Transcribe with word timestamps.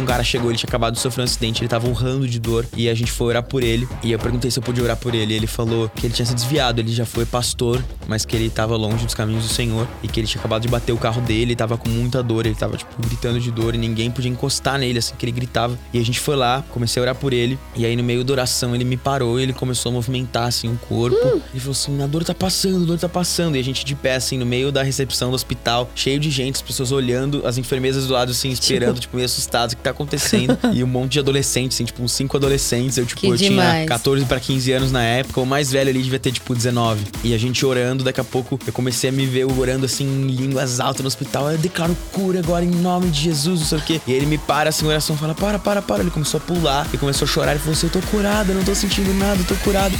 um 0.00 0.06
cara 0.06 0.24
chegou, 0.24 0.50
ele 0.50 0.58
tinha 0.58 0.68
acabado 0.68 0.94
de 0.94 1.00
sofrer 1.00 1.22
um 1.22 1.24
acidente, 1.24 1.62
ele 1.62 1.68
tava 1.68 1.88
urrando 1.88 2.28
de 2.28 2.38
dor 2.38 2.66
e 2.76 2.88
a 2.88 2.94
gente 2.94 3.12
foi 3.12 3.28
orar 3.28 3.42
por 3.42 3.62
ele. 3.62 3.88
E 4.02 4.12
eu 4.12 4.18
perguntei 4.18 4.50
se 4.50 4.58
eu 4.58 4.62
podia 4.62 4.82
orar 4.82 4.96
por 4.96 5.14
ele. 5.14 5.34
E 5.34 5.36
ele 5.36 5.46
falou 5.46 5.88
que 5.88 6.06
ele 6.06 6.14
tinha 6.14 6.26
se 6.26 6.34
desviado, 6.34 6.80
ele 6.80 6.92
já 6.92 7.06
foi 7.06 7.24
pastor, 7.24 7.82
mas 8.08 8.24
que 8.24 8.34
ele 8.36 8.50
tava 8.50 8.76
longe 8.76 9.04
dos 9.04 9.14
caminhos 9.14 9.44
do 9.44 9.52
Senhor 9.52 9.86
e 10.02 10.08
que 10.08 10.20
ele 10.20 10.26
tinha 10.26 10.40
acabado 10.40 10.62
de 10.62 10.68
bater 10.68 10.92
o 10.92 10.98
carro 10.98 11.20
dele, 11.22 11.54
tava 11.54 11.76
com 11.76 11.88
muita 11.88 12.22
dor, 12.22 12.46
ele 12.46 12.54
tava 12.54 12.76
tipo 12.76 12.90
gritando 13.00 13.40
de 13.40 13.50
dor 13.50 13.74
e 13.74 13.78
ninguém 13.78 14.10
podia 14.10 14.30
encostar 14.30 14.78
nele 14.78 14.98
assim 14.98 15.14
que 15.16 15.24
ele 15.24 15.32
gritava. 15.32 15.78
E 15.92 15.98
a 15.98 16.04
gente 16.04 16.20
foi 16.20 16.36
lá, 16.36 16.64
comecei 16.70 17.00
a 17.00 17.04
orar 17.04 17.14
por 17.14 17.32
ele 17.32 17.58
e 17.76 17.84
aí 17.84 17.96
no 17.96 18.02
meio 18.02 18.24
da 18.24 18.32
oração 18.32 18.74
ele 18.74 18.84
me 18.84 18.96
parou, 18.96 19.38
e 19.38 19.42
ele 19.42 19.52
começou 19.52 19.90
a 19.90 19.92
movimentar 19.92 20.46
assim 20.46 20.68
o 20.68 20.76
corpo. 20.88 21.16
Hum. 21.16 21.40
Ele 21.50 21.60
falou 21.60 21.72
assim: 21.72 22.02
"A 22.02 22.06
dor 22.06 22.24
tá 22.24 22.34
passando, 22.34 22.82
a 22.82 22.86
dor 22.86 22.98
tá 22.98 23.08
passando". 23.08 23.56
E 23.56 23.60
a 23.60 23.64
gente 23.64 23.84
de 23.84 23.94
pé 23.94 24.14
assim 24.14 24.38
no 24.38 24.46
meio 24.46 24.72
da 24.72 24.82
recepção 24.82 25.30
do 25.30 25.34
hospital, 25.34 25.90
cheio 25.94 26.18
de 26.18 26.30
gente, 26.30 26.56
as 26.56 26.62
pessoas 26.62 26.92
olhando, 26.92 27.46
as 27.46 27.58
enfermeiras 27.58 28.06
do 28.06 28.12
lado 28.12 28.30
assim 28.30 28.50
esperando, 28.50 29.00
tipo, 29.00 29.16
meio 29.16 29.26
assustados 29.26 29.74
o 29.74 29.76
que 29.76 29.82
tá 29.82 29.89
acontecendo. 29.90 30.56
e 30.72 30.82
um 30.82 30.86
monte 30.86 31.12
de 31.12 31.18
adolescentes, 31.18 31.76
assim, 31.76 31.84
tipo, 31.84 32.02
uns 32.02 32.12
cinco 32.12 32.36
adolescentes, 32.36 32.96
eu 32.98 33.06
tipo, 33.06 33.20
Que 33.20 33.26
eu 33.28 33.36
tinha 33.36 33.50
demais. 33.50 33.88
14 33.88 34.24
pra 34.24 34.40
15 34.40 34.72
anos 34.72 34.92
na 34.92 35.02
época, 35.02 35.40
o 35.40 35.46
mais 35.46 35.70
velho 35.70 35.90
ali 35.90 36.02
devia 36.02 36.18
ter 36.18 36.32
tipo 36.32 36.54
19. 36.54 37.04
E 37.24 37.34
a 37.34 37.38
gente 37.38 37.64
orando, 37.64 38.04
daqui 38.04 38.20
a 38.20 38.24
pouco 38.24 38.58
eu 38.66 38.72
comecei 38.72 39.10
a 39.10 39.12
me 39.12 39.26
ver 39.26 39.44
orando 39.44 39.86
assim 39.86 40.04
em 40.04 40.26
línguas 40.28 40.80
altas 40.80 41.02
no 41.02 41.08
hospital. 41.08 41.50
Eu 41.50 41.58
declaro 41.58 41.96
cura 42.12 42.38
agora 42.38 42.64
em 42.64 42.70
nome 42.70 43.10
de 43.10 43.20
Jesus, 43.20 43.60
não 43.60 43.66
sei 43.66 43.78
o 43.78 43.82
quê. 43.82 44.00
E 44.06 44.12
ele 44.12 44.26
me 44.26 44.38
para 44.38 44.70
assim, 44.70 44.86
oração, 44.86 45.16
fala: 45.16 45.34
"Para, 45.34 45.58
para, 45.58 45.82
para". 45.82 46.02
Ele 46.02 46.10
começou 46.10 46.38
a 46.38 46.40
pular 46.40 46.88
e 46.92 46.98
começou 46.98 47.26
a 47.26 47.28
chorar. 47.28 47.52
Ele 47.52 47.60
falou 47.60 47.74
assim: 47.74 47.86
"Eu 47.86 47.92
tô 47.92 48.00
curado, 48.08 48.50
eu 48.50 48.56
não 48.56 48.64
tô 48.64 48.74
sentindo 48.74 49.12
nada, 49.14 49.40
eu 49.40 49.44
tô 49.44 49.54
curado". 49.56 49.94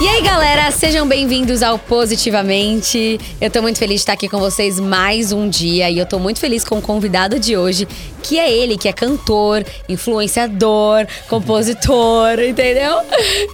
E 0.00 0.08
aí, 0.08 0.22
galera, 0.22 0.72
sejam 0.72 1.06
bem-vindos 1.06 1.62
ao 1.62 1.78
Positivamente. 1.78 3.20
Eu 3.40 3.48
tô 3.48 3.62
muito 3.62 3.78
feliz 3.78 3.96
de 3.96 4.00
estar 4.00 4.14
aqui 4.14 4.28
com 4.28 4.40
vocês 4.40 4.80
mais 4.80 5.30
um 5.30 5.48
dia 5.48 5.88
e 5.88 5.96
eu 5.96 6.04
tô 6.04 6.18
muito 6.18 6.40
feliz 6.40 6.64
com 6.64 6.78
o 6.78 6.82
convidado 6.82 7.38
de 7.38 7.56
hoje, 7.56 7.86
que 8.24 8.38
é 8.38 8.50
ele, 8.50 8.78
que 8.78 8.88
é 8.88 8.92
cantor, 8.92 9.64
influenciador, 9.86 11.06
compositor, 11.28 12.40
entendeu? 12.48 13.02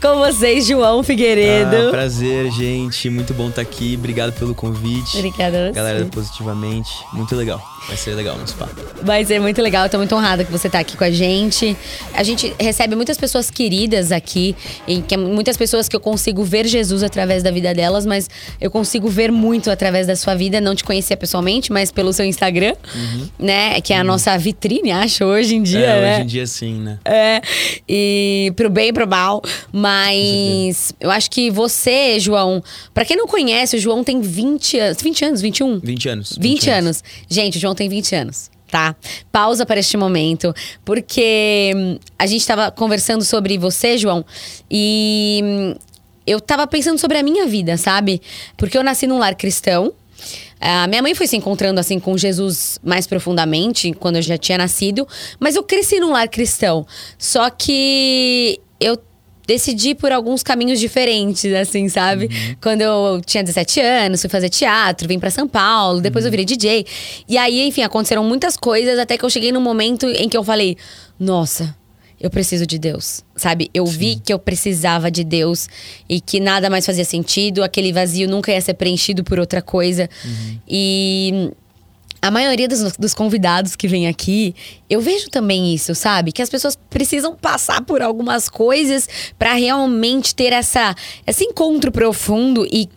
Com 0.01 0.17
vocês, 0.19 0.67
João 0.67 1.03
Figueiredo. 1.03 1.89
Ah, 1.89 1.91
prazer, 1.91 2.51
gente. 2.53 3.11
Muito 3.11 3.35
bom 3.35 3.49
estar 3.49 3.63
aqui. 3.63 3.97
Obrigado 3.99 4.33
pelo 4.33 4.55
convite. 4.55 5.19
Obrigada. 5.19 5.73
Galera, 5.73 6.05
positivamente. 6.07 6.91
Muito 7.13 7.35
legal. 7.35 7.61
Vai 7.89 7.97
ser 7.97 8.15
legal 8.15 8.39
nosso 8.39 8.55
papo. 8.55 8.77
Vai 9.03 9.25
ser 9.25 9.41
muito 9.41 9.61
legal, 9.61 9.85
eu 9.87 9.91
tô 9.91 9.97
muito 9.99 10.15
honrada 10.15 10.45
que 10.45 10.53
você 10.53 10.69
tá 10.69 10.79
aqui 10.79 10.97
com 10.97 11.03
a 11.03 11.11
gente. 11.11 11.77
A 12.15 12.23
gente 12.23 12.55
recebe 12.61 12.95
muitas 12.95 13.17
pessoas 13.17 13.51
queridas 13.51 14.13
aqui, 14.13 14.55
e 14.87 15.01
que 15.03 15.15
é 15.15 15.17
muitas 15.17 15.57
pessoas 15.57 15.89
que 15.89 15.97
eu 15.97 16.01
consigo 16.01 16.45
ver 16.45 16.67
Jesus 16.67 17.03
através 17.03 17.43
da 17.43 17.51
vida 17.51 17.75
delas, 17.75 18.07
mas 18.07 18.29
eu 18.61 18.71
consigo 18.71 19.09
ver 19.09 19.33
muito 19.33 19.71
através 19.71 20.07
da 20.07 20.15
sua 20.15 20.35
vida. 20.35 20.61
Não 20.61 20.75
te 20.75 20.85
conhecia 20.85 21.17
pessoalmente, 21.17 21.73
mas 21.73 21.91
pelo 21.91 22.13
seu 22.13 22.25
Instagram, 22.25 22.75
né? 23.39 23.81
Que 23.81 23.93
é 23.93 23.99
a 23.99 24.05
nossa 24.05 24.37
vitrine, 24.39 24.60
acho, 24.93 25.25
hoje 25.25 25.55
em 25.55 25.63
dia, 25.63 25.79
é, 25.79 26.01
né? 26.01 26.13
hoje 26.15 26.23
em 26.23 26.27
dia 26.27 26.47
sim, 26.47 26.75
né? 26.75 26.99
É, 27.05 27.41
e 27.89 28.53
pro 28.57 28.69
bem 28.69 28.89
e 28.89 28.93
pro 28.93 29.07
mal. 29.07 29.43
Mas 29.73 30.93
eu 31.01 31.11
acho 31.11 31.31
que 31.31 31.51
você, 31.51 32.19
João, 32.21 32.63
pra 32.93 33.05
quem 33.05 33.17
não 33.17 33.27
conhece, 33.27 33.77
o 33.77 33.79
João 33.79 34.05
tem 34.05 34.21
20 34.21 34.79
anos. 34.79 35.03
20 35.03 35.25
anos, 35.25 35.41
21? 35.41 35.81
20 35.81 36.09
anos. 36.09 36.39
20, 36.39 36.71
anos. 36.71 37.05
Gente, 37.29 37.59
o 37.59 37.61
João 37.61 37.75
tem 37.75 37.89
20 37.89 38.15
anos. 38.15 38.51
Tá? 38.71 38.95
Pausa 39.33 39.67
para 39.67 39.81
este 39.81 39.97
momento, 39.97 40.55
porque 40.85 41.73
hum, 41.75 41.99
a 42.17 42.25
gente 42.25 42.47
tava 42.47 42.71
conversando 42.71 43.25
sobre 43.25 43.59
você, 43.59 43.99
João, 43.99 44.25
e 44.71 45.41
hum, 45.43 45.75
eu 46.25 46.41
tava 46.41 46.65
pensando 46.69 46.97
sobre 46.97 47.19
a 47.19 47.23
minha 47.23 47.47
vida, 47.47 47.77
sabe? 47.77 48.23
Porque 48.57 48.79
eu 48.79 48.85
nasci 48.85 49.09
num 49.09 49.19
lar 49.19 49.35
cristão. 49.35 49.93
A 50.61 50.87
minha 50.87 51.01
mãe 51.01 51.15
foi 51.15 51.27
se 51.27 51.37
encontrando 51.37 51.81
assim 51.81 51.99
com 51.99 52.19
Jesus 52.19 52.79
mais 52.85 53.07
profundamente 53.07 53.93
quando 53.93 54.17
eu 54.17 54.23
já 54.23 54.37
tinha 54.37 54.59
nascido, 54.59 55.09
mas 55.39 55.57
eu 55.57 55.63
cresci 55.63 55.99
num 55.99 56.13
lar 56.13 56.29
cristão. 56.29 56.87
Só 57.19 57.49
que 57.49 58.61
eu 58.79 58.99
decidi 59.47 59.97
por 59.97 60.13
alguns 60.13 60.43
caminhos 60.45 60.79
diferentes, 60.79 61.53
assim, 61.55 61.89
sabe? 61.89 62.29
Quando 62.63 62.83
eu 62.83 63.21
tinha 63.25 63.43
17 63.43 63.81
anos, 63.81 64.21
fui 64.21 64.31
fazer 64.31 64.49
teatro, 64.49 65.09
vim 65.09 65.19
pra 65.19 65.31
São 65.31 65.49
Paulo, 65.49 66.01
depois 66.01 66.25
eu 66.25 66.31
virei 66.31 66.45
DJ. 66.45 66.87
E 67.29 67.37
aí, 67.37 67.67
enfim, 67.67 67.83
aconteceram 67.83 68.23
muitas 68.23 68.57
coisas 68.57 68.99
até 68.99 69.17
que 69.17 69.25
eu 69.25 69.31
cheguei 69.31 69.51
num 69.51 69.61
momento 69.61 70.07
em 70.07 70.29
que 70.29 70.37
eu 70.37 70.45
falei: 70.45 70.77
"Nossa, 71.19 71.75
eu 72.21 72.31
preciso 72.31 72.67
de 72.67 72.79
Deus". 72.79 73.25
Sabe? 73.35 73.71
Eu 73.73 73.87
vi 73.87 74.17
que 74.17 74.33
eu 74.33 74.39
precisava 74.39 75.11
de 75.11 75.25
Deus 75.25 75.69
e 76.09 76.21
que 76.21 76.39
nada 76.41 76.69
mais 76.69 76.85
fazia 76.85 77.05
sentido, 77.05 77.63
aquele 77.63 77.93
vazio 77.93 78.29
nunca 78.29 78.53
ia 78.53 78.61
ser 78.61 78.75
preenchido 78.75 79.25
por 79.25 79.39
outra 79.39 79.63
coisa. 79.63 80.09
E 80.69 81.51
a 82.23 82.31
maioria 82.31 82.69
dos, 82.69 82.97
dos 82.99 83.15
convidados 83.15 83.75
que 83.75 83.89
vem 83.89 84.07
aqui, 84.07 84.55
eu 84.89 85.01
vejo 85.01 85.31
também 85.31 85.75
isso, 85.75 85.95
sabe? 85.95 86.33
Que 86.33 86.43
as 86.43 86.51
pessoas 86.51 86.77
precisam 86.91 87.35
passar 87.35 87.83
por 87.83 88.03
algumas 88.03 88.49
coisas 88.49 89.09
pra 89.39 89.55
realmente 89.55 90.35
ter 90.35 90.53
essa, 90.53 90.95
esse 91.27 91.45
encontro 91.45 91.91
profundo 91.91 92.67
e 92.71 92.89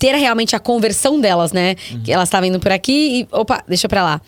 ter 0.00 0.14
realmente 0.14 0.56
a 0.56 0.58
conversão 0.58 1.20
delas, 1.20 1.52
né? 1.52 1.74
Que 2.02 2.10
elas 2.10 2.28
estavam 2.28 2.48
indo 2.48 2.58
por 2.58 2.72
aqui 2.72 3.20
e. 3.20 3.28
Opa, 3.30 3.62
deixa 3.68 3.86
pra 3.86 4.02
lá. 4.02 4.20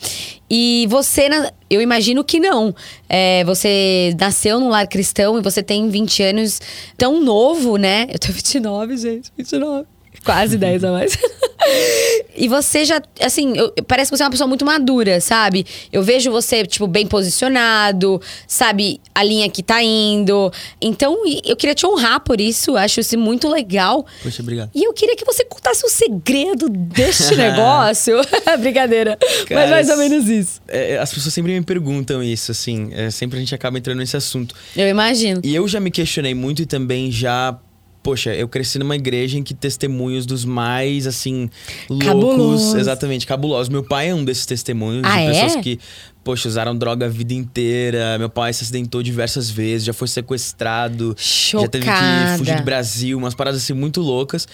E 0.48 0.86
você, 0.90 1.28
eu 1.70 1.80
imagino 1.80 2.22
que 2.22 2.38
não. 2.38 2.74
É, 3.08 3.42
você 3.44 4.14
nasceu 4.20 4.60
num 4.60 4.68
lar 4.68 4.86
cristão 4.86 5.38
e 5.38 5.42
você 5.42 5.62
tem 5.62 5.88
20 5.88 6.22
anos 6.22 6.60
tão 6.96 7.20
novo, 7.20 7.78
né? 7.78 8.06
Eu 8.12 8.18
tenho 8.18 8.34
29, 8.34 8.96
gente, 8.98 9.32
29. 9.36 9.86
Quase 10.24 10.56
10 10.56 10.84
a 10.84 10.92
mais. 10.92 11.16
e 12.36 12.48
você 12.48 12.84
já, 12.84 13.00
assim, 13.20 13.56
eu- 13.56 13.72
parece 13.86 14.10
que 14.10 14.16
você 14.16 14.22
é 14.22 14.26
uma 14.26 14.30
pessoa 14.30 14.48
muito 14.48 14.64
madura, 14.64 15.20
sabe? 15.20 15.64
Eu 15.92 16.02
vejo 16.02 16.30
você, 16.30 16.64
tipo, 16.66 16.86
bem 16.86 17.06
posicionado, 17.06 18.20
sabe? 18.46 19.00
A 19.14 19.22
linha 19.22 19.48
que 19.50 19.62
tá 19.62 19.82
indo. 19.82 20.52
Então, 20.80 21.18
eu 21.44 21.56
queria 21.56 21.74
te 21.74 21.86
honrar 21.86 22.20
por 22.20 22.40
isso. 22.40 22.76
Acho 22.76 23.00
isso 23.00 23.18
muito 23.18 23.48
legal. 23.48 24.04
Poxa, 24.22 24.42
obrigado. 24.42 24.70
E 24.74 24.84
eu 24.86 24.92
queria 24.92 25.16
que 25.16 25.24
você 25.24 25.44
contasse 25.44 25.84
o 25.84 25.88
segredo 25.88 26.68
deste 26.68 27.34
negócio. 27.36 28.16
Brincadeira. 28.60 29.18
Mas 29.20 29.44
Cara, 29.48 29.70
mais 29.70 29.88
ou 29.90 29.96
menos 29.96 30.28
isso. 30.28 30.60
É, 30.68 30.98
as 30.98 31.12
pessoas 31.12 31.34
sempre 31.34 31.52
me 31.52 31.64
perguntam 31.64 32.22
isso, 32.22 32.50
assim. 32.50 32.90
é, 32.92 33.10
sempre 33.10 33.36
a 33.36 33.40
gente 33.40 33.54
acaba 33.54 33.78
entrando 33.78 33.98
nesse 33.98 34.16
assunto. 34.16 34.54
Eu 34.76 34.88
imagino. 34.88 35.40
E 35.44 35.54
eu 35.54 35.66
já 35.68 35.80
me 35.80 35.90
questionei 35.90 36.34
muito 36.34 36.62
e 36.62 36.66
também 36.66 37.10
já. 37.10 37.56
Poxa, 38.02 38.34
eu 38.34 38.48
cresci 38.48 38.78
numa 38.80 38.96
igreja 38.96 39.38
em 39.38 39.42
que 39.44 39.54
testemunhos 39.54 40.26
dos 40.26 40.44
mais, 40.44 41.06
assim, 41.06 41.48
loucos. 41.88 42.06
Cabulosos. 42.08 42.74
Exatamente, 42.74 43.26
cabulosos. 43.26 43.68
Meu 43.68 43.84
pai 43.84 44.08
é 44.08 44.14
um 44.14 44.24
desses 44.24 44.44
testemunhos 44.44 45.04
Ah, 45.04 45.16
de 45.18 45.22
é? 45.22 45.32
pessoas 45.44 45.62
que, 45.62 45.78
poxa, 46.24 46.48
usaram 46.48 46.76
droga 46.76 47.06
a 47.06 47.08
vida 47.08 47.32
inteira. 47.32 48.18
Meu 48.18 48.28
pai 48.28 48.52
se 48.52 48.64
acidentou 48.64 49.02
diversas 49.04 49.48
vezes, 49.48 49.86
já 49.86 49.92
foi 49.92 50.08
sequestrado. 50.08 51.14
Já 51.16 51.68
teve 51.68 51.84
que 51.84 51.90
Chocada. 51.92 52.38
fugir 52.38 52.56
do 52.56 52.62
Brasil, 52.64 53.16
umas 53.18 53.34
paradas 53.36 53.62
assim 53.62 53.72
muito 53.72 54.00
loucas. 54.00 54.48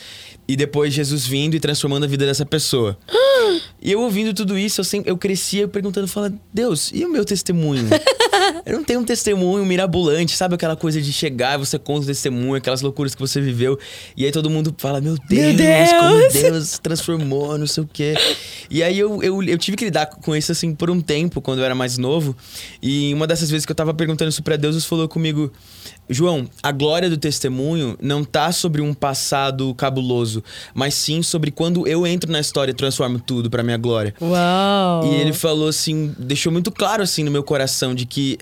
E 0.47 0.55
depois 0.55 0.93
Jesus 0.93 1.27
vindo 1.27 1.55
e 1.55 1.61
transformando 1.61 2.05
a 2.05 2.07
vida 2.07 2.27
dessa 2.27 2.45
pessoa. 2.45 2.99
E 3.81 3.93
eu 3.93 4.01
ouvindo 4.01 4.35
tudo 4.35 4.59
isso, 4.59 4.81
eu, 4.81 4.85
sempre, 4.85 5.11
eu 5.11 5.17
crescia 5.17 5.67
perguntando, 5.69 6.07
falando, 6.09 6.39
Deus, 6.53 6.91
e 6.93 7.05
o 7.05 7.09
meu 7.11 7.25
testemunho? 7.25 7.89
eu 8.67 8.77
não 8.77 8.85
tenho 8.85 9.01
um 9.01 9.05
testemunho 9.05 9.65
mirabolante, 9.65 10.37
sabe 10.37 10.55
aquela 10.55 10.77
coisa 10.77 11.01
de 11.01 11.13
chegar 11.13 11.55
e 11.55 11.59
você 11.59 11.79
conta 11.79 12.05
o 12.05 12.07
testemunho, 12.07 12.55
aquelas 12.55 12.83
loucuras 12.83 13.15
que 13.15 13.21
você 13.21 13.41
viveu. 13.41 13.79
E 14.17 14.25
aí 14.25 14.33
todo 14.33 14.49
mundo 14.51 14.75
fala, 14.79 15.01
meu 15.01 15.17
Deus, 15.29 15.57
Deus! 15.57 15.91
como 15.93 16.33
Deus 16.33 16.79
transformou, 16.79 17.59
não 17.59 17.67
sei 17.67 17.83
o 17.83 17.89
quê. 17.93 18.15
E 18.71 18.83
aí 18.83 18.99
eu, 18.99 19.23
eu, 19.23 19.43
eu 19.43 19.59
tive 19.59 19.77
que 19.77 19.85
lidar 19.85 20.07
com 20.07 20.35
isso 20.35 20.53
assim 20.53 20.75
por 20.75 20.91
um 20.91 21.01
tempo, 21.01 21.41
quando 21.41 21.61
eu 21.61 21.65
era 21.65 21.75
mais 21.75 21.99
novo. 21.99 22.37
E 22.83 23.13
uma 23.15 23.27
dessas 23.27 23.51
vezes 23.51 23.65
que 23.65 23.73
eu 23.73 23.77
tava 23.77 23.95
perguntando 23.95 24.29
isso 24.31 24.43
pra 24.43 24.57
Deus, 24.57 24.75
Deus 24.75 24.85
falou 24.85 25.09
comigo, 25.09 25.51
João, 26.09 26.49
a 26.63 26.73
glória 26.73 27.11
do 27.11 27.17
testemunho 27.17 27.97
não 28.01 28.25
tá 28.25 28.51
sobre 28.53 28.81
um 28.81 28.95
passado 28.95 29.75
cabuloso, 29.75 30.43
mas 30.75 30.95
sim 30.95 31.23
sobre 31.23 31.51
quando 31.51 31.87
eu 31.87 32.07
entro 32.07 32.31
na 32.31 32.41
história 32.41 32.73
e 32.73 32.75
transformo 32.75 33.19
tudo 33.19 33.51
pra 33.51 33.63
minha 33.63 33.77
glória. 33.77 34.15
Uau. 34.21 35.07
E 35.07 35.17
ele 35.17 35.33
falou 35.33 35.69
assim, 35.69 36.15
deixou 36.19 36.53
muito 36.53 36.71
claro 36.71 37.03
assim 37.03 37.23
no 37.23 37.31
meu 37.31 37.43
coração 37.43 37.95
de 37.95 38.07
que 38.07 38.39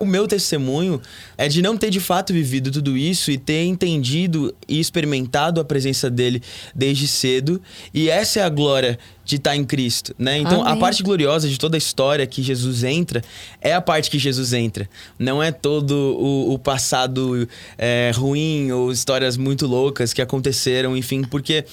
o 0.00 0.06
meu 0.06 0.26
testemunho 0.26 1.00
é 1.36 1.46
de 1.46 1.60
não 1.60 1.76
ter 1.76 1.90
de 1.90 2.00
fato 2.00 2.32
vivido 2.32 2.70
tudo 2.70 2.96
isso 2.96 3.30
e 3.30 3.36
ter 3.36 3.64
entendido 3.64 4.54
e 4.66 4.80
experimentado 4.80 5.60
a 5.60 5.64
presença 5.64 6.08
dele 6.08 6.42
desde 6.74 7.06
cedo. 7.06 7.60
E 7.92 8.08
essa 8.08 8.40
é 8.40 8.42
a 8.42 8.48
glória 8.48 8.98
de 9.24 9.36
estar 9.36 9.54
em 9.54 9.64
Cristo, 9.64 10.14
né? 10.18 10.38
Então, 10.38 10.62
a 10.62 10.70
Amém. 10.70 10.80
parte 10.80 11.02
gloriosa 11.02 11.48
de 11.48 11.58
toda 11.58 11.76
a 11.76 11.78
história 11.78 12.26
que 12.26 12.42
Jesus 12.42 12.82
entra 12.82 13.22
é 13.60 13.74
a 13.74 13.80
parte 13.80 14.10
que 14.10 14.18
Jesus 14.18 14.54
entra. 14.54 14.88
Não 15.18 15.42
é 15.42 15.52
todo 15.52 15.92
o, 15.92 16.54
o 16.54 16.58
passado 16.58 17.46
é, 17.76 18.10
ruim 18.14 18.72
ou 18.72 18.90
histórias 18.90 19.36
muito 19.36 19.66
loucas 19.66 20.12
que 20.14 20.22
aconteceram, 20.22 20.96
enfim, 20.96 21.22
porque 21.22 21.64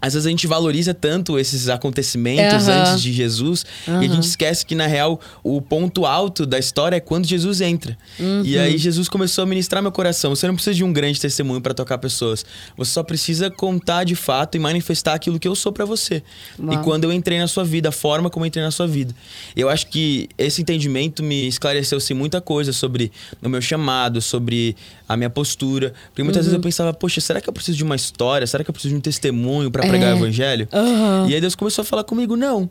às 0.00 0.14
vezes 0.14 0.26
a 0.26 0.30
gente 0.30 0.46
valoriza 0.46 0.94
tanto 0.94 1.38
esses 1.38 1.68
acontecimentos 1.68 2.68
Aham. 2.68 2.80
antes 2.82 3.02
de 3.02 3.12
Jesus 3.12 3.64
e 3.86 3.90
a 3.90 4.08
gente 4.08 4.24
esquece 4.26 4.64
que, 4.64 4.74
na 4.74 4.86
real, 4.86 5.20
o 5.42 5.60
ponto 5.60 6.06
alto 6.06 6.46
da 6.46 6.58
história 6.58 6.96
é 6.96 7.00
quando 7.00 7.26
Jesus 7.26 7.60
entra. 7.60 7.96
E 8.18 8.56
Uhum. 8.56 8.62
aí 8.62 8.78
Jesus 8.78 9.08
começou 9.08 9.42
a 9.42 9.46
ministrar 9.46 9.82
meu 9.82 9.90
coração. 9.92 10.34
Você 10.34 10.46
não 10.46 10.54
precisa 10.54 10.74
de 10.74 10.84
um 10.84 10.92
grande 10.92 11.20
testemunho 11.20 11.60
para 11.60 11.74
tocar 11.74 11.98
pessoas. 11.98 12.44
Você 12.76 12.92
só 12.92 13.02
precisa 13.02 13.50
contar 13.50 14.04
de 14.04 14.14
fato 14.14 14.54
e 14.56 14.58
manifestar 14.60 15.14
aquilo 15.14 15.38
que 15.38 15.48
eu 15.48 15.54
sou 15.54 15.72
para 15.72 15.84
você. 15.84 16.22
Uau. 16.58 16.72
E 16.74 16.84
quando 16.84 17.04
eu 17.04 17.12
entrei 17.12 17.38
na 17.38 17.48
sua 17.48 17.64
vida, 17.64 17.88
a 17.88 17.92
forma 17.92 18.30
como 18.30 18.44
eu 18.44 18.48
entrei 18.48 18.62
na 18.64 18.70
sua 18.70 18.86
vida. 18.86 19.14
Eu 19.56 19.68
acho 19.68 19.86
que 19.88 20.28
esse 20.38 20.62
entendimento 20.62 21.22
me 21.22 21.48
esclareceu 21.48 21.98
sim 22.00 22.14
muita 22.14 22.40
coisa 22.40 22.72
sobre 22.72 23.10
o 23.42 23.48
meu 23.48 23.60
chamado, 23.60 24.20
sobre 24.20 24.76
a 25.08 25.16
minha 25.16 25.30
postura. 25.30 25.94
Porque 26.10 26.22
muitas 26.22 26.44
vezes 26.44 26.52
eu 26.54 26.60
pensava, 26.60 26.92
poxa, 26.92 27.20
será 27.20 27.40
que 27.40 27.48
eu 27.48 27.52
preciso 27.52 27.76
de 27.78 27.84
uma 27.84 27.96
história? 27.96 28.46
Será 28.46 28.62
que 28.62 28.70
eu 28.70 28.74
preciso 28.74 28.92
de 28.94 28.98
um 28.98 29.00
testemunho 29.00 29.70
para 29.70 29.86
pregar 29.88 30.10
É. 30.10 30.14
o 30.14 30.18
evangelho? 30.18 30.68
Aham. 30.72 31.26
E 31.28 31.34
aí 31.34 31.40
Deus 31.40 31.54
começou 31.54 31.82
a 31.82 31.84
falar 31.84 32.04
comigo, 32.04 32.36
não. 32.36 32.68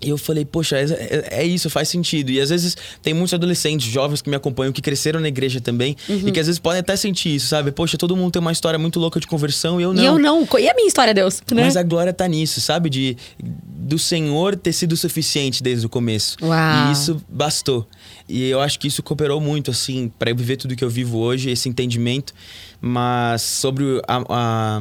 E 0.00 0.10
eu 0.10 0.16
falei, 0.16 0.44
poxa, 0.44 0.76
é, 0.78 0.84
é- 0.84 1.28
é 1.40 1.44
isso, 1.44 1.68
faz 1.68 1.88
sentido. 1.88 2.30
E 2.30 2.40
às 2.40 2.50
vezes 2.50 2.76
tem 3.02 3.12
muitos 3.12 3.34
adolescentes, 3.34 3.84
jovens 3.90 4.22
que 4.22 4.30
me 4.30 4.36
acompanham, 4.36 4.72
que 4.72 4.80
cresceram 4.80 5.18
na 5.18 5.26
igreja 5.26 5.60
também, 5.60 5.96
Uhum. 6.08 6.28
e 6.28 6.30
que 6.30 6.38
às 6.38 6.46
vezes 6.46 6.60
podem 6.60 6.78
até 6.78 6.94
sentir 6.94 7.34
isso, 7.34 7.48
sabe? 7.48 7.72
Poxa, 7.72 7.98
todo 7.98 8.16
mundo 8.16 8.30
tem 8.30 8.38
uma 8.40 8.52
história 8.52 8.78
muito 8.78 9.00
louca 9.00 9.18
de 9.18 9.26
conversão 9.26 9.80
e 9.80 9.82
eu 9.82 9.92
não. 9.92 10.00
E 10.02 10.06
eu 10.06 10.16
não. 10.16 10.46
E 10.56 10.68
a 10.68 10.74
minha 10.74 10.86
história, 10.86 11.12
Deus? 11.12 11.42
Né? 11.50 11.64
Mas 11.64 11.76
a 11.76 11.82
glória 11.82 12.12
tá 12.12 12.28
nisso, 12.28 12.60
sabe? 12.60 12.88
De 12.88 13.16
do 13.42 13.98
Senhor 13.98 14.54
ter 14.54 14.72
sido 14.72 14.96
suficiente 14.96 15.62
desde 15.64 15.86
o 15.86 15.88
começo. 15.88 16.36
Uau. 16.42 16.88
E 16.88 16.92
isso 16.92 17.20
bastou. 17.28 17.84
E 18.28 18.44
eu 18.50 18.60
acho 18.60 18.78
que 18.78 18.86
isso 18.88 19.02
cooperou 19.02 19.40
muito, 19.40 19.70
assim, 19.70 20.12
para 20.18 20.30
eu 20.30 20.36
viver 20.36 20.56
tudo 20.58 20.76
que 20.76 20.84
eu 20.84 20.90
vivo 20.90 21.18
hoje, 21.18 21.50
esse 21.50 21.68
entendimento. 21.68 22.34
Mas 22.80 23.42
sobre 23.42 24.02
a, 24.06 24.22
a- 24.28 24.80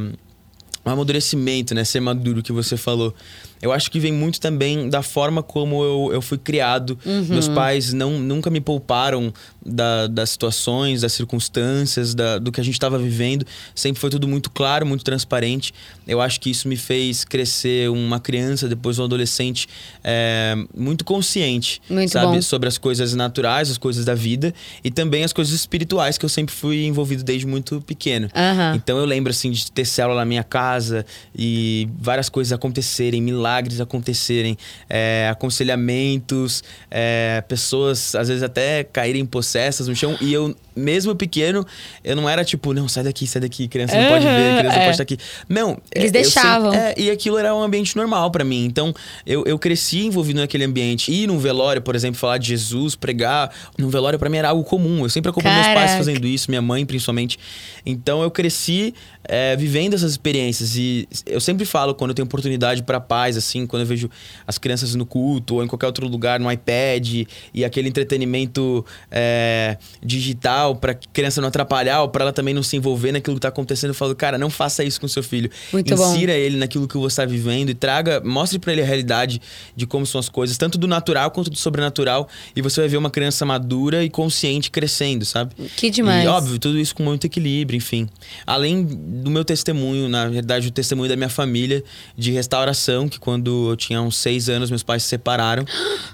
o 0.86 0.90
amadurecimento, 0.90 1.74
né? 1.74 1.84
Ser 1.84 2.00
maduro 2.00 2.42
que 2.44 2.52
você 2.52 2.76
falou. 2.78 3.14
Eu 3.62 3.72
acho 3.72 3.90
que 3.90 4.00
vem 4.00 4.12
muito 4.14 4.40
também 4.40 4.90
da 4.90 5.02
forma 5.02 5.42
como 5.42 5.84
eu, 5.84 6.10
eu 6.14 6.22
fui 6.22 6.38
criado. 6.38 6.98
Meus 7.28 7.48
pais 7.48 7.92
não, 7.94 8.20
nunca 8.20 8.50
me 8.50 8.62
pouparam 8.62 9.34
da- 9.66 10.08
das 10.08 10.30
situações, 10.30 11.02
das 11.02 11.14
circunstâncias, 11.14 12.14
da- 12.14 12.38
do 12.38 12.52
que 12.52 12.62
a 12.62 12.64
gente 12.64 12.76
estava 12.76 12.98
vivendo. 13.00 13.46
Sempre 13.74 14.00
foi 14.00 14.10
tudo 14.10 14.28
muito 14.28 14.50
claro, 14.52 14.86
muito 14.86 15.04
transparente. 15.04 15.74
Eu 16.08 16.22
acho 16.22 16.40
que 16.40 16.50
isso 16.52 16.68
me 16.68 16.76
fez 16.78 17.24
crescer 17.26 17.90
uma 17.90 18.20
criança, 18.20 18.68
depois 18.68 19.00
um 19.00 19.04
adolescente 19.04 19.68
é, 20.04 20.56
muito 20.76 21.04
consciente, 21.04 21.82
Muito 21.90 22.12
sabe? 22.12 22.36
bom. 22.36 22.42
Sobre 22.42 22.68
as 22.70 22.78
coisas 22.78 23.14
naturais, 23.16 23.70
as 23.72 23.78
coisas 23.78 24.06
da 24.06 24.14
vida 24.14 24.54
e 24.84 24.92
também 24.92 25.24
as 25.24 25.34
coisas 25.34 25.54
espirituais 25.54 26.18
que 26.18 26.24
eu 26.26 26.30
sempre 26.30 26.54
fui 26.54 26.86
envolvido 26.86 27.24
desde 27.24 27.48
muito 27.48 27.82
pequeno. 27.82 28.30
Aham. 28.36 28.76
Então 28.76 28.98
eu 29.00 29.06
lembro 29.06 29.32
assim 29.32 29.50
de 29.52 29.72
ter 29.72 29.86
célula 29.86 30.20
na 30.20 30.26
minha 30.26 30.44
casa 30.44 31.06
e 31.36 31.90
várias 32.00 32.30
coisas 32.30 32.54
acontecerem, 32.54 33.20
milagres 33.22 33.47
acontecerem, 33.80 34.58
é, 34.90 35.28
aconselhamentos, 35.32 36.64
é, 36.90 37.44
pessoas 37.48 38.16
às 38.16 38.28
vezes 38.28 38.44
até 38.44 38.84
caírem 38.84 39.26
possessas 39.26 39.88
no 39.88 39.96
chão 39.96 40.18
e 40.22 40.34
eu 40.34 40.56
mesmo 40.76 41.16
pequeno 41.16 41.66
eu 42.04 42.16
não 42.16 42.30
era 42.30 42.46
tipo 42.46 42.74
não 42.74 42.88
sai 42.88 43.04
daqui, 43.04 43.26
sai 43.26 43.42
daqui, 43.42 43.68
criança 43.68 44.00
não 44.00 44.10
pode 44.10 44.26
ver, 44.26 44.60
criança 44.60 44.76
é. 44.76 44.80
não 44.80 44.86
pode 44.86 44.92
estar 44.92 45.04
aqui. 45.04 45.18
Não, 45.50 45.70
Eles 45.70 45.80
é, 45.94 46.02
sempre- 46.02 46.22
deixavam. 46.22 46.74
é, 46.74 46.94
e 46.98 47.10
aquilo 47.10 47.38
era 47.38 47.54
um 47.54 47.62
ambiente 47.62 47.96
normal 47.96 48.30
pra 48.32 48.44
mim. 48.44 48.66
Então, 48.66 48.94
eu, 49.26 49.44
eu 49.46 49.58
cresci 49.58 50.06
envolvido 50.06 50.40
naquele 50.40 50.64
ambiente. 50.64 51.12
Ir 51.12 51.28
num 51.28 51.38
velório, 51.40 51.82
por 51.82 51.96
exemplo, 51.96 52.20
falar 52.20 52.38
de 52.38 52.48
Jesus, 52.48 52.96
pregar. 52.96 53.52
Num 53.78 53.90
velório 53.90 54.20
pra 54.20 54.30
mim 54.30 54.38
era 54.38 54.50
algo 54.50 54.64
comum. 54.64 55.04
Eu 55.04 55.10
sempre 55.10 55.30
acompanhei 55.30 55.62
meus 55.62 55.74
pais 55.74 55.92
fazendo 55.96 56.26
isso, 56.28 56.50
minha 56.50 56.62
mãe 56.62 56.86
principalmente. 56.86 57.40
Então, 57.86 58.22
eu 58.22 58.30
cresci 58.30 58.94
é, 59.24 59.56
vivendo 59.56 59.94
essas 59.94 60.12
experiências. 60.12 60.76
E 60.76 61.08
eu 61.26 61.40
sempre 61.42 61.66
falo, 61.66 61.96
quando 61.96 62.12
eu 62.12 62.16
tenho 62.16 62.26
oportunidade 62.26 62.84
pra 62.84 63.00
assim, 63.38 63.66
quando 63.66 63.82
eu 63.82 63.88
vejo 63.88 64.10
as 64.46 64.58
crianças 64.58 64.96
no 64.96 65.06
culto 65.06 65.56
ou 65.56 65.64
em 65.64 65.68
qualquer 65.68 65.86
outro 65.86 66.08
lugar, 66.08 66.40
no 66.40 66.52
iPad, 66.52 67.26
e 67.54 67.66
aquele 67.66 67.90
entretenimento 67.90 68.86
é, 69.12 69.78
digital 70.04 70.76
pra 70.76 70.94
criança 70.94 71.42
não 71.42 71.50
atrapalhar 71.50 72.02
ou 72.02 72.10
pra 72.10 72.24
ela 72.24 72.34
também 72.34 72.54
não 72.54 72.64
se 72.64 72.76
envolver 72.76 73.12
naquilo 73.12 73.36
que 73.36 73.42
tá 73.42 73.50
acontecendo, 73.50 73.92
eu 73.92 73.96
falo, 73.96 74.16
cara, 74.16 74.38
não 74.38 74.50
faça 74.50 74.84
isso 74.84 75.00
com 75.00 75.08
seu 75.08 75.24
filho. 75.24 75.50
Muito 75.72 75.96
bom. 75.96 76.14
Insira 76.14 76.34
ele 76.34 76.58
naquilo 76.58 76.88
que 76.88 76.98
você 76.98 77.14
está 77.14 77.26
vivendo 77.26 77.70
e 77.70 77.74
traga, 77.74 78.22
mostre 78.24 78.60
pra 78.60 78.72
ele 78.74 78.82
a 78.82 78.86
realidade 78.86 79.42
de 79.76 79.86
como 79.86 80.06
são 80.06 80.20
as 80.20 80.30
coisas, 80.30 80.58
tanto 80.58 80.78
do 80.78 80.88
natural 80.88 81.32
quanto 81.32 81.50
do 81.50 81.58
sobrenatural, 81.58 82.28
e 82.56 82.62
você 82.62 82.82
vai 82.82 82.90
ver 82.90 82.98
uma 82.98 83.10
criança 83.10 83.46
madura 83.46 84.04
e 84.04 84.10
consciente 84.10 84.72
crescendo, 84.72 85.26
sabe? 85.26 85.56
Que 85.76 85.90
demais. 85.90 86.26
E 86.26 86.28
óbvio, 86.28 86.60
tudo 86.60 86.80
isso 86.80 86.96
com 86.96 87.04
muito 87.04 87.26
equilíbrio, 87.26 87.78
enfim. 87.78 88.10
Além 88.46 88.84
do 88.84 89.30
meu 89.30 89.46
testemunho, 89.46 90.10
na 90.10 90.28
verdade, 90.28 90.68
o 90.68 90.72
testemunho 90.72 91.10
da 91.10 91.16
minha 91.16 91.30
família 91.30 91.84
de 92.18 92.32
restauração, 92.32 93.08
que 93.08 93.20
quando 93.28 93.72
eu 93.72 93.76
tinha 93.76 94.02
uns 94.02 94.16
seis 94.16 94.48
anos, 94.48 94.70
meus 94.70 94.84
pais 94.84 95.04
se 95.04 95.10
separaram 95.10 95.66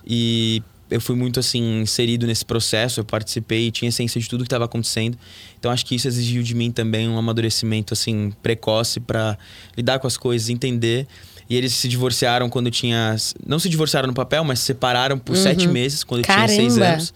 e 0.04 0.64
eu 0.90 1.00
fui 1.00 1.16
muito 1.16 1.40
assim 1.40 1.82
inserido 1.82 2.26
nesse 2.26 2.44
processo, 2.44 3.02
eu 3.02 3.06
participei, 3.06 3.70
tinha 3.70 3.92
ciência 3.92 4.20
de 4.20 4.28
tudo 4.28 4.44
que 4.44 4.48
estava 4.48 4.66
acontecendo. 4.66 5.16
Então 5.60 5.70
acho 5.70 5.86
que 5.86 5.94
isso 5.94 6.08
exigiu 6.08 6.42
de 6.42 6.56
mim 6.56 6.72
também 6.72 7.08
um 7.08 7.16
amadurecimento 7.16 7.94
assim 7.94 8.34
precoce 8.42 9.00
para 9.00 9.38
lidar 9.78 10.00
com 10.00 10.08
as 10.08 10.18
coisas, 10.18 10.50
entender. 10.50 11.06
E 11.48 11.56
eles 11.56 11.74
se 11.74 11.88
divorciaram 11.88 12.50
quando 12.50 12.66
eu 12.66 12.72
tinha, 12.72 13.16
não 13.46 13.60
se 13.60 13.70
divorciaram 13.70 14.08
no 14.08 14.14
papel, 14.16 14.44
mas 14.44 14.58
se 14.58 14.66
separaram 14.66 15.20
por 15.20 15.38
sete 15.38 15.68
meses 15.68 16.04
quando 16.04 16.22
eu 16.22 16.26
tinha 16.26 16.48
seis 16.48 16.78
Caramba! 16.78 16.94
anos. 16.96 17.14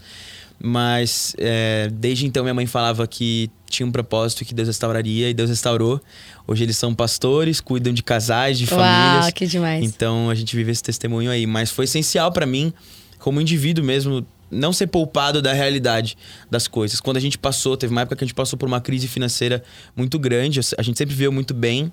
Mas 0.59 1.35
é, 1.37 1.89
desde 1.91 2.25
então 2.25 2.43
minha 2.43 2.53
mãe 2.53 2.65
falava 2.65 3.05
que 3.07 3.49
tinha 3.69 3.85
um 3.85 3.91
propósito 3.91 4.43
que 4.43 4.53
Deus 4.53 4.67
restauraria 4.67 5.29
e 5.29 5.33
Deus 5.33 5.49
restaurou. 5.49 6.01
Hoje 6.47 6.63
eles 6.63 6.77
são 6.77 6.95
pastores, 6.95 7.61
cuidam 7.61 7.93
de 7.93 8.01
casais, 8.01 8.57
de 8.57 8.65
Uau, 8.65 8.79
famílias. 8.79 9.33
que 9.33 9.45
demais. 9.45 9.85
Então 9.85 10.29
a 10.29 10.35
gente 10.35 10.55
vive 10.55 10.71
esse 10.71 10.81
testemunho 10.81 11.29
aí. 11.29 11.45
Mas 11.45 11.69
foi 11.69 11.85
essencial 11.85 12.31
pra 12.31 12.45
mim, 12.45 12.73
como 13.19 13.39
indivíduo 13.39 13.83
mesmo, 13.83 14.25
não 14.49 14.73
ser 14.73 14.87
poupado 14.87 15.41
da 15.41 15.53
realidade 15.53 16.17
das 16.49 16.67
coisas. 16.67 16.99
Quando 16.99 17.17
a 17.17 17.19
gente 17.19 17.37
passou, 17.37 17.77
teve 17.77 17.91
uma 17.91 18.01
época 18.01 18.15
que 18.15 18.23
a 18.23 18.27
gente 18.27 18.35
passou 18.35 18.57
por 18.57 18.67
uma 18.67 18.81
crise 18.81 19.07
financeira 19.07 19.63
muito 19.95 20.17
grande, 20.17 20.59
a 20.77 20.81
gente 20.81 20.97
sempre 20.97 21.13
viveu 21.13 21.31
muito 21.31 21.53
bem. 21.53 21.91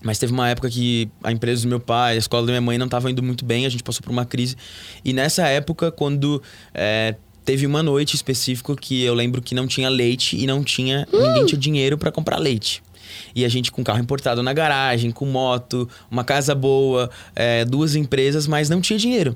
Mas 0.00 0.18
teve 0.18 0.32
uma 0.32 0.48
época 0.48 0.70
que 0.70 1.10
a 1.24 1.32
empresa 1.32 1.62
do 1.62 1.68
meu 1.68 1.80
pai, 1.80 2.14
a 2.14 2.18
escola 2.18 2.46
da 2.46 2.52
minha 2.52 2.60
mãe 2.60 2.78
não 2.78 2.86
estava 2.86 3.10
indo 3.10 3.20
muito 3.22 3.44
bem, 3.44 3.66
a 3.66 3.68
gente 3.68 3.82
passou 3.82 4.00
por 4.00 4.12
uma 4.12 4.24
crise. 4.24 4.56
E 5.04 5.12
nessa 5.12 5.46
época, 5.48 5.90
quando 5.90 6.40
é, 6.72 7.16
teve 7.48 7.64
uma 7.64 7.82
noite 7.82 8.14
específica 8.14 8.76
que 8.76 9.02
eu 9.02 9.14
lembro 9.14 9.40
que 9.40 9.54
não 9.54 9.66
tinha 9.66 9.88
leite 9.88 10.36
e 10.36 10.46
não 10.46 10.62
tinha. 10.62 11.08
ninguém 11.10 11.46
tinha 11.46 11.58
dinheiro 11.58 11.96
para 11.96 12.12
comprar 12.12 12.36
leite. 12.36 12.82
E 13.34 13.42
a 13.42 13.48
gente 13.48 13.72
com 13.72 13.82
carro 13.82 14.00
importado 14.00 14.42
na 14.42 14.52
garagem, 14.52 15.10
com 15.10 15.24
moto, 15.24 15.88
uma 16.10 16.22
casa 16.22 16.54
boa, 16.54 17.08
é, 17.34 17.64
duas 17.64 17.96
empresas, 17.96 18.46
mas 18.46 18.68
não 18.68 18.82
tinha 18.82 18.98
dinheiro. 18.98 19.34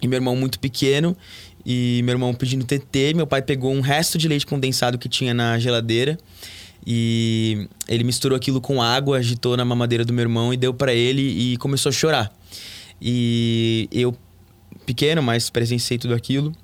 E 0.00 0.08
meu 0.08 0.16
irmão 0.16 0.34
muito 0.34 0.58
pequeno, 0.58 1.14
e 1.64 2.00
meu 2.04 2.14
irmão 2.14 2.32
pedindo 2.32 2.64
TT, 2.64 3.12
meu 3.14 3.26
pai 3.26 3.42
pegou 3.42 3.70
um 3.70 3.82
resto 3.82 4.16
de 4.16 4.26
leite 4.26 4.46
condensado 4.46 4.96
que 4.96 5.06
tinha 5.06 5.34
na 5.34 5.58
geladeira. 5.58 6.18
E 6.86 7.68
ele 7.86 8.02
misturou 8.02 8.34
aquilo 8.34 8.62
com 8.62 8.80
água, 8.80 9.18
agitou 9.18 9.58
na 9.58 9.64
mamadeira 9.66 10.06
do 10.06 10.12
meu 10.14 10.22
irmão 10.22 10.54
e 10.54 10.56
deu 10.56 10.72
pra 10.72 10.94
ele 10.94 11.20
e 11.20 11.58
começou 11.58 11.90
a 11.90 11.92
chorar. 11.92 12.32
E 12.98 13.90
eu, 13.92 14.16
pequeno, 14.86 15.22
mas 15.22 15.50
presenciei 15.50 15.98
tudo 15.98 16.14
aquilo. 16.14 16.56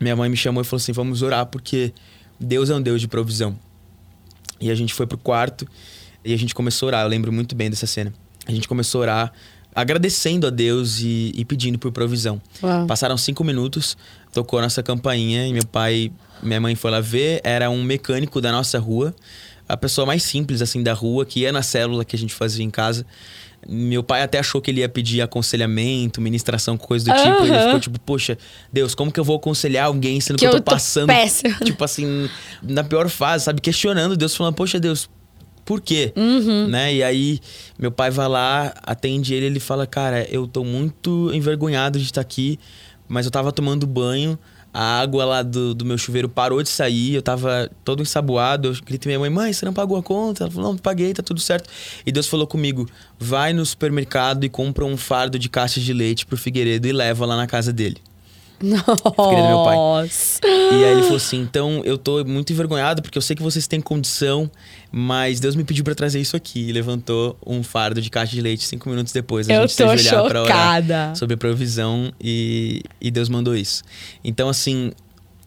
Minha 0.00 0.14
mãe 0.14 0.28
me 0.28 0.36
chamou 0.36 0.62
e 0.62 0.64
falou 0.64 0.80
assim: 0.80 0.92
vamos 0.92 1.22
orar, 1.22 1.46
porque 1.46 1.92
Deus 2.38 2.70
é 2.70 2.74
um 2.74 2.82
Deus 2.82 3.00
de 3.00 3.08
provisão. 3.08 3.58
E 4.60 4.70
a 4.70 4.74
gente 4.74 4.92
foi 4.94 5.06
pro 5.06 5.18
quarto 5.18 5.66
e 6.24 6.32
a 6.32 6.36
gente 6.36 6.54
começou 6.54 6.86
a 6.86 6.88
orar. 6.88 7.04
Eu 7.04 7.08
lembro 7.08 7.32
muito 7.32 7.54
bem 7.54 7.70
dessa 7.70 7.86
cena. 7.86 8.12
A 8.46 8.52
gente 8.52 8.66
começou 8.66 9.00
a 9.00 9.02
orar, 9.02 9.32
agradecendo 9.74 10.46
a 10.46 10.50
Deus 10.50 11.00
e, 11.00 11.32
e 11.34 11.44
pedindo 11.44 11.78
por 11.78 11.92
provisão. 11.92 12.40
Uau. 12.62 12.86
Passaram 12.86 13.16
cinco 13.16 13.44
minutos, 13.44 13.96
tocou 14.32 14.58
a 14.58 14.62
nossa 14.62 14.82
campainha 14.82 15.46
e 15.46 15.52
meu 15.52 15.66
pai, 15.66 16.10
minha 16.42 16.60
mãe 16.60 16.74
foi 16.74 16.90
lá 16.90 17.00
ver. 17.00 17.40
Era 17.44 17.70
um 17.70 17.82
mecânico 17.82 18.40
da 18.40 18.50
nossa 18.50 18.78
rua, 18.78 19.14
a 19.68 19.76
pessoa 19.76 20.06
mais 20.06 20.22
simples 20.22 20.62
assim 20.62 20.82
da 20.82 20.92
rua, 20.92 21.24
que 21.26 21.40
ia 21.40 21.52
na 21.52 21.62
célula 21.62 22.04
que 22.04 22.16
a 22.16 22.18
gente 22.18 22.34
fazia 22.34 22.64
em 22.64 22.70
casa. 22.70 23.04
Meu 23.66 24.02
pai 24.02 24.22
até 24.22 24.38
achou 24.38 24.60
que 24.60 24.70
ele 24.70 24.80
ia 24.80 24.88
pedir 24.88 25.20
aconselhamento, 25.20 26.20
ministração, 26.20 26.76
coisa 26.76 27.06
do 27.06 27.16
tipo. 27.16 27.44
Ele 27.44 27.58
ficou 27.58 27.80
tipo, 27.80 28.00
poxa, 28.00 28.38
Deus, 28.72 28.94
como 28.94 29.10
que 29.10 29.18
eu 29.18 29.24
vou 29.24 29.36
aconselhar 29.36 29.86
alguém 29.86 30.20
sendo 30.20 30.36
que, 30.36 30.40
Que 30.40 30.46
eu 30.46 30.50
tô 30.52 30.56
eu 30.58 30.62
tô 30.62 30.70
passando, 30.70 31.08
péssimo. 31.08 31.54
tipo 31.64 31.82
assim, 31.82 32.28
na 32.62 32.84
pior 32.84 33.08
fase, 33.08 33.44
sabe? 33.44 33.60
Questionando 33.60 34.16
Deus, 34.16 34.34
falando, 34.34 34.54
poxa, 34.54 34.78
Deus, 34.78 35.08
por 35.64 35.82
quê? 35.82 36.14
Uhum. 36.16 36.66
Né? 36.68 36.94
E 36.94 37.02
aí, 37.02 37.40
meu 37.78 37.90
pai 37.90 38.10
vai 38.10 38.26
lá, 38.26 38.72
atende 38.82 39.34
ele, 39.34 39.46
ele 39.46 39.60
fala, 39.60 39.86
cara, 39.86 40.26
eu 40.30 40.46
tô 40.46 40.64
muito 40.64 41.30
envergonhado 41.34 41.98
de 41.98 42.06
estar 42.06 42.22
aqui, 42.22 42.58
mas 43.06 43.26
eu 43.26 43.30
tava 43.30 43.52
tomando 43.52 43.86
banho, 43.86 44.38
a 44.78 45.00
água 45.00 45.24
lá 45.24 45.42
do, 45.42 45.74
do 45.74 45.84
meu 45.84 45.98
chuveiro 45.98 46.28
parou 46.28 46.62
de 46.62 46.68
sair, 46.68 47.14
eu 47.14 47.20
tava 47.20 47.68
todo 47.82 48.00
ensaboado, 48.00 48.68
eu 48.68 48.76
gritei 48.86 49.10
minha 49.10 49.18
mãe, 49.18 49.28
mãe, 49.28 49.52
você 49.52 49.66
não 49.66 49.72
pagou 49.72 49.98
a 49.98 50.02
conta? 50.04 50.44
Ela 50.44 50.52
falou, 50.52 50.70
não, 50.70 50.78
paguei, 50.78 51.12
tá 51.12 51.20
tudo 51.20 51.40
certo. 51.40 51.68
E 52.06 52.12
Deus 52.12 52.28
falou 52.28 52.46
comigo, 52.46 52.88
vai 53.18 53.52
no 53.52 53.66
supermercado 53.66 54.44
e 54.44 54.48
compra 54.48 54.84
um 54.84 54.96
fardo 54.96 55.36
de 55.36 55.48
caixas 55.48 55.82
de 55.82 55.92
leite 55.92 56.24
pro 56.24 56.36
Figueiredo 56.36 56.86
e 56.86 56.92
leva 56.92 57.26
lá 57.26 57.36
na 57.36 57.48
casa 57.48 57.72
dele. 57.72 57.96
Nossa. 58.62 60.40
E 60.44 60.84
aí 60.84 60.92
ele 60.92 61.02
falou 61.02 61.16
assim: 61.16 61.40
então 61.40 61.82
eu 61.84 61.96
tô 61.96 62.24
muito 62.24 62.52
envergonhado 62.52 63.02
porque 63.02 63.16
eu 63.16 63.22
sei 63.22 63.36
que 63.36 63.42
vocês 63.42 63.66
têm 63.66 63.80
condição, 63.80 64.50
mas 64.90 65.40
Deus 65.40 65.54
me 65.54 65.64
pediu 65.64 65.84
pra 65.84 65.94
trazer 65.94 66.20
isso 66.20 66.36
aqui. 66.36 66.68
E 66.68 66.72
levantou 66.72 67.36
um 67.46 67.62
fardo 67.62 68.00
de 68.00 68.10
caixa 68.10 68.32
de 68.32 68.40
leite 68.40 68.64
cinco 68.64 68.88
minutos 68.88 69.12
depois. 69.12 69.48
A 69.48 69.54
Eu 69.54 69.60
gente 69.62 69.72
se 69.72 69.76
tô 69.82 69.88
ajoelhar 69.88 70.24
pra 70.28 70.42
orar 70.42 71.16
sobre 71.16 71.34
a 71.34 71.36
provisão 71.36 72.12
e, 72.20 72.82
e 73.00 73.10
Deus 73.10 73.28
mandou 73.28 73.56
isso. 73.56 73.82
Então, 74.24 74.48
assim, 74.48 74.92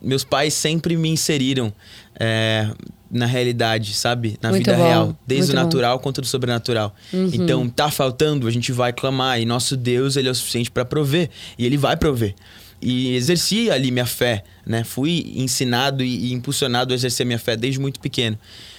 meus 0.01 0.23
pais 0.23 0.53
sempre 0.53 0.95
me 0.97 1.09
inseriram 1.09 1.71
é, 2.19 2.69
na 3.09 3.25
realidade, 3.25 3.93
sabe? 3.93 4.37
Na 4.41 4.49
Muito 4.49 4.63
vida 4.65 4.77
bom, 4.77 4.83
real. 4.83 5.17
Desde 5.27 5.51
o 5.51 5.55
bom. 5.55 5.61
natural 5.63 5.99
quanto 5.99 6.21
do 6.21 6.27
sobrenatural. 6.27 6.95
Então, 7.13 7.67
tá 7.67 7.91
faltando, 7.91 8.47
a 8.47 8.51
gente 8.51 8.71
vai 8.71 8.93
clamar. 8.93 9.39
E 9.39 9.45
nosso 9.45 9.75
Deus, 9.75 10.15
ele 10.15 10.27
é 10.27 10.31
o 10.31 10.35
suficiente 10.35 10.71
pra 10.71 10.85
prover. 10.85 11.29
E 11.57 11.65
ele 11.65 11.77
vai 11.77 11.97
prover. 11.97 12.33
E 12.81 13.15
exerci 13.15 13.69
ali 13.69 13.91
minha 13.91 14.05
fé, 14.05 14.43
né? 14.65 14.83
Fui 14.83 15.33
ensinado 15.35 16.03
e, 16.03 16.31
e 16.31 16.33
impulsionado 16.33 16.93
a 16.93 16.95
exercer 16.95 17.25
minha 17.25 17.39
fé 17.39 17.55
desde 17.55 17.79
muito 17.79 17.99
pequeno. 17.99 18.37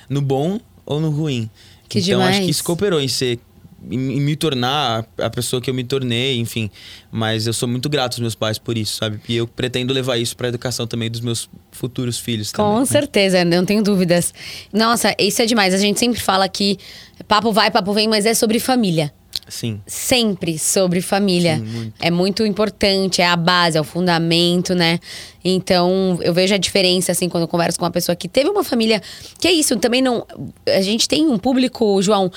No 0.09 0.21
bom 0.21 0.61
ou 0.85 1.01
no 1.01 1.11
ruim. 1.11 1.49
Que 1.89 2.01
então, 2.01 2.21
acho 2.21 2.31
demais. 2.31 2.45
que 2.45 2.51
isso 2.51 2.65
cooperou 2.65 3.01
em 3.01 3.09
ser 3.09 3.39
em 3.91 4.13
em 4.13 4.21
me 4.21 4.37
tornar 4.37 5.07
a 5.19 5.31
pessoa 5.31 5.61
que 5.61 5.69
eu 5.69 5.75
me 5.75 5.85
tornei, 5.85 6.39
enfim. 6.39 6.71
Mas 7.11 7.47
eu 7.47 7.53
sou 7.53 7.69
muito 7.69 7.89
grato 7.89 8.15
aos 8.15 8.21
meus 8.21 8.35
pais 8.35 8.59
por 8.59 8.77
isso, 8.79 8.97
sabe? 8.97 9.21
E 9.29 9.37
eu 9.37 9.47
pretendo 9.47 9.93
levar 9.93 10.17
isso 10.17 10.37
pra 10.37 10.49
educação 10.49 10.87
também 10.87 11.11
dos 11.11 11.21
meus 11.21 11.49
futuros 11.71 12.19
filhos. 12.19 12.53
Com 12.53 12.63
também, 12.63 12.87
certeza, 12.87 13.45
não 13.45 13.65
tenho 13.65 13.83
dúvidas. 13.83 14.33
Nossa, 14.73 15.15
isso 15.19 15.43
é 15.43 15.47
demais. 15.47 15.75
A 15.75 15.79
gente 15.79 15.99
sempre 15.99 16.21
fala 16.21 16.49
que 16.49 16.79
papo 17.27 17.53
vai, 17.53 17.71
papo 17.71 17.93
vem, 17.93 18.09
mas 18.09 18.27
é 18.27 18.35
sobre 18.35 18.59
família. 18.59 19.13
Sim. 19.49 19.81
Sempre 19.87 20.59
sobre 20.59 21.01
família. 21.01 21.57
Sim, 21.57 21.65
muito. 21.65 21.95
É 22.01 22.11
muito 22.11 22.47
importante, 22.47 23.21
é 23.21 23.27
a 23.27 23.37
base, 23.37 23.77
é 23.77 23.81
o 23.81 23.85
fundamento, 23.85 24.75
né? 24.75 24.99
Então, 25.45 26.19
eu 26.23 26.33
vejo 26.33 26.55
a 26.55 26.59
diferença, 26.59 27.13
assim, 27.13 27.29
quando 27.29 27.43
eu 27.43 27.49
converso 27.49 27.79
com 27.79 27.85
uma 27.85 27.91
pessoa 27.91 28.15
que 28.15 28.29
teve 28.29 28.49
uma 28.49 28.63
família. 28.63 29.03
Que 29.39 29.49
é 29.49 29.53
isso, 29.53 29.77
também 29.77 30.01
não. 30.01 30.27
A 30.67 30.81
gente 30.81 31.09
tem 31.09 31.27
um 31.27 31.39
público, 31.39 32.01
João, 32.01 32.31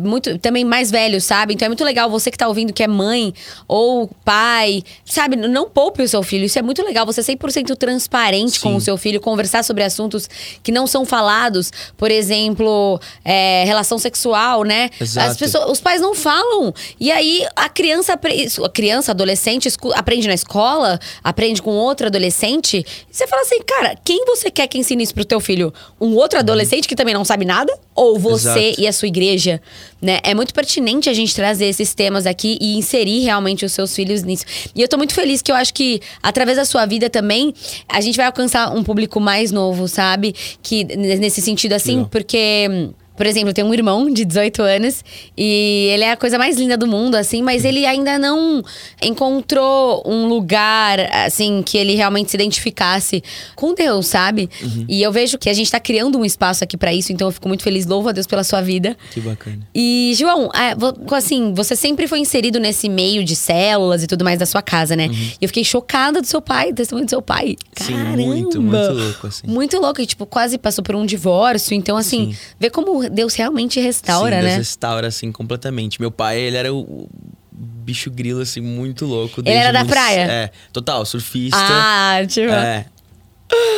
muito 0.00 0.38
também 0.38 0.64
mais 0.64 0.90
velho, 0.90 1.20
sabe? 1.20 1.54
Então 1.54 1.66
é 1.66 1.68
muito 1.68 1.84
legal 1.84 2.10
você 2.10 2.30
que 2.30 2.38
tá 2.38 2.48
ouvindo 2.48 2.72
que 2.72 2.82
é 2.82 2.88
mãe 2.88 3.32
ou 3.66 4.10
pai, 4.24 4.82
sabe? 5.04 5.36
Não 5.36 5.68
poupe 5.68 6.02
o 6.02 6.08
seu 6.08 6.22
filho. 6.22 6.44
Isso 6.44 6.58
é 6.58 6.62
muito 6.62 6.82
legal. 6.82 7.06
Você 7.06 7.22
ser 7.22 7.36
100% 7.36 7.76
transparente 7.76 8.60
com 8.60 8.70
Sim. 8.70 8.76
o 8.76 8.80
seu 8.80 8.96
filho, 8.96 9.20
conversar 9.20 9.64
sobre 9.64 9.82
assuntos 9.82 10.28
que 10.62 10.72
não 10.72 10.86
são 10.86 11.04
falados. 11.04 11.72
Por 11.96 12.10
exemplo, 12.10 13.00
é, 13.24 13.64
relação 13.64 13.98
sexual, 13.98 14.64
né? 14.64 14.90
Exato. 15.00 15.30
As 15.30 15.36
pessoas, 15.36 15.70
os 15.70 15.80
pais 15.80 16.00
não 16.00 16.14
falam. 16.14 16.72
E 16.98 17.10
aí 17.10 17.46
a 17.56 17.68
criança, 17.68 18.14
a 18.14 18.68
criança, 18.68 19.12
adolescente, 19.12 19.68
aprende 19.94 20.28
na 20.28 20.34
escola, 20.34 20.98
aprende 21.22 21.62
com 21.62 21.70
outro 21.70 22.06
adolescente. 22.06 22.49
E 22.54 22.84
você 23.10 23.26
fala 23.26 23.42
assim, 23.42 23.60
cara, 23.62 23.96
quem 24.04 24.24
você 24.24 24.50
quer 24.50 24.66
que 24.66 24.78
ensine 24.78 25.02
isso 25.02 25.14
pro 25.14 25.24
teu 25.24 25.40
filho? 25.40 25.72
Um 26.00 26.14
outro 26.14 26.38
adolescente 26.38 26.88
que 26.88 26.96
também 26.96 27.14
não 27.14 27.24
sabe 27.24 27.44
nada? 27.44 27.72
Ou 27.94 28.18
você 28.18 28.48
Exato. 28.48 28.80
e 28.80 28.86
a 28.86 28.92
sua 28.92 29.08
igreja? 29.08 29.60
Né? 30.00 30.18
É 30.22 30.34
muito 30.34 30.54
pertinente 30.54 31.08
a 31.08 31.12
gente 31.12 31.34
trazer 31.34 31.66
esses 31.66 31.94
temas 31.94 32.26
aqui 32.26 32.58
e 32.60 32.76
inserir 32.76 33.20
realmente 33.20 33.64
os 33.64 33.72
seus 33.72 33.94
filhos 33.94 34.22
nisso. 34.22 34.44
E 34.74 34.80
eu 34.80 34.88
tô 34.88 34.96
muito 34.96 35.14
feliz 35.14 35.42
que 35.42 35.52
eu 35.52 35.56
acho 35.56 35.74
que, 35.74 36.00
através 36.22 36.56
da 36.56 36.64
sua 36.64 36.86
vida 36.86 37.10
também, 37.10 37.54
a 37.88 38.00
gente 38.00 38.16
vai 38.16 38.26
alcançar 38.26 38.74
um 38.74 38.82
público 38.82 39.20
mais 39.20 39.52
novo, 39.52 39.86
sabe? 39.86 40.34
Que 40.62 40.84
nesse 40.84 41.40
sentido 41.40 41.74
assim, 41.74 41.96
Legal. 41.96 42.08
porque. 42.10 42.90
Por 43.20 43.26
exemplo, 43.26 43.50
eu 43.50 43.52
tenho 43.52 43.66
um 43.66 43.74
irmão 43.74 44.10
de 44.10 44.24
18 44.24 44.62
anos 44.62 45.04
e 45.36 45.90
ele 45.92 46.04
é 46.04 46.12
a 46.12 46.16
coisa 46.16 46.38
mais 46.38 46.56
linda 46.56 46.74
do 46.74 46.86
mundo, 46.86 47.16
assim, 47.16 47.42
mas 47.42 47.66
ele 47.66 47.84
ainda 47.84 48.18
não 48.18 48.64
encontrou 49.02 50.02
um 50.06 50.26
lugar, 50.26 50.98
assim, 51.26 51.62
que 51.62 51.76
ele 51.76 51.94
realmente 51.94 52.30
se 52.30 52.36
identificasse 52.38 53.22
com 53.54 53.74
Deus, 53.74 54.06
sabe? 54.06 54.48
E 54.88 55.02
eu 55.02 55.12
vejo 55.12 55.36
que 55.36 55.50
a 55.50 55.52
gente 55.52 55.70
tá 55.70 55.78
criando 55.78 56.18
um 56.18 56.24
espaço 56.24 56.64
aqui 56.64 56.78
pra 56.78 56.94
isso, 56.94 57.12
então 57.12 57.28
eu 57.28 57.32
fico 57.32 57.46
muito 57.46 57.62
feliz. 57.62 57.84
Louvo 57.84 58.08
a 58.08 58.12
Deus 58.12 58.26
pela 58.26 58.42
sua 58.42 58.62
vida. 58.62 58.96
Que 59.10 59.20
bacana. 59.20 59.58
E, 59.74 60.14
João, 60.16 60.48
é, 60.54 60.74
assim, 61.14 61.52
você 61.52 61.76
sempre 61.76 62.08
foi 62.08 62.20
inserido 62.20 62.58
nesse 62.58 62.88
meio 62.88 63.22
de 63.22 63.36
células 63.36 64.02
e 64.02 64.06
tudo 64.06 64.24
mais 64.24 64.38
da 64.38 64.46
sua 64.46 64.62
casa, 64.62 64.96
né? 64.96 65.10
E 65.12 65.44
eu 65.44 65.48
fiquei 65.48 65.62
chocada 65.62 66.22
do 66.22 66.26
seu 66.26 66.40
pai, 66.40 66.72
do 66.72 66.76
testemunho 66.76 67.04
do 67.04 67.10
seu 67.10 67.20
pai. 67.20 67.48
Uhum. 67.80 67.86
Sim, 67.86 67.92
Caramba! 67.92 68.16
muito, 68.16 68.62
muito 68.62 68.92
louco, 68.92 69.26
assim. 69.26 69.46
Muito 69.46 69.78
louco. 69.78 70.00
E, 70.00 70.06
tipo, 70.06 70.24
quase 70.24 70.56
passou 70.56 70.82
por 70.82 70.94
um 70.94 71.04
divórcio. 71.04 71.74
Então, 71.74 71.98
assim, 71.98 72.32
Sim. 72.32 72.38
vê 72.58 72.70
como 72.70 73.09
Deus 73.10 73.34
realmente 73.34 73.80
restaura, 73.80 74.36
Sim, 74.36 74.42
né? 74.42 74.48
Deus 74.48 74.58
restaura, 74.58 75.06
assim, 75.08 75.30
completamente. 75.32 76.00
Meu 76.00 76.10
pai, 76.10 76.38
ele 76.40 76.56
era 76.56 76.72
o 76.72 77.08
bicho 77.52 78.10
grilo, 78.10 78.40
assim, 78.40 78.60
muito 78.60 79.04
louco. 79.04 79.40
Ele 79.40 79.50
era 79.50 79.72
da 79.72 79.84
praia? 79.84 80.20
É, 80.30 80.50
total, 80.72 81.04
surfista. 81.04 81.58
Ah, 81.60 82.20
tipo. 82.26 82.50
É. 82.52 82.86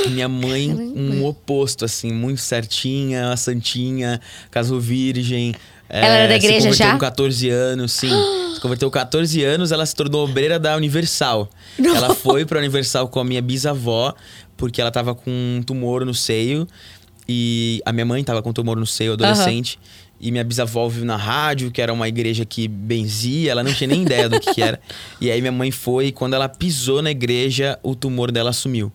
Minha 0.08 0.28
mãe, 0.28 0.70
um 0.70 1.24
oposto, 1.24 1.84
assim, 1.84 2.12
muito 2.12 2.40
certinha, 2.40 3.28
uma 3.28 3.36
santinha, 3.38 4.20
casou 4.50 4.78
virgem. 4.78 5.54
é, 5.88 5.98
Ela 6.04 6.14
era 6.14 6.28
da 6.28 6.36
igreja 6.36 6.60
se 6.60 6.66
converteu 6.66 6.86
já? 6.86 6.92
com 6.92 6.98
14 6.98 7.48
anos, 7.48 7.92
sim. 7.92 8.10
se 8.54 8.60
converteu 8.60 8.90
com 8.90 8.98
14 8.98 9.42
anos, 9.42 9.72
ela 9.72 9.86
se 9.86 9.94
tornou 9.94 10.24
obreira 10.24 10.58
da 10.58 10.76
Universal. 10.76 11.48
Ela 11.82 12.14
foi 12.14 12.44
pra 12.44 12.58
Universal 12.58 13.08
com 13.08 13.18
a 13.20 13.24
minha 13.24 13.40
bisavó, 13.40 14.14
porque 14.58 14.78
ela 14.78 14.90
tava 14.90 15.14
com 15.14 15.30
um 15.30 15.62
tumor 15.62 16.04
no 16.04 16.12
seio. 16.12 16.68
E 17.34 17.80
a 17.86 17.92
minha 17.92 18.04
mãe 18.04 18.22
tava 18.22 18.42
com 18.42 18.52
tumor 18.52 18.76
no 18.76 18.86
seio, 18.86 19.14
adolescente. 19.14 19.78
E 20.20 20.30
minha 20.30 20.44
bisavó 20.44 20.86
viu 20.86 21.04
na 21.04 21.16
rádio 21.16 21.70
que 21.70 21.80
era 21.80 21.92
uma 21.92 22.06
igreja 22.06 22.44
que 22.44 22.68
benzia, 22.68 23.50
ela 23.50 23.64
não 23.64 23.72
tinha 23.72 23.88
nem 23.88 24.02
ideia 24.02 24.28
do 24.28 24.38
que, 24.38 24.54
que 24.54 24.62
era. 24.62 24.78
E 25.20 25.30
aí 25.30 25.40
minha 25.40 25.52
mãe 25.52 25.70
foi, 25.70 26.06
e 26.06 26.12
quando 26.12 26.34
ela 26.34 26.48
pisou 26.48 27.00
na 27.00 27.10
igreja, 27.10 27.78
o 27.82 27.94
tumor 27.94 28.30
dela 28.30 28.52
sumiu. 28.52 28.92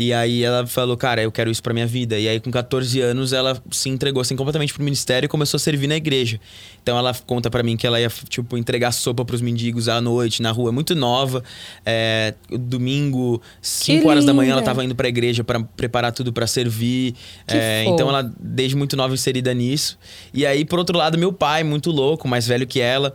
E 0.00 0.14
aí 0.14 0.42
ela 0.42 0.66
falou, 0.66 0.96
cara, 0.96 1.22
eu 1.22 1.30
quero 1.30 1.50
isso 1.50 1.62
pra 1.62 1.74
minha 1.74 1.86
vida. 1.86 2.18
E 2.18 2.26
aí 2.26 2.40
com 2.40 2.50
14 2.50 2.98
anos 3.02 3.34
ela 3.34 3.62
se 3.70 3.90
entregou 3.90 4.22
assim 4.22 4.34
completamente 4.34 4.72
pro 4.72 4.82
ministério 4.82 5.26
e 5.26 5.28
começou 5.28 5.58
a 5.58 5.60
servir 5.60 5.86
na 5.86 5.96
igreja. 5.96 6.40
Então 6.82 6.96
ela 6.96 7.14
conta 7.26 7.50
pra 7.50 7.62
mim 7.62 7.76
que 7.76 7.86
ela 7.86 8.00
ia 8.00 8.08
tipo 8.26 8.56
entregar 8.56 8.92
sopa 8.92 9.26
pros 9.26 9.42
mendigos 9.42 9.90
à 9.90 10.00
noite 10.00 10.40
na 10.40 10.52
rua, 10.52 10.72
muito 10.72 10.94
nova. 10.94 11.44
É, 11.84 12.32
domingo, 12.48 13.42
5 13.60 14.08
horas 14.08 14.24
da 14.24 14.32
manhã 14.32 14.52
ela 14.52 14.62
tava 14.62 14.82
indo 14.82 14.94
pra 14.94 15.06
igreja 15.06 15.44
pra 15.44 15.60
preparar 15.60 16.12
tudo 16.12 16.32
pra 16.32 16.46
servir. 16.46 17.14
É, 17.46 17.84
então 17.84 18.08
ela 18.08 18.22
desde 18.40 18.74
muito 18.76 18.96
nova 18.96 19.12
inserida 19.12 19.52
nisso. 19.52 19.98
E 20.32 20.46
aí 20.46 20.64
por 20.64 20.78
outro 20.78 20.96
lado 20.96 21.18
meu 21.18 21.30
pai, 21.30 21.62
muito 21.62 21.90
louco, 21.90 22.26
mais 22.26 22.46
velho 22.46 22.66
que 22.66 22.80
ela, 22.80 23.12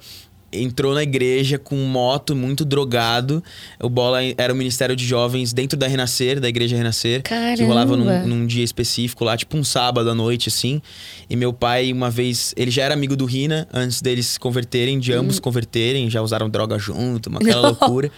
entrou 0.62 0.94
na 0.94 1.04
igreja 1.04 1.58
com 1.58 1.76
moto, 1.76 2.36
muito 2.36 2.64
drogado. 2.66 3.44
O 3.80 3.90
Bola 3.90 4.20
era 4.38 4.54
o 4.54 4.56
Ministério 4.56 4.96
de 4.96 5.06
Jovens 5.06 5.54
dentro 5.54 5.78
da 5.78 5.88
Renascer, 5.88 6.40
da 6.40 6.50
Igreja 6.50 6.76
Renascer. 6.76 7.22
Que 7.24 7.64
rolava 7.64 7.98
Caramba. 7.98 8.20
num, 8.20 8.28
num 8.38 8.46
dia 8.48 8.64
específico 8.64 9.24
lá, 9.24 9.36
tipo 9.38 9.58
um 9.58 9.64
sábado 9.64 10.10
à 10.10 10.16
noite, 10.16 10.50
assim. 10.50 10.82
E 11.30 11.36
meu 11.36 11.54
pai, 11.54 11.92
uma 11.92 12.10
vez, 12.10 12.54
ele 12.58 12.72
já 12.72 12.84
era 12.84 12.94
amigo 12.94 13.16
do 13.16 13.26
Rina 13.26 13.68
antes 13.74 14.02
deles 14.02 14.26
se 14.28 14.40
converterem, 14.40 15.00
de 15.00 15.14
ambos 15.14 15.36
se 15.36 15.42
converterem, 15.42 16.10
já 16.10 16.22
usaram 16.22 16.50
droga 16.50 16.78
junto, 16.80 17.30
uma 17.30 17.40
aquela 17.40 17.62
Não. 17.62 17.70
loucura. 17.70 18.12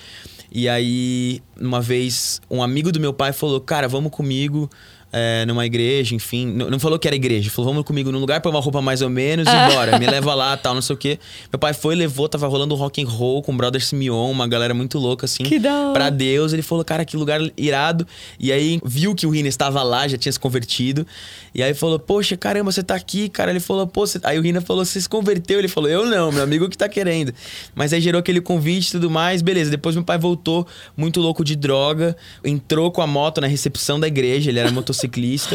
E 0.51 0.69
aí, 0.69 1.41
uma 1.59 1.81
vez, 1.81 2.41
um 2.49 2.63
amigo 2.63 2.91
do 2.91 2.99
meu 2.99 3.13
pai 3.13 3.33
falou: 3.33 3.59
Cara, 3.59 3.87
vamos 3.87 4.11
comigo. 4.11 4.69
É, 5.11 5.45
numa 5.45 5.65
igreja, 5.65 6.13
enfim. 6.13 6.47
Não, 6.47 6.69
não 6.69 6.79
falou 6.79 6.99
que 6.99 7.07
era 7.07 7.15
igreja, 7.15 7.49
falou: 7.49 7.71
vamos 7.71 7.85
comigo 7.85 8.11
num 8.11 8.19
lugar, 8.19 8.41
põe 8.41 8.51
uma 8.51 8.59
roupa 8.59 8.81
mais 8.81 9.01
ou 9.01 9.09
menos 9.09 9.47
e 9.47 9.73
bora. 9.73 9.97
Me 9.97 10.05
leva 10.05 10.33
lá, 10.33 10.55
tal, 10.57 10.75
não 10.75 10.81
sei 10.81 10.93
o 10.95 10.97
quê. 10.97 11.19
Meu 11.51 11.59
pai 11.59 11.73
foi, 11.73 11.95
levou, 11.95 12.27
tava 12.27 12.47
rolando 12.47 12.75
um 12.75 12.77
rock 12.77 13.01
and 13.01 13.07
roll 13.07 13.41
com 13.41 13.53
o 13.53 13.55
Brother 13.55 13.83
Simeon, 13.83 14.31
uma 14.31 14.47
galera 14.47 14.73
muito 14.73 14.99
louca, 14.99 15.25
assim. 15.25 15.43
Que 15.43 15.59
da 15.59 15.73
hora. 15.73 15.93
Pra 15.93 16.09
Deus. 16.09 16.53
Ele 16.53 16.61
falou, 16.61 16.83
cara, 16.83 17.05
que 17.05 17.15
lugar 17.15 17.39
irado. 17.55 18.05
E 18.39 18.51
aí 18.51 18.79
viu 18.83 19.15
que 19.15 19.25
o 19.25 19.29
Rina 19.29 19.47
estava 19.47 19.81
lá, 19.81 20.07
já 20.07 20.17
tinha 20.17 20.31
se 20.31 20.39
convertido. 20.39 21.07
E 21.55 21.63
aí 21.63 21.73
falou, 21.73 21.97
poxa, 21.97 22.35
caramba, 22.35 22.71
você 22.71 22.83
tá 22.83 22.95
aqui, 22.95 23.29
cara. 23.29 23.51
Ele 23.51 23.59
falou, 23.59 23.87
pô, 23.87 24.05
você... 24.05 24.19
aí 24.23 24.37
o 24.37 24.41
Rina 24.41 24.61
falou, 24.61 24.83
você 24.83 24.99
se 24.99 25.07
converteu? 25.07 25.59
Ele 25.59 25.67
falou, 25.67 25.89
eu 25.89 26.05
não, 26.05 26.31
meu 26.31 26.43
amigo 26.43 26.69
que 26.69 26.77
tá 26.77 26.89
querendo. 26.89 27.33
Mas 27.73 27.93
aí 27.93 28.01
gerou 28.01 28.19
aquele 28.19 28.41
convite 28.41 28.89
e 28.89 28.91
tudo 28.91 29.09
mais, 29.09 29.41
beleza. 29.41 29.71
Depois 29.71 29.95
meu 29.95 30.03
pai 30.03 30.17
voltou, 30.17 30.67
muito 30.95 31.21
louco 31.21 31.43
de 31.43 31.55
droga, 31.55 32.15
entrou 32.43 32.91
com 32.91 33.01
a 33.01 33.07
moto 33.07 33.39
na 33.39 33.47
recepção 33.47 33.99
da 33.99 34.07
igreja, 34.07 34.49
ele 34.49 34.59
era 34.59 34.69
motociclista. 34.69 34.96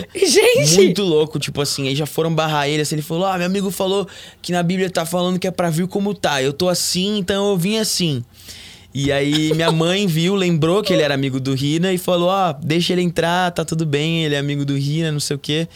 Gente! 0.14 0.76
Muito 0.76 1.02
louco, 1.02 1.38
tipo 1.38 1.60
assim, 1.60 1.88
aí 1.88 1.96
já 1.96 2.06
foram 2.06 2.34
barrar 2.34 2.68
ele, 2.68 2.82
assim, 2.82 2.94
ele 2.94 3.02
falou, 3.02 3.26
ah, 3.26 3.36
meu 3.36 3.46
amigo 3.46 3.70
falou 3.70 4.06
que 4.40 4.52
na 4.52 4.62
Bíblia 4.62 4.90
tá 4.90 5.04
falando 5.04 5.38
que 5.38 5.46
é 5.46 5.50
pra 5.50 5.70
vir 5.70 5.86
como 5.86 6.14
tá, 6.14 6.42
eu 6.42 6.52
tô 6.52 6.68
assim, 6.68 7.18
então 7.18 7.50
eu 7.50 7.56
vim 7.56 7.78
assim. 7.78 8.24
E 8.94 9.10
aí 9.10 9.52
minha 9.54 9.70
mãe 9.72 10.06
viu, 10.06 10.34
lembrou 10.34 10.82
que 10.82 10.92
ele 10.92 11.02
era 11.02 11.14
amigo 11.14 11.40
do 11.40 11.54
Rina 11.54 11.92
e 11.92 11.98
falou, 11.98 12.28
ó, 12.28 12.52
deixa 12.52 12.92
ele 12.92 13.02
entrar, 13.02 13.50
tá 13.50 13.64
tudo 13.64 13.86
bem, 13.86 14.24
ele 14.24 14.34
é 14.34 14.38
amigo 14.38 14.64
do 14.64 14.76
Rina, 14.76 15.10
não 15.10 15.20
sei 15.20 15.36
o 15.36 15.38
quê. 15.38 15.68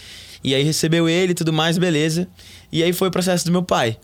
E 0.45 0.55
aí 0.55 0.63
recebeu 0.63 1.09
ele 1.09 1.33
e 1.33 1.35
tudo 1.35 1.53
mais, 1.53 1.79
beleza. 1.79 2.29
E 2.71 2.83
aí 2.83 2.93
foi 2.93 3.09
o 3.09 3.11
processo 3.11 3.45
do 3.45 3.51
meu 3.51 3.63
pai. 3.63 3.97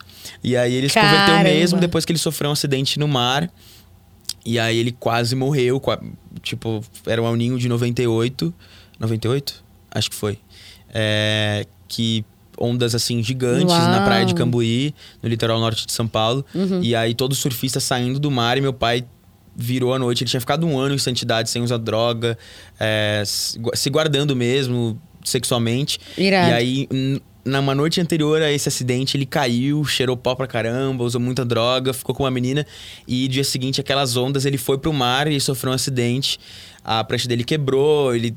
E 0.42 0.56
aí 0.56 0.74
ele 0.74 0.88
se 0.88 0.94
converteu 0.94 1.34
Caramba. 1.34 1.44
mesmo 1.44 1.78
depois 1.78 2.04
que 2.04 2.12
ele 2.12 2.18
sofreu 2.18 2.50
um 2.50 2.52
acidente 2.52 2.98
no 2.98 3.06
mar. 3.06 3.50
E 4.44 4.58
aí 4.58 4.76
ele 4.76 4.92
quase 4.92 5.36
morreu, 5.36 5.80
tipo, 6.42 6.82
era 7.06 7.22
um 7.22 7.26
El 7.26 7.36
Ninho 7.36 7.58
de 7.58 7.68
98. 7.68 8.52
98? 9.02 9.62
Acho 9.90 10.10
que 10.10 10.16
foi. 10.16 10.38
É, 10.94 11.66
que 11.88 12.24
ondas 12.58 12.94
assim 12.94 13.22
gigantes 13.22 13.74
na 13.74 13.96
Uau. 13.96 14.04
praia 14.04 14.24
de 14.24 14.34
Cambuí, 14.34 14.94
no 15.22 15.28
litoral 15.28 15.58
norte 15.58 15.86
de 15.86 15.92
São 15.92 16.06
Paulo. 16.06 16.44
E 16.80 16.94
aí 16.94 17.14
todos 17.14 17.38
os 17.38 17.42
surfistas 17.42 17.82
saindo 17.82 18.18
do 18.18 18.30
mar 18.30 18.56
e 18.56 18.60
meu 18.60 18.72
pai 18.72 19.04
virou 19.54 19.92
a 19.92 19.98
noite. 19.98 20.22
Ele 20.22 20.30
tinha 20.30 20.40
ficado 20.40 20.66
um 20.66 20.78
ano 20.78 20.94
em 20.94 20.98
santidade, 20.98 21.50
sem 21.50 21.62
usar 21.62 21.78
droga, 21.78 22.38
é, 22.78 23.22
se 23.26 23.90
guardando 23.90 24.34
mesmo 24.36 25.00
sexualmente. 25.24 25.98
Irado. 26.16 26.50
E 26.50 26.52
aí, 26.52 26.88
numa 27.44 27.74
noite 27.74 28.00
anterior 28.00 28.40
a 28.40 28.50
esse 28.52 28.68
acidente, 28.68 29.16
ele 29.16 29.26
caiu, 29.26 29.84
cheirou 29.84 30.16
pó 30.16 30.34
pra 30.34 30.46
caramba, 30.46 31.04
usou 31.04 31.20
muita 31.20 31.44
droga, 31.44 31.92
ficou 31.92 32.14
com 32.14 32.22
uma 32.22 32.30
menina. 32.30 32.66
E 33.06 33.28
dia 33.28 33.44
seguinte, 33.44 33.80
aquelas 33.80 34.16
ondas, 34.16 34.44
ele 34.44 34.58
foi 34.58 34.78
pro 34.78 34.92
mar 34.92 35.26
e 35.26 35.40
sofreu 35.40 35.72
um 35.72 35.74
acidente. 35.74 36.38
A 36.84 37.02
prancha 37.04 37.28
dele 37.28 37.44
quebrou, 37.44 38.14
ele 38.14 38.36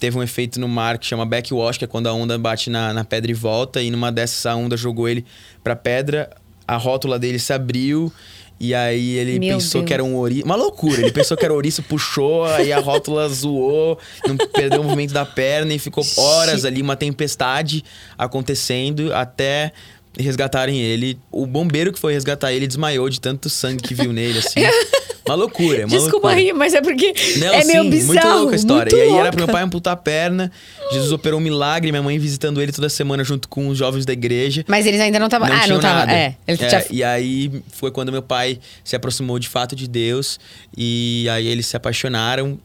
teve 0.00 0.18
um 0.18 0.22
efeito 0.22 0.58
no 0.58 0.66
mar 0.66 0.98
que 0.98 1.06
chama 1.06 1.24
backwash, 1.24 1.78
que 1.78 1.84
é 1.84 1.88
quando 1.88 2.08
a 2.08 2.12
onda 2.12 2.36
bate 2.38 2.70
na, 2.70 2.92
na 2.92 3.04
pedra 3.04 3.30
e 3.30 3.34
volta. 3.34 3.82
E 3.82 3.90
numa 3.90 4.10
dessas, 4.10 4.44
a 4.46 4.56
onda 4.56 4.76
jogou 4.76 5.08
ele 5.08 5.24
pra 5.62 5.76
pedra, 5.76 6.30
a 6.66 6.76
rótula 6.76 7.18
dele 7.18 7.38
se 7.38 7.52
abriu 7.52 8.12
e 8.60 8.74
aí 8.74 9.16
ele 9.16 9.38
Meu 9.38 9.56
pensou 9.56 9.80
Deus. 9.80 9.88
que 9.88 9.94
era 9.94 10.04
um 10.04 10.16
ouriço. 10.16 10.44
Uma 10.44 10.54
loucura. 10.54 11.00
Ele 11.00 11.12
pensou 11.12 11.34
que 11.34 11.44
era 11.44 11.54
ouriço, 11.54 11.82
puxou, 11.82 12.44
aí 12.44 12.70
a 12.70 12.78
rótula 12.78 13.26
zoou, 13.28 13.98
não 14.26 14.36
perdeu 14.36 14.82
o 14.82 14.84
movimento 14.84 15.14
da 15.14 15.24
perna 15.24 15.72
e 15.72 15.78
ficou 15.78 16.04
horas 16.16 16.66
ali, 16.66 16.82
uma 16.82 16.94
tempestade 16.94 17.82
acontecendo 18.18 19.14
até 19.14 19.72
resgatarem 20.18 20.78
ele. 20.78 21.18
O 21.32 21.46
bombeiro 21.46 21.90
que 21.90 21.98
foi 21.98 22.12
resgatar 22.12 22.52
ele 22.52 22.66
desmaiou 22.66 23.08
de 23.08 23.18
tanto 23.18 23.48
sangue 23.48 23.82
que 23.82 23.94
viu 23.94 24.12
nele, 24.12 24.38
assim. 24.38 24.60
Uma 25.30 25.36
loucura, 25.36 25.78
uma 25.86 25.88
Desculpa 25.88 26.28
loucura. 26.28 26.34
rir, 26.34 26.52
mas 26.52 26.74
é 26.74 26.80
porque 26.82 27.14
Não, 27.38 27.54
é 27.54 27.60
sim, 27.62 27.66
meio 27.68 27.90
bizarro. 27.90 28.06
Muito 28.06 28.38
louca 28.40 28.52
a 28.52 28.56
história. 28.56 28.96
e 28.96 29.00
aí 29.00 29.06
louca. 29.08 29.20
era 29.20 29.30
pro 29.30 29.38
meu 29.38 29.48
pai 29.48 29.62
amputar 29.62 29.92
a 29.92 29.96
perna. 29.96 30.50
Jesus 30.92 31.12
operou 31.12 31.38
um 31.38 31.42
milagre, 31.42 31.92
minha 31.92 32.02
mãe 32.02 32.18
visitando 32.18 32.60
ele 32.60 32.72
toda 32.72 32.88
semana 32.88 33.22
junto 33.22 33.48
com 33.48 33.68
os 33.68 33.78
jovens 33.78 34.04
da 34.04 34.12
igreja. 34.12 34.64
Mas 34.66 34.86
eles 34.86 35.00
ainda 35.00 35.18
não 35.20 35.26
estavam. 35.26 35.46
Ah, 35.46 35.66
não 35.68 35.78
tava. 35.78 36.10
É, 36.10 36.34
é. 36.48 36.86
E 36.90 37.04
aí 37.04 37.62
foi 37.70 37.90
quando 37.92 38.10
meu 38.10 38.22
pai 38.22 38.58
se 38.82 38.96
aproximou 38.96 39.38
de 39.38 39.48
fato 39.48 39.76
de 39.76 39.86
Deus. 39.86 40.40
E 40.76 41.28
aí 41.30 41.46
eles 41.46 41.66
se 41.66 41.76
apaixonaram 41.76 42.58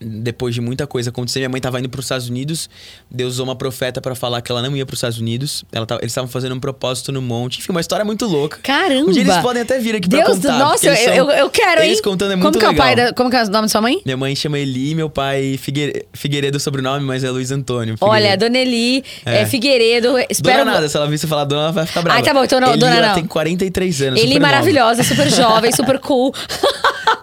depois 0.00 0.54
de 0.54 0.60
muita 0.60 0.86
coisa 0.86 1.10
acontecer, 1.10 1.40
minha 1.40 1.48
mãe 1.48 1.58
estava 1.58 1.78
indo 1.78 1.88
para 1.88 1.98
os 1.98 2.04
Estados 2.04 2.28
Unidos. 2.28 2.68
Deus 3.10 3.34
usou 3.34 3.44
uma 3.46 3.56
profeta 3.56 4.00
para 4.00 4.14
falar 4.14 4.40
que 4.42 4.50
ela 4.50 4.62
não 4.62 4.76
ia 4.76 4.84
para 4.84 4.94
os 4.94 4.98
Estados 4.98 5.18
Unidos. 5.18 5.64
Ela 5.72 5.86
tava, 5.86 6.00
eles 6.00 6.12
estavam 6.12 6.28
fazendo 6.28 6.54
um 6.54 6.60
propósito 6.60 7.12
no 7.12 7.22
monte. 7.22 7.58
Enfim, 7.58 7.72
uma 7.72 7.80
história 7.80 8.04
muito 8.04 8.26
louca. 8.26 8.58
Caramba! 8.62 9.10
Um 9.10 9.16
eles 9.16 9.36
podem 9.38 9.62
até 9.62 9.78
vir 9.78 9.96
aqui 9.96 10.08
Deus 10.08 10.24
pra 10.24 10.34
contar. 10.34 10.58
Nossa, 10.58 10.86
eu, 10.86 10.96
são, 10.96 11.14
eu, 11.14 11.30
eu, 11.30 11.50
quero, 11.50 11.82
Eles 11.82 12.00
contando 12.00 12.32
é 12.32 12.36
muito 12.36 12.58
como 12.58 12.58
que 12.58 12.66
legal. 12.66 12.88
É 12.88 12.92
o 12.92 12.96
pai 12.96 13.06
da, 13.06 13.12
como 13.12 13.30
que 13.30 13.36
é 13.36 13.42
o 13.42 13.46
nome 13.46 13.62
da 13.62 13.68
sua 13.68 13.80
mãe? 13.80 14.00
Minha 14.04 14.16
mãe 14.16 14.36
chama 14.36 14.58
Eli, 14.58 14.94
meu 14.94 15.08
pai 15.08 15.58
Figueiredo, 15.58 16.04
Figueiredo 16.12 16.60
sobrenome, 16.60 17.04
mas 17.04 17.24
é 17.24 17.30
Luiz 17.30 17.50
Antônio. 17.50 17.96
Figueiredo. 17.96 18.26
Olha, 18.26 18.36
Dona 18.36 18.58
Eli, 18.58 19.04
é. 19.24 19.42
É, 19.42 19.46
Figueiredo. 19.46 20.16
Espero... 20.28 20.58
Dona 20.58 20.72
nada, 20.72 20.88
se 20.88 20.96
ela 20.96 21.08
vir 21.08 21.18
você 21.18 21.26
falar 21.26 21.44
dona, 21.44 21.62
ela 21.62 21.72
vai 21.72 21.86
ficar 21.86 22.02
brava. 22.02 22.20
Ah, 22.20 22.22
tá 22.22 22.34
bom, 22.34 22.44
então 22.44 22.60
não, 22.60 22.70
Eli, 22.70 22.78
dona 22.78 22.96
ela 22.96 23.08
não. 23.08 23.14
tem 23.14 23.26
43 23.26 24.02
anos, 24.02 24.20
Eli 24.20 24.38
maravilhosa, 24.38 25.02
super 25.02 25.30
jovem, 25.30 25.72
super 25.76 25.98
cool. 25.98 26.34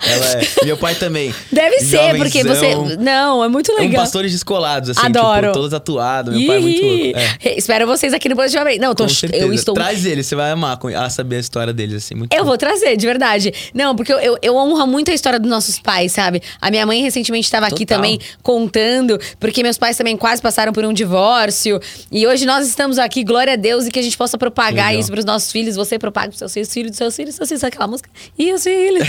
ela 0.06 0.25
é. 0.25 0.65
Meu 0.65 0.77
pai 0.77 0.96
também. 0.96 1.34
Deve 1.51 1.80
ser, 1.82 2.18
porque 2.18 2.44
você... 2.44 2.62
Não, 3.00 3.43
é 3.43 3.48
muito 3.48 3.72
legal. 3.74 3.89
Um 3.89 3.93
pastores 3.93 4.32
descolados, 4.32 4.91
assim, 4.91 5.05
Adoro. 5.05 5.41
tipo, 5.41 5.53
todos 5.53 5.74
atuados. 5.74 6.36
Meu 6.36 6.48
pai 6.48 6.58
é 6.58 6.60
muito 6.60 6.82
louco. 6.82 7.20
É. 7.43 7.58
Espero 7.58 7.88
vocês 7.88 8.13
aqui 8.13 8.29
no 8.29 8.36
Positivamente. 8.36 8.79
Não, 8.79 8.93
tô, 8.93 9.05
eu 9.32 9.53
estou... 9.53 9.74
Traz 9.74 10.05
ele, 10.05 10.24
você 10.24 10.36
vai 10.36 10.51
amar 10.51 10.79
a 10.98 11.10
saber 11.10 11.38
a 11.38 11.39
história 11.39 11.74
deles, 11.74 12.03
assim, 12.03 12.15
muito 12.15 12.34
Eu 12.34 12.39
bom. 12.43 12.50
vou 12.50 12.58
trazer, 12.58 12.98
de 12.98 13.05
verdade. 13.05 13.53
Não, 13.74 13.96
porque 13.96 14.12
eu, 14.12 14.20
eu, 14.20 14.38
eu, 14.41 14.55
honro 14.55 14.86
muito 14.86 15.12
a 15.12 15.13
história 15.13 15.39
dos 15.39 15.50
nossos 15.50 15.79
pais, 15.79 16.12
sabe? 16.12 16.41
A 16.60 16.70
minha 16.70 16.86
mãe 16.86 17.01
recentemente 17.01 17.46
estava 17.46 17.67
aqui 17.67 17.86
também 17.86 18.20
contando, 18.41 19.20
porque 19.39 19.63
meus 19.63 19.77
pais 19.77 19.98
também 19.98 20.17
quase 20.17 20.41
passaram 20.41 20.74
por 20.74 20.84
um 20.86 20.93
divórcio. 20.93 21.79
E 22.12 22.27
hoje 22.27 22.46
nós 22.46 22.67
estamos 22.67 22.98
aqui, 23.00 23.24
glória 23.24 23.53
a 23.53 23.55
Deus, 23.55 23.88
e 23.88 23.91
que 23.91 24.00
a 24.00 24.01
gente 24.01 24.17
possa 24.17 24.38
propagar 24.38 24.88
Legal. 24.88 25.00
isso 25.00 25.12
para 25.12 25.20
os 25.20 25.25
nossos 25.25 25.51
filhos. 25.51 25.75
Você 25.75 25.98
propaga 25.98 26.27
para 26.27 26.34
os 26.34 26.39
seus 26.39 26.53
filhos, 26.53 26.74
filhos, 26.74 26.98
seus 26.98 27.15
filhos, 27.15 27.36
seus 27.36 27.50
filhos, 27.50 27.63
aquela 27.63 27.88
música. 27.88 28.10
E 28.38 28.51
os 28.53 28.63
filhos. 28.63 29.08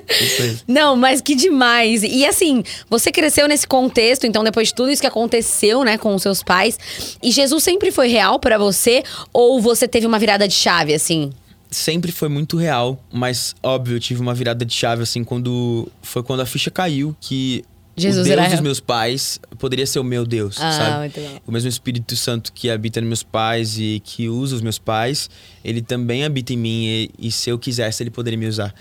Não, 0.66 0.96
mas 0.96 1.20
que 1.20 1.34
demais. 1.34 2.02
E 2.02 2.24
assim, 2.24 2.62
você 2.90 3.12
cresceu 3.12 3.46
nesse 3.46 3.66
contexto, 3.66 4.26
então 4.26 4.42
depois 4.42 4.68
de 4.68 4.74
tudo 4.74 4.90
isso 4.90 5.00
que 5.00 5.06
aconteceu, 5.06 5.84
né, 5.84 5.96
com 5.96 6.14
os 6.14 6.22
seus 6.22 6.42
pais, 6.42 6.76
e 7.22 7.30
Jesus 7.30 7.62
sempre 7.62 7.92
foi 7.92 8.08
real 8.08 8.40
para 8.40 8.58
você 8.58 9.04
ou 9.32 9.60
você 9.60 9.86
teve 9.86 10.06
uma 10.06 10.18
virada 10.18 10.48
de 10.48 10.54
chave 10.54 10.92
assim? 10.92 11.32
Sempre 11.70 12.10
foi 12.10 12.28
muito 12.28 12.56
real, 12.56 13.00
mas 13.12 13.54
óbvio, 13.62 13.96
eu 13.96 14.00
tive 14.00 14.20
uma 14.20 14.34
virada 14.34 14.64
de 14.64 14.74
chave 14.74 15.04
assim 15.04 15.22
quando 15.22 15.88
foi 16.02 16.22
quando 16.24 16.40
a 16.40 16.46
ficha 16.46 16.68
caiu 16.68 17.14
que 17.20 17.64
Jesus 17.96 18.26
o 18.26 18.34
Deus 18.34 18.50
dos 18.50 18.60
meus 18.60 18.80
pais 18.80 19.38
poderia 19.58 19.86
ser 19.86 19.98
o 19.98 20.04
meu 20.04 20.24
Deus, 20.24 20.56
ah, 20.58 20.72
sabe? 20.72 21.12
O 21.46 21.52
mesmo 21.52 21.68
Espírito 21.68 22.16
Santo 22.16 22.52
que 22.52 22.70
habita 22.70 23.00
nos 23.00 23.08
meus 23.08 23.22
pais 23.22 23.78
e 23.78 24.00
que 24.04 24.28
usa 24.28 24.56
os 24.56 24.62
meus 24.62 24.78
pais, 24.78 25.28
ele 25.62 25.82
também 25.82 26.24
habita 26.24 26.52
em 26.52 26.56
mim 26.56 26.86
e, 26.86 27.10
e 27.18 27.30
se 27.30 27.50
eu 27.50 27.58
quisesse 27.58 28.02
ele 28.02 28.10
poderia 28.10 28.38
me 28.38 28.46
usar. 28.46 28.74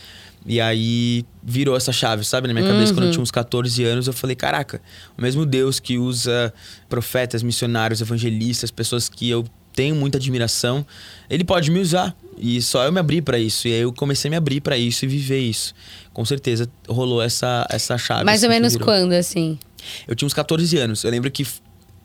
E 0.45 0.59
aí 0.61 1.25
virou 1.43 1.75
essa 1.75 1.91
chave, 1.91 2.23
sabe? 2.23 2.47
Na 2.47 2.53
minha 2.53 2.65
uhum. 2.65 2.73
cabeça, 2.73 2.93
quando 2.93 3.03
eu 3.03 3.07
uhum. 3.07 3.11
tinha 3.11 3.23
uns 3.23 3.31
14 3.31 3.83
anos, 3.83 4.07
eu 4.07 4.13
falei: 4.13 4.35
caraca, 4.35 4.81
o 5.17 5.21
mesmo 5.21 5.45
Deus 5.45 5.79
que 5.79 5.97
usa 5.97 6.53
profetas, 6.87 7.43
missionários, 7.43 8.01
evangelistas, 8.01 8.71
pessoas 8.71 9.09
que 9.09 9.29
eu 9.29 9.45
tenho 9.73 9.95
muita 9.95 10.17
admiração, 10.17 10.85
ele 11.29 11.43
pode 11.43 11.71
me 11.71 11.79
usar. 11.79 12.15
E 12.37 12.61
só 12.61 12.85
eu 12.85 12.91
me 12.91 12.99
abri 12.99 13.21
para 13.21 13.37
isso. 13.37 13.67
E 13.67 13.73
aí 13.73 13.81
eu 13.81 13.93
comecei 13.93 14.29
a 14.29 14.31
me 14.31 14.37
abrir 14.37 14.61
para 14.61 14.77
isso 14.77 15.05
e 15.05 15.07
viver 15.07 15.39
isso. 15.39 15.73
Com 16.13 16.23
certeza 16.25 16.69
rolou 16.87 17.21
essa, 17.21 17.67
essa 17.69 17.97
chave. 17.97 18.23
Mais 18.23 18.43
ou 18.43 18.49
menos 18.49 18.75
quando, 18.77 19.13
assim? 19.13 19.59
Eu 20.07 20.15
tinha 20.15 20.25
uns 20.25 20.33
14 20.33 20.77
anos. 20.77 21.03
Eu 21.03 21.11
lembro 21.11 21.29
que 21.29 21.45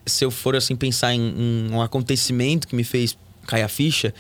se 0.06 0.24
eu 0.24 0.30
for 0.30 0.54
assim 0.54 0.76
pensar 0.76 1.14
em, 1.14 1.20
em 1.20 1.72
um 1.72 1.80
acontecimento 1.80 2.68
que 2.68 2.76
me 2.76 2.85
fez 2.85 3.16
cair 3.46 3.62
a 3.62 3.68
ficha, 3.68 4.14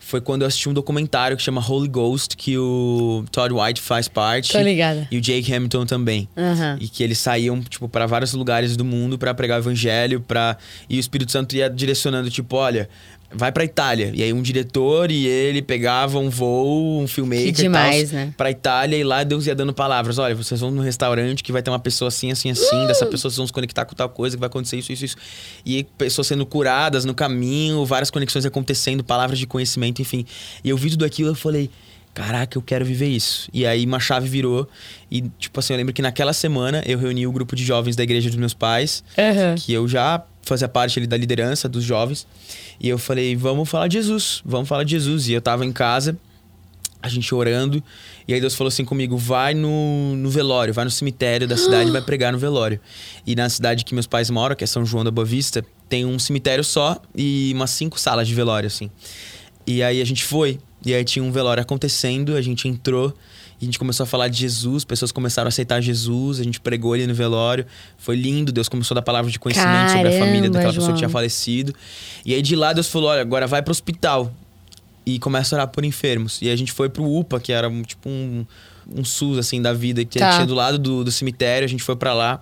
foi 0.00 0.20
quando 0.20 0.42
eu 0.42 0.48
assisti 0.48 0.68
um 0.68 0.72
documentário 0.72 1.36
que 1.36 1.42
chama 1.42 1.64
Holy 1.64 1.86
Ghost, 1.86 2.36
que 2.36 2.56
o 2.56 3.24
Todd 3.30 3.54
White 3.54 3.80
faz 3.80 4.08
parte. 4.08 4.52
Tô 4.52 4.60
ligada. 4.60 5.06
E 5.10 5.18
o 5.18 5.20
Jake 5.20 5.52
Hamilton 5.52 5.86
também. 5.86 6.28
Uhum. 6.36 6.78
E 6.80 6.88
que 6.88 7.04
eles 7.04 7.18
saíam, 7.18 7.60
tipo, 7.62 7.88
para 7.88 8.06
vários 8.06 8.32
lugares 8.32 8.76
do 8.76 8.84
mundo 8.84 9.18
para 9.18 9.32
pregar 9.34 9.58
o 9.58 9.62
evangelho, 9.62 10.20
para 10.20 10.56
E 10.88 10.96
o 10.96 11.00
Espírito 11.00 11.30
Santo 11.30 11.54
ia 11.54 11.68
direcionando, 11.68 12.30
tipo, 12.30 12.56
olha, 12.56 12.88
vai 13.32 13.52
pra 13.52 13.64
Itália. 13.64 14.10
E 14.14 14.22
aí 14.22 14.32
um 14.32 14.42
diretor 14.42 15.10
e 15.10 15.26
ele 15.26 15.62
pegavam 15.62 16.26
um 16.26 16.30
voo, 16.30 17.00
um 17.00 17.06
filmmaker 17.06 17.46
que 17.46 17.52
demais, 17.52 18.12
né? 18.12 18.34
pra 18.36 18.50
Itália 18.50 18.96
e 18.96 19.04
lá 19.04 19.22
Deus 19.22 19.46
ia 19.46 19.54
dando 19.54 19.72
palavras. 19.72 20.18
Olha, 20.18 20.34
vocês 20.34 20.60
vão 20.60 20.70
no 20.70 20.82
restaurante 20.82 21.42
que 21.42 21.52
vai 21.52 21.62
ter 21.62 21.70
uma 21.70 21.78
pessoa 21.78 22.08
assim, 22.08 22.30
assim, 22.30 22.50
assim. 22.50 22.84
Uh! 22.84 22.86
Dessa 22.86 23.06
pessoa 23.06 23.30
vocês 23.30 23.36
vão 23.36 23.46
se 23.46 23.52
conectar 23.52 23.84
com 23.84 23.94
tal 23.94 24.08
coisa, 24.08 24.36
que 24.36 24.40
vai 24.40 24.48
acontecer 24.48 24.78
isso, 24.78 24.92
isso, 24.92 25.04
isso. 25.04 25.16
E 25.64 25.84
pessoas 25.96 26.26
sendo 26.26 26.44
curadas 26.44 27.04
no 27.04 27.14
caminho, 27.14 27.84
várias 27.84 28.10
conexões 28.10 28.44
acontecendo, 28.44 29.04
palavras 29.04 29.38
de 29.38 29.46
conhecimento, 29.46 30.02
enfim. 30.02 30.24
E 30.64 30.70
eu 30.70 30.76
vi 30.76 30.90
tudo 30.90 31.04
aquilo 31.04 31.32
e 31.32 31.36
falei... 31.36 31.70
Caraca, 32.12 32.58
eu 32.58 32.62
quero 32.62 32.84
viver 32.84 33.08
isso. 33.08 33.48
E 33.52 33.64
aí 33.64 33.84
uma 33.84 34.00
chave 34.00 34.28
virou. 34.28 34.68
E, 35.10 35.22
tipo 35.38 35.58
assim, 35.60 35.72
eu 35.72 35.76
lembro 35.76 35.92
que 35.92 36.02
naquela 36.02 36.32
semana 36.32 36.82
eu 36.84 36.98
reuni 36.98 37.26
o 37.26 37.32
grupo 37.32 37.54
de 37.54 37.64
jovens 37.64 37.94
da 37.96 38.02
igreja 38.02 38.28
dos 38.28 38.38
meus 38.38 38.54
pais, 38.54 39.04
uhum. 39.16 39.54
que 39.56 39.72
eu 39.72 39.86
já 39.86 40.22
fazia 40.42 40.68
parte 40.68 40.98
ali 40.98 41.06
da 41.06 41.16
liderança 41.16 41.68
dos 41.68 41.84
jovens. 41.84 42.26
E 42.80 42.88
eu 42.88 42.98
falei, 42.98 43.36
vamos 43.36 43.68
falar 43.68 43.86
de 43.88 43.94
Jesus, 43.94 44.42
vamos 44.44 44.68
falar 44.68 44.84
de 44.84 44.90
Jesus. 44.90 45.28
E 45.28 45.32
eu 45.32 45.40
tava 45.40 45.64
em 45.64 45.72
casa, 45.72 46.16
a 47.02 47.08
gente 47.08 47.34
orando. 47.34 47.82
E 48.26 48.34
aí 48.34 48.40
Deus 48.40 48.54
falou 48.54 48.68
assim 48.68 48.84
comigo: 48.84 49.16
vai 49.16 49.54
no, 49.54 50.16
no 50.16 50.30
velório, 50.30 50.72
vai 50.74 50.84
no 50.84 50.90
cemitério 50.90 51.46
da 51.46 51.56
cidade 51.56 51.88
e 51.88 51.92
vai 51.92 52.02
pregar 52.02 52.32
no 52.32 52.38
velório. 52.38 52.80
E 53.26 53.34
na 53.34 53.48
cidade 53.48 53.84
que 53.84 53.94
meus 53.94 54.06
pais 54.06 54.30
moram, 54.30 54.54
que 54.54 54.64
é 54.64 54.66
São 54.66 54.84
João 54.84 55.04
da 55.04 55.10
Boa 55.10 55.24
Vista, 55.24 55.64
tem 55.88 56.04
um 56.04 56.18
cemitério 56.18 56.62
só 56.64 57.00
e 57.14 57.52
umas 57.54 57.70
cinco 57.70 57.98
salas 57.98 58.28
de 58.28 58.34
velório, 58.34 58.66
assim. 58.66 58.90
E 59.66 59.82
aí 59.82 60.00
a 60.00 60.04
gente 60.04 60.24
foi. 60.24 60.58
E 60.84 60.94
aí 60.94 61.04
tinha 61.04 61.22
um 61.22 61.30
velório 61.30 61.62
acontecendo, 61.62 62.34
a 62.36 62.42
gente 62.42 62.66
entrou. 62.68 63.14
A 63.60 63.64
gente 63.64 63.78
começou 63.78 64.04
a 64.04 64.06
falar 64.06 64.28
de 64.28 64.38
Jesus, 64.38 64.84
pessoas 64.84 65.12
começaram 65.12 65.46
a 65.46 65.50
aceitar 65.50 65.82
Jesus, 65.82 66.40
a 66.40 66.42
gente 66.42 66.58
pregou 66.58 66.96
ele 66.96 67.06
no 67.06 67.12
velório. 67.14 67.66
Foi 67.98 68.16
lindo, 68.16 68.50
Deus 68.50 68.70
começou 68.70 68.94
a 68.94 68.96
dar 68.96 69.02
palavras 69.02 69.30
de 69.30 69.38
conhecimento 69.38 69.70
Caramba, 69.70 69.96
sobre 70.10 70.16
a 70.16 70.18
família 70.18 70.48
daquela 70.48 70.72
João. 70.72 70.80
pessoa 70.80 70.92
que 70.94 70.98
tinha 70.98 71.10
falecido. 71.10 71.74
E 72.24 72.32
aí 72.34 72.40
de 72.40 72.56
lá 72.56 72.72
Deus 72.72 72.88
falou: 72.88 73.10
olha, 73.10 73.20
agora 73.20 73.46
vai 73.46 73.60
pro 73.62 73.70
hospital. 73.70 74.32
E 75.04 75.18
começa 75.18 75.54
a 75.54 75.58
orar 75.58 75.68
por 75.68 75.84
enfermos. 75.84 76.40
E 76.40 76.48
a 76.50 76.56
gente 76.56 76.72
foi 76.72 76.88
pro 76.88 77.04
UPA, 77.04 77.38
que 77.40 77.52
era 77.52 77.70
tipo 77.82 78.08
um, 78.08 78.46
um 78.94 79.04
SUS 79.04 79.38
assim 79.38 79.60
da 79.60 79.72
vida, 79.72 80.04
que 80.04 80.18
Tá. 80.18 80.32
tinha 80.34 80.46
do 80.46 80.54
lado 80.54 80.78
do, 80.78 81.02
do 81.04 81.10
cemitério, 81.10 81.64
a 81.64 81.68
gente 81.68 81.82
foi 81.82 81.96
para 81.96 82.14
lá. 82.14 82.40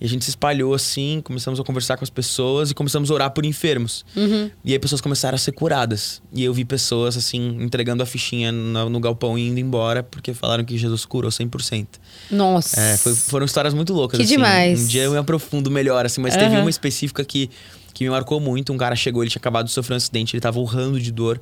E 0.00 0.04
a 0.04 0.08
gente 0.08 0.24
se 0.24 0.30
espalhou 0.30 0.74
assim, 0.74 1.20
começamos 1.24 1.58
a 1.58 1.64
conversar 1.64 1.96
com 1.96 2.04
as 2.04 2.10
pessoas 2.10 2.70
e 2.70 2.74
começamos 2.74 3.10
a 3.10 3.14
orar 3.14 3.30
por 3.32 3.44
enfermos. 3.44 4.04
Uhum. 4.14 4.48
E 4.64 4.72
aí 4.72 4.78
pessoas 4.78 5.00
começaram 5.00 5.34
a 5.34 5.38
ser 5.38 5.50
curadas. 5.52 6.22
E 6.32 6.44
eu 6.44 6.54
vi 6.54 6.64
pessoas, 6.64 7.16
assim, 7.16 7.56
entregando 7.60 8.02
a 8.02 8.06
fichinha 8.06 8.52
no, 8.52 8.88
no 8.88 9.00
galpão 9.00 9.36
e 9.36 9.48
indo 9.48 9.58
embora 9.58 10.02
porque 10.04 10.32
falaram 10.32 10.64
que 10.64 10.78
Jesus 10.78 11.04
curou 11.04 11.30
100%. 11.30 11.86
Nossa. 12.30 12.80
É, 12.80 12.96
foi- 12.96 13.14
foram 13.14 13.44
histórias 13.44 13.74
muito 13.74 13.92
loucas, 13.92 14.18
Que 14.18 14.24
assim. 14.24 14.34
demais. 14.36 14.82
Um 14.82 14.86
dia 14.86 15.02
eu 15.02 15.10
me 15.10 15.18
aprofundo 15.18 15.68
melhor, 15.70 16.06
assim, 16.06 16.20
mas 16.20 16.34
teve 16.34 16.46
Aham. 16.54 16.60
uma 16.60 16.70
específica 16.70 17.24
que, 17.24 17.50
que 17.92 18.04
me 18.04 18.10
marcou 18.10 18.38
muito. 18.38 18.72
Um 18.72 18.76
cara 18.76 18.94
chegou, 18.94 19.22
ele 19.24 19.30
tinha 19.30 19.40
acabado 19.40 19.66
de 19.66 19.72
sofrer 19.72 19.94
um 19.94 19.96
acidente, 19.96 20.36
ele 20.36 20.40
tava 20.40 20.60
urrando 20.60 21.00
de 21.00 21.10
dor. 21.10 21.40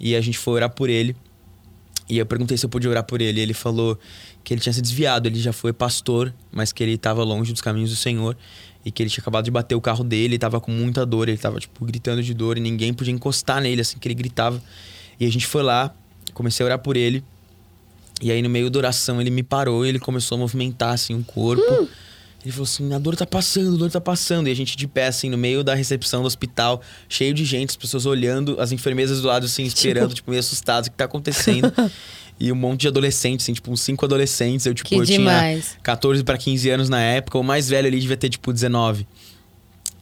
E 0.00 0.16
a 0.16 0.20
gente 0.22 0.38
foi 0.38 0.54
orar 0.54 0.70
por 0.70 0.88
ele. 0.88 1.14
E 2.08 2.18
eu 2.18 2.26
perguntei 2.26 2.56
se 2.56 2.64
eu 2.66 2.70
podia 2.70 2.90
orar 2.90 3.04
por 3.04 3.20
ele. 3.20 3.38
E 3.38 3.42
ele 3.42 3.54
falou 3.54 3.98
que 4.44 4.52
ele 4.52 4.60
tinha 4.60 4.72
se 4.72 4.82
desviado, 4.82 5.28
ele 5.28 5.40
já 5.40 5.52
foi 5.52 5.72
pastor, 5.72 6.32
mas 6.50 6.72
que 6.72 6.82
ele 6.82 6.92
estava 6.92 7.22
longe 7.22 7.52
dos 7.52 7.60
caminhos 7.60 7.90
do 7.90 7.96
Senhor. 7.96 8.36
E 8.84 8.90
que 8.90 9.00
ele 9.00 9.08
tinha 9.08 9.22
acabado 9.22 9.44
de 9.44 9.50
bater 9.50 9.76
o 9.76 9.80
carro 9.80 10.02
dele, 10.02 10.34
ele 10.34 10.38
tava 10.38 10.60
com 10.60 10.72
muita 10.72 11.06
dor, 11.06 11.28
ele 11.28 11.38
tava, 11.38 11.60
tipo, 11.60 11.84
gritando 11.84 12.20
de 12.20 12.34
dor 12.34 12.58
e 12.58 12.60
ninguém 12.60 12.92
podia 12.92 13.14
encostar 13.14 13.60
nele, 13.60 13.80
assim, 13.80 13.96
que 13.96 14.08
ele 14.08 14.14
gritava. 14.14 14.60
E 15.20 15.24
a 15.24 15.30
gente 15.30 15.46
foi 15.46 15.62
lá, 15.62 15.94
comecei 16.34 16.64
a 16.64 16.66
orar 16.66 16.78
por 16.80 16.96
ele. 16.96 17.22
E 18.20 18.32
aí, 18.32 18.42
no 18.42 18.50
meio 18.50 18.68
da 18.68 18.78
oração, 18.80 19.20
ele 19.20 19.30
me 19.30 19.44
parou 19.44 19.86
e 19.86 19.88
ele 19.88 20.00
começou 20.00 20.34
a 20.34 20.38
movimentar, 20.40 20.94
assim, 20.94 21.14
o 21.14 21.22
corpo. 21.22 21.62
Hum. 21.62 21.86
Ele 22.44 22.50
falou 22.50 22.64
assim, 22.64 22.92
a 22.92 22.98
dor 22.98 23.14
tá 23.14 23.24
passando, 23.24 23.76
a 23.76 23.78
dor 23.78 23.90
tá 23.90 24.00
passando. 24.00 24.48
E 24.48 24.50
a 24.50 24.54
gente 24.54 24.76
de 24.76 24.88
pé, 24.88 25.06
assim, 25.06 25.30
no 25.30 25.38
meio 25.38 25.62
da 25.62 25.74
recepção 25.74 26.22
do 26.22 26.26
hospital, 26.26 26.82
cheio 27.08 27.32
de 27.32 27.44
gente, 27.44 27.70
as 27.70 27.76
pessoas 27.76 28.04
olhando, 28.04 28.60
as 28.60 28.72
enfermeiras 28.72 29.20
do 29.20 29.28
lado, 29.28 29.46
assim, 29.46 29.62
esperando, 29.62 30.12
tipo, 30.12 30.28
meio 30.28 30.40
assustadas, 30.40 30.88
o 30.88 30.90
que 30.90 30.96
tá 30.96 31.04
acontecendo. 31.04 31.72
e 32.40 32.50
um 32.50 32.54
monte 32.56 32.82
de 32.82 32.88
adolescentes, 32.88 33.44
assim, 33.44 33.52
tipo, 33.52 33.70
uns 33.70 33.80
cinco 33.80 34.04
adolescentes. 34.04 34.66
Eu, 34.66 34.74
tipo, 34.74 34.88
Que 34.88 34.96
eu 34.96 35.04
demais. 35.04 35.64
tinha 35.70 35.80
14 35.82 36.24
para 36.24 36.36
15 36.36 36.70
anos 36.70 36.88
na 36.88 37.00
época. 37.00 37.38
O 37.38 37.42
mais 37.42 37.68
velho 37.68 37.86
ali 37.86 38.00
devia 38.00 38.16
ter, 38.16 38.28
tipo, 38.28 38.52
19. 38.52 39.06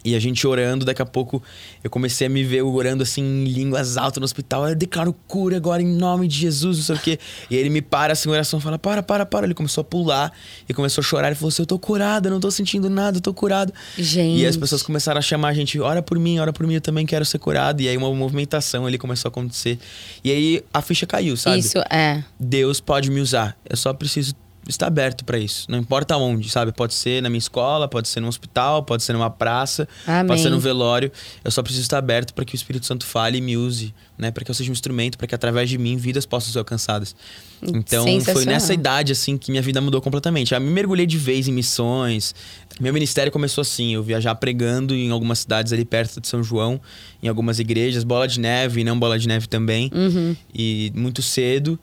E 0.04 0.14
a 0.14 0.18
gente 0.18 0.46
orando, 0.46 0.84
daqui 0.84 1.02
a 1.02 1.06
pouco 1.06 1.42
eu 1.82 1.90
comecei 1.90 2.26
a 2.26 2.30
me 2.30 2.42
ver 2.42 2.62
orando 2.62 3.02
assim 3.02 3.22
em 3.22 3.44
línguas 3.44 3.96
altas 3.96 4.20
no 4.20 4.24
hospital. 4.24 4.68
Eu 4.68 4.74
declaro 4.74 5.14
cura 5.26 5.56
agora 5.56 5.82
em 5.82 5.86
nome 5.86 6.26
de 6.26 6.38
Jesus, 6.38 6.78
não 6.78 6.84
sei 6.84 6.94
o 6.94 6.98
quê. 6.98 7.18
E 7.50 7.56
ele 7.56 7.68
me 7.68 7.82
para 7.82 8.12
assim, 8.12 8.28
oração 8.28 8.60
fala: 8.60 8.78
para, 8.78 9.02
para, 9.02 9.26
para. 9.26 9.46
Ele 9.46 9.54
começou 9.54 9.82
a 9.82 9.84
pular 9.84 10.32
e 10.68 10.74
começou 10.74 11.02
a 11.02 11.04
chorar. 11.04 11.28
Ele 11.28 11.36
falou 11.36 11.48
assim: 11.48 11.62
eu 11.62 11.66
tô 11.66 11.78
curado, 11.78 12.26
eu 12.26 12.32
não 12.32 12.40
tô 12.40 12.50
sentindo 12.50 12.88
nada, 12.88 13.18
eu 13.18 13.20
tô 13.20 13.34
curado. 13.34 13.72
Gente. 13.98 14.40
E 14.40 14.46
as 14.46 14.56
pessoas 14.56 14.82
começaram 14.82 15.18
a 15.18 15.22
chamar 15.22 15.48
a 15.48 15.54
gente: 15.54 15.78
ora 15.80 16.02
por 16.02 16.18
mim, 16.18 16.38
ora 16.38 16.52
por 16.52 16.66
mim, 16.66 16.74
eu 16.74 16.80
também 16.80 17.04
quero 17.04 17.24
ser 17.24 17.38
curado. 17.38 17.80
E 17.80 17.88
aí 17.88 17.96
uma 17.96 18.12
movimentação 18.12 18.86
ali 18.86 18.98
começou 18.98 19.28
a 19.28 19.30
acontecer. 19.30 19.78
E 20.24 20.30
aí 20.30 20.64
a 20.72 20.80
ficha 20.82 21.06
caiu, 21.06 21.36
sabe? 21.36 21.58
Isso 21.58 21.78
é. 21.90 22.24
Deus 22.38 22.80
pode 22.80 23.10
me 23.10 23.20
usar. 23.20 23.56
Eu 23.68 23.76
só 23.76 23.92
preciso 23.92 24.34
estar 24.70 24.86
aberto 24.86 25.24
para 25.24 25.38
isso. 25.38 25.66
Não 25.68 25.78
importa 25.78 26.16
onde, 26.16 26.48
sabe? 26.48 26.72
Pode 26.72 26.94
ser 26.94 27.22
na 27.22 27.28
minha 27.28 27.38
escola, 27.38 27.88
pode 27.88 28.08
ser 28.08 28.20
no 28.20 28.28
hospital, 28.28 28.82
pode 28.82 29.02
ser 29.02 29.12
numa 29.12 29.30
praça, 29.30 29.88
Amém. 30.06 30.26
pode 30.26 30.40
ser 30.40 30.50
no 30.50 30.58
velório. 30.58 31.10
Eu 31.44 31.50
só 31.50 31.62
preciso 31.62 31.82
estar 31.82 31.98
aberto 31.98 32.32
para 32.34 32.44
que 32.44 32.54
o 32.54 32.56
Espírito 32.56 32.86
Santo 32.86 33.04
fale 33.04 33.38
e 33.38 33.40
me 33.40 33.56
use, 33.56 33.94
né? 34.16 34.30
Para 34.30 34.44
que 34.44 34.50
eu 34.50 34.54
seja 34.54 34.70
um 34.70 34.72
instrumento, 34.72 35.18
para 35.18 35.26
que 35.26 35.34
através 35.34 35.68
de 35.68 35.78
mim 35.78 35.96
vidas 35.96 36.24
possam 36.24 36.52
ser 36.52 36.58
alcançadas. 36.58 37.14
Então 37.62 38.06
foi 38.32 38.46
nessa 38.46 38.72
idade 38.72 39.12
assim 39.12 39.36
que 39.36 39.50
minha 39.50 39.62
vida 39.62 39.80
mudou 39.80 40.00
completamente. 40.00 40.54
Eu 40.54 40.60
me 40.60 40.70
mergulhei 40.70 41.06
de 41.06 41.18
vez 41.18 41.46
em 41.46 41.52
missões. 41.52 42.34
Meu 42.80 42.92
ministério 42.92 43.30
começou 43.30 43.62
assim, 43.62 43.94
eu 43.94 44.02
viajar 44.02 44.34
pregando 44.36 44.94
em 44.94 45.10
algumas 45.10 45.40
cidades 45.40 45.72
ali 45.72 45.84
perto 45.84 46.20
de 46.20 46.28
São 46.28 46.42
João, 46.42 46.80
em 47.22 47.28
algumas 47.28 47.58
igrejas, 47.58 48.02
bola 48.04 48.26
de 48.26 48.40
neve 48.40 48.80
e 48.80 48.84
não 48.84 48.98
bola 48.98 49.18
de 49.18 49.28
neve 49.28 49.46
também. 49.46 49.90
Uhum. 49.94 50.34
E 50.54 50.90
muito 50.94 51.20
cedo 51.20 51.78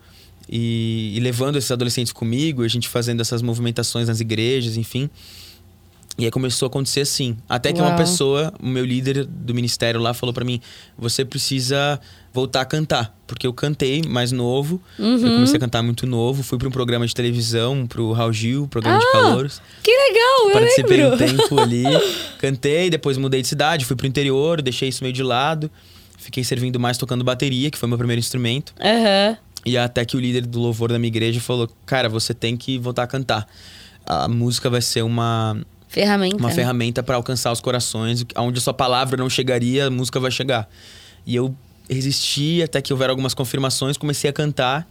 e, 0.49 1.13
e 1.15 1.19
levando 1.19 1.57
esses 1.57 1.71
adolescentes 1.71 2.13
comigo, 2.13 2.63
a 2.63 2.67
gente 2.67 2.87
fazendo 2.87 3.21
essas 3.21 3.41
movimentações 3.41 4.07
nas 4.07 4.19
igrejas, 4.19 4.77
enfim. 4.77 5.09
E 6.19 6.25
aí 6.25 6.31
começou 6.31 6.65
a 6.65 6.67
acontecer 6.67 7.01
assim. 7.01 7.37
Até 7.47 7.71
que 7.71 7.79
uma 7.79 7.89
Uau. 7.89 7.97
pessoa, 7.97 8.51
o 8.59 8.65
meu 8.65 8.83
líder 8.83 9.23
do 9.23 9.53
ministério 9.53 10.01
lá, 10.01 10.15
falou 10.15 10.33
pra 10.33 10.43
mim: 10.43 10.59
você 10.97 11.23
precisa 11.23 11.99
voltar 12.33 12.61
a 12.61 12.65
cantar. 12.65 13.15
Porque 13.27 13.45
eu 13.45 13.53
cantei 13.53 14.01
mais 14.01 14.31
novo. 14.31 14.81
Uhum. 14.97 15.13
Eu 15.17 15.33
comecei 15.35 15.57
a 15.57 15.59
cantar 15.59 15.83
muito 15.83 16.07
novo. 16.07 16.41
Fui 16.41 16.57
pra 16.57 16.67
um 16.67 16.71
programa 16.71 17.05
de 17.05 17.13
televisão, 17.13 17.85
pro 17.85 18.13
Raul 18.13 18.33
Gil, 18.33 18.67
programa 18.67 18.97
de 18.97 19.11
calouros. 19.11 19.61
Que 19.83 19.91
legal, 19.91 20.47
eu 20.47 20.51
Participei 20.53 21.05
um 21.05 21.09
lembro. 21.11 21.37
tempo 21.37 21.59
ali. 21.61 21.83
Cantei, 22.39 22.89
depois 22.89 23.15
mudei 23.17 23.43
de 23.43 23.47
cidade, 23.47 23.85
fui 23.85 23.95
pro 23.95 24.07
interior, 24.07 24.59
deixei 24.59 24.89
isso 24.89 25.03
meio 25.03 25.13
de 25.13 25.21
lado. 25.21 25.69
Fiquei 26.17 26.43
servindo 26.43 26.79
mais 26.79 26.97
tocando 26.97 27.23
bateria, 27.23 27.69
que 27.69 27.77
foi 27.77 27.87
meu 27.87 27.97
primeiro 27.97 28.19
instrumento. 28.19 28.73
Aham. 28.81 29.37
E 29.67 29.77
até 29.77 30.05
que 30.05 30.15
o 30.15 30.19
líder 30.19 30.45
do 30.45 30.59
louvor 30.59 30.89
da 30.89 30.97
minha 30.97 31.09
igreja 31.09 31.41
falou: 31.41 31.69
Cara, 31.85 32.07
você 32.07 32.33
tem 32.33 32.55
que 32.55 32.77
voltar 32.77 33.03
a 33.03 33.07
cantar. 33.07 33.45
A 34.05 34.27
música 34.29 34.69
vai 34.69 34.81
ser 34.81 35.01
uma, 35.01 35.57
Ferramenta. 35.89 36.37
uma 36.37 36.47
né? 36.47 36.55
ferramenta 36.55 37.03
para 37.03 37.17
alcançar 37.17 37.51
os 37.51 37.59
corações. 37.59 38.25
Onde 38.37 38.59
a 38.59 38.61
sua 38.61 38.73
palavra 38.73 39.17
não 39.17 39.29
chegaria, 39.29 39.87
a 39.87 39.89
música 39.89 40.21
vai 40.21 40.31
chegar. 40.31 40.69
E 41.25 41.35
eu 41.35 41.53
resisti 41.89 42.63
até 42.63 42.81
que 42.81 42.93
houveram 42.93 43.11
algumas 43.11 43.33
confirmações, 43.33 43.97
comecei 43.97 44.29
a 44.29 44.33
cantar. 44.33 44.87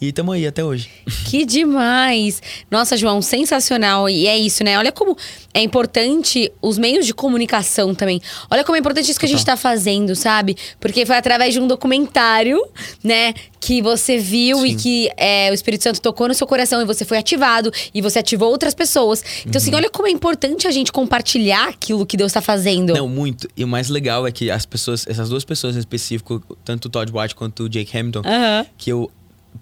E 0.00 0.08
estamos 0.08 0.34
aí 0.34 0.46
até 0.46 0.64
hoje. 0.64 0.88
Que 1.26 1.44
demais! 1.44 2.42
Nossa, 2.70 2.96
João, 2.96 3.20
sensacional. 3.20 4.08
E 4.08 4.26
é 4.26 4.38
isso, 4.38 4.64
né? 4.64 4.78
Olha 4.78 4.90
como 4.90 5.14
é 5.52 5.60
importante 5.62 6.50
os 6.62 6.78
meios 6.78 7.04
de 7.04 7.12
comunicação 7.12 7.94
também. 7.94 8.20
Olha 8.50 8.64
como 8.64 8.76
é 8.76 8.78
importante 8.78 9.10
isso 9.10 9.20
que 9.20 9.26
a 9.26 9.28
gente 9.28 9.44
tá 9.44 9.56
fazendo, 9.58 10.16
sabe? 10.16 10.56
Porque 10.80 11.04
foi 11.04 11.16
através 11.16 11.52
de 11.52 11.60
um 11.60 11.66
documentário, 11.66 12.58
né? 13.04 13.34
Que 13.60 13.82
você 13.82 14.16
viu 14.16 14.64
e 14.64 14.70
Sim. 14.70 14.76
que 14.78 15.10
é, 15.18 15.50
o 15.50 15.54
Espírito 15.54 15.84
Santo 15.84 16.00
tocou 16.00 16.28
no 16.28 16.34
seu 16.34 16.46
coração 16.46 16.80
e 16.80 16.84
você 16.86 17.04
foi 17.04 17.18
ativado 17.18 17.70
e 17.92 18.00
você 18.00 18.20
ativou 18.20 18.48
outras 18.50 18.74
pessoas. 18.74 19.22
Então, 19.40 19.50
Uhum. 19.50 19.56
assim, 19.58 19.74
olha 19.74 19.90
como 19.90 20.08
é 20.08 20.10
importante 20.10 20.66
a 20.66 20.70
gente 20.70 20.90
compartilhar 20.92 21.68
aquilo 21.68 22.06
que 22.06 22.16
Deus 22.16 22.32
tá 22.32 22.40
fazendo. 22.40 22.94
Não, 22.94 23.06
muito. 23.06 23.48
E 23.54 23.62
o 23.62 23.68
mais 23.68 23.90
legal 23.90 24.26
é 24.26 24.32
que 24.32 24.50
as 24.50 24.64
pessoas, 24.64 25.06
essas 25.06 25.28
duas 25.28 25.44
pessoas 25.44 25.76
em 25.76 25.78
específico, 25.78 26.42
tanto 26.64 26.86
o 26.86 26.88
Todd 26.88 27.12
White 27.14 27.34
quanto 27.34 27.64
o 27.64 27.68
Jake 27.68 27.94
Hamilton, 27.96 28.22
Aham. 28.24 28.66
que 28.78 28.90
eu, 28.90 29.10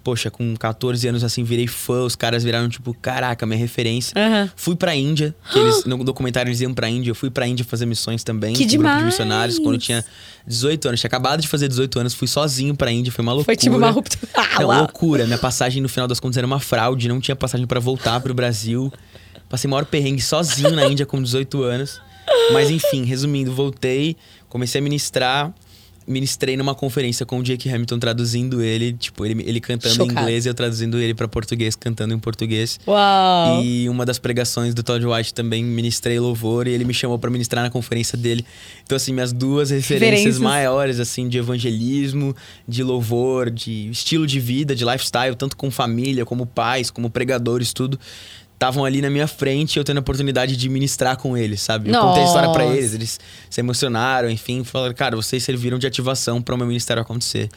poxa, 0.03 0.29
com 0.31 0.55
14 0.55 1.07
anos 1.07 1.23
assim, 1.23 1.43
virei 1.43 1.67
fã, 1.67 2.03
os 2.03 2.15
caras 2.15 2.43
viraram 2.43 2.69
tipo, 2.69 2.93
caraca, 2.93 3.45
minha 3.45 3.57
referência. 3.59 4.13
Aham. 4.17 4.49
Fui 4.55 4.75
pra 4.75 4.95
Índia, 4.95 5.35
que 5.51 5.59
eles, 5.59 5.83
no 5.85 6.03
documentário 6.03 6.49
eles 6.49 6.61
iam 6.61 6.73
pra 6.73 6.89
Índia, 6.89 7.11
eu 7.11 7.15
fui 7.15 7.29
pra 7.29 7.47
Índia 7.47 7.65
fazer 7.65 7.85
missões 7.85 8.23
também, 8.23 8.53
Que 8.53 8.63
um 8.63 8.67
grupo 8.67 8.71
de 8.71 8.77
demais! 8.77 9.05
missionários, 9.05 9.59
quando 9.59 9.73
eu 9.75 9.79
tinha 9.79 10.05
18 10.47 10.87
anos. 10.87 10.99
Tinha 10.99 11.07
acabado 11.09 11.41
de 11.41 11.47
fazer 11.47 11.67
18 11.67 11.99
anos, 11.99 12.13
fui 12.13 12.27
sozinho 12.27 12.75
pra 12.75 12.91
Índia, 12.91 13.11
foi 13.11 13.21
uma 13.23 13.33
loucura. 13.33 13.45
Foi 13.55 13.55
tipo 13.61 13.75
uma 13.77 13.89
ruptura. 13.91 14.31
Ah, 14.35 14.61
Não, 14.61 14.67
loucura. 14.79 15.25
Minha 15.25 15.37
passagem, 15.37 15.81
no 15.81 15.89
final 15.89 16.07
das 16.07 16.19
contas, 16.19 16.37
era 16.37 16.47
uma 16.47 16.59
fraude, 16.59 17.07
não 17.07 17.19
tinha 17.19 17.35
passagem 17.35 17.65
pra 17.67 17.79
voltar 17.79 18.19
pro 18.21 18.33
Brasil. 18.33 18.91
Passei 19.49 19.69
maior 19.69 19.85
perrengue 19.85 20.21
sozinho 20.21 20.71
na 20.75 20.85
Índia 20.87 21.05
com 21.05 21.21
18 21.21 21.63
anos. 21.63 21.99
Mas 22.53 22.69
enfim, 22.69 23.03
resumindo, 23.05 23.51
voltei, 23.51 24.15
comecei 24.47 24.79
a 24.79 24.83
ministrar. 24.83 25.51
Ministrei 26.09 26.57
numa 26.57 26.73
conferência 26.73 27.23
com 27.25 27.37
o 27.39 27.43
Jake 27.43 27.69
Hamilton, 27.69 27.99
traduzindo 27.99 28.61
ele, 28.63 28.93
tipo, 28.93 29.25
ele, 29.25 29.43
ele 29.47 29.61
cantando 29.61 29.93
em 29.93 29.97
Chocado. 29.97 30.19
inglês 30.21 30.45
e 30.45 30.49
eu 30.49 30.53
traduzindo 30.55 30.97
ele 30.97 31.13
pra 31.13 31.27
português, 31.27 31.75
cantando 31.75 32.13
em 32.15 32.19
português. 32.19 32.79
Uau! 32.87 33.63
E 33.63 33.87
uma 33.87 34.05
das 34.05 34.17
pregações 34.17 34.73
do 34.73 34.81
Todd 34.81 35.05
White 35.05 35.33
também 35.35 35.63
ministrei 35.63 36.19
louvor 36.19 36.67
e 36.67 36.71
ele 36.71 36.83
me 36.83 36.93
chamou 36.95 37.19
pra 37.19 37.29
ministrar 37.29 37.63
na 37.63 37.69
conferência 37.69 38.17
dele. 38.17 38.43
Então, 38.83 38.95
assim, 38.95 39.13
minhas 39.13 39.31
duas 39.31 39.69
referências 39.69 40.09
Referências. 40.09 40.39
maiores, 40.39 40.99
assim, 40.99 41.29
de 41.29 41.37
evangelismo, 41.37 42.35
de 42.67 42.81
louvor, 42.83 43.51
de 43.51 43.89
estilo 43.91 44.25
de 44.25 44.39
vida, 44.39 44.75
de 44.75 44.83
lifestyle, 44.83 45.35
tanto 45.35 45.55
com 45.55 45.69
família, 45.69 46.25
como 46.25 46.45
pais, 46.45 46.89
como 46.89 47.09
pregadores, 47.09 47.71
tudo. 47.71 47.99
Estavam 48.59 48.83
ali 48.83 49.01
na 49.01 49.09
minha 49.09 49.25
frente 49.25 49.77
e 49.77 49.79
eu 49.79 49.85
tendo 49.85 49.97
a 49.97 50.01
oportunidade 50.01 50.57
de 50.57 50.67
ministrar 50.67 51.15
com 51.15 51.37
eles, 51.37 51.61
sabe? 51.61 51.91
Eu 51.91 52.01
contei 52.01 52.23
a 52.23 52.25
história 52.25 52.49
pra 52.51 52.65
Nossa. 52.65 52.75
eles, 52.77 52.93
eles 52.93 53.19
se 53.49 53.61
emocionaram, 53.61 54.29
enfim, 54.29 54.65
falaram, 54.65 54.93
cara, 54.93 55.15
vocês 55.15 55.41
serviram 55.41 55.79
de 55.79 55.87
ativação 55.87 56.41
para 56.41 56.53
o 56.55 56.57
meu 56.57 56.67
ministério 56.67 57.01
acontecer. 57.01 57.47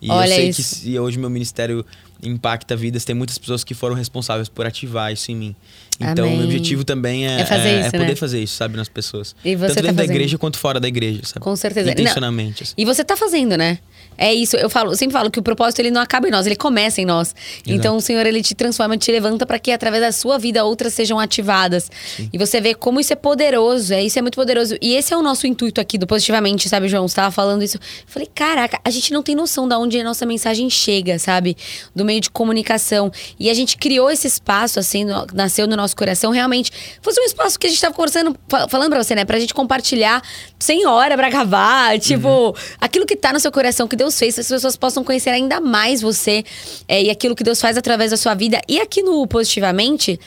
E 0.00 0.10
Olha 0.10 0.28
eu 0.30 0.34
sei 0.34 0.48
isso. 0.48 0.80
que 0.82 0.98
hoje 0.98 1.18
meu 1.18 1.28
ministério 1.28 1.84
impacta 2.22 2.74
vidas, 2.74 3.04
tem 3.04 3.14
muitas 3.14 3.36
pessoas 3.36 3.64
que 3.64 3.74
foram 3.74 3.94
responsáveis 3.94 4.48
por 4.48 4.64
ativar 4.64 5.12
isso 5.12 5.30
em 5.30 5.36
mim. 5.36 5.56
Então, 6.00 6.24
Amém. 6.24 6.36
meu 6.38 6.46
objetivo 6.46 6.84
também 6.84 7.26
é, 7.28 7.40
É 7.40 7.44
fazer 7.44 7.68
é- 7.68 7.78
isso, 7.80 7.88
é 7.88 7.90
poder 7.90 8.06
né? 8.06 8.14
fazer 8.16 8.42
isso, 8.42 8.56
sabe, 8.56 8.76
nas 8.78 8.88
pessoas. 8.88 9.36
E 9.44 9.54
você 9.56 9.66
Tanto 9.68 9.74
tá 9.76 9.80
dentro 9.82 9.96
da 9.96 10.02
fazendo. 10.04 10.14
igreja 10.16 10.38
quanto 10.38 10.58
fora 10.58 10.80
da 10.80 10.88
igreja, 10.88 11.20
sabe? 11.24 11.40
Com 11.40 11.54
certeza. 11.54 11.90
Intencionalmente. 11.90 12.62
assim. 12.62 12.72
E 12.78 12.84
você 12.86 13.04
tá 13.04 13.14
fazendo, 13.14 13.56
né? 13.58 13.78
É 14.18 14.32
isso, 14.34 14.56
eu 14.56 14.68
falo, 14.70 14.92
eu 14.92 14.96
sempre 14.96 15.12
falo 15.12 15.30
que 15.30 15.38
o 15.38 15.42
propósito 15.42 15.80
ele 15.80 15.90
não 15.90 16.00
acaba 16.00 16.28
em 16.28 16.30
nós, 16.30 16.46
ele 16.46 16.56
começa 16.56 17.00
em 17.00 17.04
nós. 17.04 17.34
Então 17.66 17.96
o 17.96 18.00
Senhor 18.00 18.24
ele 18.26 18.42
te 18.42 18.54
transforma, 18.54 18.96
te 18.96 19.10
levanta 19.12 19.44
para 19.46 19.58
que 19.58 19.70
através 19.70 20.02
da 20.02 20.12
sua 20.12 20.38
vida 20.38 20.64
outras 20.64 20.92
sejam 20.94 21.18
ativadas. 21.18 21.90
E 22.32 22.38
você 22.38 22.60
vê 22.60 22.74
como 22.74 22.98
isso 23.00 23.12
é 23.12 23.16
poderoso, 23.16 23.92
é 23.92 24.02
isso 24.02 24.18
é 24.18 24.22
muito 24.22 24.36
poderoso. 24.36 24.76
E 24.80 24.94
esse 24.94 25.12
é 25.12 25.16
o 25.16 25.22
nosso 25.22 25.46
intuito 25.46 25.80
aqui 25.80 25.98
do 25.98 26.06
positivamente, 26.06 26.68
sabe, 26.68 26.88
João? 26.88 27.06
Você 27.06 27.16
tava 27.16 27.30
falando 27.30 27.62
isso. 27.62 27.76
Eu 27.76 27.80
falei, 28.06 28.28
caraca, 28.34 28.80
a 28.84 28.90
gente 28.90 29.12
não 29.12 29.22
tem 29.22 29.34
noção 29.34 29.66
da 29.68 29.78
onde 29.78 29.98
a 30.00 30.04
nossa 30.04 30.24
mensagem 30.26 30.68
chega, 30.70 31.18
sabe? 31.18 31.56
Do 31.94 32.04
meio 32.04 32.20
de 32.20 32.30
comunicação. 32.30 33.10
E 33.38 33.50
a 33.50 33.54
gente 33.54 33.76
criou 33.76 34.10
esse 34.10 34.26
espaço 34.26 34.78
assim, 34.78 35.04
no- 35.04 35.26
nasceu 35.34 35.66
no 35.66 35.76
nosso 35.76 35.96
coração, 35.96 36.30
realmente. 36.30 36.70
Fosse 37.02 37.20
um 37.20 37.24
espaço 37.24 37.58
que 37.58 37.66
a 37.66 37.70
gente 37.70 37.80
tava 37.80 37.94
conversando, 37.94 38.36
fa- 38.48 38.68
falando 38.68 38.90
pra 38.90 39.02
você, 39.02 39.14
né, 39.14 39.24
pra 39.24 39.38
gente 39.38 39.52
compartilhar 39.54 40.22
sem 40.58 40.86
hora 40.86 41.16
pra 41.16 41.28
acabar, 41.28 41.98
tipo, 41.98 42.54
aquilo 42.80 43.04
que 43.06 43.16
tá 43.16 43.32
no 43.32 43.40
seu 43.40 43.50
coração 43.52 43.86
que 43.88 43.96
Deus 43.96 44.05
fez, 44.10 44.38
as 44.38 44.48
pessoas 44.48 44.76
possam 44.76 45.02
conhecer 45.02 45.30
ainda 45.30 45.60
mais 45.60 46.00
você 46.00 46.44
é, 46.86 47.02
e 47.02 47.10
aquilo 47.10 47.34
que 47.34 47.44
Deus 47.44 47.60
faz 47.60 47.76
através 47.76 48.10
da 48.10 48.16
sua 48.16 48.34
vida. 48.34 48.60
E 48.68 48.80
aqui 48.80 49.02
no 49.02 49.26
Positivamente, 49.26 50.18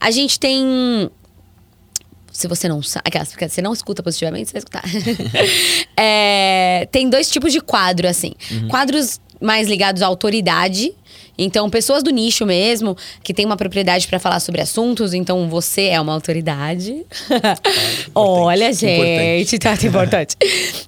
a 0.00 0.10
gente 0.10 0.38
tem. 0.38 1.10
Se 2.30 2.48
você 2.48 2.68
não 2.68 2.82
sabe. 2.82 3.04
porque 3.30 3.48
Você 3.48 3.60
não 3.60 3.72
escuta 3.72 4.02
positivamente, 4.02 4.50
você 4.50 4.52
vai 4.52 4.60
escutar. 4.60 4.82
É, 5.96 6.88
tem 6.90 7.08
dois 7.08 7.30
tipos 7.30 7.52
de 7.52 7.60
quadro, 7.60 8.08
assim. 8.08 8.32
Quadros 8.68 9.20
mais 9.40 9.68
ligados 9.68 10.02
à 10.02 10.06
autoridade. 10.06 10.94
Então, 11.36 11.68
pessoas 11.70 12.02
do 12.02 12.10
nicho 12.10 12.44
mesmo, 12.44 12.96
que 13.22 13.32
tem 13.32 13.44
uma 13.44 13.56
propriedade 13.56 14.06
para 14.06 14.18
falar 14.18 14.38
sobre 14.40 14.60
assuntos, 14.60 15.14
então 15.14 15.48
você 15.48 15.86
é 15.86 16.00
uma 16.00 16.12
autoridade. 16.12 17.04
Olha, 18.14 18.72
gente, 18.72 19.58
tá 19.58 19.72
tá 19.76 19.86
importante. 19.86 20.36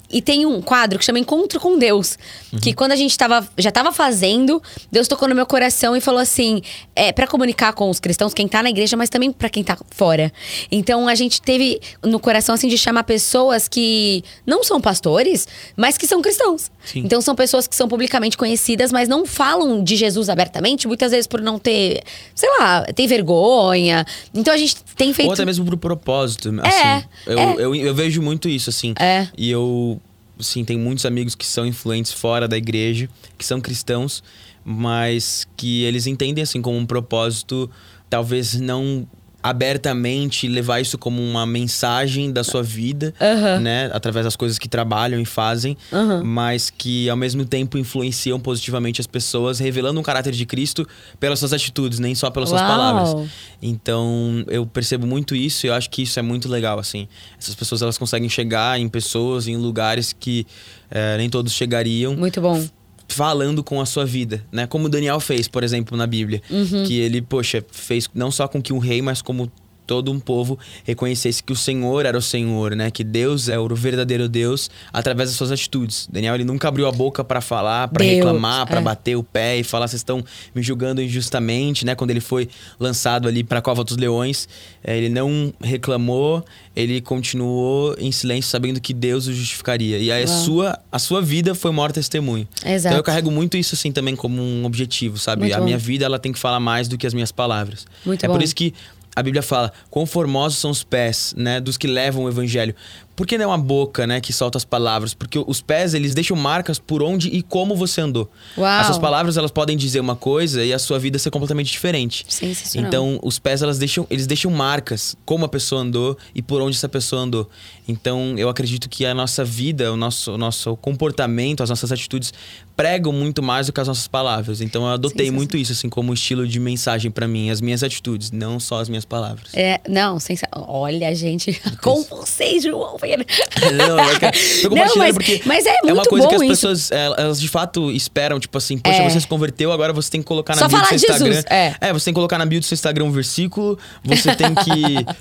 e 0.09 0.21
tem 0.21 0.45
um 0.45 0.61
quadro 0.61 0.99
que 0.99 1.05
chama 1.05 1.19
Encontro 1.19 1.59
com 1.59 1.77
Deus, 1.77 2.17
que 2.61 2.73
quando 2.73 2.91
a 2.91 2.95
gente 2.95 3.17
tava, 3.17 3.47
já 3.57 3.71
tava 3.71 3.91
fazendo, 3.91 4.61
Deus 4.91 5.07
tocou 5.07 5.27
no 5.27 5.35
meu 5.35 5.45
coração 5.45 5.95
e 5.95 6.01
falou 6.01 6.21
assim: 6.21 6.61
é 6.95 7.11
para 7.11 7.27
comunicar 7.27 7.73
com 7.73 7.89
os 7.89 7.99
cristãos, 7.99 8.33
quem 8.33 8.47
tá 8.47 8.61
na 8.61 8.69
igreja, 8.69 8.95
mas 8.95 9.09
também 9.09 9.31
para 9.31 9.49
quem 9.49 9.63
tá 9.63 9.77
fora. 9.91 10.31
Então 10.71 11.07
a 11.07 11.15
gente 11.15 11.41
teve 11.41 11.81
no 12.03 12.19
coração 12.19 12.55
assim 12.55 12.67
de 12.67 12.77
chamar 12.77 13.03
pessoas 13.03 13.67
que 13.67 14.23
não 14.45 14.63
são 14.63 14.79
pastores, 14.79 15.47
mas 15.75 15.97
que 15.97 16.07
são 16.07 16.21
cristãos. 16.21 16.71
Sim. 16.85 16.99
Então 16.99 17.19
são 17.19 17.35
pessoas 17.35 17.67
que 17.67 17.75
são 17.75 17.87
publicamente 17.87 18.37
conhecidas, 18.37 18.91
mas 18.91 19.09
não 19.09 19.25
falam 19.25 19.83
de 19.83 19.95
Jesus 19.95 20.14
Jesus 20.15 20.29
abertamente, 20.29 20.87
muitas 20.87 21.11
vezes 21.11 21.27
por 21.27 21.41
não 21.41 21.59
ter, 21.59 22.01
sei 22.33 22.49
lá, 22.57 22.83
tem 22.83 23.05
vergonha. 23.07 24.05
Então 24.33 24.53
a 24.53 24.57
gente 24.57 24.77
tem 24.95 25.13
feito. 25.13 25.27
Ou 25.27 25.33
até 25.33 25.45
mesmo 25.45 25.65
pro 25.65 25.77
propósito. 25.77 26.49
É, 26.63 26.67
assim. 26.67 27.05
eu, 27.27 27.39
é. 27.39 27.55
Eu, 27.57 27.75
eu 27.75 27.95
vejo 27.95 28.21
muito 28.21 28.47
isso, 28.47 28.69
assim. 28.69 28.93
É. 28.99 29.27
E 29.37 29.51
eu, 29.51 29.99
sim, 30.39 30.63
tenho 30.63 30.79
muitos 30.79 31.05
amigos 31.05 31.35
que 31.35 31.45
são 31.45 31.65
influentes 31.65 32.11
fora 32.11 32.47
da 32.47 32.57
igreja, 32.57 33.09
que 33.37 33.45
são 33.45 33.59
cristãos, 33.59 34.23
mas 34.63 35.45
que 35.57 35.83
eles 35.83 36.07
entendem, 36.07 36.41
assim, 36.41 36.61
como 36.61 36.77
um 36.77 36.85
propósito, 36.85 37.69
talvez 38.09 38.59
não 38.59 39.07
abertamente 39.45 40.47
levar 40.47 40.79
isso 40.81 40.97
como 40.97 41.21
uma 41.21 41.45
mensagem 41.45 42.31
da 42.31 42.43
sua 42.43 42.63
vida, 42.63 43.13
Aham. 43.21 43.59
né, 43.59 43.91
através 43.93 44.25
das 44.25 44.35
coisas 44.35 44.57
que 44.57 44.67
trabalham 44.67 45.19
e 45.21 45.25
fazem, 45.25 45.77
Aham. 45.93 46.23
mas 46.23 46.71
que 46.71 47.07
ao 47.11 47.15
mesmo 47.15 47.45
tempo 47.45 47.77
influenciam 47.77 48.39
positivamente 48.39 48.99
as 48.99 49.05
pessoas, 49.05 49.59
revelando 49.59 49.99
um 49.99 50.03
caráter 50.03 50.33
de 50.33 50.47
Cristo 50.47 50.87
pelas 51.19 51.37
suas 51.37 51.53
atitudes, 51.53 51.99
nem 51.99 52.15
só 52.15 52.31
pelas 52.31 52.49
suas 52.49 52.61
Uau. 52.61 52.71
palavras. 52.71 53.15
Então, 53.61 54.43
eu 54.47 54.65
percebo 54.65 55.05
muito 55.05 55.35
isso 55.35 55.67
e 55.67 55.69
eu 55.69 55.75
acho 55.75 55.91
que 55.91 56.01
isso 56.01 56.17
é 56.17 56.23
muito 56.23 56.49
legal, 56.49 56.79
assim. 56.79 57.07
Essas 57.39 57.53
pessoas, 57.53 57.83
elas 57.83 57.99
conseguem 57.99 58.27
chegar 58.27 58.79
em 58.79 58.89
pessoas, 58.89 59.47
em 59.47 59.57
lugares 59.57 60.11
que 60.11 60.47
eh, 60.89 61.17
nem 61.17 61.29
todos 61.29 61.53
chegariam 61.53 62.15
Muito 62.15 62.41
bom. 62.41 62.65
Falando 63.07 63.63
com 63.63 63.79
a 63.79 63.85
sua 63.85 64.05
vida, 64.05 64.43
né? 64.51 64.67
Como 64.67 64.89
Daniel 64.89 65.19
fez, 65.19 65.47
por 65.47 65.63
exemplo, 65.63 65.97
na 65.97 66.07
Bíblia. 66.07 66.41
Que 66.85 66.99
ele, 66.99 67.21
poxa, 67.21 67.63
fez 67.71 68.09
não 68.13 68.31
só 68.31 68.47
com 68.47 68.61
que 68.61 68.73
um 68.73 68.79
rei, 68.79 69.01
mas 69.01 69.21
como 69.21 69.51
todo 69.85 70.11
um 70.11 70.19
povo 70.19 70.57
reconhecesse 70.83 71.43
que 71.43 71.53
o 71.53 71.55
Senhor 71.55 72.05
era 72.05 72.17
o 72.17 72.21
Senhor, 72.21 72.75
né? 72.75 72.91
Que 72.91 73.03
Deus 73.03 73.49
é 73.49 73.57
o 73.57 73.67
verdadeiro 73.75 74.27
Deus 74.27 74.69
através 74.91 75.29
das 75.29 75.37
suas 75.37 75.51
atitudes. 75.51 76.07
Daniel, 76.11 76.35
ele 76.35 76.43
nunca 76.43 76.67
abriu 76.67 76.87
a 76.87 76.91
boca 76.91 77.23
para 77.23 77.41
falar, 77.41 77.87
para 77.87 78.03
reclamar, 78.03 78.65
para 78.67 78.79
é. 78.79 78.83
bater 78.83 79.15
o 79.15 79.23
pé 79.23 79.57
e 79.57 79.63
falar 79.63 79.87
vocês 79.87 79.99
estão 79.99 80.23
me 80.53 80.61
julgando 80.61 81.01
injustamente, 81.01 81.85
né? 81.85 81.95
Quando 81.95 82.11
ele 82.11 82.19
foi 82.19 82.49
lançado 82.79 83.27
ali 83.27 83.43
para 83.43 83.59
a 83.59 83.61
cova 83.61 83.83
dos 83.83 83.97
leões, 83.97 84.47
eh, 84.83 84.97
ele 84.97 85.09
não 85.09 85.53
reclamou, 85.61 86.43
ele 86.75 87.01
continuou 87.01 87.95
em 87.97 88.11
silêncio, 88.11 88.49
sabendo 88.49 88.79
que 88.81 88.93
Deus 88.93 89.27
o 89.27 89.33
justificaria. 89.33 89.97
E 89.97 90.11
aí 90.11 90.23
a 90.23 90.27
Uau. 90.27 90.39
sua 90.43 90.79
a 90.91 90.99
sua 90.99 91.21
vida 91.21 91.53
foi 91.53 91.71
maior 91.71 91.91
testemunho. 91.91 92.47
Exato. 92.65 92.87
Então 92.87 92.97
eu 92.97 93.03
carrego 93.03 93.29
muito 93.31 93.57
isso 93.57 93.75
assim 93.75 93.91
também 93.91 94.15
como 94.15 94.41
um 94.41 94.65
objetivo, 94.65 95.17
sabe? 95.17 95.41
Muito 95.41 95.53
a 95.53 95.59
bom. 95.59 95.65
minha 95.65 95.77
vida 95.77 96.05
ela 96.05 96.19
tem 96.19 96.31
que 96.31 96.39
falar 96.39 96.59
mais 96.59 96.87
do 96.87 96.97
que 96.97 97.05
as 97.05 97.13
minhas 97.13 97.31
palavras. 97.31 97.85
Muito 98.05 98.23
é 98.23 98.27
bom. 98.27 98.33
por 98.33 98.43
isso 98.43 98.55
que 98.55 98.73
a 99.15 99.23
Bíblia 99.23 99.41
fala: 99.41 99.71
"Quão 99.89 100.05
formosos 100.05 100.59
são 100.59 100.69
os 100.71 100.83
pés, 100.83 101.33
né, 101.37 101.59
dos 101.59 101.77
que 101.77 101.87
levam 101.87 102.25
o 102.25 102.29
evangelho". 102.29 102.75
Por 103.15 103.25
que 103.25 103.37
não 103.37 103.51
a 103.51 103.57
boca, 103.57 104.05
né, 104.05 104.19
que 104.19 104.33
solta 104.33 104.57
as 104.57 104.65
palavras? 104.65 105.13
Porque 105.13 105.39
os 105.39 105.61
pés, 105.61 105.93
eles 105.93 106.13
deixam 106.13 106.35
marcas 106.35 106.77
por 106.77 107.01
onde 107.01 107.29
e 107.29 107.41
como 107.41 107.75
você 107.75 108.01
andou. 108.01 108.29
Uau. 108.57 108.67
As 108.67 108.87
suas 108.87 108.99
palavras, 108.99 109.37
elas 109.37 109.51
podem 109.51 109.77
dizer 109.77 109.99
uma 109.99 110.15
coisa 110.15 110.63
e 110.63 110.73
a 110.73 110.79
sua 110.79 110.99
vida 110.99 111.17
ser 111.17 111.31
completamente 111.31 111.71
diferente. 111.71 112.25
Sensacional. 112.27 112.87
Então, 112.87 113.19
os 113.23 113.39
pés, 113.39 113.61
elas 113.61 113.77
deixam, 113.77 114.05
eles 114.09 114.27
deixam 114.27 114.51
marcas, 114.51 115.15
como 115.25 115.45
a 115.45 115.49
pessoa 115.49 115.81
andou 115.81 116.17
e 116.33 116.41
por 116.41 116.61
onde 116.61 116.75
essa 116.75 116.89
pessoa 116.89 117.21
andou. 117.21 117.49
Então, 117.87 118.35
eu 118.37 118.49
acredito 118.49 118.89
que 118.89 119.05
a 119.05 119.13
nossa 119.13 119.45
vida, 119.45 119.91
o 119.91 119.97
nosso, 119.97 120.33
o 120.33 120.37
nosso 120.37 120.75
comportamento, 120.77 121.63
as 121.63 121.69
nossas 121.69 121.91
atitudes 121.91 122.33
pregam 122.75 123.13
muito 123.13 123.41
mais 123.41 123.67
do 123.67 123.73
que 123.73 123.79
as 123.79 123.87
nossas 123.87 124.07
palavras. 124.07 124.59
Então, 124.59 124.83
eu 124.83 124.89
adotei 124.89 125.31
muito 125.31 125.55
isso, 125.55 125.71
assim, 125.71 125.87
como 125.87 126.13
estilo 126.13 126.47
de 126.47 126.59
mensagem 126.59 127.09
pra 127.09 127.27
mim, 127.27 127.49
as 127.49 127.61
minhas 127.61 127.83
atitudes, 127.83 128.31
não 128.31 128.59
só 128.59 128.81
as 128.81 128.89
minhas 128.89 129.05
palavras. 129.05 129.53
É, 129.53 129.79
não, 129.87 130.19
sensa... 130.19 130.47
Olha, 130.51 131.13
gente, 131.15 131.61
com 131.81 132.03
vocês, 132.03 132.63
João 132.63 132.97
Não, 133.07 133.99
é 133.99 134.15
tô 134.61 134.69
Não, 134.69 134.69
compartilhando 134.69 134.97
mas- 134.97 135.13
porque 135.15 135.41
mas 135.45 135.65
é 135.65 135.69
é 135.69 135.79
uma 135.85 135.95
muito 135.95 136.09
coisa 136.09 136.27
que 136.27 136.35
as 136.35 136.41
pessoas, 136.47 136.91
é, 136.91 137.05
elas 137.05 137.39
de 137.39 137.47
fato 137.47 137.91
esperam, 137.91 138.39
tipo 138.39 138.57
assim, 138.57 138.77
poxa, 138.77 138.97
É. 139.03 139.09
você 139.09 139.19
se 139.21 139.27
converteu, 139.27 139.71
agora 139.71 139.93
você 139.93 140.09
tem 140.11 140.21
que 140.21 140.27
colocar 140.27 140.55
na 140.55 140.61
Só 140.61 140.67
bio 140.67 140.79
do 140.79 140.85
seu 140.87 140.97
Jesus, 140.97 141.21
Instagram. 141.37 141.43
é. 141.81 141.93
você 141.93 142.05
tem 142.05 142.13
que 142.13 142.15
colocar 142.15 142.37
na 142.37 142.45
bio 142.45 142.59
do 142.59 142.65
seu 142.65 142.75
Instagram 142.75 143.05
um 143.05 143.11
versículo, 143.11 143.77
você 144.03 144.35
tem 144.35 144.53
que 144.55 144.71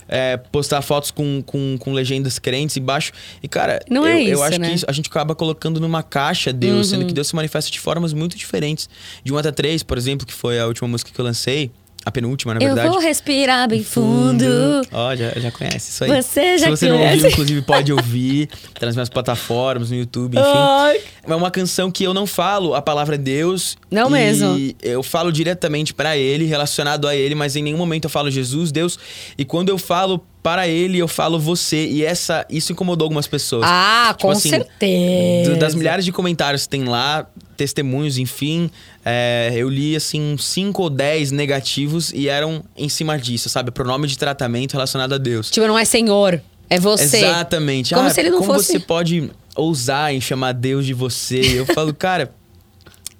é, 0.08 0.36
postar 0.52 0.82
fotos 0.82 1.10
com, 1.10 1.42
com, 1.44 1.76
com 1.78 1.92
legendas 1.92 2.38
crentes 2.38 2.76
embaixo. 2.76 3.12
E, 3.42 3.48
cara, 3.48 3.80
Não 3.90 4.06
eu, 4.06 4.16
é 4.16 4.22
eu 4.22 4.32
isso, 4.34 4.42
acho 4.42 4.60
né? 4.60 4.68
que 4.68 4.74
isso- 4.74 4.86
a 4.88 4.92
gente 4.92 5.08
acaba 5.08 5.34
colocando 5.34 5.78
numa 5.80 6.02
caixa 6.02 6.52
Deus, 6.52 6.74
Uhum. 6.74 6.84
sendo 6.98 7.06
que 7.06 7.12
Deus 7.12 7.28
se 7.28 7.34
manifesta 7.36 7.70
de 7.70 7.80
formas 7.80 8.12
muito 8.12 8.36
diferentes. 8.36 8.88
De 9.22 9.32
1 9.32 9.38
até 9.38 9.50
3, 9.52 9.82
por 9.82 9.96
exemplo, 9.98 10.26
que 10.26 10.32
foi 10.32 10.58
a 10.58 10.66
última 10.66 10.88
música 10.88 11.10
que 11.12 11.20
eu 11.20 11.24
lancei, 11.24 11.70
a 12.04 12.10
penúltima, 12.10 12.54
na 12.54 12.60
Eu 12.60 12.66
verdade. 12.74 12.88
vou 12.88 12.98
respirar 12.98 13.68
bem 13.68 13.82
fundo. 13.82 14.44
Ó, 14.92 15.14
já, 15.16 15.30
já 15.36 15.50
conhece 15.50 15.90
isso 15.90 16.04
aí. 16.04 16.10
Você 16.22 16.58
já 16.58 16.66
Se 16.66 16.70
você 16.70 16.88
não 16.88 16.96
conhece. 16.98 17.14
ouviu, 17.16 17.30
inclusive, 17.30 17.62
pode 17.62 17.92
ouvir. 17.92 18.48
Tá 18.78 18.86
nas 18.86 18.96
minhas 18.96 19.08
plataformas, 19.08 19.90
no 19.90 19.96
YouTube, 19.96 20.36
enfim. 20.36 20.46
Ai. 20.46 21.00
É 21.26 21.34
uma 21.34 21.50
canção 21.50 21.90
que 21.90 22.04
eu 22.04 22.12
não 22.12 22.26
falo 22.26 22.74
a 22.74 22.82
palavra 22.82 23.16
Deus. 23.16 23.76
Não 23.90 24.08
e 24.08 24.12
mesmo. 24.12 24.74
Eu 24.82 25.02
falo 25.02 25.30
diretamente 25.32 25.94
pra 25.94 26.16
ele, 26.16 26.44
relacionado 26.44 27.06
a 27.08 27.14
ele, 27.14 27.34
mas 27.34 27.54
em 27.56 27.62
nenhum 27.62 27.78
momento 27.78 28.04
eu 28.04 28.10
falo 28.10 28.30
Jesus, 28.30 28.70
Deus. 28.72 28.98
E 29.38 29.44
quando 29.44 29.68
eu 29.68 29.78
falo 29.78 30.18
para 30.42 30.68
ele, 30.68 30.98
eu 30.98 31.08
falo 31.08 31.38
você. 31.38 31.86
E 31.86 32.04
essa, 32.04 32.44
isso 32.50 32.72
incomodou 32.72 33.06
algumas 33.06 33.26
pessoas. 33.26 33.62
Ah, 33.66 34.08
Tipo 34.10 34.26
com 34.26 34.30
assim, 34.32 34.50
certeza. 34.50 35.54
das 35.56 35.74
milhares 35.74 36.04
de 36.04 36.12
comentários 36.12 36.64
que 36.64 36.68
tem 36.68 36.84
lá, 36.84 37.26
testemunhos, 37.54 38.18
enfim, 38.18 38.70
é, 39.04 39.52
eu 39.54 39.68
li 39.68 39.96
assim 39.96 40.36
5 40.38 40.82
ou 40.82 40.90
10 40.90 41.30
negativos 41.30 42.12
e 42.12 42.28
eram 42.28 42.64
em 42.76 42.88
cima 42.88 43.18
disso, 43.18 43.48
sabe? 43.48 43.70
Pronome 43.70 44.06
de 44.06 44.18
tratamento 44.18 44.72
relacionado 44.72 45.14
a 45.14 45.18
Deus. 45.18 45.50
Tipo, 45.50 45.66
não 45.66 45.78
é 45.78 45.84
senhor, 45.84 46.40
é 46.68 46.78
você. 46.78 47.18
Exatamente. 47.18 47.94
Como 47.94 48.06
ah, 48.06 48.10
se 48.10 48.20
ele 48.20 48.30
não 48.30 48.38
como 48.38 48.54
fosse- 48.54 48.72
você 48.72 48.78
pode 48.80 49.30
ousar 49.54 50.12
em 50.14 50.20
chamar 50.20 50.52
Deus 50.52 50.84
de 50.84 50.92
você? 50.94 51.40
Eu 51.60 51.66
falo, 51.66 51.92
cara. 51.94 52.34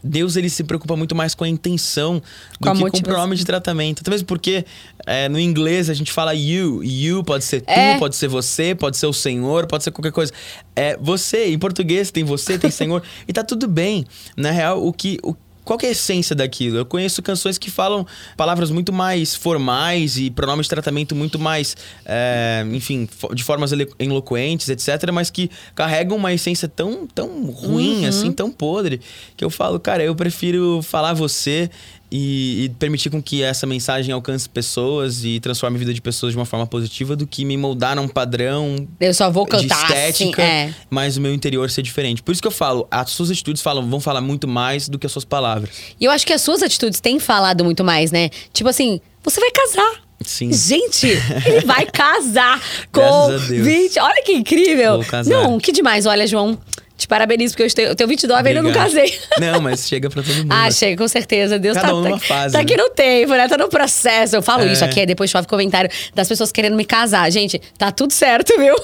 Deus 0.05 0.37
ele 0.37 0.51
se 0.51 0.63
preocupa 0.63 0.95
muito 0.97 1.15
mais 1.15 1.35
com 1.35 1.45
a 1.45 1.49
intenção 1.49 2.23
do 2.61 2.69
Com 2.69 2.75
que 2.75 2.91
com 2.91 2.99
o 2.99 3.03
pronome 3.03 3.35
de 3.37 3.45
tratamento. 3.45 4.03
Mesmo 4.09 4.27
porque 4.27 4.67
é, 5.07 5.29
no 5.31 5.41
inglês 5.41 5.89
a 5.89 5.95
gente 5.95 6.13
fala 6.13 6.35
you. 6.35 6.85
You 6.85 7.25
pode 7.25 7.45
ser 7.45 7.63
tu, 7.63 7.71
É. 7.71 7.99
pode 7.99 8.15
ser 8.15 8.29
você, 8.29 8.75
pode 8.75 8.99
ser 8.99 9.07
o 9.07 9.13
Senhor, 9.13 9.67
pode 9.67 9.83
ser 9.83 9.91
qualquer 9.91 10.13
coisa. 10.13 10.33
É 10.77 10.97
você. 10.99 11.47
Em 11.47 11.59
português 11.59 12.11
tem 12.11 12.23
você, 12.23 12.59
tem 12.59 12.71
Senhor. 12.71 13.03
e 13.27 13.33
tá 13.33 13.43
tudo 13.43 13.67
bem. 13.67 14.05
Na 14.37 14.51
real, 14.51 14.87
o 14.87 14.93
que. 14.93 15.19
O, 15.23 15.35
qual 15.65 15.79
que 15.79 15.87
é 15.87 15.89
a 15.89 15.93
essência 15.93 16.37
daquilo? 16.37 16.77
Eu 16.77 16.87
conheço 16.87 17.23
canções 17.23 17.57
que 17.59 17.71
falam 17.71 18.07
palavras 18.37 18.71
muito 18.71 18.93
mais 18.93 19.35
formais 19.35 20.19
e 20.19 20.31
pronomes 20.31 20.67
de 20.67 20.71
tratamento 20.71 21.15
muito 21.15 21.39
mais, 21.39 21.77
é, 22.05 22.65
enfim, 22.73 23.09
de 23.33 23.43
formas 23.43 23.73
eloquentes, 23.99 24.69
etc., 24.69 25.11
mas 25.13 25.31
que 25.31 25.51
carregam 25.75 26.17
uma 26.17 26.33
essência 26.33 26.69
tão, 26.69 27.07
tão 27.07 27.47
ruim, 27.47 28.07
assim, 28.07 28.31
tão 28.31 28.51
podre, 28.51 29.01
que 29.37 29.45
eu 29.45 29.51
falo, 29.51 29.81
cara, 29.81 30.03
eu 30.03 30.15
prefiro 30.15 30.83
falar 30.83 31.15
você 31.15 31.71
e, 32.17 32.67
e 32.67 32.69
permitir 32.69 33.11
com 33.11 33.21
que 33.21 33.43
essa 33.43 33.67
mensagem 33.67 34.15
alcance 34.15 34.49
pessoas 34.49 35.25
e 35.25 35.41
transforme 35.41 35.77
a 35.77 35.79
vida 35.81 35.93
de 35.93 36.01
pessoas 36.01 36.33
de 36.33 36.39
uma 36.39 36.45
forma 36.45 36.65
positiva 36.65 37.17
do 37.17 37.27
que 37.27 37.45
me 37.45 37.57
moldar 37.57 37.97
num 37.97 38.07
padrão 38.07 38.87
Eu 39.01 39.13
só 39.13 39.29
vou 39.33 39.45
de 39.45 39.51
cantar 39.51 39.91
estética, 39.91 40.41
assim, 40.41 40.53
é. 40.53 40.75
mas 40.89 41.17
o 41.17 41.21
meu 41.21 41.35
interior 41.35 41.69
ser 41.69 41.83
diferente. 41.83 42.23
Por 42.23 42.31
isso 42.31 42.41
que 42.41 42.47
eu 42.47 42.53
falo, 42.53 42.87
as 42.89 43.11
suas 43.11 43.33
atitudes 43.33 43.61
falam, 43.61 43.91
vão 43.91 43.99
falar 43.99 44.21
muito 44.21 44.47
mais 44.47 44.89
do 44.89 44.97
que 44.97 45.07
as 45.07 45.13
suas 45.13 45.25
palavras. 45.25 45.71
E 46.01 46.05
eu 46.05 46.13
acho 46.13 46.25
que 46.25 46.33
as 46.33 46.41
suas 46.41 46.63
atitudes 46.63 47.01
têm 47.01 47.19
falado 47.19 47.65
muito 47.65 47.83
mais, 47.83 48.13
né? 48.13 48.31
Tipo 48.53 48.69
assim, 48.69 49.01
você 49.25 49.41
vai 49.41 49.51
casar. 49.51 50.05
Sim. 50.25 50.53
Gente, 50.53 51.09
ele 51.45 51.67
vai 51.67 51.85
casar 51.85 52.63
com 52.93 53.01
Graças 53.01 53.43
a 53.43 53.47
Deus. 53.49 53.67
20. 53.67 53.99
Olha 53.99 54.23
que 54.23 54.33
incrível. 54.35 55.01
Não, 55.27 55.59
que 55.59 55.73
demais. 55.73 56.07
Olha, 56.07 56.29
João, 56.29 56.57
te 56.97 57.09
parabenizo, 57.09 57.55
porque 57.55 57.65
eu 57.65 57.75
tenho, 57.75 57.89
eu 57.89 57.95
tenho 57.97 58.09
29 58.09 58.43
e 58.43 58.49
ainda 58.49 58.63
não 58.63 58.71
Obrigado. 58.71 58.89
casei. 58.93 59.19
Não, 59.41 59.61
mas 59.61 59.89
chega 59.89 60.09
pra 60.09 60.23
todo 60.23 60.33
mundo. 60.37 60.53
Ah, 60.53 60.71
chega, 60.71 60.97
com 60.97 61.09
certeza. 61.09 61.59
Deus 61.59 61.75
Cada 61.77 61.89
tá, 61.89 61.95
um 61.95 62.03
tá, 62.05 62.09
numa 62.09 62.19
fase, 62.21 62.53
tá 62.53 62.59
né? 62.59 62.65
aqui 62.65 62.77
no 62.77 62.89
tempo, 62.91 63.33
né? 63.33 63.49
Tá 63.49 63.59
no 63.59 63.69
processo. 63.69 64.37
Eu 64.37 64.43
falo 64.43 64.63
É. 64.63 64.73
isso 64.73 64.85
aqui, 64.85 65.01
aí 65.01 65.07
depois 65.07 65.29
chove 65.29 65.49
comentário 65.49 65.91
das 66.15 66.29
pessoas 66.29 66.53
querendo 66.53 66.77
me 66.77 66.85
casar. 66.85 67.29
Gente, 67.33 67.61
tá 67.77 67.91
tudo 67.91 68.13
certo, 68.13 68.53
viu? 68.61 68.77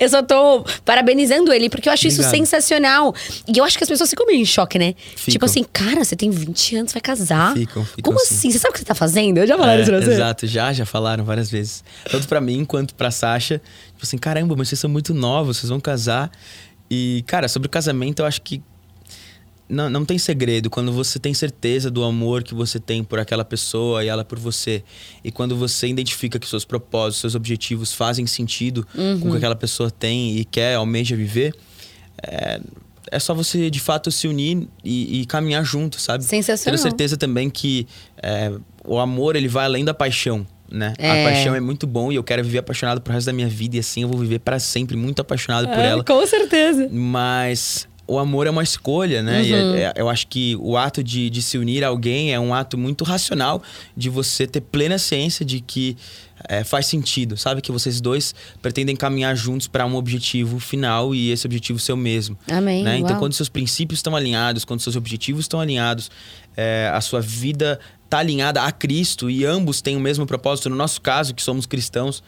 eu 0.00 0.08
só 0.08 0.22
tô 0.22 0.64
parabenizando 0.84 1.52
ele, 1.52 1.70
porque 1.70 1.88
eu 1.88 1.92
acho 1.92 2.08
isso 2.08 2.20
Obrigado. 2.20 2.36
sensacional. 2.38 3.14
E 3.46 3.56
eu 3.58 3.64
acho 3.64 3.78
que 3.78 3.84
as 3.84 3.88
pessoas 3.90 4.10
ficam 4.10 4.26
meio 4.26 4.40
em 4.40 4.44
choque, 4.44 4.76
né? 4.78 4.94
Ficam. 5.14 5.32
Tipo 5.32 5.44
assim, 5.44 5.64
cara, 5.72 6.04
você 6.04 6.16
tem 6.16 6.30
20 6.30 6.76
anos, 6.76 6.92
vai 6.92 7.00
casar. 7.00 7.52
Ficam, 7.54 7.84
ficam 7.84 8.02
Como 8.02 8.18
assim. 8.20 8.34
assim? 8.34 8.50
Você 8.50 8.58
sabe 8.58 8.70
o 8.70 8.72
que 8.72 8.78
você 8.80 8.84
tá 8.84 8.94
fazendo? 8.94 9.38
Eu 9.38 9.46
já 9.46 9.56
falaram 9.56 9.80
isso 9.82 9.90
pra 9.90 10.00
É, 10.00 10.04
você? 10.04 10.12
exato, 10.12 10.46
já, 10.48 10.72
já 10.72 10.84
falaram 10.84 11.24
várias 11.24 11.48
vezes. 11.50 11.84
Tanto 12.10 12.26
pra 12.26 12.40
mim 12.40 12.64
quanto 12.64 12.92
pra 12.94 13.10
Sasha. 13.12 13.60
Tipo 13.92 14.04
assim, 14.04 14.18
caramba, 14.18 14.54
mas 14.58 14.68
vocês 14.68 14.78
são 14.80 14.90
muito 14.90 15.14
novos, 15.14 15.58
vocês 15.58 15.70
vão 15.70 15.80
casar. 15.80 16.30
E, 16.90 17.24
cara, 17.26 17.48
sobre 17.48 17.66
o 17.66 17.70
casamento, 17.70 18.20
eu 18.20 18.26
acho 18.26 18.40
que 18.42 18.62
não, 19.68 19.90
não 19.90 20.04
tem 20.04 20.16
segredo. 20.18 20.70
Quando 20.70 20.92
você 20.92 21.18
tem 21.18 21.34
certeza 21.34 21.90
do 21.90 22.04
amor 22.04 22.44
que 22.44 22.54
você 22.54 22.78
tem 22.78 23.02
por 23.02 23.18
aquela 23.18 23.44
pessoa 23.44 24.04
e 24.04 24.08
ela 24.08 24.24
por 24.24 24.38
você. 24.38 24.82
E 25.24 25.32
quando 25.32 25.56
você 25.56 25.88
identifica 25.88 26.38
que 26.38 26.46
seus 26.48 26.64
propósitos, 26.64 27.20
seus 27.20 27.34
objetivos 27.34 27.92
fazem 27.92 28.26
sentido 28.26 28.86
Uhum. 28.94 29.18
com 29.20 29.28
o 29.28 29.30
que 29.32 29.36
aquela 29.38 29.56
pessoa 29.56 29.90
tem 29.90 30.36
e 30.36 30.44
quer, 30.44 30.76
almeja 30.76 31.16
viver, 31.16 31.52
é, 32.22 32.60
é 33.10 33.18
só 33.18 33.34
você 33.34 33.68
de 33.68 33.80
fato 33.80 34.10
se 34.12 34.28
unir 34.28 34.68
e, 34.84 35.20
e 35.22 35.26
caminhar 35.26 35.64
junto, 35.64 36.00
sabe? 36.00 36.24
Sensacional. 36.24 36.76
Tendo 36.76 36.82
certeza 36.82 37.16
também 37.16 37.50
que 37.50 37.86
é, 38.22 38.52
o 38.84 38.98
amor 38.98 39.34
ele 39.34 39.48
vai 39.48 39.64
além 39.64 39.84
da 39.84 39.92
paixão. 39.94 40.46
Né? 40.70 40.94
É. 40.98 41.22
A 41.22 41.30
paixão 41.30 41.54
é 41.54 41.60
muito 41.60 41.86
bom 41.86 42.10
e 42.10 42.16
eu 42.16 42.24
quero 42.24 42.42
viver 42.42 42.58
apaixonado 42.58 43.00
pro 43.00 43.12
resto 43.12 43.26
da 43.26 43.32
minha 43.32 43.48
vida 43.48 43.76
e 43.76 43.78
assim 43.78 44.02
eu 44.02 44.08
vou 44.08 44.18
viver 44.18 44.40
para 44.40 44.58
sempre 44.58 44.96
muito 44.96 45.20
apaixonado 45.20 45.68
por 45.68 45.78
É, 45.78 45.86
ela. 45.88 46.04
Com 46.04 46.26
certeza. 46.26 46.88
Mas 46.92 47.86
o 48.08 48.18
amor 48.18 48.46
é 48.46 48.50
uma 48.50 48.62
escolha, 48.62 49.20
né? 49.22 49.44
E 49.44 49.52
Uhum. 49.52 49.74
é- 49.74 49.82
é- 49.82 49.92
eu 49.96 50.08
acho 50.08 50.26
que 50.28 50.56
o 50.60 50.76
ato 50.76 51.02
de, 51.02 51.28
de 51.30 51.42
se 51.42 51.56
unir 51.58 51.82
a 51.84 51.88
alguém 51.88 52.32
é 52.32 52.38
um 52.38 52.52
ato 52.54 52.76
muito 52.78 53.04
racional 53.04 53.62
de 53.96 54.08
você 54.08 54.46
ter 54.46 54.60
plena 54.60 54.98
ciência 54.98 55.44
de 55.44 55.60
que 55.60 55.96
é, 56.48 56.62
faz 56.62 56.86
sentido, 56.86 57.36
sabe? 57.36 57.60
Que 57.62 57.72
vocês 57.72 57.98
dois 58.00 58.34
pretendem 58.60 58.94
caminhar 58.94 59.34
juntos 59.34 59.66
para 59.66 59.86
um 59.86 59.96
objetivo 59.96 60.60
final 60.60 61.14
e 61.14 61.30
esse 61.32 61.46
objetivo 61.46 61.78
ser 61.78 61.92
o 61.92 61.96
mesmo. 61.96 62.38
Amém. 62.48 62.84
né? 62.84 62.98
Então, 62.98 63.18
quando 63.18 63.32
seus 63.32 63.48
princípios 63.48 63.98
estão 63.98 64.14
alinhados, 64.14 64.64
quando 64.64 64.80
seus 64.80 64.94
objetivos 64.96 65.44
estão 65.46 65.58
alinhados, 65.58 66.10
é, 66.56 66.90
a 66.92 67.00
sua 67.00 67.20
vida 67.20 67.80
está 68.06 68.18
alinhada 68.18 68.62
a 68.62 68.72
Cristo 68.72 69.28
e 69.28 69.44
ambos 69.44 69.82
têm 69.82 69.96
o 69.96 70.00
mesmo 70.00 70.26
propósito. 70.26 70.70
No 70.70 70.76
nosso 70.76 71.00
caso, 71.00 71.34
que 71.34 71.42
somos 71.42 71.66
cristãos 71.66 72.22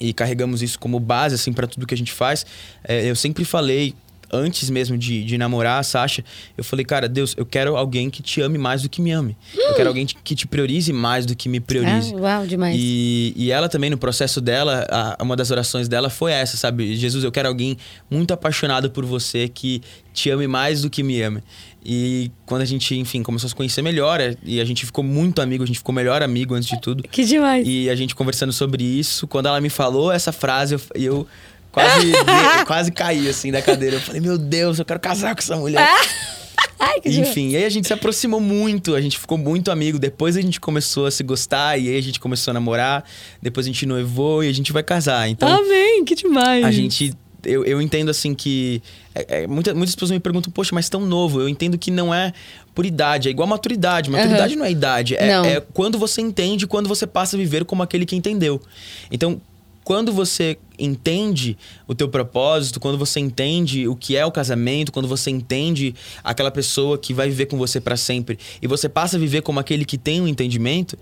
e 0.00 0.12
carregamos 0.12 0.62
isso 0.62 0.78
como 0.78 0.98
base 0.98 1.34
assim 1.34 1.52
para 1.52 1.66
tudo 1.66 1.86
que 1.86 1.94
a 1.94 1.96
gente 1.96 2.12
faz, 2.12 2.46
é, 2.84 3.08
eu 3.08 3.16
sempre 3.16 3.44
falei 3.44 3.94
antes 4.32 4.68
mesmo 4.70 4.96
de, 4.98 5.24
de 5.24 5.38
namorar 5.38 5.80
a 5.80 5.82
Sasha, 5.82 6.24
eu 6.56 6.64
falei, 6.64 6.84
cara, 6.84 7.08
Deus, 7.08 7.34
eu 7.36 7.46
quero 7.46 7.76
alguém 7.76 8.10
que 8.10 8.22
te 8.22 8.40
ame 8.40 8.58
mais 8.58 8.82
do 8.82 8.88
que 8.88 9.00
me 9.00 9.10
ame. 9.12 9.36
Eu 9.56 9.74
quero 9.74 9.88
alguém 9.88 10.06
que 10.06 10.34
te 10.34 10.46
priorize 10.46 10.92
mais 10.92 11.24
do 11.26 11.34
que 11.36 11.48
me 11.48 11.60
priorize. 11.60 12.14
Ah, 12.14 12.18
uau, 12.38 12.46
demais. 12.46 12.76
E, 12.78 13.32
e 13.36 13.50
ela 13.50 13.68
também, 13.68 13.90
no 13.90 13.98
processo 13.98 14.40
dela, 14.40 14.86
a- 14.90 15.16
uma 15.22 15.36
das 15.36 15.50
orações 15.50 15.88
dela 15.88 16.10
foi 16.10 16.32
essa, 16.32 16.56
sabe? 16.56 16.96
Jesus, 16.96 17.24
eu 17.24 17.32
quero 17.32 17.48
alguém 17.48 17.76
muito 18.10 18.32
apaixonado 18.34 18.90
por 18.90 19.04
você, 19.04 19.48
que 19.48 19.80
te 20.12 20.30
ame 20.30 20.46
mais 20.46 20.82
do 20.82 20.90
que 20.90 21.02
me 21.02 21.20
ame. 21.22 21.42
E 21.88 22.32
quando 22.44 22.62
a 22.62 22.64
gente, 22.64 22.96
enfim, 22.96 23.22
começou 23.22 23.46
a 23.46 23.50
se 23.50 23.54
conhecer 23.54 23.80
melhor, 23.80 24.20
é, 24.20 24.36
e 24.42 24.60
a 24.60 24.64
gente 24.64 24.84
ficou 24.84 25.04
muito 25.04 25.40
amigo, 25.40 25.62
a 25.62 25.66
gente 25.66 25.78
ficou 25.78 25.94
melhor 25.94 26.20
amigo 26.20 26.54
antes 26.54 26.68
de 26.68 26.80
tudo. 26.80 27.04
Que 27.04 27.24
demais. 27.24 27.64
E 27.68 27.88
a 27.88 27.94
gente 27.94 28.12
conversando 28.14 28.52
sobre 28.52 28.82
isso, 28.82 29.26
quando 29.28 29.46
ela 29.46 29.60
me 29.60 29.70
falou 29.70 30.10
essa 30.10 30.32
frase, 30.32 30.74
eu, 30.74 30.80
eu 30.96 31.26
quase, 31.76 32.12
quase 32.66 32.90
caí 32.92 33.28
assim 33.28 33.52
da 33.52 33.60
cadeira. 33.60 33.96
Eu 33.96 34.00
falei, 34.00 34.20
meu 34.20 34.38
Deus, 34.38 34.78
eu 34.78 34.84
quero 34.84 34.98
casar 34.98 35.34
com 35.34 35.40
essa 35.42 35.56
mulher. 35.56 35.86
Ai, 36.78 37.00
que 37.00 37.10
demais. 37.10 37.30
Enfim, 37.30 37.50
e 37.50 37.56
aí 37.56 37.64
a 37.64 37.68
gente 37.68 37.86
se 37.86 37.92
aproximou 37.92 38.40
muito, 38.40 38.94
a 38.94 39.00
gente 39.00 39.18
ficou 39.18 39.36
muito 39.36 39.70
amigo. 39.70 39.98
Depois 39.98 40.36
a 40.36 40.40
gente 40.40 40.58
começou 40.58 41.06
a 41.06 41.10
se 41.10 41.22
gostar, 41.22 41.78
e 41.78 41.88
aí 41.88 41.98
a 41.98 42.02
gente 42.02 42.18
começou 42.18 42.50
a 42.50 42.54
namorar. 42.54 43.04
Depois 43.42 43.66
a 43.66 43.68
gente 43.68 43.84
noivou 43.86 44.42
e 44.42 44.48
a 44.48 44.52
gente 44.52 44.72
vai 44.72 44.82
casar. 44.82 45.28
Então 45.28 45.48
Amém, 45.48 46.04
que 46.04 46.14
demais. 46.14 46.64
a 46.64 46.70
gente. 46.70 47.14
Eu, 47.44 47.64
eu 47.64 47.80
entendo 47.80 48.10
assim 48.10 48.34
que. 48.34 48.82
é- 49.14 49.42
é, 49.42 49.46
muita- 49.46 49.72
muitas 49.74 49.94
pessoas 49.94 50.10
me 50.10 50.18
perguntam, 50.20 50.50
poxa, 50.52 50.74
mas 50.74 50.88
tão 50.88 51.00
novo. 51.06 51.40
Eu 51.40 51.48
entendo 51.48 51.78
que 51.78 51.90
não 51.90 52.12
é 52.12 52.32
por 52.74 52.84
idade, 52.84 53.28
é 53.28 53.30
igual 53.30 53.46
maturidade. 53.46 54.10
Maturidade 54.10 54.56
não 54.56 54.64
é 54.64 54.70
idade, 54.70 55.14
é, 55.16 55.28
é 55.56 55.62
quando 55.72 55.98
você 55.98 56.20
entende, 56.20 56.66
quando 56.66 56.88
você 56.88 57.06
passa 57.06 57.36
a 57.36 57.38
viver 57.38 57.64
como 57.64 57.82
aquele 57.82 58.04
que 58.04 58.16
entendeu. 58.16 58.60
Então, 59.10 59.40
quando 59.86 60.12
você 60.12 60.58
entende 60.76 61.56
o 61.86 61.94
teu 61.94 62.08
propósito, 62.08 62.80
quando 62.80 62.98
você 62.98 63.20
entende 63.20 63.86
o 63.86 63.94
que 63.94 64.16
é 64.16 64.26
o 64.26 64.32
casamento, 64.32 64.90
quando 64.90 65.06
você 65.06 65.30
entende 65.30 65.94
aquela 66.24 66.50
pessoa 66.50 66.98
que 66.98 67.14
vai 67.14 67.28
viver 67.28 67.46
com 67.46 67.56
você 67.56 67.80
para 67.80 67.96
sempre 67.96 68.36
e 68.60 68.66
você 68.66 68.88
passa 68.88 69.16
a 69.16 69.20
viver 69.20 69.42
como 69.42 69.60
aquele 69.60 69.84
que 69.84 69.96
tem 69.96 70.20
um 70.20 70.26
entendimento, 70.26 70.98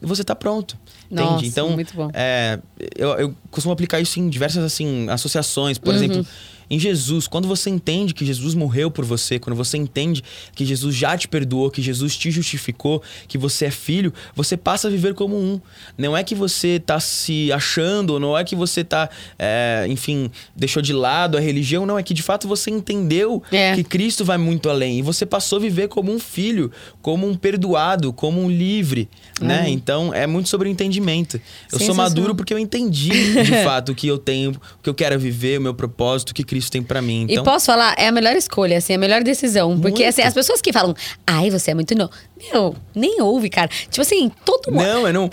você 0.00 0.22
tá 0.22 0.36
pronto. 0.36 0.78
Nossa, 1.10 1.32
entende? 1.32 1.48
Então, 1.48 1.70
muito 1.70 1.92
bom. 1.96 2.12
é, 2.14 2.60
eu, 2.96 3.08
eu 3.14 3.34
costumo 3.50 3.72
aplicar 3.72 3.98
isso 3.98 4.20
em 4.20 4.28
diversas 4.28 4.62
assim 4.62 5.10
associações. 5.10 5.76
Por 5.76 5.92
exemplo, 5.92 6.24
em 6.70 6.78
Jesus, 6.78 7.26
quando 7.26 7.48
você 7.48 7.70
entende 7.70 8.12
que 8.12 8.24
Jesus 8.24 8.54
morreu 8.54 8.90
por 8.90 9.04
você, 9.04 9.38
quando 9.38 9.56
você 9.56 9.76
entende 9.78 10.22
que 10.54 10.64
Jesus 10.64 10.94
já 10.94 11.16
te 11.16 11.26
perdoou, 11.26 11.70
que 11.70 11.80
Jesus 11.80 12.16
te 12.16 12.30
justificou, 12.30 13.02
que 13.26 13.38
você 13.38 13.66
é 13.66 13.70
filho, 13.70 14.12
você 14.34 14.56
passa 14.56 14.88
a 14.88 14.90
viver 14.90 15.14
como 15.14 15.36
um. 15.36 15.60
Não 15.96 16.16
é 16.16 16.22
que 16.22 16.34
você 16.34 16.78
tá 16.78 17.00
se 17.00 17.50
achando, 17.52 18.18
não 18.20 18.36
é 18.36 18.44
que 18.44 18.54
você 18.54 18.84
tá, 18.84 19.08
é, 19.38 19.86
enfim, 19.88 20.30
deixou 20.54 20.82
de 20.82 20.92
lado 20.92 21.36
a 21.36 21.40
religião, 21.40 21.86
não, 21.86 21.98
é 21.98 22.02
que 22.02 22.12
de 22.12 22.22
fato 22.22 22.46
você 22.46 22.70
entendeu 22.70 23.42
É. 23.50 23.74
que 23.74 23.82
Cristo 23.82 24.24
vai 24.24 24.36
muito 24.36 24.68
além 24.68 24.98
e 24.98 25.02
você 25.02 25.24
passou 25.24 25.56
a 25.58 25.60
viver 25.60 25.88
como 25.88 26.12
um 26.12 26.18
filho, 26.18 26.70
como 27.00 27.26
um 27.26 27.34
perdoado, 27.34 28.12
como 28.12 28.42
um 28.42 28.50
livre, 28.50 29.08
né? 29.40 29.64
Então 29.70 30.12
é 30.12 30.26
muito 30.26 30.48
sobre 30.48 30.68
o 30.68 30.70
entendimento. 30.70 31.40
Eu 31.72 31.78
sou 31.78 31.94
maduro 31.94 32.34
porque 32.34 32.52
eu 32.52 32.58
entendi 32.58 33.42
de 33.42 33.52
fato 33.64 33.92
o 33.92 33.94
que 33.94 34.06
eu 34.06 34.18
tenho, 34.18 34.50
o 34.50 34.82
que 34.82 34.88
eu 34.90 34.94
quero 34.94 35.18
viver, 35.18 35.58
o 35.58 35.62
meu 35.62 35.74
propósito, 35.74 36.30
o 36.30 36.34
que 36.34 36.44
Cristo 36.44 36.57
tem 36.70 36.82
pra 36.82 37.00
mim. 37.02 37.26
Então, 37.28 37.42
E 37.42 37.44
posso 37.44 37.66
falar, 37.66 37.94
é 37.98 38.08
a 38.08 38.12
melhor 38.12 38.34
escolha, 38.36 38.78
assim, 38.78 38.94
a 38.94 38.98
melhor 38.98 39.22
decisão. 39.22 39.78
Porque, 39.80 40.02
Muito. 40.02 40.08
assim, 40.08 40.22
as 40.22 40.34
pessoas 40.34 40.60
que 40.60 40.72
falam, 40.72 40.94
ai, 41.26 41.50
você 41.50 41.70
é 41.70 41.74
muito 41.74 41.94
novo. 41.94 42.10
Meu, 42.52 42.74
nem 42.94 43.20
ouve, 43.20 43.50
cara. 43.50 43.68
Tipo 43.90 44.00
assim, 44.00 44.30
todo 44.44 44.72
mundo. 44.72 44.82
não, 44.84 45.06
eu 45.06 45.12
não. 45.12 45.30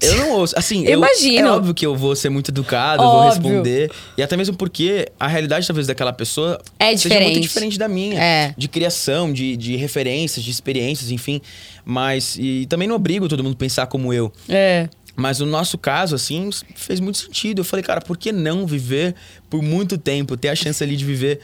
Eu 0.00 0.16
não 0.16 0.30
ouço. 0.32 0.54
Assim, 0.58 0.84
eu, 0.84 0.98
Imagino. 0.98 1.48
é 1.48 1.50
óbvio 1.52 1.72
que 1.74 1.86
eu 1.86 1.96
vou 1.96 2.14
ser 2.14 2.28
muito 2.28 2.50
educado, 2.50 3.02
eu 3.02 3.06
vou 3.08 3.16
Óbvio. 3.20 3.30
responder. 3.50 3.90
E 4.18 4.22
até 4.22 4.36
mesmo 4.36 4.54
porque 4.56 5.08
a 5.18 5.26
realidade, 5.26 5.66
talvez, 5.66 5.86
daquela 5.86 6.12
pessoa 6.12 6.60
É 6.78 6.88
seja 6.90 7.08
diferente. 7.08 7.30
muito 7.32 7.42
diferente 7.42 7.78
da 7.78 7.88
minha. 7.88 8.20
É. 8.22 8.54
De 8.58 8.68
criação, 8.68 9.32
de, 9.32 9.56
de 9.56 9.76
referências, 9.76 10.44
de 10.44 10.50
experiências, 10.50 11.10
enfim. 11.10 11.40
Mas. 11.84 12.36
E 12.38 12.66
também 12.66 12.86
não 12.88 12.96
obrigo 12.96 13.28
todo 13.28 13.42
mundo 13.42 13.54
a 13.54 13.56
pensar 13.58 13.86
como 13.86 14.12
eu. 14.12 14.30
É. 14.48 14.88
Mas 15.16 15.38
no 15.38 15.46
nosso 15.46 15.78
caso, 15.78 16.14
assim, 16.14 16.50
fez 16.74 16.98
muito 17.00 17.18
sentido. 17.18 17.60
Eu 17.60 17.64
falei, 17.64 17.84
cara, 17.84 18.00
por 18.00 18.16
que 18.16 18.32
não 18.32 18.66
viver 18.66 19.14
por 19.48 19.62
muito 19.62 19.96
tempo? 19.96 20.36
Ter 20.36 20.48
a 20.48 20.56
chance 20.56 20.82
ali 20.82 20.96
de 20.96 21.04
viver 21.04 21.40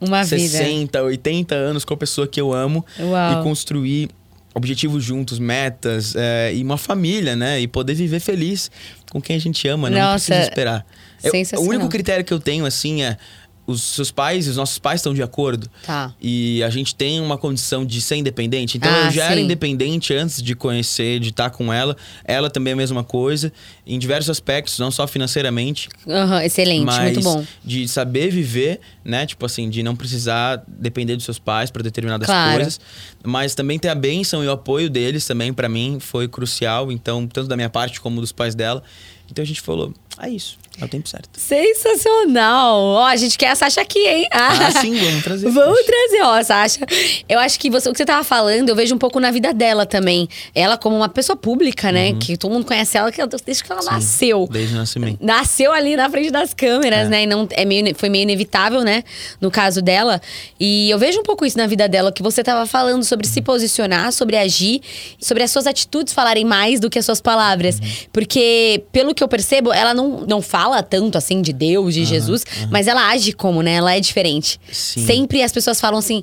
Uma 0.00 0.22
vida. 0.24 0.36
60, 0.48 1.02
80 1.02 1.54
anos 1.54 1.84
com 1.84 1.94
a 1.94 1.96
pessoa 1.96 2.26
que 2.26 2.40
eu 2.40 2.52
amo 2.52 2.84
Uau. 3.00 3.40
e 3.40 3.42
construir 3.42 4.10
objetivos 4.54 5.02
juntos, 5.02 5.38
metas 5.38 6.14
é, 6.14 6.52
e 6.54 6.62
uma 6.62 6.76
família, 6.76 7.34
né? 7.34 7.58
E 7.60 7.66
poder 7.66 7.94
viver 7.94 8.20
feliz 8.20 8.70
com 9.10 9.20
quem 9.22 9.36
a 9.36 9.40
gente 9.40 9.66
ama, 9.66 9.88
não 9.88 9.98
Nossa, 9.98 10.26
precisa 10.26 10.42
esperar. 10.48 10.86
Eu- 11.22 11.32
o 11.60 11.68
único 11.68 11.88
critério 11.88 12.24
que 12.24 12.34
eu 12.34 12.40
tenho, 12.40 12.66
assim, 12.66 13.02
é 13.02 13.16
os 13.66 13.80
seus 13.82 14.10
pais 14.10 14.46
e 14.46 14.50
os 14.50 14.56
nossos 14.56 14.78
pais 14.78 15.00
estão 15.00 15.14
de 15.14 15.22
acordo. 15.22 15.70
Tá. 15.86 16.12
E 16.20 16.62
a 16.64 16.70
gente 16.70 16.94
tem 16.94 17.20
uma 17.20 17.38
condição 17.38 17.84
de 17.84 18.00
ser 18.00 18.16
independente. 18.16 18.76
Então 18.76 18.90
Ah, 18.92 19.04
eu 19.06 19.10
já 19.12 19.24
era 19.26 19.36
sim. 19.36 19.42
independente 19.44 20.12
antes 20.12 20.42
de 20.42 20.54
conhecer, 20.56 21.20
de 21.20 21.28
estar 21.30 21.50
com 21.50 21.72
ela. 21.72 21.96
Ela 22.24 22.50
também 22.50 22.72
é 22.72 22.74
a 22.74 22.76
mesma 22.76 23.04
coisa, 23.04 23.52
em 23.86 23.98
diversos 23.98 24.30
aspectos, 24.30 24.78
não 24.78 24.90
só 24.90 25.06
financeiramente, 25.06 25.88
Aham, 26.08 26.42
excelente, 26.44 26.84
muito 27.00 27.20
bom. 27.20 27.44
de 27.64 27.86
saber 27.86 28.30
viver, 28.30 28.80
né? 29.04 29.26
Tipo 29.26 29.46
assim, 29.46 29.70
de 29.70 29.82
não 29.82 29.94
precisar 29.94 30.62
depender 30.66 31.14
dos 31.16 31.24
seus 31.24 31.38
pais 31.38 31.70
para 31.70 31.82
determinadas 31.82 32.26
Claro. 32.26 32.54
coisas, 32.54 32.80
mas 33.24 33.54
também 33.54 33.78
ter 33.78 33.88
a 33.88 33.94
bênção 33.94 34.42
e 34.42 34.46
o 34.48 34.50
apoio 34.50 34.90
deles 34.90 35.24
também 35.26 35.52
para 35.52 35.68
mim 35.68 35.98
foi 36.00 36.26
crucial, 36.26 36.90
então 36.90 37.26
tanto 37.26 37.46
da 37.48 37.54
minha 37.56 37.70
parte 37.70 38.00
como 38.00 38.20
dos 38.20 38.32
pais 38.32 38.54
dela. 38.54 38.82
Então 39.30 39.42
a 39.42 39.46
gente 39.46 39.60
falou, 39.60 39.94
é 40.20 40.28
isso, 40.28 40.58
é 40.80 40.84
o 40.84 40.88
tempo 40.88 41.08
certo. 41.08 41.28
Sensacional! 41.38 42.80
Ó, 42.80 43.04
a 43.06 43.16
gente 43.16 43.36
quer 43.36 43.50
a 43.50 43.54
Sasha 43.54 43.80
aqui, 43.80 43.98
hein? 44.00 44.26
Ah, 44.32 44.70
sim, 44.80 44.94
vamos 44.94 45.22
trazer. 45.24 45.50
Vamos 45.50 45.80
trazer, 45.84 46.22
ó, 46.22 46.42
Sasha. 46.42 46.80
Eu 47.28 47.38
acho 47.38 47.58
que 47.60 47.70
você, 47.70 47.88
o 47.88 47.92
que 47.92 47.98
você 47.98 48.04
tava 48.04 48.24
falando, 48.24 48.68
eu 48.68 48.74
vejo 48.76 48.94
um 48.94 48.98
pouco 48.98 49.20
na 49.20 49.30
vida 49.30 49.52
dela 49.52 49.84
também. 49.86 50.28
Ela 50.54 50.76
como 50.76 50.96
uma 50.96 51.08
pessoa 51.08 51.36
pública, 51.36 51.92
né? 51.92 52.14
Que 52.14 52.36
todo 52.36 52.50
mundo 52.52 52.64
conhece 52.66 52.96
ela 52.96 53.10
que 53.12 53.20
ela- 53.20 53.30
desde 53.44 53.62
que 53.62 53.70
ela 53.70 53.80
Uhum. 53.82 53.88
Sim, 53.88 53.94
nasceu. 53.94 54.48
Desde 54.50 54.74
o 54.74 54.78
nascimento. 54.78 55.18
Nasceu 55.20 55.72
ali 55.72 55.96
na 55.96 56.08
frente 56.08 56.30
das 56.30 56.54
câmeras, 56.54 57.06
É. 57.06 57.10
né? 57.10 57.22
E 57.24 57.26
não, 57.26 57.46
é 57.50 57.64
meio, 57.64 57.94
foi 57.94 58.08
meio 58.08 58.22
inevitável, 58.22 58.82
né? 58.82 59.02
No 59.40 59.50
caso 59.50 59.82
dela. 59.82 60.20
E 60.58 60.88
eu 60.90 60.98
vejo 60.98 61.20
um 61.20 61.22
pouco 61.22 61.44
isso 61.44 61.58
na 61.58 61.66
vida 61.66 61.88
dela, 61.88 62.10
que 62.12 62.22
você 62.22 62.42
tava 62.42 62.66
falando 62.66 63.04
sobre 63.04 63.26
se 63.26 63.40
posicionar, 63.42 64.12
sobre 64.12 64.36
agir, 64.36 64.80
sobre 65.20 65.42
as 65.42 65.50
suas 65.50 65.66
atitudes 65.66 66.12
falarem 66.12 66.44
mais 66.44 66.80
do 66.80 66.88
que 66.88 66.98
as 66.98 67.04
suas 67.04 67.20
palavras. 67.20 67.76
Uhum. 67.78 67.86
Porque, 68.12 68.84
pelo 68.92 69.14
que 69.14 69.22
eu 69.22 69.28
percebo, 69.28 69.72
ela 69.72 69.92
não, 69.94 70.20
não 70.26 70.40
fala 70.40 70.61
tanto 70.82 71.16
assim 71.18 71.40
de 71.40 71.52
Deus, 71.52 71.94
de 71.94 72.04
Jesus, 72.04 72.44
mas 72.70 72.86
ela 72.86 73.08
age 73.08 73.32
como, 73.32 73.62
né? 73.62 73.72
Ela 73.74 73.96
é 73.96 74.00
diferente. 74.00 74.60
Sim. 74.70 75.06
Sempre 75.06 75.42
as 75.42 75.50
pessoas 75.50 75.80
falam 75.80 75.98
assim. 75.98 76.22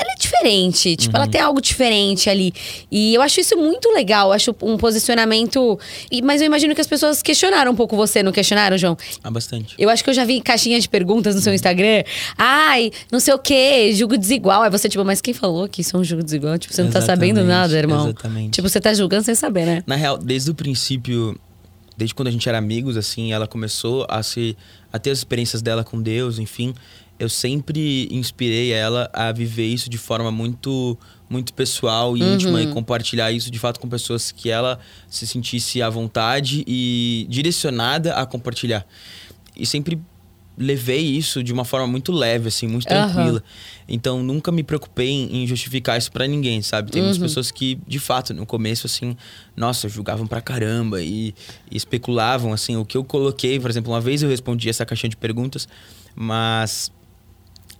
Ela 0.00 0.12
é 0.12 0.16
diferente, 0.18 0.96
tipo, 0.96 1.14
ela 1.14 1.26
tem 1.26 1.38
algo 1.40 1.60
diferente 1.60 2.30
ali. 2.30 2.54
E 2.90 3.12
eu 3.14 3.20
acho 3.20 3.38
isso 3.40 3.54
muito 3.54 3.90
legal, 3.90 4.32
acho 4.32 4.54
um 4.62 4.78
posicionamento. 4.78 5.78
e- 6.10 6.22
mas 6.22 6.40
eu 6.40 6.46
imagino 6.46 6.74
que 6.74 6.80
as 6.80 6.86
pessoas 6.86 7.20
questionaram 7.22 7.72
um 7.72 7.74
pouco 7.74 7.94
você, 7.94 8.22
não 8.22 8.32
questionaram, 8.32 8.78
João? 8.78 8.96
Ah, 9.22 9.30
bastante. 9.30 9.74
Eu 9.78 9.90
acho 9.90 10.02
que 10.02 10.08
eu 10.08 10.14
já 10.14 10.24
vi 10.24 10.40
caixinha 10.40 10.80
de 10.80 10.88
perguntas 10.88 11.34
no 11.34 11.40
seu 11.42 11.52
Instagram. 11.52 12.02
Ai, 12.38 12.90
não 13.12 13.20
sei 13.20 13.34
o 13.34 13.38
quê, 13.38 13.92
julgo 13.92 14.16
desigual. 14.16 14.62
Aí 14.62 14.70
você, 14.70 14.88
tipo, 14.88 15.04
mas 15.04 15.20
quem 15.20 15.34
falou 15.34 15.68
que 15.68 15.82
isso 15.82 15.94
é 15.96 16.00
um 16.00 16.04
julgo 16.04 16.24
desigual? 16.24 16.56
Tipo, 16.56 16.72
você 16.72 16.82
não 16.82 16.90
tá 16.90 17.00
sabendo 17.02 17.40
Exatamente, 17.40 17.46
nada, 17.48 17.76
irmão. 17.76 18.04
exatamente. 18.04 18.50
Tipo, 18.52 18.68
você 18.68 18.80
tá 18.80 18.94
julgando 18.94 19.24
sem 19.24 19.34
saber, 19.34 19.66
né? 19.66 19.82
Na 19.86 19.96
real, 19.96 20.16
desde 20.16 20.50
o 20.50 20.54
princípio, 20.54 21.38
desde 21.96 22.14
quando 22.14 22.28
a 22.28 22.30
gente 22.30 22.48
era 22.48 22.58
amigos, 22.58 22.96
assim, 22.96 23.32
ela 23.32 23.46
começou 23.46 24.06
a 24.08 24.22
se 24.22 24.56
a 24.92 24.98
ter 24.98 25.10
as 25.10 25.18
experiências 25.18 25.62
dela 25.62 25.82
com 25.84 26.00
Deus, 26.00 26.38
enfim, 26.38 26.74
eu 27.18 27.28
sempre 27.28 28.08
inspirei 28.10 28.72
ela 28.72 29.08
a 29.12 29.30
viver 29.32 29.66
isso 29.66 29.88
de 29.88 29.98
forma 29.98 30.30
muito 30.30 30.98
muito 31.28 31.54
pessoal 31.54 32.16
e 32.16 32.22
íntima 32.22 32.62
e 32.62 32.66
compartilhar 32.68 33.32
isso 33.32 33.50
de 33.50 33.58
fato 33.58 33.80
com 33.80 33.88
pessoas 33.88 34.30
que 34.30 34.50
ela 34.50 34.78
se 35.08 35.26
sentisse 35.26 35.80
à 35.80 35.88
vontade 35.88 36.62
e 36.66 37.26
direcionada 37.28 38.14
a 38.14 38.26
compartilhar. 38.26 38.86
E 39.56 39.64
sempre 39.64 40.00
levei 40.56 41.00
isso 41.00 41.42
de 41.42 41.52
uma 41.52 41.64
forma 41.64 41.86
muito 41.86 42.12
leve, 42.12 42.48
assim, 42.48 42.66
muito 42.66 42.86
tranquila. 42.86 43.42
Então 43.88 44.22
nunca 44.22 44.52
me 44.52 44.62
preocupei 44.62 45.10
em, 45.10 45.46
justificar 45.46 45.98
isso 45.98 46.10
pra 46.10 46.26
ninguém, 46.26 46.62
sabe? 46.62 46.90
Tem 46.90 47.02
muitas 47.02 47.18
pessoas 47.18 47.50
que, 47.50 47.78
de 47.86 47.98
fato, 47.98 48.32
no 48.32 48.46
começo, 48.46 48.86
assim, 48.86 49.16
nossa, 49.56 49.88
julgavam 49.88 50.26
pra 50.26 50.40
caramba 50.40 51.02
e, 51.02 51.34
e 51.70 51.76
especulavam, 51.76 52.52
assim, 52.52 52.76
o 52.76 52.84
que 52.84 52.96
eu 52.96 53.04
coloquei, 53.04 53.58
por 53.58 53.68
exemplo, 53.68 53.92
uma 53.92 54.00
vez 54.00 54.22
eu 54.22 54.28
respondi 54.28 54.68
essa 54.68 54.86
caixinha 54.86 55.10
de 55.10 55.16
perguntas, 55.16 55.68
mas 56.14 56.90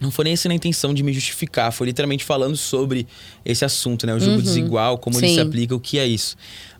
não 0.00 0.10
foi 0.10 0.24
nem 0.24 0.34
essa 0.34 0.48
na 0.48 0.54
intenção 0.54 0.92
de 0.92 1.02
me 1.02 1.12
justificar, 1.12 1.72
foi 1.72 1.86
literalmente 1.86 2.24
falando 2.24 2.56
sobre 2.56 3.06
esse 3.44 3.64
assunto, 3.64 4.06
né? 4.06 4.14
O 4.14 4.20
jogo 4.20 4.42
desigual, 4.42 4.98
como 4.98 5.18
ele 5.18 5.28
Sim. 5.28 5.34
se 5.34 5.40
aplica, 5.40 5.74
o 5.74 5.80
que 5.80 5.98
é 5.98 6.06
isso. 6.06 6.36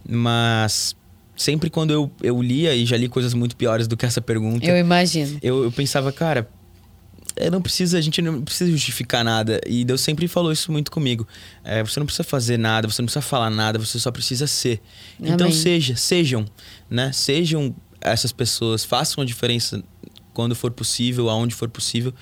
Mas 0.07 0.95
sempre 1.37 1.71
quando 1.71 1.91
eu, 1.93 2.11
eu 2.23 2.41
lia, 2.43 2.75
e 2.75 2.87
já 2.87 2.97
li 2.97 3.09
coisas 3.09 3.35
muito 3.35 3.57
piores 3.57 3.87
do 3.89 3.97
que 3.97 4.07
essa 4.07 4.21
pergunta, 4.21 4.65
Eu 4.65 4.77
imagino. 4.77 5.39
eu, 5.43 5.65
eu 5.65 5.73
pensava, 5.73 6.13
cara, 6.13 6.49
eu 7.37 7.51
não 7.51 7.61
precisa, 7.61 7.99
a 7.99 8.01
gente 8.01 8.23
não 8.23 8.43
precisa 8.43 8.71
justificar 8.71 9.25
nada. 9.25 9.61
E 9.67 9.85
Deus 9.85 10.01
sempre 10.01 10.29
falou 10.29 10.53
isso 10.53 10.71
muito 10.71 10.91
comigo. 10.91 11.27
É, 11.65 11.83
você 11.83 11.99
não 11.99 12.07
precisa 12.07 12.23
fazer 12.23 12.57
nada, 12.57 12.89
você 12.89 13.03
não 13.03 13.07
precisa 13.07 13.23
falar 13.23 13.51
nada, 13.51 13.79
você 13.79 13.99
só 13.99 14.11
precisa 14.13 14.47
ser. 14.47 14.81
Então 15.19 15.47
Amém. 15.47 15.53
seja, 15.59 15.97
sejam, 15.97 16.45
né? 16.89 17.11
Sejam 17.13 17.75
essas 18.01 18.31
pessoas, 18.31 18.85
façam 18.85 19.23
a 19.23 19.27
diferença 19.27 19.83
quando 20.33 20.55
for 20.55 20.71
possível, 20.71 21.29
aonde 21.29 21.55
for 21.55 21.69
possível. 21.69 22.15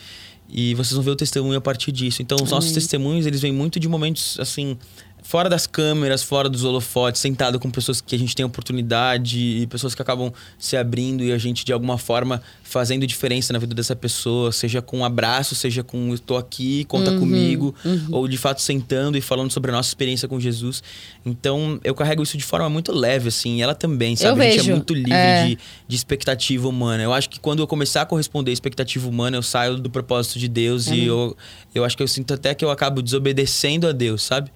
E 0.49 0.75
vocês 0.75 0.93
vão 0.95 1.03
ver 1.03 1.11
o 1.11 1.17
testemunho 1.17 1.57
a 1.57 1.61
partir 1.63 1.91
disso. 1.93 2.21
Então, 2.23 2.37
os 2.37 2.51
nossos 2.51 2.71
Amém. 2.71 2.75
testemunhos, 2.75 3.27
eles 3.27 3.41
vêm 3.41 3.53
muito 3.53 3.81
de 3.81 3.89
momentos, 3.89 4.39
assim, 4.39 4.77
fora 5.23 5.49
das 5.49 5.67
câmeras, 5.67 6.23
fora 6.23 6.49
dos 6.49 6.65
holofotes, 6.65 7.21
sentado 7.21 7.59
com 7.59 7.71
pessoas 7.71 8.01
que 8.01 8.15
a 8.15 8.19
gente 8.19 8.35
tem 8.35 8.45
oportunidade 8.45 9.39
e 9.39 9.67
pessoas 9.69 9.95
que 9.95 10.03
acabam 10.03 10.33
se 10.59 10.77
abrindo 10.77 11.23
e 11.23 11.33
a 11.33 11.39
gente, 11.39 11.65
de 11.65 11.73
alguma 11.73 11.97
forma, 11.97 12.43
fazendo 12.63 13.07
diferença 13.07 13.53
na 13.53 13.59
vida 13.59 13.75
dessa 13.75 13.95
pessoa, 13.95 14.51
seja 14.51 14.83
com 14.83 14.99
um 14.99 15.05
abraço, 15.05 15.55
seja 15.55 15.83
com 15.83 16.13
estou 16.13 16.37
aqui, 16.37 16.85
conta 16.85 17.13
comigo, 17.19 17.75
ou 18.11 18.27
de 18.27 18.37
fato 18.37 18.61
sentando 18.61 19.17
e 19.17 19.21
falando 19.21 19.51
sobre 19.51 19.71
a 19.71 19.75
nossa 19.75 19.89
experiência 19.89 20.27
com 20.27 20.41
Jesus. 20.41 20.83
Então, 21.25 21.79
eu 21.85 21.95
carrego 21.95 22.23
isso 22.23 22.37
de 22.37 22.45
forma 22.45 22.69
muito 22.69 22.93
leve, 22.93 23.29
assim, 23.29 23.59
e 23.59 23.63
ela 23.63 23.75
também, 23.75 24.17
sabe? 24.17 24.41
Eu 24.41 24.49
a 24.49 24.51
gente 24.51 24.71
é 24.71 24.75
muito 24.75 24.95
livre 24.95 25.13
é. 25.13 25.47
de, 25.47 25.59
de 25.87 25.97
expectativa 25.97 26.69
humana. 26.69 27.03
Eu 27.03 27.13
acho 27.13 27.31
que 27.31 27.39
quando 27.39 27.61
eu 27.61 27.67
começar 27.67 28.03
a 28.03 28.07
corresponder 28.07 28.51
à 28.51 28.55
expectativa 28.55 29.09
humana, 29.09 29.37
eu 29.37 29.43
saio 29.43 29.77
do 29.77 29.89
propósito 29.89 30.39
de 30.39 30.49
Deus 30.49 30.89
e 30.89 31.05
eu, 31.05 31.37
eu 31.75 31.85
acho 31.85 31.97
que 31.97 32.03
eu 32.03 32.09
sinto 32.09 32.35
até 32.35 32.55
que 32.55 32.65
eu 32.65 32.71
acabo 32.71 33.01
desobedecendo 33.01 33.87
a 33.87 33.93
Deus, 33.93 34.23
sabe? 34.23 34.51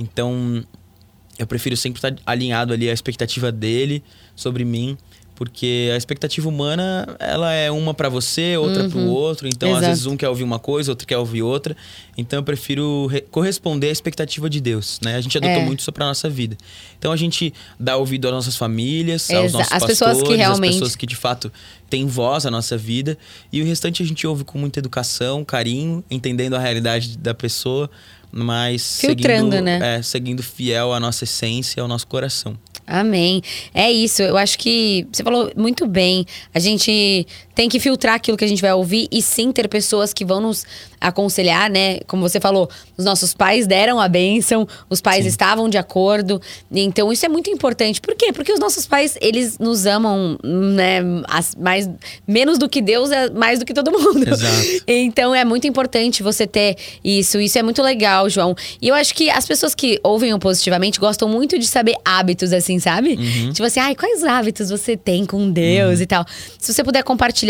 Então, 0.00 0.64
eu 1.38 1.46
prefiro 1.46 1.76
sempre 1.76 1.98
estar 1.98 2.14
alinhado 2.24 2.72
ali 2.72 2.88
à 2.88 2.92
expectativa 2.92 3.52
dele 3.52 4.02
sobre 4.34 4.64
mim, 4.64 4.96
porque 5.34 5.90
a 5.94 5.96
expectativa 5.96 6.46
humana, 6.48 7.06
ela 7.18 7.50
é 7.52 7.70
uma 7.70 7.94
pra 7.94 8.10
você, 8.10 8.58
outra 8.58 8.88
pro 8.90 9.00
outro. 9.06 9.48
Então, 9.48 9.70
às 9.70 9.76
Exato. 9.78 9.90
vezes 9.90 10.06
um 10.06 10.14
quer 10.16 10.28
ouvir 10.28 10.42
uma 10.44 10.58
coisa, 10.58 10.92
outro 10.92 11.06
quer 11.06 11.16
ouvir 11.16 11.40
outra. 11.42 11.74
Então, 12.16 12.38
eu 12.40 12.42
prefiro 12.42 13.06
re- 13.06 13.22
corresponder 13.22 13.88
à 13.88 13.90
expectativa 13.90 14.50
de 14.50 14.60
Deus, 14.60 14.98
né? 15.02 15.16
A 15.16 15.20
gente 15.22 15.38
adotou 15.38 15.56
É. 15.56 15.64
muito 15.64 15.80
isso 15.80 15.90
pra 15.92 16.04
nossa 16.06 16.28
vida. 16.28 16.58
Então, 16.98 17.10
a 17.10 17.16
gente 17.16 17.54
dá 17.78 17.96
ouvido 17.96 18.26
às 18.28 18.34
nossas 18.34 18.56
famílias, 18.56 19.30
aos 19.30 19.46
Exa- 19.46 19.58
nossos 19.58 19.72
as 19.72 19.78
pastores, 19.84 19.98
pessoas 19.98 20.28
que 20.28 20.36
realmente- 20.36 20.68
as 20.70 20.74
pessoas 20.76 20.96
que 20.96 21.06
de 21.06 21.16
fato 21.16 21.50
têm 21.88 22.06
voz 22.06 22.44
à 22.44 22.50
nossa 22.50 22.76
vida. 22.76 23.16
E 23.50 23.62
o 23.62 23.64
restante 23.64 24.02
a 24.02 24.06
gente 24.06 24.26
ouve 24.26 24.44
com 24.44 24.58
muita 24.58 24.78
educação, 24.78 25.42
carinho, 25.42 26.04
entendendo 26.10 26.54
a 26.54 26.58
realidade 26.58 27.16
da 27.16 27.32
pessoa, 27.32 27.90
mas 28.32 29.00
Filtrando, 29.00 29.52
seguindo, 29.52 29.64
né? 29.64 29.96
é, 29.98 30.02
seguindo 30.02 30.42
fiel 30.42 30.92
à 30.92 31.00
nossa 31.00 31.24
essência, 31.24 31.82
ao 31.82 31.88
nosso 31.88 32.06
coração. 32.06 32.56
Amém. 32.86 33.40
É 33.72 33.90
isso. 33.90 34.20
Eu 34.20 34.36
acho 34.36 34.58
que 34.58 35.06
você 35.12 35.22
falou 35.22 35.52
muito 35.56 35.86
bem. 35.86 36.26
A 36.52 36.58
gente 36.58 37.24
tem 37.60 37.68
que 37.68 37.78
filtrar 37.78 38.14
aquilo 38.14 38.38
que 38.38 38.44
a 38.44 38.48
gente 38.48 38.62
vai 38.62 38.72
ouvir 38.72 39.06
e 39.12 39.20
sim 39.20 39.52
ter 39.52 39.68
pessoas 39.68 40.14
que 40.14 40.24
vão 40.24 40.40
nos 40.40 40.64
aconselhar, 40.98 41.70
né? 41.70 42.00
Como 42.06 42.22
você 42.26 42.40
falou, 42.40 42.70
os 42.96 43.04
nossos 43.04 43.34
pais 43.34 43.66
deram 43.66 44.00
a 44.00 44.08
bênção, 44.08 44.66
os 44.88 45.02
pais 45.02 45.26
estavam 45.26 45.68
de 45.68 45.76
acordo. 45.76 46.40
Então 46.72 47.12
isso 47.12 47.26
é 47.26 47.28
muito 47.28 47.50
importante. 47.50 48.00
Por 48.00 48.14
quê? 48.14 48.32
Porque 48.32 48.50
os 48.50 48.58
nossos 48.58 48.86
pais, 48.86 49.18
eles 49.20 49.58
nos 49.58 49.84
amam, 49.84 50.38
né? 50.42 51.00
as- 51.28 51.54
mais, 51.54 51.86
menos 52.26 52.56
do 52.58 52.66
que 52.66 52.80
Deus, 52.80 53.10
é 53.10 53.28
mais 53.28 53.58
do 53.58 53.66
que 53.66 53.74
todo 53.74 53.90
mundo. 53.90 54.24
Exato. 54.32 54.84
Então 54.86 55.34
é 55.34 55.44
muito 55.44 55.66
importante 55.66 56.22
você 56.22 56.46
ter 56.46 56.76
isso. 57.04 57.38
Isso 57.40 57.58
é 57.58 57.62
muito 57.62 57.82
legal, 57.82 58.28
João. 58.30 58.54
E 58.80 58.88
eu 58.88 58.94
acho 58.94 59.14
que 59.14 59.28
as 59.28 59.46
pessoas 59.46 59.74
que 59.74 60.00
ouvem 60.02 60.32
o 60.32 60.38
positivamente 60.38 60.98
gostam 60.98 61.28
muito 61.28 61.58
de 61.58 61.66
saber 61.66 61.94
hábitos, 62.06 62.54
assim, 62.54 62.78
sabe? 62.78 63.18
Tipo 63.52 63.64
assim, 63.64 63.80
ai, 63.80 63.94
quais 63.94 64.24
hábitos 64.24 64.70
você 64.70 64.96
tem 64.96 65.26
com 65.26 65.50
Deus 65.50 66.00
e 66.00 66.06
tal. 66.06 66.24
Se 66.58 66.72
você 66.72 66.82
puder 66.82 67.02
compartilhar 67.02 67.49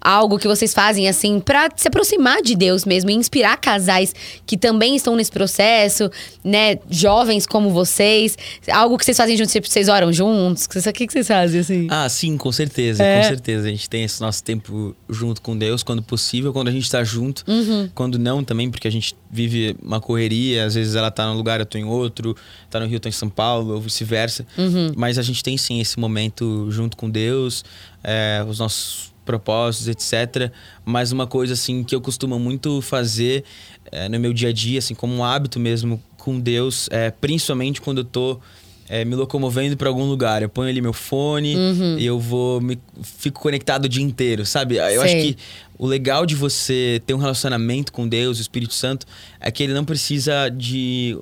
algo 0.00 0.38
que 0.38 0.46
vocês 0.46 0.72
fazem, 0.72 1.08
assim, 1.08 1.40
pra 1.40 1.68
se 1.76 1.88
aproximar 1.88 2.42
de 2.42 2.54
Deus 2.54 2.84
mesmo 2.84 3.10
e 3.10 3.14
inspirar 3.14 3.56
casais 3.56 4.14
que 4.46 4.56
também 4.56 4.96
estão 4.96 5.16
nesse 5.16 5.30
processo, 5.30 6.10
né? 6.44 6.78
Jovens 6.90 7.46
como 7.46 7.70
vocês. 7.70 8.36
Algo 8.70 8.96
que 8.98 9.04
vocês 9.04 9.16
fazem 9.16 9.36
juntos, 9.36 9.52
tipo, 9.52 9.68
vocês 9.68 9.88
oram 9.88 10.12
juntos. 10.12 10.64
O 10.64 10.92
que, 10.92 11.06
que 11.06 11.12
vocês 11.12 11.26
fazem, 11.26 11.60
assim? 11.60 11.86
Ah, 11.90 12.08
sim, 12.08 12.36
com 12.36 12.52
certeza, 12.52 13.02
É. 13.02 13.22
com 13.22 13.28
certeza. 13.28 13.66
A 13.66 13.70
gente 13.70 13.88
tem 13.88 14.04
esse 14.04 14.20
nosso 14.20 14.42
tempo 14.42 14.94
junto 15.08 15.40
com 15.42 15.56
Deus, 15.56 15.82
quando 15.82 16.02
possível, 16.02 16.52
quando 16.52 16.68
a 16.68 16.72
gente 16.72 16.90
tá 16.90 17.02
junto. 17.04 17.42
Uhum. 17.46 17.88
Quando 17.94 18.18
não 18.18 18.42
também, 18.44 18.70
porque 18.70 18.86
a 18.88 18.92
gente 18.92 19.14
vive 19.30 19.76
uma 19.82 20.00
correria, 20.00 20.64
às 20.64 20.74
vezes 20.74 20.94
ela 20.94 21.10
tá 21.10 21.26
num 21.26 21.34
lugar, 21.34 21.60
eu 21.60 21.66
tô 21.66 21.78
em 21.78 21.84
outro, 21.84 22.36
tá 22.70 22.78
no 22.80 22.86
Rio, 22.86 22.96
eu 22.96 23.00
tô 23.00 23.08
em 23.08 23.12
São 23.12 23.28
Paulo, 23.28 23.74
ou 23.74 23.80
vice-versa. 23.80 24.46
Uhum. 24.56 24.92
Mas 24.96 25.18
a 25.18 25.22
gente 25.22 25.42
tem 25.42 25.56
sim 25.56 25.80
esse 25.80 25.98
momento 25.98 26.66
junto 26.70 26.96
com 26.96 27.08
Deus, 27.10 27.64
é, 28.02 28.44
os 28.48 28.58
nossos 28.58 29.14
propósitos, 29.26 29.88
etc. 29.88 30.50
Mas 30.84 31.12
uma 31.12 31.26
coisa 31.26 31.52
assim 31.52 31.84
que 31.84 31.94
eu 31.94 32.00
costumo 32.00 32.38
muito 32.38 32.80
fazer 32.80 33.44
é, 33.92 34.08
no 34.08 34.18
meu 34.18 34.32
dia 34.32 34.48
a 34.48 34.52
dia, 34.52 34.78
assim, 34.78 34.94
como 34.94 35.14
um 35.14 35.22
hábito 35.22 35.60
mesmo 35.60 36.02
com 36.16 36.40
Deus, 36.40 36.88
é, 36.90 37.10
principalmente 37.10 37.80
quando 37.80 37.98
eu 37.98 38.04
tô 38.04 38.40
é, 38.88 39.04
me 39.04 39.14
locomovendo 39.14 39.76
para 39.76 39.88
algum 39.88 40.04
lugar. 40.04 40.42
Eu 40.42 40.48
ponho 40.48 40.70
ali 40.70 40.80
meu 40.80 40.92
fone 40.92 41.56
Uhum. 41.56 41.98
e 41.98 42.06
eu 42.06 42.18
vou 42.18 42.60
me 42.60 42.78
fico 43.02 43.40
conectado 43.40 43.84
o 43.84 43.88
dia 43.88 44.02
inteiro, 44.02 44.46
sabe? 44.46 44.76
Eu 44.76 45.02
acho 45.02 45.12
Sei. 45.12 45.34
que 45.34 45.38
o 45.78 45.86
legal 45.86 46.24
de 46.24 46.34
você 46.34 47.02
ter 47.04 47.12
um 47.12 47.18
relacionamento 47.18 47.92
com 47.92 48.08
Deus, 48.08 48.38
o 48.38 48.40
Espírito 48.40 48.74
Santo, 48.74 49.06
é 49.40 49.50
que 49.50 49.62
ele 49.62 49.74
não 49.74 49.84
precisa 49.84 50.48
de 50.48 51.18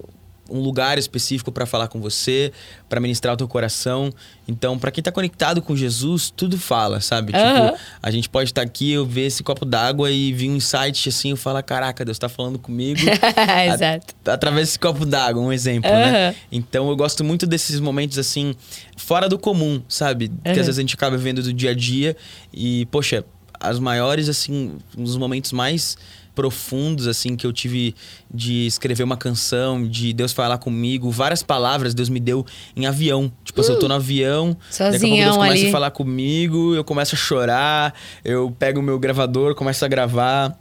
um 0.50 0.58
lugar 0.60 0.98
específico 0.98 1.50
para 1.50 1.64
falar 1.64 1.88
com 1.88 2.00
você, 2.00 2.52
para 2.88 3.00
ministrar 3.00 3.32
o 3.34 3.36
teu 3.36 3.48
coração. 3.48 4.12
Então, 4.46 4.78
para 4.78 4.90
quem 4.90 5.02
tá 5.02 5.10
conectado 5.10 5.62
com 5.62 5.74
Jesus, 5.74 6.30
tudo 6.34 6.58
fala, 6.58 7.00
sabe? 7.00 7.32
Aham. 7.34 7.68
Tipo, 7.70 7.78
a 8.02 8.10
gente 8.10 8.28
pode 8.28 8.50
estar 8.50 8.60
aqui, 8.62 8.92
eu 8.92 9.06
ver 9.06 9.22
esse 9.26 9.42
copo 9.42 9.64
d'água 9.64 10.10
e 10.10 10.32
vir 10.34 10.50
um 10.50 10.56
insight 10.56 11.08
assim, 11.08 11.30
eu 11.30 11.36
falo, 11.36 11.62
caraca, 11.62 12.04
Deus 12.04 12.18
tá 12.18 12.28
falando 12.28 12.58
comigo. 12.58 13.00
Exato. 13.74 14.14
A- 14.26 14.32
através 14.34 14.68
desse 14.68 14.78
copo 14.78 15.06
d'água, 15.06 15.42
um 15.42 15.52
exemplo, 15.52 15.90
Aham. 15.90 15.98
né? 16.12 16.34
Então 16.52 16.88
eu 16.90 16.96
gosto 16.96 17.24
muito 17.24 17.46
desses 17.46 17.80
momentos 17.80 18.18
assim, 18.18 18.54
fora 18.96 19.28
do 19.28 19.38
comum, 19.38 19.82
sabe? 19.88 20.28
Que 20.28 20.50
Aham. 20.50 20.60
às 20.60 20.66
vezes 20.66 20.78
a 20.78 20.82
gente 20.82 20.94
acaba 20.94 21.16
vendo 21.16 21.42
do 21.42 21.52
dia 21.52 21.70
a 21.70 21.74
dia 21.74 22.16
e, 22.52 22.84
poxa, 22.86 23.24
as 23.58 23.78
maiores, 23.78 24.28
assim, 24.28 24.76
dos 24.96 25.16
momentos 25.16 25.52
mais 25.52 25.96
profundos, 26.34 27.06
assim, 27.06 27.36
que 27.36 27.46
eu 27.46 27.52
tive 27.52 27.94
de 28.32 28.66
escrever 28.66 29.02
uma 29.04 29.16
canção, 29.16 29.86
de 29.86 30.12
Deus 30.12 30.32
falar 30.32 30.58
comigo, 30.58 31.10
várias 31.10 31.42
palavras 31.42 31.94
Deus 31.94 32.08
me 32.08 32.20
deu 32.20 32.44
em 32.76 32.86
avião. 32.86 33.32
Tipo 33.44 33.60
assim, 33.60 33.72
eu 33.72 33.78
tô 33.78 33.88
no 33.88 33.94
avião, 33.94 34.56
daqui 34.70 34.82
a 34.82 34.90
pouco 34.90 34.98
Deus 34.98 35.00
Sozinhão 35.00 35.34
começa 35.36 35.52
ali. 35.52 35.68
a 35.68 35.72
falar 35.72 35.90
comigo, 35.90 36.74
eu 36.74 36.84
começo 36.84 37.14
a 37.14 37.18
chorar, 37.18 37.94
eu 38.24 38.54
pego 38.58 38.80
o 38.80 38.82
meu 38.82 38.98
gravador, 38.98 39.54
começo 39.54 39.84
a 39.84 39.88
gravar 39.88 40.58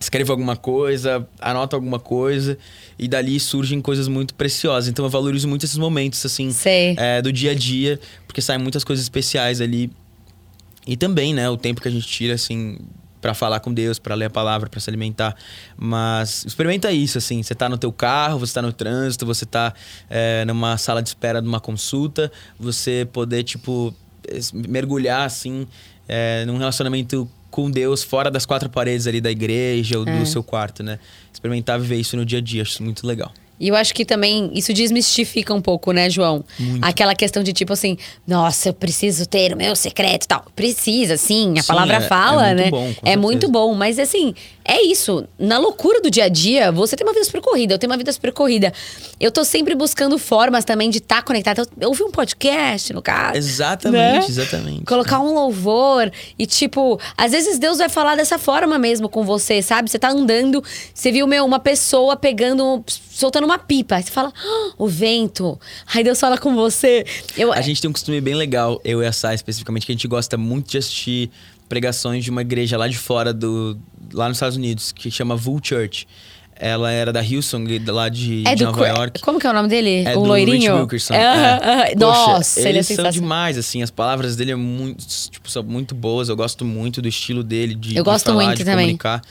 escrevo 0.00 0.32
alguma 0.32 0.56
coisa, 0.56 1.28
anoto 1.38 1.76
alguma 1.76 1.98
coisa 2.00 2.56
e 2.98 3.06
dali 3.06 3.38
surgem 3.38 3.82
coisas 3.82 4.08
muito 4.08 4.34
preciosas. 4.34 4.88
Então 4.88 5.04
eu 5.04 5.10
valorizo 5.10 5.46
muito 5.46 5.66
esses 5.66 5.76
momentos 5.76 6.24
assim 6.24 6.50
é, 6.96 7.20
do 7.20 7.30
dia 7.30 7.50
a 7.50 7.54
dia, 7.54 8.00
porque 8.26 8.40
saem 8.40 8.58
muitas 8.58 8.82
coisas 8.82 9.04
especiais 9.04 9.60
ali. 9.60 9.90
E 10.86 10.96
também, 10.96 11.34
né, 11.34 11.48
o 11.50 11.56
tempo 11.56 11.82
que 11.82 11.88
a 11.88 11.90
gente 11.90 12.06
tira 12.06 12.34
assim 12.34 12.78
para 13.20 13.34
falar 13.34 13.60
com 13.60 13.72
Deus, 13.72 13.98
para 13.98 14.14
ler 14.14 14.26
a 14.26 14.30
palavra, 14.30 14.68
para 14.68 14.80
se 14.80 14.88
alimentar. 14.88 15.34
Mas 15.76 16.44
experimenta 16.44 16.90
isso 16.90 17.18
assim, 17.18 17.42
você 17.42 17.54
tá 17.54 17.68
no 17.68 17.76
teu 17.78 17.92
carro, 17.92 18.38
você 18.38 18.54
tá 18.54 18.62
no 18.62 18.72
trânsito, 18.72 19.26
você 19.26 19.44
tá 19.44 19.74
é, 20.08 20.44
numa 20.44 20.76
sala 20.78 21.02
de 21.02 21.08
espera 21.08 21.40
de 21.42 21.48
uma 21.48 21.60
consulta, 21.60 22.30
você 22.58 23.06
poder 23.12 23.42
tipo 23.44 23.94
mergulhar 24.68 25.26
assim 25.26 25.66
é, 26.08 26.44
num 26.46 26.56
relacionamento 26.58 27.28
com 27.50 27.70
Deus 27.70 28.02
fora 28.02 28.30
das 28.30 28.46
quatro 28.46 28.70
paredes 28.70 29.06
ali 29.06 29.20
da 29.20 29.30
igreja 29.30 29.98
ou 29.98 30.08
É. 30.08 30.18
do 30.18 30.26
seu 30.26 30.42
quarto, 30.42 30.82
né? 30.82 30.98
Experimentar 31.32 31.80
viver 31.80 31.96
isso 31.96 32.16
no 32.16 32.24
dia 32.24 32.38
a 32.38 32.42
dia, 32.42 32.62
acho 32.62 32.82
muito 32.82 33.06
legal. 33.06 33.32
E 33.60 33.68
eu 33.68 33.76
acho 33.76 33.92
que 33.94 34.06
também 34.06 34.50
isso 34.54 34.72
desmistifica 34.72 35.52
um 35.52 35.60
pouco, 35.60 35.92
né, 35.92 36.08
João? 36.08 36.42
Muito. 36.58 36.82
Aquela 36.82 37.14
questão 37.14 37.42
de 37.42 37.52
tipo 37.52 37.74
assim, 37.74 37.98
nossa, 38.26 38.70
eu 38.70 38.72
preciso 38.72 39.26
ter 39.26 39.52
o 39.52 39.56
meu 39.56 39.76
secreto 39.76 40.24
e 40.24 40.28
tal. 40.28 40.44
Precisa, 40.56 41.18
sim, 41.18 41.58
a 41.58 41.62
Sim, 41.62 41.68
palavra 41.68 41.96
é- 41.96 42.00
fala, 42.00 42.48
é 42.48 42.54
muito 42.54 42.62
né? 42.64 42.70
bom, 42.70 42.84
é 42.88 42.92
certeza. 42.94 43.16
muito 43.18 43.48
bom, 43.50 43.74
mas 43.74 43.98
assim, 43.98 44.34
é 44.64 44.82
isso. 44.82 45.26
Na 45.38 45.58
loucura 45.58 46.00
do 46.00 46.10
dia 46.10 46.24
a 46.24 46.28
dia, 46.28 46.70
você 46.70 46.96
tem 46.96 47.06
uma 47.06 47.12
vida 47.12 47.24
super 47.24 47.40
corrida, 47.40 47.74
eu 47.74 47.78
tenho 47.78 47.90
uma 47.90 47.96
vida 47.96 48.12
super 48.12 48.32
corrida. 48.32 48.72
Eu 49.18 49.30
tô 49.30 49.44
sempre 49.44 49.74
buscando 49.74 50.18
formas 50.18 50.64
também 50.64 50.90
de 50.90 50.98
estar 50.98 51.22
conectada. 51.22 51.66
Eu 51.80 51.88
ouvi 51.88 52.02
um 52.02 52.10
podcast, 52.10 52.92
no 52.92 53.02
caso. 53.02 53.36
Exatamente, 53.36 54.22
né? 54.22 54.26
exatamente. 54.28 54.84
Colocar 54.84 55.20
um 55.20 55.34
louvor 55.34 56.10
e, 56.38 56.46
tipo, 56.46 57.00
às 57.16 57.32
vezes 57.32 57.58
Deus 57.58 57.78
vai 57.78 57.88
falar 57.88 58.16
dessa 58.16 58.38
forma 58.38 58.78
mesmo 58.78 59.08
com 59.08 59.24
você, 59.24 59.62
sabe? 59.62 59.90
Você 59.90 59.98
tá 59.98 60.10
andando, 60.10 60.62
você 60.94 61.10
viu, 61.10 61.26
meu, 61.26 61.44
uma 61.44 61.58
pessoa 61.58 62.16
pegando, 62.16 62.84
soltando 63.10 63.44
uma 63.44 63.58
pipa. 63.58 63.96
Aí 63.96 64.02
você 64.02 64.10
fala, 64.10 64.32
"Ah, 64.36 64.72
o 64.78 64.86
vento. 64.86 65.58
Aí 65.92 66.04
Deus 66.04 66.18
fala 66.20 66.38
com 66.38 66.54
você. 66.54 67.04
Eu, 67.36 67.52
A 67.52 67.60
gente 67.60 67.80
tem 67.80 67.88
um 67.88 67.92
costume 67.92 68.20
bem 68.20 68.34
legal, 68.34 68.80
eu 68.84 69.02
e 69.02 69.06
a 69.06 69.12
Sá 69.12 69.34
especificamente, 69.34 69.86
que 69.86 69.92
a 69.92 69.94
gente 69.94 70.08
gosta 70.08 70.36
muito 70.36 70.70
de 70.70 70.78
assistir 70.78 71.30
pregações 71.68 72.24
de 72.24 72.30
uma 72.30 72.40
igreja 72.42 72.76
lá 72.76 72.88
de 72.88 72.98
fora 72.98 73.32
do, 73.32 73.78
lá 74.12 74.28
nos 74.28 74.36
Estados 74.36 74.56
Unidos, 74.56 74.92
que 74.92 75.10
chama 75.10 75.36
Vul 75.36 75.60
Church. 75.62 76.06
Ela 76.62 76.92
era 76.92 77.10
da 77.10 77.22
Hillsong, 77.24 77.78
lá 77.86 78.10
de, 78.10 78.44
É 78.46 78.54
de 78.54 78.64
Nova 78.64 78.86
York. 78.86 79.20
Como 79.22 79.38
que 79.40 79.46
é 79.46 79.50
o 79.50 79.52
nome 79.54 79.66
dele? 79.68 80.04
É 80.04 80.14
o 80.14 80.20
do 80.20 80.26
loirinho? 80.28 80.72
Rich 80.72 80.80
Wilkerson. 80.82 81.14
É, 81.14 81.26
aham, 81.26 81.38
é. 81.38 81.72
aham. 81.72 81.84
Poxa, 81.86 81.96
Nossa, 82.32 82.60
ele 82.60 82.68
é 82.68 82.72
eles 82.72 82.86
são 82.86 82.96
sensacional. 82.96 83.12
demais, 83.22 83.56
assim. 83.56 83.82
As 83.82 83.90
palavras 83.90 84.36
dele 84.36 84.50
é 84.52 84.54
muito, 84.56 85.02
tipo, 85.30 85.50
são 85.50 85.62
muito 85.62 85.94
boas. 85.94 86.28
Eu 86.28 86.36
gosto 86.36 86.62
muito 86.62 87.00
do 87.00 87.08
estilo 87.08 87.42
dele 87.42 87.74
de, 87.74 87.96
Eu 87.96 88.04
de 88.04 88.10
gosto 88.10 88.26
falar, 88.26 88.44
muito 88.44 88.58
de 88.58 88.64
também. 88.66 88.84
comunicar. 88.88 89.22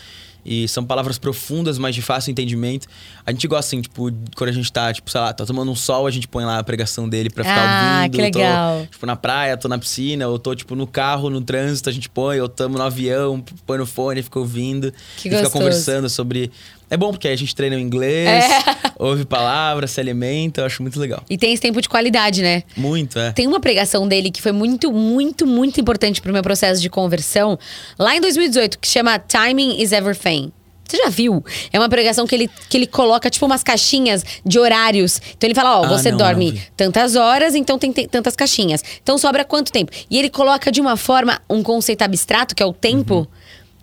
E 0.45 0.67
são 0.67 0.83
palavras 0.85 1.17
profundas, 1.17 1.77
mas 1.77 1.93
de 1.93 2.01
fácil 2.01 2.31
entendimento. 2.31 2.87
A 3.25 3.31
gente 3.31 3.47
gosta, 3.47 3.67
assim, 3.75 3.81
tipo, 3.81 4.09
quando 4.35 4.49
a 4.49 4.53
gente 4.53 4.71
tá, 4.71 4.91
tipo, 4.93 5.09
sei 5.11 5.19
lá, 5.21 5.33
tá 5.33 5.45
tomando 5.45 5.69
um 5.69 5.75
sol, 5.75 6.07
a 6.07 6.11
gente 6.11 6.27
põe 6.27 6.45
lá 6.45 6.59
a 6.59 6.63
pregação 6.63 7.07
dele 7.09 7.29
pra 7.29 7.43
ficar 7.43 7.55
Ah, 7.59 7.97
ouvindo. 7.99 8.15
que 8.15 8.21
legal. 8.21 8.79
Tô, 8.81 8.85
tipo, 8.87 9.05
na 9.05 9.15
praia, 9.15 9.57
tô 9.57 9.67
na 9.67 9.77
piscina, 9.77 10.27
ou 10.27 10.39
tô, 10.39 10.55
tipo, 10.55 10.75
no 10.75 10.87
carro, 10.87 11.29
no 11.29 11.41
trânsito, 11.41 11.89
a 11.89 11.91
gente 11.91 12.09
põe, 12.09 12.39
ou 12.39 12.47
tamo 12.49 12.77
no 12.77 12.83
avião, 12.83 13.43
põe 13.65 13.77
no 13.77 13.85
fone, 13.85 14.23
fica 14.23 14.39
ouvindo. 14.39 14.91
Que 15.17 15.27
e 15.27 15.31
fica 15.31 15.35
gostoso. 15.43 15.51
conversando 15.53 16.09
sobre... 16.09 16.51
É 16.89 16.97
bom, 16.97 17.11
porque 17.11 17.27
a 17.27 17.35
gente 17.35 17.53
treina 17.55 17.75
o 17.75 17.79
inglês, 17.79 18.27
É. 18.45 18.91
ouve 18.97 19.23
palavras, 19.25 19.91
se 19.91 19.99
alimenta. 19.99 20.61
Eu 20.61 20.65
acho 20.65 20.81
muito 20.81 20.99
legal. 20.99 21.23
E 21.29 21.37
tem 21.37 21.53
esse 21.53 21.61
tempo 21.61 21.81
de 21.81 21.87
qualidade, 21.87 22.41
né? 22.41 22.63
Muito, 22.75 23.19
é. 23.19 23.31
Tem 23.31 23.45
uma 23.47 23.59
pregação 23.59 24.07
dele 24.07 24.31
que 24.31 24.41
foi 24.41 24.51
muito, 24.51 24.91
muito, 24.91 25.45
muito 25.45 25.79
importante 25.79 26.21
pro 26.21 26.33
meu 26.33 26.41
processo 26.43 26.81
de 26.81 26.89
conversão, 26.89 27.57
lá 27.97 28.15
em 28.15 28.21
2018, 28.21 28.79
que 28.79 28.87
chama 28.87 29.19
Timing 29.19 29.81
is 29.81 29.91
Everything. 29.91 30.51
Você 30.87 30.97
já 30.97 31.09
viu? 31.09 31.45
É 31.71 31.77
uma 31.77 31.87
pregação 31.87 32.25
que 32.25 32.33
ele, 32.33 32.49
que 32.67 32.75
ele 32.75 32.87
coloca, 32.87 33.29
tipo, 33.29 33.45
umas 33.45 33.61
caixinhas 33.61 34.25
de 34.43 34.57
horários. 34.57 35.21
Então 35.37 35.47
ele 35.47 35.53
fala: 35.53 35.81
Ó, 35.81 35.83
Ah, 35.85 35.87
você 35.89 36.09
não, 36.09 36.17
não 36.17 36.25
dorme 36.25 36.51
vi. 36.53 36.61
tantas 36.75 37.15
horas, 37.15 37.53
então 37.53 37.77
tem, 37.77 37.91
te- 37.91 38.07
tantas 38.07 38.35
caixinhas. 38.35 38.83
Então 39.03 39.15
sobra 39.15 39.45
quanto 39.45 39.71
tempo? 39.71 39.91
E 40.09 40.17
ele 40.17 40.31
coloca 40.31 40.71
de 40.71 40.81
uma 40.81 40.97
forma, 40.97 41.39
um 41.47 41.61
conceito 41.61 42.01
abstrato, 42.01 42.55
que 42.55 42.63
é 42.63 42.65
o 42.65 42.73
tempo, 42.73 43.27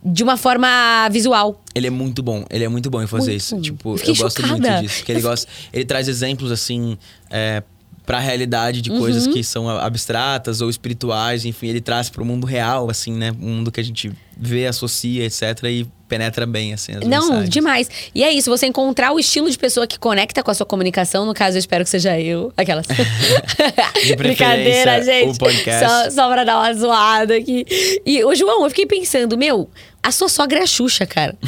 Uhum. 0.05 0.13
de 0.13 0.25
uma 0.25 0.37
forma 0.37 1.09
visual. 1.13 1.63
Ele 1.77 1.89
é 1.89 1.91
muito 1.91 2.23
bom, 2.23 2.43
ele 2.49 2.65
é 2.65 2.69
muito 2.69 2.89
bom 2.89 3.03
em 3.03 3.07
fazer 3.07 3.33
Muito 3.33 3.41
isso. 3.43 3.55
bom. 3.55 3.61
Tipo, 3.61 3.91
Eu 4.01 4.15
gosto 4.17 4.41
chocada. 4.41 4.71
muito 4.71 4.81
disso. 4.83 5.05
Que 5.05 5.13
ele 5.13 5.21
gosta. 5.21 5.47
Ele 5.71 5.85
traz 5.85 6.09
exemplos 6.09 6.51
assim. 6.51 6.97
É, 7.31 7.63
pra 8.07 8.21
realidade 8.21 8.81
de 8.81 8.89
coisas 8.91 9.27
Uhum. 9.27 9.33
que 9.33 9.43
são 9.45 9.69
abstratas 9.69 10.61
ou 10.61 10.71
espirituais, 10.71 11.45
enfim, 11.45 11.67
ele 11.67 11.81
traz 11.81 12.09
pro 12.09 12.25
mundo 12.25 12.47
real, 12.47 12.89
assim, 12.89 13.13
né? 13.13 13.33
Um 13.43 13.57
mundo 13.57 13.73
que 13.73 13.81
a 13.81 13.85
gente 13.85 14.13
vê, 14.39 14.67
associa, 14.67 15.25
etc. 15.25 15.43
E 15.65 15.87
penetra 16.09 16.47
bem, 16.47 16.73
assim, 16.73 16.93
as 16.93 17.01
Não, 17.01 17.23
mensagens. 17.23 17.49
demais. 17.51 17.91
E 18.15 18.23
é 18.23 18.31
isso, 18.33 18.49
você 18.49 18.67
encontrar 18.67 19.11
o 19.13 19.19
estilo 19.19 19.51
de 19.51 19.59
pessoa 19.59 19.89
que 19.89 19.99
conecta 19.99 20.41
com 20.41 20.51
a 20.53 20.55
sua 20.55 20.65
comunicação. 20.65 21.27
No 21.27 21.35
caso, 21.35 21.57
eu 21.57 21.59
espero 21.59 21.83
que 21.83 21.91
seja 21.91 22.17
eu. 22.21 22.53
Aquelas. 22.57 22.87
Brincadeira, 24.17 24.93
preferência, 24.93 25.03
gente. 25.03 25.35
o 25.35 25.39
podcast. 25.39 25.85
Só, 25.89 26.11
só 26.11 26.29
pra 26.33 26.45
dar 26.45 26.59
uma 26.59 26.73
zoada 26.75 27.35
aqui. 27.37 27.67
E, 28.07 28.23
ô, 28.25 28.35
João, 28.37 28.63
eu 28.63 28.71
fiquei 28.71 28.87
pensando, 28.87 29.37
meu, 29.37 29.69
a 30.01 30.13
sua 30.13 30.29
sogra 30.29 30.61
é 30.61 30.63
a 30.63 30.67
Xuxa, 30.67 31.07
cara. 31.07 31.37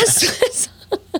A 0.00 0.06
sua. 0.10 0.68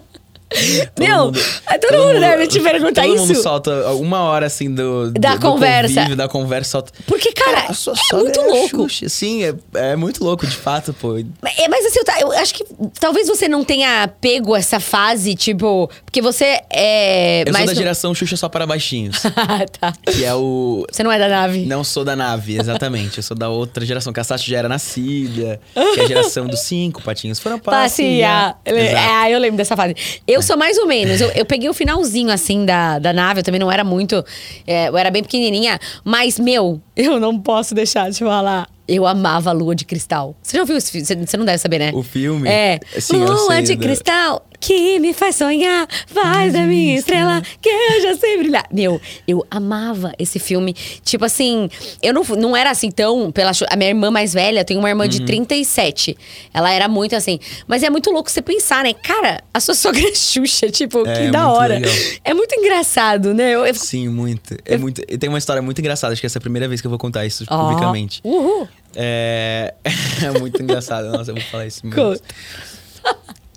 Todo 0.50 1.04
meu, 1.06 1.24
mundo- 1.26 1.40
todo, 1.80 1.98
mundo 1.98 2.20
deve 2.20 2.46
te 2.46 2.60
perguntar 2.60 3.02
todo 3.02 3.14
isso. 3.14 3.26
mundo 3.26 3.42
solta 3.42 3.92
uma 3.94 4.20
hora, 4.22 4.46
assim, 4.46 4.72
do... 4.74 5.10
Da 5.12 5.34
do, 5.36 5.40
conversa. 5.40 5.88
Do 5.88 5.94
convívio, 5.96 6.16
da 6.16 6.28
conversa, 6.28 6.70
solta... 6.70 6.92
Porque, 7.06 7.32
cara, 7.32 7.66
A 7.68 7.74
sua 7.74 7.92
é 8.12 8.16
muito 8.16 8.40
a 8.40 8.44
louco. 8.44 8.88
Xuxa. 8.88 9.08
Sim, 9.08 9.44
é, 9.44 9.54
é 9.74 9.96
muito 9.96 10.24
louco, 10.24 10.46
de 10.46 10.56
fato, 10.56 10.92
pô. 10.94 11.18
É, 11.18 11.68
mas 11.68 11.84
assim, 11.86 11.98
eu, 11.98 12.04
tá- 12.04 12.20
eu 12.20 12.32
acho 12.32 12.54
que 12.54 12.64
talvez 12.98 13.28
você 13.28 13.46
não 13.48 13.62
tenha 13.62 14.08
pego 14.20 14.56
essa 14.56 14.80
fase, 14.80 15.34
tipo. 15.34 15.90
Porque 16.04 16.22
você 16.22 16.60
é. 16.72 17.42
Eu 17.46 17.52
sou 17.52 17.66
da 17.66 17.72
no- 17.72 17.74
geração 17.78 18.14
Xuxa 18.14 18.36
só 18.36 18.48
para 18.48 18.66
baixinhos. 18.66 19.22
Ah, 19.36 19.64
tá. 19.66 19.92
que 20.12 20.24
é 20.24 20.34
o... 20.34 20.84
Você 20.90 21.02
não 21.02 21.10
é 21.12 21.18
da 21.18 21.28
nave. 21.28 21.64
Não 21.64 21.82
sou 21.84 22.04
da 22.04 22.14
nave, 22.16 22.58
exatamente. 22.58 23.16
Eu 23.18 23.22
sou 23.22 23.36
da 23.36 23.48
outra 23.48 23.84
geração. 23.86 24.12
Sasha 24.24 24.50
já 24.50 24.58
era 24.58 24.68
nascida. 24.68 25.60
Que 25.94 26.00
é 26.00 26.04
a 26.04 26.06
geração 26.06 26.46
dos 26.46 26.60
cinco 26.60 27.02
patinhos. 27.02 27.38
Foram 27.38 27.58
passear. 27.58 28.54
Passear. 28.54 28.60
Ele- 28.64 28.80
Exato. 28.88 29.08
É, 29.26 29.34
eu 29.34 29.38
lembro 29.38 29.56
dessa 29.56 29.76
fase. 29.76 29.94
Eu 30.26 30.37
sou 30.42 30.56
mais 30.56 30.76
ou 30.78 30.86
menos. 30.86 31.20
Eu, 31.20 31.30
eu 31.30 31.44
peguei 31.44 31.68
o 31.68 31.74
finalzinho, 31.74 32.30
assim, 32.30 32.64
da, 32.64 32.98
da 32.98 33.12
nave. 33.12 33.40
Eu 33.40 33.44
também 33.44 33.58
não 33.60 33.70
era 33.70 33.84
muito. 33.84 34.24
é, 34.66 34.88
eu 34.88 34.96
era 34.96 35.10
bem 35.10 35.22
pequenininha. 35.22 35.78
Mas, 36.04 36.38
meu, 36.38 36.80
eu 36.96 37.18
não 37.20 37.38
posso 37.38 37.74
deixar 37.74 38.10
de 38.10 38.18
falar. 38.18 38.68
Eu 38.86 39.06
amava 39.06 39.50
a 39.50 39.52
Lua 39.52 39.74
de 39.74 39.84
Cristal. 39.84 40.34
Você 40.42 40.56
já 40.56 40.62
ouviu 40.62 40.76
esse 40.78 40.90
filme? 40.90 41.06
Você- 41.26 41.36
não 41.36 41.44
deve 41.44 41.58
saber, 41.58 41.78
né? 41.78 41.90
O 41.94 42.02
filme? 42.02 42.48
É. 42.48 42.80
Sim, 42.98 43.20
eu 43.22 43.32
Lua 43.32 43.60
de 43.60 43.76
da- 43.76 43.82
Cristal 43.82 44.47
que 44.60 44.98
me 44.98 45.12
faz 45.12 45.36
sonhar. 45.36 45.86
Faz 46.06 46.52
da 46.52 46.62
minha 46.62 46.96
estrela 46.98 47.42
que 47.60 47.68
eu 47.68 48.02
já 48.02 48.16
sei 48.16 48.38
brilhar. 48.38 48.66
Meu, 48.72 49.00
eu 49.26 49.46
amava 49.50 50.12
esse 50.18 50.38
filme. 50.38 50.74
Tipo 51.04 51.24
assim, 51.24 51.68
eu 52.02 52.12
não, 52.12 52.22
não 52.24 52.56
era 52.56 52.70
assim 52.70 52.90
tão... 52.90 53.30
Pela, 53.30 53.52
a 53.70 53.76
minha 53.76 53.90
irmã 53.90 54.10
mais 54.10 54.32
velha, 54.34 54.64
tem 54.64 54.76
uma 54.76 54.88
irmã 54.88 55.04
Uhum. 55.04 55.08
de 55.10 55.24
37. 55.24 56.16
Ela 56.52 56.72
era 56.72 56.88
muito 56.88 57.14
assim. 57.14 57.38
Mas 57.66 57.82
é 57.82 57.90
muito 57.90 58.10
louco 58.10 58.30
você 58.30 58.42
pensar, 58.42 58.82
né? 58.84 58.92
Cara, 58.94 59.42
a 59.54 59.60
sua 59.60 59.74
sogra 59.76 60.02
é 60.08 60.14
Xuxa. 60.14 60.68
Tipo, 60.70 61.06
É, 61.06 61.12
que 61.26 61.30
da 61.30 61.44
muito 61.44 61.56
hora. 61.56 61.74
legal. 61.74 61.94
É 62.24 62.34
muito 62.34 62.54
engraçado, 62.54 63.32
né? 63.32 63.52
Eu, 63.54 63.64
eu, 63.64 63.74
Sim, 63.74 64.08
muito. 64.08 64.56
É 64.64 64.76
muito. 64.76 65.00
E 65.08 65.16
tem 65.16 65.28
uma 65.28 65.38
história 65.38 65.62
muito 65.62 65.78
engraçada. 65.80 66.12
Acho 66.12 66.20
que 66.20 66.26
essa 66.26 66.38
é 66.38 66.40
a 66.40 66.42
primeira 66.42 66.66
vez 66.68 66.80
que 66.80 66.86
eu 66.86 66.90
vou 66.90 66.98
contar 66.98 67.24
isso 67.26 67.44
Ó, 67.48 67.68
publicamente. 67.68 68.20
Uhul. 68.24 68.68
É... 68.96 69.74
é 70.24 70.38
muito 70.38 70.60
engraçado. 70.62 71.08
Nossa, 71.10 71.30
eu 71.30 71.36
vou 71.36 71.44
falar 71.44 71.66
isso 71.66 71.86
muito. 71.86 72.20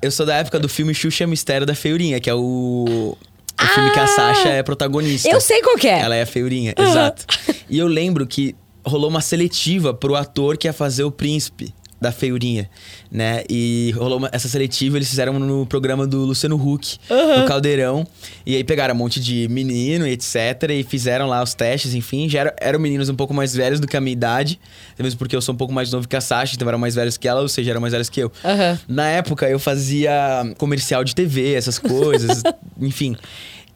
Eu 0.01 0.09
sou 0.11 0.25
da 0.25 0.35
época 0.35 0.59
do 0.59 0.67
filme 0.67 0.93
Xuxa 0.93 1.27
Mistério 1.27 1.65
da 1.65 1.75
Feiurinha, 1.75 2.19
que 2.19 2.29
é 2.29 2.33
o. 2.33 3.15
O 3.61 3.65
filme 3.75 3.91
que 3.91 3.99
a 3.99 4.07
Sasha 4.07 4.49
é 4.49 4.63
protagonista. 4.63 5.29
Eu 5.29 5.39
sei 5.39 5.61
qual 5.61 5.77
que 5.77 5.87
é. 5.87 5.99
Ela 5.99 6.15
é 6.15 6.23
a 6.23 6.25
feiurinha, 6.25 6.73
exato. 6.75 7.25
E 7.69 7.77
eu 7.77 7.85
lembro 7.85 8.25
que 8.25 8.55
rolou 8.83 9.07
uma 9.07 9.21
seletiva 9.21 9.93
pro 9.93 10.15
ator 10.15 10.57
que 10.57 10.67
ia 10.67 10.73
fazer 10.73 11.03
o 11.03 11.11
príncipe 11.11 11.71
da 12.01 12.11
feiurinha, 12.11 12.67
né? 13.11 13.43
E 13.47 13.93
rolou 13.95 14.17
uma- 14.17 14.29
essa 14.33 14.47
seletiva, 14.47 14.97
eles 14.97 15.07
fizeram 15.07 15.37
no 15.37 15.67
programa 15.67 16.07
do 16.07 16.25
Luciano 16.25 16.55
Huck, 16.55 16.97
no 17.09 17.45
Caldeirão. 17.45 18.07
E 18.43 18.55
aí 18.55 18.63
pegaram 18.63 18.95
um 18.95 18.97
monte 18.97 19.19
de 19.19 19.47
menino 19.49 20.07
e 20.07 20.11
etc. 20.11 20.35
E 20.71 20.83
fizeram 20.83 21.27
lá 21.27 21.43
os 21.43 21.53
testes, 21.53 21.93
enfim. 21.93 22.27
Já 22.27 22.39
eram, 22.39 22.51
eram 22.59 22.79
meninos 22.79 23.07
um 23.07 23.15
pouco 23.15 23.35
mais 23.35 23.53
velhos 23.55 23.79
do 23.79 23.87
que 23.87 23.95
a 23.95 24.01
minha 24.01 24.13
idade. 24.13 24.59
Até 24.93 25.03
mesmo 25.03 25.19
porque 25.19 25.35
eu 25.35 25.41
sou 25.43 25.53
um 25.53 25.57
pouco 25.57 25.71
mais 25.71 25.91
novo 25.91 26.07
que 26.07 26.15
a 26.15 26.21
Sasha, 26.21 26.55
então 26.55 26.67
eram 26.67 26.79
mais 26.79 26.95
velhos 26.95 27.17
que 27.17 27.27
ela, 27.27 27.41
ou 27.41 27.47
seja, 27.47 27.69
eram 27.69 27.79
mais 27.81 27.91
velhos 27.93 28.09
que 28.09 28.19
eu. 28.19 28.31
Aham. 28.43 28.79
Na 28.87 29.07
época 29.07 29.47
eu 29.47 29.59
fazia 29.59 30.11
comercial 30.57 31.03
de 31.03 31.13
TV, 31.13 31.53
essas 31.53 31.77
coisas, 31.77 32.41
enfim. 32.81 33.15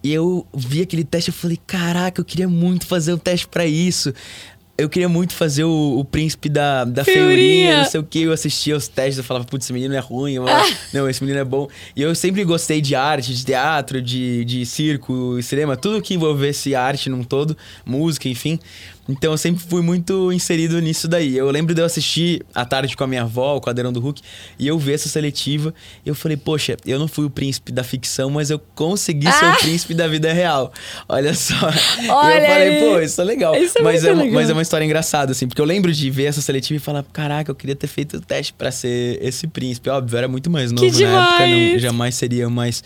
E 0.03 0.13
eu 0.13 0.45
vi 0.53 0.81
aquele 0.83 1.03
teste 1.03 1.31
e 1.31 1.33
falei, 1.33 1.59
caraca, 1.65 2.21
eu 2.21 2.25
queria 2.25 2.47
muito 2.47 2.85
fazer 2.85 3.11
o 3.13 3.17
teste 3.17 3.47
pra 3.47 3.65
isso. 3.65 4.13
Eu 4.77 4.89
queria 4.89 5.07
muito 5.07 5.33
fazer 5.33 5.63
o, 5.63 5.99
o 5.99 6.03
príncipe 6.03 6.49
da, 6.49 6.83
da 6.83 7.05
Feiurinha. 7.05 7.27
feiurinha, 7.29 7.77
não 7.77 7.85
sei 7.85 7.99
o 7.99 8.03
que. 8.03 8.23
Eu 8.23 8.33
assistia 8.33 8.75
os 8.75 8.89
testes, 8.89 9.17
eu 9.17 9.23
falava, 9.23 9.45
putz, 9.45 9.65
esse 9.65 9.71
menino 9.73 9.93
é 9.93 9.99
ruim. 9.99 10.33
Eu, 10.33 10.43
Não, 10.93 11.09
esse 11.09 11.23
menino 11.23 11.39
é 11.39 11.45
bom. 11.45 11.69
E 11.95 12.01
eu 12.01 12.13
sempre 12.13 12.43
gostei 12.43 12.81
de 12.81 12.93
arte, 12.93 13.33
de 13.33 13.45
teatro, 13.45 14.01
de, 14.01 14.43
de 14.43 14.65
circo, 14.65 15.41
cinema, 15.41 15.77
tudo 15.77 16.01
que 16.01 16.13
envolvesse 16.13 16.75
arte 16.75 17.09
num 17.09 17.23
todo, 17.23 17.55
música, 17.85 18.27
enfim. 18.27 18.59
Então 19.07 19.31
eu 19.31 19.37
sempre 19.37 19.63
fui 19.63 19.81
muito 19.81 20.31
inserido 20.31 20.79
nisso 20.79 21.07
daí. 21.07 21.37
Eu 21.37 21.49
lembro 21.51 21.75
de 21.75 21.81
eu 21.81 21.85
assistir 21.85 22.43
à 22.53 22.65
tarde 22.65 22.95
com 22.97 23.03
a 23.03 23.07
minha 23.07 23.21
avó, 23.21 23.55
o 23.55 23.61
quadrão 23.61 23.93
do 23.93 23.99
Hulk, 23.99 24.21
e 24.57 24.67
eu 24.67 24.79
ver 24.79 24.93
essa 24.93 25.07
seletiva. 25.07 25.73
E 26.05 26.09
eu 26.09 26.15
falei, 26.15 26.35
poxa, 26.37 26.75
eu 26.85 26.97
não 26.97 27.07
fui 27.07 27.25
o 27.25 27.29
príncipe 27.29 27.71
da 27.71 27.83
ficção, 27.83 28.29
mas 28.29 28.49
eu 28.49 28.59
consegui 28.73 29.31
ser 29.31 29.45
Ah! 29.45 29.53
o 29.53 29.57
príncipe 29.59 29.93
da 29.93 30.07
vida 30.07 30.33
real. 30.33 30.73
Olha 31.07 31.33
só. 31.33 31.53
e 32.01 32.09
Olha 32.09 32.39
eu 32.39 32.47
falei, 32.47 32.79
pô, 32.79 32.99
isso 33.01 33.21
é 33.21 33.23
legal. 33.23 33.55
Isso 33.55 33.77
é 33.77 33.81
mas, 33.81 34.01
muito 34.03 34.07
é, 34.07 34.13
legal. 34.23 34.33
mas 34.33 34.49
é 34.49 34.53
uma 34.53 34.61
história 34.61 34.85
engraçada, 34.85 35.31
assim, 35.33 35.47
porque 35.47 35.61
eu 35.61 35.65
lembro 35.65 35.93
de 35.93 36.09
ver 36.09 36.25
essa 36.25 36.41
seletiva 36.41 36.77
e 36.77 36.79
falar, 36.79 37.03
caraca, 37.13 37.51
eu 37.51 37.55
queria 37.55 37.75
ter 37.75 37.87
feito 37.87 38.17
o 38.17 38.21
teste 38.21 38.53
pra 38.53 38.71
ser 38.71 39.19
esse 39.21 39.45
príncipe. 39.47 39.89
Óbvio, 39.89 40.15
eu 40.15 40.17
era 40.17 40.27
muito 40.27 40.49
mais 40.49 40.71
novo 40.71 40.83
na 40.83 40.87
época, 40.87 41.39
não, 41.47 41.47
demais! 41.47 41.81
jamais 41.81 42.15
seria, 42.15 42.49
mas. 42.49 42.83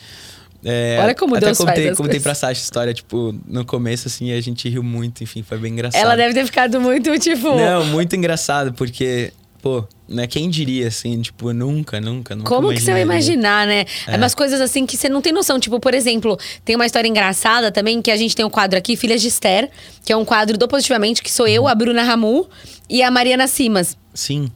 É, 0.63 0.97
Olha 1.01 1.15
como 1.15 1.35
até 1.35 1.45
Deus 1.45 1.57
faz 1.57 1.69
contei, 1.69 1.89
as 1.89 1.97
contei 1.97 2.19
pra 2.19 2.35
Sasha 2.35 2.59
a 2.59 2.63
história, 2.63 2.93
tipo, 2.93 3.33
no 3.47 3.63
começo, 3.65 4.07
assim, 4.07 4.29
e 4.29 4.33
a 4.33 4.41
gente 4.41 4.67
riu 4.67 4.83
muito, 4.83 5.23
enfim, 5.23 5.41
foi 5.41 5.57
bem 5.57 5.71
engraçado. 5.71 6.01
Ela 6.01 6.15
deve 6.15 6.33
ter 6.33 6.45
ficado 6.45 6.81
muito, 6.81 7.17
tipo. 7.17 7.55
Não, 7.55 7.85
muito 7.85 8.15
engraçado, 8.15 8.73
porque, 8.73 9.31
pô, 9.61 9.85
né, 10.07 10.27
quem 10.27 10.49
diria, 10.49 10.87
assim, 10.87 11.21
tipo, 11.21 11.53
nunca, 11.53 12.01
nunca, 12.01 12.35
nunca 12.35 12.49
Como 12.49 12.73
que 12.73 12.81
você 12.81 12.91
vai 12.91 13.01
imaginar, 13.01 13.65
né? 13.65 13.85
É. 14.05 14.17
umas 14.17 14.35
coisas 14.35 14.59
assim 14.59 14.85
que 14.85 14.97
você 14.97 15.07
não 15.07 15.21
tem 15.21 15.31
noção. 15.31 15.59
Tipo, 15.59 15.79
por 15.79 15.93
exemplo, 15.93 16.37
tem 16.65 16.75
uma 16.75 16.85
história 16.85 17.07
engraçada 17.07 17.71
também, 17.71 18.01
que 18.01 18.11
a 18.11 18.17
gente 18.17 18.35
tem 18.35 18.45
um 18.45 18.49
quadro 18.49 18.77
aqui, 18.77 18.97
Filhas 18.97 19.21
de 19.21 19.29
Esther, 19.29 19.69
que 20.03 20.11
é 20.11 20.17
um 20.17 20.25
quadro 20.25 20.57
do 20.57 20.67
Positivamente, 20.67 21.21
que 21.21 21.31
sou 21.31 21.47
eu, 21.47 21.67
a 21.67 21.75
Bruna 21.75 22.03
Ramu 22.03 22.49
e 22.89 23.01
a 23.01 23.09
Mariana 23.09 23.47
Simas. 23.47 23.97
Sim. 24.13 24.51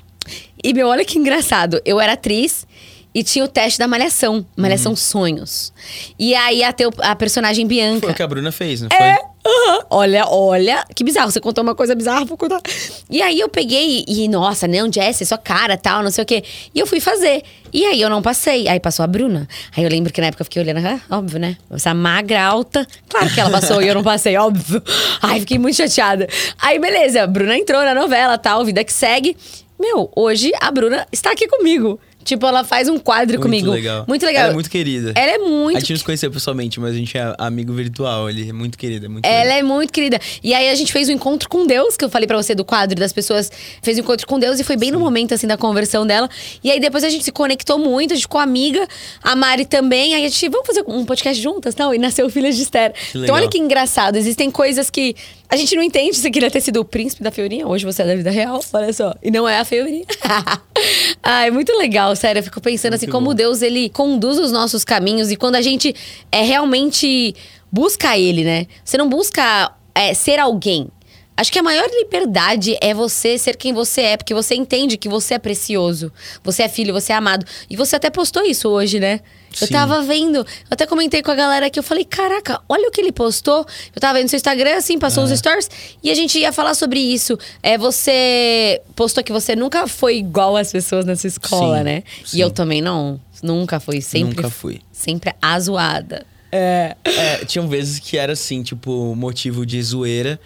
E, 0.62 0.74
meu, 0.74 0.88
olha 0.88 1.06
que 1.06 1.18
engraçado. 1.18 1.82
Eu 1.86 2.00
era 2.00 2.14
atriz 2.14 2.66
e 3.14 3.24
tinha 3.24 3.46
o 3.46 3.48
teste 3.48 3.78
da 3.80 3.88
Malhação. 3.88 4.46
Malhação 4.56 4.96
Sonhos. 4.96 5.72
E 6.18 6.34
aí 6.36 6.60
ia 6.60 6.74
ter 6.74 6.88
o- 6.88 6.94
a 7.00 7.16
personagem 7.16 7.66
Bianca. 7.68 8.02
Foi 8.02 8.12
o 8.12 8.16
que 8.16 8.24
a 8.24 8.28
Bruna 8.28 8.52
fez, 8.52 8.82
não 8.82 8.90
É. 8.92 9.16
foi? 9.16 9.26
aham. 9.46 9.80
Olha, 9.90 10.26
olha, 10.28 10.86
que 10.96 11.04
bizarro. 11.04 11.30
Você 11.30 11.40
contou 11.42 11.62
uma 11.64 11.76
coisa 11.76 11.94
bizarra, 11.94 12.24
vou 12.24 12.38
contar. 12.38 12.62
E 13.10 13.22
aí 13.22 13.40
eu 13.40 13.50
peguei 13.50 14.06
e, 14.08 14.28
nossa, 14.30 14.68
não, 14.70 14.92
Jess, 14.92 15.28
sua 15.28 15.38
cara, 15.38 15.76
tal, 15.78 16.02
não 16.02 16.10
sei 16.10 16.24
o 16.24 16.26
quê. 16.26 16.44
E 16.74 16.80
eu 16.80 16.88
fui 16.88 17.00
fazer. 17.02 17.44
E 17.74 17.86
aí 17.86 18.00
eu 18.02 18.10
não 18.10 18.22
passei. 18.22 18.68
Aí 18.70 18.80
passou 18.80 19.04
a 19.04 19.08
Bruna. 19.08 19.48
Aí 19.76 19.84
eu 19.84 19.90
lembro 19.90 20.14
que 20.14 20.22
na 20.22 20.28
época 20.28 20.42
eu 20.42 20.46
fiquei 20.46 20.62
olhando, 20.62 20.80
ah, 20.88 21.00
óbvio, 21.18 21.40
né? 21.40 21.58
Essa 21.72 21.94
magra, 21.94 22.42
alta. 22.42 22.88
Claro 23.10 23.30
que 23.34 23.40
ela 23.40 23.50
passou 23.50 23.82
e 23.82 23.88
eu 23.88 23.94
não 23.96 24.04
passei, 24.04 24.38
óbvio. 24.38 24.82
Ai, 25.22 25.42
fiquei 25.42 25.60
muito 25.60 25.76
chateada. 25.76 26.26
Aí, 26.58 26.80
beleza, 26.80 27.24
a 27.24 27.28
Bruna 27.28 27.58
entrou 27.58 27.84
na 27.84 27.94
novela, 27.94 28.38
tal, 28.38 28.64
vida 28.64 28.82
que 28.84 28.94
segue. 28.94 29.36
Meu, 29.78 30.10
hoje 30.16 30.52
a 30.62 30.72
Bruna 30.72 31.06
está 31.12 31.32
aqui 31.32 31.48
comigo. 31.50 32.00
Tipo, 32.24 32.46
ela 32.46 32.64
faz 32.64 32.88
um 32.88 32.98
quadro 32.98 33.40
Muito 33.40 33.42
comigo. 33.42 33.72
legal. 33.72 34.06
Muito 34.08 34.26
legal. 34.26 34.44
Ela 34.44 34.52
é 34.52 34.54
muito 34.54 34.70
querida. 34.70 35.14
Ela 35.16 35.32
é 35.32 35.38
muito 35.38 35.78
A 35.78 35.80
gente 35.80 35.92
não 35.92 35.98
se 35.98 36.04
conheceu 36.04 36.32
pessoalmente, 36.32 36.80
mas 36.80 36.94
a 36.94 36.98
gente 36.98 37.18
é 37.18 37.36
amigo 37.38 37.74
virtual. 37.74 38.30
Ele 38.30 38.50
é 38.50 38.54
muito 38.54 38.78
querido, 38.78 39.06
é 39.06 39.10
muito 39.10 39.26
legal. 39.26 39.42
Ela 39.42 39.54
é 39.54 39.64
muito 39.64 39.92
querida. 39.92 40.20
E 40.44 40.54
aí 40.54 40.70
a 40.70 40.76
gente 40.76 40.92
fez 40.92 41.10
um 41.10 41.12
encontro 41.12 41.50
com 41.50 41.66
Deus, 41.66 41.98
que 41.98 42.06
eu 42.06 42.10
falei 42.10 42.28
pra 42.28 42.38
você 42.38 42.56
do 42.56 42.66
quadro 42.66 43.00
das 43.00 43.14
pessoas. 43.14 43.52
Fez 43.82 43.98
um 43.98 44.02
encontro 44.02 44.26
com 44.26 44.40
Deus 44.40 44.60
e 44.60 44.64
foi 44.64 44.78
bem 44.78 44.92
no 44.92 45.00
momento, 45.00 45.34
assim, 45.34 45.48
da 45.48 45.58
conversão 45.58 46.06
dela. 46.06 46.30
E 46.64 46.72
aí 46.72 46.80
depois 46.80 47.04
a 47.04 47.10
gente 47.10 47.24
se 47.24 47.32
conectou 47.32 47.78
muito, 47.78 48.14
a 48.14 48.16
gente 48.16 48.24
ficou 48.24 48.42
amiga. 48.42 48.88
A 49.22 49.36
Mari 49.36 49.66
também. 49.66 50.16
Aí 50.16 50.26
a 50.26 50.30
gente, 50.30 50.50
vamos 50.50 50.68
fazer 50.68 50.84
um 50.88 51.06
podcast 51.06 51.42
juntas, 51.42 51.76
não? 51.76 51.94
E 51.94 51.98
nasceu 51.98 52.30
Filhas 52.30 52.56
de 52.56 52.64
Esther. 52.64 52.94
Então 53.10 53.22
legal. 53.22 53.36
olha 53.38 53.50
que 53.50 53.58
engraçado. 53.58 54.16
Existem 54.16 54.50
coisas 54.50 54.90
que 54.90 55.16
a 55.54 55.56
gente 55.56 55.76
não 55.76 55.84
entende. 55.84 56.18
Você 56.18 56.32
queria 56.32 56.50
ter 56.50 56.62
sido 56.62 56.80
o 56.80 56.86
príncipe 56.86 57.22
da 57.22 57.30
Feurinha, 57.30 57.68
hoje 57.68 57.86
você 57.86 58.02
é 58.02 58.06
da 58.08 58.16
vida 58.16 58.32
real, 58.32 58.60
olha 58.74 58.92
só. 58.92 59.14
E 59.22 59.30
não 59.30 59.48
é 59.48 59.60
a 59.60 59.66
Feurinha. 59.66 60.06
ah, 61.22 61.46
é 61.46 61.52
muito 61.52 61.72
legal, 61.78 62.13
sério. 62.16 62.40
Eu 62.40 62.44
fico 62.44 62.62
pensando 62.62 62.94
assim, 62.94 63.06
Muito 63.06 63.14
como 63.14 63.28
bom. 63.28 63.36
Deus, 63.36 63.62
ele 63.62 63.90
conduz 63.90 64.38
os 64.40 64.52
nossos 64.52 64.84
caminhos. 64.84 65.32
E 65.32 65.36
quando 65.36 65.56
a 65.56 65.62
gente 65.62 65.96
é 66.32 66.42
realmente 66.42 67.36
busca 67.72 68.18
ele, 68.18 68.44
né? 68.44 68.68
Você 68.84 68.98
não 68.98 69.10
busca 69.10 69.72
é, 69.96 70.14
ser 70.14 70.40
alguém. 70.40 70.88
Acho 71.36 71.52
que 71.52 71.58
a 71.58 71.64
maior 71.64 71.88
liberdade 72.00 72.78
é 72.80 72.94
você 72.94 73.38
ser 73.38 73.58
quem 73.58 73.74
você 73.74 74.02
é, 74.02 74.18
porque 74.18 74.34
você 74.34 74.54
entende 74.56 74.98
que 74.98 75.10
você 75.10 75.34
é 75.34 75.40
precioso. 75.40 76.12
Você 76.44 76.64
é 76.64 76.70
filho, 76.70 76.94
você 76.94 77.12
é 77.12 77.16
amado. 77.16 77.46
E 77.70 77.76
você 77.76 77.96
até 77.96 78.10
postou 78.10 78.44
isso 78.44 78.70
hoje, 78.70 79.00
né? 79.00 79.22
Eu 79.60 79.68
Sim. 79.68 79.74
tava 79.74 80.02
vendo, 80.02 80.38
eu 80.38 80.46
até 80.70 80.86
comentei 80.86 81.22
com 81.22 81.32
a 81.32 81.36
galera 81.36 81.70
que 81.70 81.78
eu 81.78 81.84
falei, 81.84 82.06
caraca, 82.06 82.60
olha 82.68 82.88
o 82.88 82.92
que 82.92 83.00
ele 83.00 83.12
postou. 83.12 83.66
Eu 83.96 84.02
tava 84.02 84.20
vendo 84.20 84.30
seu 84.30 84.38
Instagram, 84.38 84.76
assim, 84.76 84.98
passou 84.98 85.24
os 85.24 85.32
stories, 85.32 85.70
e 86.02 86.10
a 86.10 86.16
gente 86.16 86.40
ia 86.40 86.52
falar 86.52 86.74
sobre 86.74 87.00
isso. 87.00 87.38
É, 87.62 87.78
você 87.78 88.82
postou 88.96 89.24
que 89.24 89.32
você 89.32 89.56
nunca 89.56 89.88
foi 89.88 90.18
igual 90.18 90.58
às 90.58 90.72
pessoas 90.72 91.06
na 91.06 91.16
sua 91.16 91.28
escola, 91.28 91.80
Sim, 91.80 91.84
né? 91.84 92.04
sim. 92.26 92.38
E 92.38 92.42
eu 92.42 92.50
também 92.52 92.82
não. 92.82 93.20
Nunca 93.42 93.80
fui, 93.80 94.02
sempre. 94.02 94.38
Nunca 94.38 94.50
fui. 94.50 94.82
Sempre 94.92 95.34
a 95.42 95.60
zoada. 95.60 96.26
É. 96.52 96.96
É, 97.04 97.46
tinham 97.46 97.68
vezes 97.68 98.00
que 98.00 98.16
era 98.18 98.34
assim, 98.34 98.64
tipo, 98.64 99.16
motivo 99.16 99.66
de 99.66 99.82
zoeira. 99.82 100.40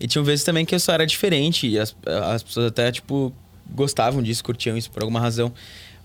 E 0.00 0.06
tinham 0.08 0.24
vezes 0.24 0.44
também 0.44 0.64
que 0.64 0.74
eu 0.74 0.80
só 0.80 0.92
era 0.92 1.06
diferente. 1.06 1.66
E 1.68 1.78
as, 1.78 1.94
as 2.32 2.42
pessoas 2.42 2.66
até, 2.66 2.90
tipo, 2.90 3.32
gostavam 3.72 4.22
disso, 4.22 4.42
curtiam 4.42 4.76
isso 4.76 4.90
por 4.90 5.02
alguma 5.02 5.20
razão. 5.20 5.52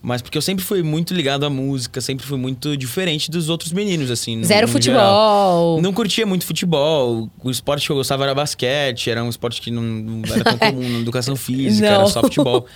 Mas 0.02 0.22
porque 0.22 0.38
eu 0.38 0.42
sempre 0.42 0.64
fui 0.64 0.84
muito 0.84 1.16
ligado 1.16 1.46
à 1.48 1.50
música, 1.50 2.00
sempre 2.00 2.24
fui 2.28 2.38
muito 2.38 2.78
diferente 2.78 3.32
dos 3.32 3.50
outros 3.50 3.72
meninos, 3.72 4.12
assim. 4.12 4.36
no- 4.38 4.44
Zero 4.44 4.68
no 4.68 4.72
futebol. 4.74 5.00
geral. 5.00 5.80
Não 5.82 5.92
curtia 5.92 6.26
muito 6.28 6.46
futebol. 6.46 7.28
O 7.44 7.50
esporte 7.50 7.88
que 7.88 7.92
eu 7.92 7.96
gostava 7.96 8.24
era 8.24 8.36
basquete, 8.36 9.10
era 9.10 9.24
um 9.24 9.30
esporte 9.30 9.60
que 9.62 9.72
não, 9.72 9.82
não 9.82 10.22
era 10.32 10.44
tão 10.44 10.58
comum 10.60 10.88
na 10.94 11.00
educação 11.00 11.36
física, 11.36 11.90
Não. 11.90 11.96
era 12.02 12.08
só 12.08 12.22
futebol. 12.22 12.68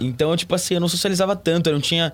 Então, 0.00 0.34
tipo 0.34 0.54
assim, 0.54 0.74
eu 0.74 0.80
não 0.80 0.88
socializava 0.88 1.36
tanto, 1.36 1.66
eu 1.66 1.74
não 1.74 1.80
tinha. 1.80 2.12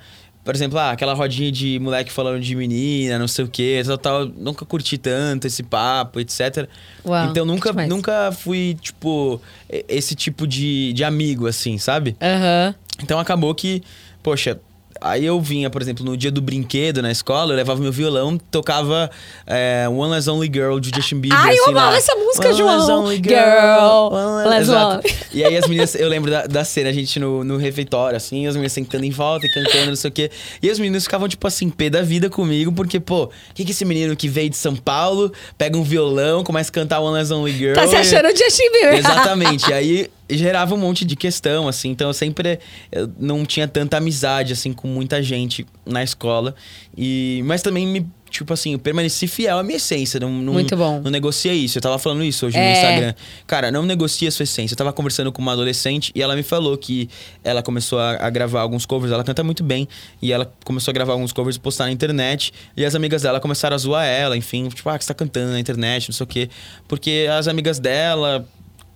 Por 0.49 0.55
exemplo, 0.55 0.79
ah, 0.79 0.93
aquela 0.93 1.13
rodinha 1.13 1.53
de 1.53 1.79
moleque 1.79 2.11
falando 2.11 2.41
de 2.41 2.55
menina, 2.55 3.19
não 3.19 3.29
sei 3.29 3.45
o 3.45 3.49
quê, 3.49 3.83
tal, 3.85 3.99
tal. 3.99 4.25
Nunca 4.25 4.65
curti 4.65 4.97
tanto 4.97 5.47
esse 5.47 5.63
papo, 5.63 6.21
etc. 6.21 6.67
Uau, 7.05 7.27
então 7.27 7.45
nunca, 7.45 7.69
demais. 7.69 7.87
nunca 7.87 8.33
fui, 8.33 8.75
tipo, 8.81 9.43
esse 9.69 10.15
tipo 10.15 10.47
de, 10.47 10.95
de 10.95 11.05
amigo, 11.05 11.47
assim, 11.47 11.77
sabe? 11.77 12.17
Aham. 12.19 12.75
Então 13.03 13.19
acabou 13.19 13.55
que, 13.55 13.83
poxa, 14.23 14.59
aí 15.01 15.25
eu 15.25 15.41
vinha, 15.41 15.69
por 15.71 15.81
exemplo, 15.83 16.05
no 16.05 16.17
dia 16.17 16.31
do 16.31 16.41
brinquedo 16.41 17.01
na 17.03 17.11
escola, 17.11 17.53
eu 17.53 17.57
levava 17.57 17.81
meu 17.81 17.93
violão, 17.93 18.39
tocava 18.51 19.11
é, 19.47 19.87
One 19.89 20.13
Less 20.13 20.29
Only 20.29 20.51
Girl 20.53 20.79
de 20.79 20.91
Justin 20.95 21.21
Bieber. 21.21 21.39
Ai, 21.39 21.55
eu 21.57 21.63
assim, 21.63 21.71
amava 21.71 21.91
na- 21.93 21.97
essa 21.97 22.15
música, 22.15 22.49
One 22.49 22.57
João. 22.59 22.79
Less 22.79 22.91
Only 22.91 23.17
Girl, 23.17 24.13
One 24.13 24.49
Less 24.49 24.63
Exato. 24.63 25.09
E 25.33 25.45
aí 25.45 25.57
as 25.57 25.65
meninas, 25.69 25.95
eu 25.95 26.09
lembro 26.09 26.31
da, 26.31 26.47
da 26.47 26.65
cena, 26.65 26.91
a 26.91 26.93
gente 26.93 27.19
no, 27.21 27.45
no 27.45 27.57
refeitório, 27.57 28.17
assim, 28.17 28.47
as 28.47 28.55
meninas 28.55 28.73
sentando 28.73 29.05
em 29.05 29.11
volta 29.11 29.47
e 29.47 29.51
cantando, 29.53 29.87
não 29.87 29.97
sei 29.97 30.09
o 30.09 30.13
quê. 30.13 30.31
E 30.63 30.71
as 30.71 30.79
meninas 30.79 31.05
ficavam, 31.05 31.29
tipo 31.29 31.47
assim, 31.47 31.71
pé 31.71 31.89
da 31.91 32.03
vida 32.03 32.29
comigo, 32.31 32.73
porque, 32.73 32.99
pô, 33.01 33.25
o 33.25 33.31
que 33.55 33.65
que 33.65 33.71
esse 33.73 33.85
menino 33.85 34.15
que 34.17 34.29
veio 34.29 34.51
de 34.51 34.57
São 34.57 34.75
Paulo, 34.77 35.33
pega 35.57 35.77
um 35.77 35.83
violão, 35.83 36.43
começa 36.45 36.71
a 36.71 36.73
cantar 36.73 37.01
One 37.01 37.15
Less 37.15 37.33
Only 37.33 37.53
Girl. 37.53 37.75
Tá 37.75 37.87
se 37.87 37.95
e- 37.95 37.99
achando 37.99 38.27
o 38.27 38.37
Justin 38.37 38.71
Bieber. 38.73 38.95
Exatamente. 38.99 39.71
E 39.71 39.73
aí 39.73 40.11
gerava 40.31 40.75
um 40.75 40.79
monte 40.79 41.05
de 41.05 41.17
questão, 41.17 41.69
assim. 41.69 41.91
Então 41.91 42.09
eu 42.09 42.15
sempre 42.15 42.59
eu 42.93 43.11
não 43.19 43.45
tinha 43.45 43.67
tanta 43.67 43.97
amizade, 43.97 44.53
assim, 44.53 44.73
com 44.73 44.89
muita 44.89 45.23
gente 45.23 45.67
na 45.87 46.03
escola. 46.03 46.55
E, 46.97 47.43
mas 47.45 47.63
também 47.63 47.87
me. 47.87 48.07
Tipo 48.31 48.53
assim, 48.53 48.75
eu 48.75 48.79
permaneci 48.79 49.27
fiel 49.27 49.59
à 49.59 49.63
minha 49.63 49.79
essência. 49.79 50.21
Não, 50.21 50.31
não, 50.31 50.53
Muito 50.53 50.77
bom. 50.77 51.01
Não 51.01 51.11
negocia 51.11 51.55
isso. 51.55 51.79
Eu 51.79 51.83
tava 51.83 51.99
falando 51.99 52.23
isso 52.23 52.45
hoje 52.45 52.59
É. 52.59 52.63
no 52.63 52.73
Instagram. 52.77 53.15
Cara, 53.47 53.71
não 53.71 53.85
negocia 53.87 54.29
a 54.29 54.31
sua 54.31 54.43
essência. 54.43 54.75
Eu 54.75 54.77
tava 54.77 54.93
conversando 54.93 55.33
com 55.33 55.41
uma 55.41 55.53
adolescente 55.53 56.13
e 56.15 56.21
ela 56.21 56.37
me 56.37 56.43
falou 56.43 56.77
que 56.77 57.09
ela 57.43 57.63
começou 57.63 57.99
a, 57.99 58.27
a 58.27 58.29
gravar 58.29 58.61
alguns 58.61 58.85
covers. 58.85 59.11
Ela 59.15 59.25
canta 59.25 59.43
muito 59.43 59.65
bem. 59.65 59.89
E 60.21 60.31
ela 60.31 60.53
começou 60.63 60.93
a 60.93 60.95
gravar 60.95 61.15
alguns 61.15 61.33
covers 61.33 61.57
e 61.57 61.59
postar 61.59 61.85
na 61.87 61.91
internet. 61.91 62.53
E 62.77 62.85
as 62.85 62.95
amigas 62.95 63.23
dela 63.23 63.41
começaram 63.41 63.75
a 63.75 63.79
zoar 63.79 64.05
ela, 64.05 64.37
enfim. 64.37 64.69
Tipo, 64.69 64.91
ah, 64.91 64.99
que 64.99 65.05
você 65.05 65.09
tá 65.09 65.15
cantando 65.15 65.53
na 65.53 65.59
internet, 65.59 66.11
não 66.11 66.15
sei 66.15 66.25
o 66.25 66.27
quê. 66.27 66.51
Porque 66.87 67.27
as 67.33 67.49
amigas 67.49 67.79
dela 67.79 68.47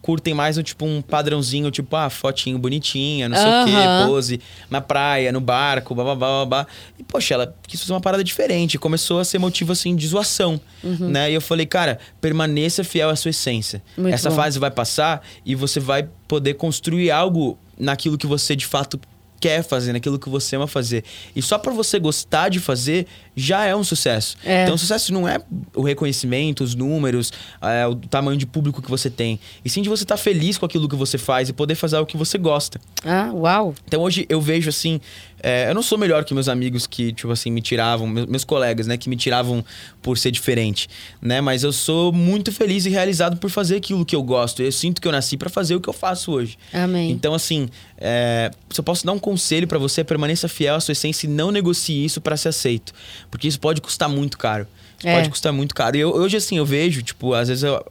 curtem 0.02 0.34
mais 0.34 0.58
um 0.58 0.62
tipo 0.62 0.84
um 0.84 1.00
padrãozinho, 1.00 1.70
tipo, 1.70 1.94
ah, 1.94 2.10
fotinho 2.10 2.58
bonitinha, 2.58 3.28
não 3.28 3.36
sei 3.36 3.46
o 3.46 3.64
quê, 3.64 4.06
pose 4.06 4.40
na 4.68 4.80
praia, 4.80 5.30
no 5.30 5.40
barco, 5.40 5.94
babá, 5.94 6.14
babá. 6.16 6.66
E, 6.98 7.04
poxa, 7.04 7.34
ela 7.34 7.54
quis 7.66 7.80
fazer 7.80 7.92
uma 7.92 8.00
parada 8.00 8.24
diferente. 8.24 8.76
Começou 8.78 9.20
a 9.20 9.24
ser 9.24 9.38
motivo, 9.38 9.72
assim, 9.72 9.94
de 9.94 10.06
zoação, 10.08 10.60
né? 10.82 11.30
E 11.30 11.34
eu 11.34 11.40
falei, 11.40 11.64
cara, 11.64 12.00
permaneça 12.20 12.82
fiel 12.82 13.08
à 13.08 13.16
sua 13.16 13.30
essência. 13.30 13.80
Uhum. 13.96 14.02
Muito 14.02 14.14
Essa 14.14 14.28
bom. 14.28 14.36
fase 14.36 14.58
vai 14.58 14.70
passar 14.70 15.22
e 15.46 15.54
você 15.54 15.78
vai 15.78 16.08
poder 16.26 16.54
construir 16.54 17.12
algo 17.12 17.56
naquilo 17.78 18.18
que 18.18 18.26
você, 18.26 18.56
de 18.56 18.66
fato, 18.66 18.98
quer 19.40 19.64
fazer, 19.64 19.92
naquilo 19.92 20.20
que 20.20 20.28
você 20.28 20.54
ama 20.54 20.68
fazer. 20.68 21.04
E 21.34 21.42
só 21.42 21.58
pra 21.58 21.72
você 21.72 21.98
gostar 21.98 22.48
de 22.48 22.60
fazer, 22.60 23.06
já 23.34 23.64
é 23.64 23.74
um 23.74 23.84
sucesso. 23.84 24.36
É. 24.44 24.64
Então, 24.64 24.76
sucesso 24.76 25.12
não 25.12 25.26
é 25.26 25.40
o 25.74 25.82
reconhecimento, 25.82 26.62
os 26.62 26.74
números, 26.74 27.32
é, 27.60 27.86
o 27.86 27.94
tamanho 27.94 28.36
de 28.36 28.46
público 28.46 28.82
que 28.82 28.90
você 28.90 29.10
tem. 29.10 29.40
E 29.64 29.70
sim 29.70 29.82
de 29.82 29.88
você 29.88 30.04
estar 30.04 30.16
feliz 30.16 30.58
com 30.58 30.66
aquilo 30.66 30.88
que 30.88 30.96
você 30.96 31.18
faz 31.18 31.48
e 31.48 31.52
poder 31.52 31.74
fazer 31.74 31.96
algo 31.96 32.08
que 32.08 32.16
você 32.16 32.36
gosta. 32.38 32.80
Ah, 33.04 33.30
uau. 33.32 33.74
Então 33.86 34.02
hoje 34.02 34.26
eu 34.28 34.40
vejo 34.40 34.68
assim, 34.68 35.00
é, 35.42 35.68
eu 35.68 35.74
não 35.74 35.82
sou 35.82 35.98
melhor 35.98 36.24
que 36.24 36.32
meus 36.32 36.48
amigos 36.48 36.86
que, 36.86 37.12
tipo 37.12 37.32
assim, 37.32 37.50
me 37.50 37.60
tiravam, 37.60 38.06
meus, 38.06 38.26
meus 38.26 38.44
colegas, 38.44 38.86
né, 38.86 38.96
que 38.96 39.08
me 39.08 39.16
tiravam 39.16 39.64
por 40.00 40.16
ser 40.16 40.30
diferente, 40.30 40.88
né? 41.20 41.40
Mas 41.40 41.64
eu 41.64 41.72
sou 41.72 42.12
muito 42.12 42.52
feliz 42.52 42.86
e 42.86 42.90
realizado 42.90 43.36
por 43.36 43.50
fazer 43.50 43.76
aquilo 43.76 44.04
que 44.04 44.14
eu 44.14 44.22
gosto. 44.22 44.62
Eu 44.62 44.70
sinto 44.70 45.00
que 45.00 45.08
eu 45.08 45.12
nasci 45.12 45.36
pra 45.36 45.50
fazer 45.50 45.74
o 45.74 45.80
que 45.80 45.88
eu 45.88 45.92
faço 45.92 46.30
hoje. 46.30 46.56
Amém. 46.72 47.10
Então, 47.10 47.34
assim, 47.34 47.68
é, 47.98 48.50
se 48.70 48.78
eu 48.78 48.84
posso 48.84 49.04
dar 49.04 49.12
um 49.12 49.18
conselho 49.18 49.66
pra 49.66 49.78
você, 49.78 50.04
permaneça 50.04 50.48
fiel 50.48 50.76
à 50.76 50.80
sua 50.80 50.92
essência 50.92 51.26
e 51.26 51.30
não 51.30 51.50
negocie 51.50 52.04
isso 52.04 52.20
pra 52.20 52.36
ser 52.36 52.48
aceito. 52.48 52.92
Porque 53.32 53.48
isso 53.48 53.58
pode 53.58 53.80
custar 53.80 54.08
muito 54.10 54.36
caro. 54.38 54.66
Isso 54.98 55.08
É. 55.08 55.14
pode 55.16 55.30
custar 55.30 55.52
muito 55.52 55.74
caro. 55.74 55.96
E 55.96 56.00
eu, 56.00 56.10
hoje, 56.14 56.36
assim, 56.36 56.58
eu 56.58 56.66
vejo, 56.66 57.02
tipo, 57.02 57.32
às 57.34 57.48
vezes 57.48 57.64
eu 57.64 57.84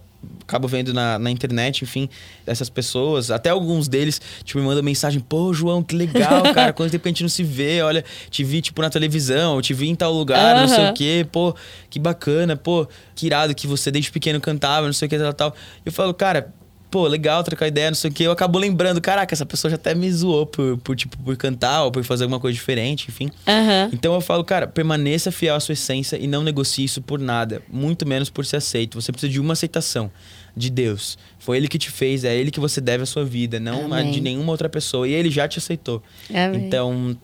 acabo 0.44 0.68
vendo 0.68 0.94
na, 0.94 1.18
na 1.18 1.32
internet, 1.32 1.82
enfim, 1.84 2.08
essas 2.46 2.70
pessoas, 2.70 3.32
até 3.32 3.50
alguns 3.50 3.88
deles, 3.88 4.22
tipo, 4.44 4.60
me 4.60 4.66
mandam 4.66 4.84
mensagem, 4.84 5.20
pô, 5.20 5.52
João, 5.52 5.82
que 5.82 5.96
legal, 5.96 6.44
cara, 6.54 6.72
quanto 6.72 6.92
tempo 6.92 7.02
que 7.02 7.10
a 7.10 7.12
gente 7.12 7.24
não 7.24 7.30
se 7.30 7.42
vê, 7.44 7.82
olha, 7.82 8.06
te 8.30 8.44
vi, 8.44 8.62
tipo, 8.62 8.80
na 8.84 8.90
televisão, 8.92 9.60
te 9.64 9.74
vi 9.74 9.90
em 9.90 9.96
tal 9.96 10.14
lugar, 10.14 10.58
não 10.62 10.68
sei 10.68 10.90
o 10.90 10.94
quê, 10.94 11.26
pô, 11.32 11.56
que 11.90 11.98
bacana, 11.98 12.56
pô, 12.56 12.88
que 13.16 13.26
irado 13.26 13.56
que 13.56 13.66
você 13.66 13.90
desde 13.90 14.12
pequeno 14.12 14.40
cantava, 14.40 14.86
não 14.86 14.94
sei 14.94 15.08
o 15.08 15.10
que, 15.10 15.18
tal, 15.18 15.34
tal. 15.34 15.56
Eu 15.84 15.92
falo, 15.92 16.14
cara, 16.14 16.54
pô, 16.92 17.08
legal 17.08 17.42
trocar 17.44 17.68
ideia, 17.68 17.90
não 17.90 17.96
sei 17.96 18.12
o 18.12 18.14
que. 18.14 18.24
Eu 18.24 18.32
acabo 18.32 18.60
lembrando, 18.60 19.00
caraca, 19.00 19.34
essa 19.34 19.46
pessoa 19.46 19.70
já 19.70 19.76
até 19.76 19.96
me 19.96 20.12
zoou 20.12 20.46
por, 20.46 20.78
por, 20.80 20.96
tipo, 20.96 21.18
por 21.18 21.38
cantar 21.38 21.86
ou 21.86 21.92
por 21.92 22.04
fazer 22.04 22.26
alguma 22.26 22.40
coisa 22.40 22.54
diferente, 22.54 23.08
enfim. 23.08 23.32
Aham. 23.48 23.90
Então 23.94 24.14
eu 24.14 24.22
falo, 24.22 24.44
cara, 24.44 24.68
permaneça 24.68 25.32
fiel 25.32 25.56
à 25.56 25.60
sua 25.60 25.74
essência 25.74 26.18
e 26.18 26.28
não 26.28 26.44
negocie 26.44 26.84
isso 26.84 27.02
por 27.02 27.18
nada, 27.18 27.62
muito 27.72 28.06
menos 28.06 28.30
por 28.30 28.46
ser 28.46 28.58
aceito. 28.58 29.02
Você 29.02 29.12
precisa 29.12 29.32
de 29.32 29.40
uma 29.40 29.54
aceitação 29.54 30.12
de 30.56 30.70
Deus. 30.70 31.18
Foi 31.40 31.58
ele 31.58 31.68
que 31.68 31.78
te 31.78 31.90
fez, 31.90 32.24
é 32.26 32.36
ele 32.36 32.52
que 32.52 32.60
você 32.60 32.82
deve 32.82 33.04
a 33.04 33.06
sua 33.06 33.24
vida, 33.24 33.60
não 33.60 33.94
a 33.94 34.04
de 34.04 34.20
nenhuma 34.20 34.52
outra 34.52 34.68
pessoa. 34.68 35.08
E 35.08 35.14
ele 35.14 35.32
já 35.32 35.48
te 35.48 35.58
aceitou. 35.58 36.04
Amém. 36.30 36.66
Então, 36.66 37.18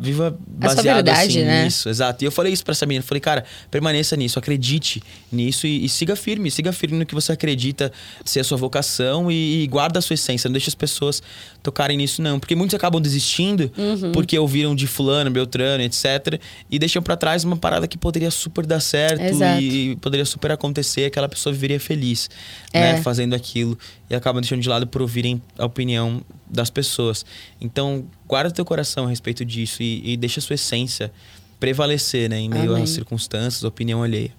viva 0.00 0.38
baseado 0.46 0.96
verdade, 0.96 1.38
assim, 1.38 1.44
né? 1.44 1.64
nisso. 1.64 1.88
Exato. 1.88 2.22
E 2.22 2.26
eu 2.26 2.32
falei 2.32 2.52
isso 2.52 2.64
pra 2.64 2.72
essa 2.72 2.86
menina. 2.86 3.02
Eu 3.02 3.06
falei, 3.06 3.20
cara, 3.20 3.44
permaneça 3.70 4.16
nisso, 4.16 4.38
acredite 4.38 5.02
nisso 5.30 5.66
e, 5.66 5.84
e 5.84 5.88
siga 5.88 6.14
firme. 6.14 6.50
Siga 6.50 6.72
firme 6.72 6.98
no 6.98 7.06
que 7.06 7.14
você 7.14 7.32
acredita 7.32 7.92
ser 8.24 8.40
a 8.40 8.44
sua 8.44 8.56
vocação 8.56 9.30
e, 9.30 9.62
e 9.62 9.66
guarda 9.66 9.98
a 9.98 10.02
sua 10.02 10.14
essência. 10.14 10.48
Não 10.48 10.52
deixe 10.52 10.68
as 10.68 10.74
pessoas 10.74 11.22
tocarem 11.70 11.96
nisso, 11.96 12.20
não. 12.22 12.38
Porque 12.40 12.54
muitos 12.54 12.74
acabam 12.74 13.00
desistindo 13.00 13.70
Uhum. 13.76 14.12
porque 14.12 14.38
ouviram 14.38 14.74
de 14.74 14.86
fulano, 14.86 15.30
beltrano, 15.30 15.82
etc. 15.82 16.40
E 16.70 16.78
deixam 16.78 17.02
pra 17.02 17.16
trás 17.16 17.44
uma 17.44 17.56
parada 17.56 17.86
que 17.86 17.96
poderia 17.98 18.30
super 18.30 18.64
dar 18.66 18.80
certo 18.80 19.22
Exato. 19.22 19.60
e 19.62 19.96
poderia 19.96 20.24
super 20.24 20.50
acontecer. 20.50 21.04
Aquela 21.04 21.28
pessoa 21.28 21.52
viveria 21.52 21.78
feliz, 21.80 22.28
É. 22.72 22.94
né? 22.94 23.02
Fazendo 23.02 23.34
aquilo. 23.34 23.78
E 24.10 24.14
acabam 24.14 24.40
deixando 24.40 24.60
de 24.62 24.68
lado 24.68 24.86
por 24.86 25.02
ouvirem 25.02 25.40
a 25.58 25.66
opinião 25.66 26.22
das 26.50 26.70
pessoas. 26.70 27.24
Então, 27.60 28.06
guarda 28.26 28.50
teu 28.50 28.64
coração 28.64 29.04
a 29.06 29.08
respeito 29.10 29.44
disso 29.44 29.82
e, 29.82 30.12
e 30.12 30.16
deixa 30.16 30.40
a 30.40 30.42
sua 30.42 30.54
essência 30.54 31.12
prevalecer, 31.60 32.30
né? 32.30 32.38
Em 32.38 32.48
meio 32.48 32.70
Amém. 32.72 32.84
às 32.84 32.90
circunstâncias, 32.90 33.64
opinião 33.64 34.02
alheia. 34.02 34.30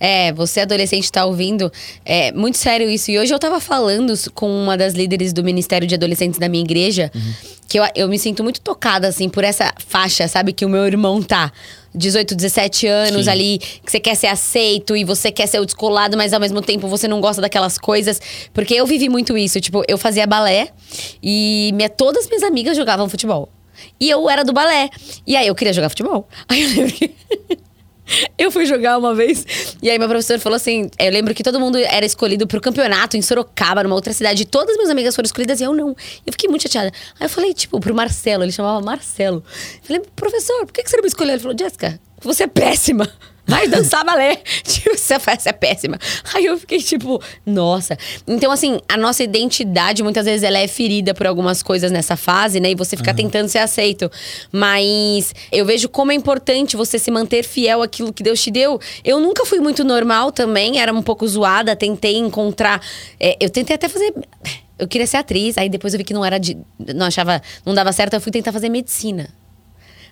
É, 0.00 0.32
você 0.32 0.60
adolescente 0.60 1.10
tá 1.10 1.24
ouvindo, 1.24 1.72
é 2.04 2.32
muito 2.32 2.58
sério 2.58 2.88
isso. 2.88 3.10
E 3.10 3.18
hoje 3.18 3.34
eu 3.34 3.38
tava 3.38 3.60
falando 3.60 4.14
com 4.32 4.48
uma 4.50 4.76
das 4.76 4.94
líderes 4.94 5.32
do 5.32 5.42
Ministério 5.42 5.88
de 5.88 5.94
Adolescentes 5.94 6.38
da 6.38 6.48
minha 6.48 6.62
igreja. 6.62 7.10
que 7.68 7.78
eu, 7.78 7.84
eu 7.94 8.08
me 8.08 8.18
sinto 8.18 8.42
muito 8.42 8.60
tocada, 8.60 9.08
assim, 9.08 9.28
por 9.28 9.44
essa 9.44 9.72
faixa, 9.86 10.26
sabe? 10.26 10.52
Que 10.52 10.64
o 10.64 10.68
meu 10.68 10.86
irmão 10.86 11.22
tá. 11.22 11.52
18, 11.94 12.34
17 12.34 12.86
anos 12.86 13.24
Sim. 13.24 13.30
ali, 13.30 13.58
que 13.58 13.90
você 13.90 13.98
quer 13.98 14.14
ser 14.14 14.28
aceito 14.28 14.96
e 14.96 15.04
você 15.04 15.32
quer 15.32 15.46
ser 15.46 15.58
o 15.58 15.64
descolado, 15.64 16.16
mas 16.16 16.32
ao 16.32 16.40
mesmo 16.40 16.60
tempo 16.60 16.86
você 16.86 17.08
não 17.08 17.20
gosta 17.20 17.42
daquelas 17.42 17.78
coisas. 17.78 18.20
Porque 18.52 18.74
eu 18.74 18.86
vivi 18.86 19.08
muito 19.08 19.36
isso. 19.36 19.60
Tipo, 19.60 19.82
eu 19.88 19.98
fazia 19.98 20.26
balé 20.26 20.68
e 21.22 21.70
minha, 21.74 21.88
todas 21.88 22.26
minhas 22.28 22.42
amigas 22.42 22.76
jogavam 22.76 23.08
futebol. 23.08 23.48
E 24.00 24.08
eu 24.08 24.28
era 24.28 24.44
do 24.44 24.52
balé. 24.52 24.88
E 25.26 25.36
aí 25.36 25.46
eu 25.46 25.54
queria 25.54 25.72
jogar 25.72 25.88
futebol. 25.88 26.28
Aí 26.48 26.62
eu 26.62 26.68
lembro 26.68 26.92
que. 26.92 27.14
Eu 28.38 28.50
fui 28.50 28.66
jogar 28.66 28.98
uma 28.98 29.14
vez, 29.14 29.44
e 29.82 29.90
aí 29.90 29.98
meu 29.98 30.08
professor 30.08 30.38
falou 30.38 30.56
assim: 30.56 30.88
eu 30.98 31.10
lembro 31.10 31.34
que 31.34 31.42
todo 31.42 31.58
mundo 31.60 31.76
era 31.78 32.06
escolhido 32.06 32.46
pro 32.46 32.60
campeonato 32.60 33.16
em 33.16 33.22
Sorocaba, 33.22 33.82
numa 33.82 33.94
outra 33.94 34.12
cidade. 34.12 34.42
E 34.42 34.46
todas 34.46 34.76
minhas 34.76 34.90
amigas 34.90 35.14
foram 35.14 35.26
escolhidas 35.26 35.60
e 35.60 35.64
eu 35.64 35.72
não. 35.72 35.88
Eu 36.26 36.32
fiquei 36.32 36.48
muito 36.48 36.62
chateada. 36.62 36.92
Aí 37.18 37.26
eu 37.26 37.28
falei, 37.28 37.52
tipo, 37.52 37.78
pro 37.80 37.94
Marcelo, 37.94 38.44
ele 38.44 38.52
chamava 38.52 38.80
Marcelo. 38.80 39.42
Eu 39.46 39.82
falei, 39.82 40.02
professor, 40.14 40.66
por 40.66 40.72
que 40.72 40.82
que 40.82 40.90
você 40.90 40.96
não 40.96 41.02
me 41.02 41.08
escolheu? 41.08 41.34
Ele 41.34 41.42
falou, 41.42 41.56
Jéssica, 41.58 42.00
você 42.20 42.44
é 42.44 42.46
péssima. 42.46 43.10
Vai 43.48 43.66
dançar 43.66 44.04
balé. 44.04 44.36
Tipo, 44.62 44.96
você 44.96 45.18
faz- 45.18 45.46
é 45.46 45.52
péssima. 45.52 45.98
Aí 46.34 46.44
eu 46.44 46.58
fiquei 46.58 46.78
tipo, 46.78 47.20
nossa. 47.46 47.96
Então, 48.26 48.52
assim, 48.52 48.78
a 48.88 48.96
nossa 48.96 49.22
identidade, 49.24 50.02
muitas 50.02 50.26
vezes, 50.26 50.42
ela 50.42 50.58
é 50.58 50.68
ferida 50.68 51.14
por 51.14 51.26
algumas 51.26 51.62
coisas 51.62 51.90
nessa 51.90 52.16
fase, 52.16 52.60
né? 52.60 52.70
E 52.70 52.74
você 52.74 52.96
fica 52.96 53.12
tentando 53.14 53.48
ser 53.48 53.58
aceito. 53.58 54.10
Mas 54.52 55.34
eu 55.50 55.64
vejo 55.64 55.88
como 55.88 56.12
é 56.12 56.14
importante 56.14 56.76
você 56.76 56.98
se 56.98 57.10
manter 57.10 57.42
fiel 57.42 57.82
àquilo 57.82 58.12
que 58.12 58.22
Deus 58.22 58.40
te 58.42 58.50
deu. 58.50 58.78
Eu 59.04 59.18
nunca 59.20 59.46
fui 59.46 59.60
muito 59.60 59.82
normal 59.82 60.30
também, 60.30 60.78
era 60.80 60.92
um 60.92 61.02
pouco 61.02 61.26
zoada, 61.26 61.74
tentei 61.74 62.16
encontrar. 62.16 62.80
é, 63.18 63.36
eu 63.40 63.48
tentei 63.48 63.74
até 63.76 63.88
fazer. 63.88 64.12
Eu 64.78 64.86
queria 64.86 65.06
ser 65.06 65.16
atriz, 65.16 65.56
aí 65.58 65.68
depois 65.68 65.92
eu 65.94 65.98
vi 65.98 66.04
que 66.04 66.14
não 66.14 66.24
era 66.24 66.38
de. 66.38 66.56
Não 66.94 67.06
achava. 67.06 67.40
Não 67.64 67.74
dava 67.74 67.90
certo, 67.92 68.14
eu 68.14 68.20
fui 68.20 68.30
tentar 68.30 68.52
fazer 68.52 68.68
medicina. 68.68 69.28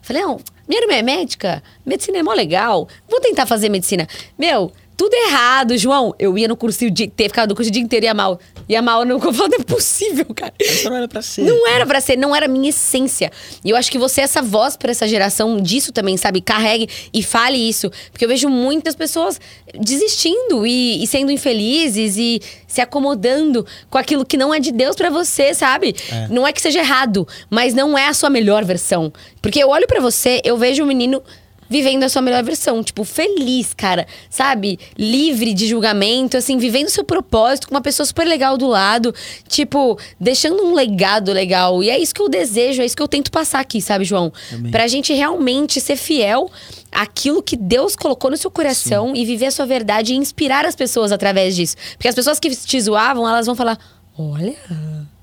Falei, 0.07 0.22
não, 0.22 0.38
minha 0.68 0.80
irmã 0.80 0.94
é 0.94 1.02
médica, 1.02 1.61
medicina 1.84 2.18
é 2.18 2.22
mó 2.22 2.32
legal, 2.32 2.88
vou 3.11 3.20
tentar 3.20 3.44
fazer 3.44 3.68
medicina. 3.68 4.07
Meu, 4.38 4.70
tudo 4.97 5.14
errado, 5.14 5.76
João. 5.76 6.14
Eu 6.18 6.38
ia 6.38 6.49
no 6.49 6.57
cursinho, 6.57 6.90
de, 6.90 7.07
ter 7.07 7.24
ficado 7.24 7.51
no 7.51 7.55
curso 7.55 7.68
o 7.68 7.72
dia 7.72 7.82
inteiro 7.82 8.07
e 8.07 8.09
ia 8.09 8.14
mal. 8.14 8.40
Ia 8.68 8.80
mal, 8.80 9.05
não, 9.05 9.16
eu 9.22 9.32
falo, 9.32 9.51
não 9.51 9.59
é 9.59 9.62
possível, 9.62 10.26
cara. 10.34 10.55
Isso 10.59 10.88
não 10.88 10.97
era 10.97 11.07
pra 11.07 11.22
ser. 11.22 11.42
Não 11.42 11.68
era 11.68 11.86
pra 11.86 12.01
ser, 12.01 12.16
não 12.16 12.34
era 12.34 12.47
a 12.47 12.49
minha 12.49 12.70
essência. 12.70 13.30
E 13.64 13.70
eu 13.70 13.76
acho 13.76 13.90
que 13.90 13.99
você 13.99 14.22
é 14.22 14.24
essa 14.24 14.40
voz 14.40 14.76
pra 14.76 14.90
essa 14.90 15.07
geração 15.07 15.61
disso 15.61 15.92
também, 15.92 16.16
sabe? 16.16 16.40
Carregue 16.40 16.88
e 17.12 17.22
fale 17.22 17.57
isso. 17.57 17.90
Porque 18.11 18.24
eu 18.24 18.28
vejo 18.28 18.49
muitas 18.49 18.94
pessoas 18.94 19.38
desistindo 19.78 20.66
e, 20.66 21.03
e 21.03 21.07
sendo 21.07 21.30
infelizes 21.30 22.16
e 22.16 22.40
se 22.66 22.80
acomodando 22.80 23.66
com 23.90 23.99
aquilo 23.99 24.24
que 24.24 24.36
não 24.36 24.53
é 24.53 24.59
de 24.59 24.72
Deus 24.72 24.97
pra 24.97 25.11
você, 25.11 25.53
sabe? 25.55 25.94
É. 26.11 26.28
Não 26.28 26.47
é 26.47 26.53
que 26.53 26.61
seja 26.61 26.80
errado, 26.80 27.28
mas 27.51 27.74
não 27.74 27.97
é 27.97 28.09
a 28.09 28.14
sua 28.14 28.30
melhor 28.30 28.64
versão. 28.64 29.12
Porque 29.42 29.62
eu 29.62 29.68
olho 29.68 29.86
pra 29.86 30.01
você, 30.01 30.40
eu 30.42 30.57
vejo 30.57 30.82
um 30.82 30.86
menino 30.86 31.22
vivendo 31.68 32.04
a 32.04 32.08
sua 32.08 32.22
melhor 32.22 32.42
versão, 32.42 32.82
tipo, 32.82 33.04
feliz, 33.04 33.72
cara, 33.74 34.06
sabe? 34.30 34.78
Livre 34.96 35.52
de 35.54 35.66
julgamento, 35.66 36.36
assim, 36.36 36.58
vivendo 36.58 36.86
o 36.86 36.90
seu 36.90 37.04
propósito 37.04 37.68
com 37.68 37.74
uma 37.74 37.80
pessoa 37.80 38.06
super 38.06 38.26
legal 38.26 38.56
do 38.56 38.66
lado, 38.66 39.14
tipo, 39.48 39.98
deixando 40.20 40.62
um 40.64 40.74
legado 40.74 41.32
legal. 41.32 41.82
E 41.82 41.90
é 41.90 41.98
isso 41.98 42.14
que 42.14 42.22
eu 42.22 42.28
desejo, 42.28 42.82
é 42.82 42.86
isso 42.86 42.96
que 42.96 43.02
eu 43.02 43.08
tento 43.08 43.30
passar 43.30 43.60
aqui, 43.60 43.80
sabe, 43.80 44.04
João? 44.04 44.32
Amém. 44.52 44.70
Pra 44.70 44.86
gente 44.86 45.12
realmente 45.12 45.80
ser 45.80 45.96
fiel 45.96 46.50
àquilo 46.92 47.42
que 47.42 47.56
Deus 47.56 47.94
colocou 47.94 48.30
no 48.30 48.36
seu 48.36 48.50
coração 48.50 49.14
e 49.14 49.24
viver 49.24 49.46
a 49.46 49.50
sua 49.50 49.66
verdade 49.66 50.12
e 50.12 50.16
inspirar 50.16 50.64
as 50.64 50.74
pessoas 50.74 51.12
através 51.12 51.54
disso. 51.54 51.76
Porque 51.92 52.08
as 52.08 52.14
pessoas 52.14 52.40
que 52.40 52.54
te 52.54 52.80
zoavam, 52.80 53.28
elas 53.28 53.46
vão 53.46 53.54
falar: 53.54 53.78
olha, 54.16 54.56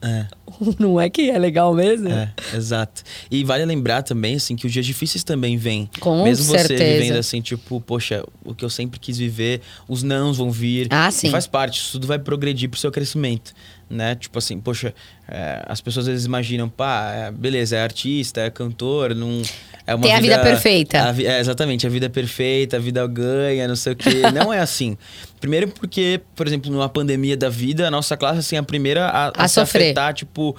É. 0.02 0.28
não 0.80 1.00
é 1.00 1.10
que 1.10 1.30
é 1.30 1.38
legal 1.38 1.74
mesmo? 1.74 2.10
É, 2.10 2.34
exato. 2.54 3.04
E 3.30 3.44
vale 3.44 3.66
lembrar 3.66 4.04
também, 4.04 4.36
assim, 4.36 4.56
que 4.56 4.66
os 4.66 4.72
dias 4.72 4.86
difíceis 4.86 5.24
também 5.24 5.58
vêm. 5.58 5.90
Com 6.00 6.24
Mesmo 6.24 6.46
você 6.46 6.68
certeza. 6.68 7.02
vivendo 7.02 7.18
assim, 7.18 7.42
tipo, 7.42 7.82
poxa, 7.82 8.24
o 8.44 8.54
que 8.54 8.64
eu 8.64 8.70
sempre 8.70 9.00
quis 9.00 9.18
viver, 9.18 9.62
os 9.88 10.04
nãos 10.04 10.38
vão 10.38 10.52
vir. 10.52 10.88
Ah, 10.90 11.12
sim. 11.12 11.30
faz 11.30 11.48
parte, 11.48 11.80
isso 11.80 11.94
tudo 11.94 12.08
vai 12.08 12.20
progredir 12.20 12.70
pro 12.70 12.80
seu 12.80 12.92
crescimento, 12.92 13.54
né? 13.90 14.16
Tipo 14.16 14.40
assim, 14.40 14.60
poxa, 14.60 14.94
é, 15.28 15.64
as 15.68 15.82
pessoas 15.82 16.08
às 16.08 16.12
vezes 16.12 16.26
imaginam, 16.26 16.70
pá, 16.70 17.12
é, 17.12 17.32
beleza, 17.32 17.76
é 17.76 17.84
artista, 17.84 18.42
é 18.42 18.50
cantor, 18.50 19.16
não... 19.16 19.42
É 19.86 19.94
uma 19.94 20.04
Tem 20.04 20.14
a 20.16 20.20
vida 20.22 20.40
perfeita. 20.40 21.02
a 21.04 21.12
vi- 21.12 21.26
é, 21.28 21.40
exatamente, 21.40 21.86
a 21.86 21.90
vida 21.90 22.06
é 22.06 22.10
perfeita, 22.10 22.78
a 22.78 22.80
vida 22.80 23.06
ganha, 23.06 23.68
não 23.68 23.76
sei 23.76 23.92
o 23.94 23.96
quê. 23.96 24.22
Não 24.34 24.54
é 24.54 24.60
assim. 24.60 24.98
Primeiro 25.42 25.68
porque, 25.68 26.22
por 26.36 26.48
exemplo, 26.48 26.72
numa 26.72 26.88
pandemia 26.88 27.36
da 27.36 27.50
vida, 27.50 27.88
a 27.88 27.92
nossa 27.92 28.16
classe, 28.16 28.40
assim, 28.40 28.56
é 28.56 28.60
a 28.60 28.64
primeira 28.64 29.08
a, 29.08 29.26
a 29.28 29.32
A 29.44 29.48
se 29.48 29.56
sofrer. 29.56 29.88
afetar, 29.88 30.14
tipo, 30.14 30.56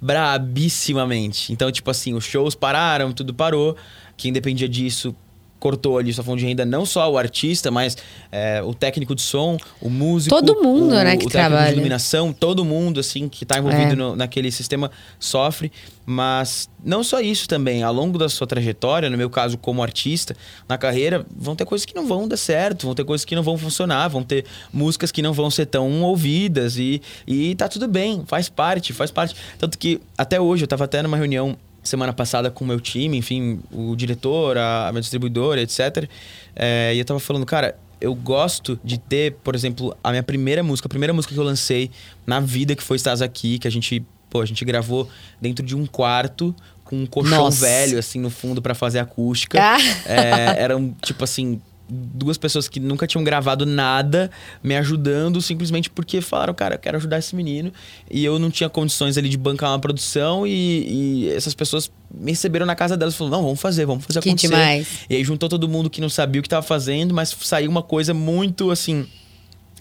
brabissimamente. 0.00 1.52
Então, 1.52 1.70
tipo 1.70 1.90
assim, 1.90 2.14
os 2.14 2.24
shows 2.24 2.54
pararam, 2.54 3.12
tudo 3.12 3.32
parou. 3.34 3.76
Quem 4.16 4.32
dependia 4.32 4.68
disso 4.68 5.14
cortou 5.58 5.98
ali 5.98 6.12
sua 6.12 6.22
fonte 6.22 6.40
de 6.40 6.46
renda, 6.46 6.64
não 6.64 6.84
só 6.86 7.10
o 7.10 7.16
artista, 7.18 7.70
mas 7.70 7.96
é, 8.30 8.62
o 8.62 8.74
técnico 8.74 9.14
de 9.14 9.22
som, 9.22 9.56
o 9.80 9.88
músico. 9.88 10.34
Todo 10.34 10.62
mundo, 10.62 10.92
o, 10.94 11.02
né, 11.02 11.16
que 11.16 11.26
o 11.26 11.30
trabalha. 11.30 11.66
de 11.68 11.72
iluminação, 11.72 12.32
todo 12.32 12.64
mundo, 12.64 13.00
assim, 13.00 13.28
que 13.28 13.44
tá 13.46 13.58
envolvido 13.58 13.92
É. 13.92 13.96
no- 13.96 14.14
naquele 14.16 14.50
sistema 14.52 14.90
sofre. 15.18 15.72
Mas 16.08 16.68
não 16.84 17.02
só 17.02 17.20
isso 17.20 17.48
também, 17.48 17.82
ao 17.82 17.92
longo 17.92 18.16
da 18.16 18.28
sua 18.28 18.46
trajetória, 18.46 19.10
no 19.10 19.16
meu 19.18 19.28
caso 19.28 19.58
como 19.58 19.82
artista, 19.82 20.36
na 20.68 20.78
carreira, 20.78 21.26
vão 21.36 21.56
ter 21.56 21.64
coisas 21.64 21.84
que 21.84 21.94
não 21.96 22.06
vão 22.06 22.28
dar 22.28 22.36
certo, 22.36 22.86
vão 22.86 22.94
ter 22.94 23.04
coisas 23.04 23.24
que 23.24 23.34
não 23.34 23.42
vão 23.42 23.58
funcionar, 23.58 24.06
vão 24.08 24.22
ter 24.22 24.44
músicas 24.72 25.10
que 25.10 25.20
não 25.20 25.32
vão 25.32 25.50
ser 25.50 25.66
tão 25.66 26.02
ouvidas 26.04 26.76
e, 26.78 27.02
e 27.26 27.56
tá 27.56 27.66
tudo 27.68 27.88
bem, 27.88 28.22
faz 28.26 28.48
parte, 28.48 28.92
faz 28.92 29.10
parte. 29.10 29.34
Tanto 29.58 29.76
que 29.76 30.00
até 30.16 30.40
hoje, 30.40 30.62
eu 30.62 30.68
tava 30.68 30.84
até 30.84 31.02
numa 31.02 31.16
reunião 31.16 31.56
semana 31.86 32.12
passada 32.12 32.50
com 32.50 32.64
o 32.64 32.68
meu 32.68 32.80
time, 32.80 33.16
enfim, 33.16 33.60
o 33.72 33.94
diretor, 33.96 34.58
a, 34.58 34.88
a 34.88 34.92
minha 34.92 35.00
distribuidora, 35.00 35.60
etc. 35.60 36.08
É, 36.54 36.92
e 36.94 36.98
eu 36.98 37.04
tava 37.04 37.20
falando, 37.20 37.46
cara, 37.46 37.78
eu 38.00 38.14
gosto 38.14 38.78
de 38.84 38.98
ter, 38.98 39.34
por 39.42 39.54
exemplo, 39.54 39.96
a 40.02 40.10
minha 40.10 40.22
primeira 40.22 40.62
música, 40.62 40.86
a 40.86 40.90
primeira 40.90 41.12
música 41.12 41.32
que 41.32 41.40
eu 41.40 41.44
lancei 41.44 41.90
na 42.26 42.40
vida, 42.40 42.74
que 42.74 42.82
foi 42.82 42.96
Estás 42.96 43.22
Aqui, 43.22 43.58
que 43.58 43.66
a 43.66 43.70
gente, 43.70 44.04
pô, 44.28 44.40
a 44.40 44.46
gente 44.46 44.64
gravou 44.64 45.08
dentro 45.40 45.64
de 45.64 45.74
um 45.74 45.86
quarto 45.86 46.54
com 46.84 47.02
um 47.02 47.06
colchão 47.06 47.44
Nossa. 47.44 47.66
velho, 47.66 47.98
assim, 47.98 48.20
no 48.20 48.30
fundo 48.30 48.62
para 48.62 48.74
fazer 48.74 49.00
acústica. 49.00 49.58
Ah. 49.60 49.78
É, 50.06 50.62
eram, 50.62 50.94
tipo 51.02 51.24
assim, 51.24 51.60
duas 51.88 52.36
pessoas 52.36 52.68
que 52.68 52.80
nunca 52.80 53.06
tinham 53.06 53.22
gravado 53.22 53.64
nada 53.64 54.30
me 54.62 54.76
ajudando 54.76 55.40
simplesmente 55.40 55.88
porque 55.88 56.20
falaram, 56.20 56.52
cara, 56.52 56.74
eu 56.74 56.78
quero 56.78 56.96
ajudar 56.96 57.18
esse 57.18 57.34
menino. 57.36 57.72
E 58.10 58.24
eu 58.24 58.38
não 58.38 58.50
tinha 58.50 58.68
condições 58.68 59.16
ali 59.16 59.28
de 59.28 59.36
bancar 59.36 59.70
uma 59.70 59.78
produção 59.78 60.46
e, 60.46 61.22
e 61.26 61.30
essas 61.30 61.54
pessoas 61.54 61.90
me 62.12 62.32
receberam 62.32 62.66
na 62.66 62.74
casa 62.74 62.96
delas 62.96 63.14
e 63.14 63.16
falaram, 63.16 63.36
não, 63.38 63.44
vamos 63.44 63.60
fazer, 63.60 63.86
vamos 63.86 64.04
fazer 64.04 64.20
Que 64.20 64.28
acontecer. 64.30 64.48
demais. 64.48 64.88
E 65.08 65.16
aí 65.16 65.24
juntou 65.24 65.48
todo 65.48 65.68
mundo 65.68 65.88
que 65.88 66.00
não 66.00 66.08
sabia 66.08 66.40
o 66.40 66.42
que 66.42 66.48
tava 66.48 66.66
fazendo, 66.66 67.14
mas 67.14 67.36
saiu 67.40 67.70
uma 67.70 67.82
coisa 67.82 68.12
muito, 68.12 68.70
assim, 68.70 69.06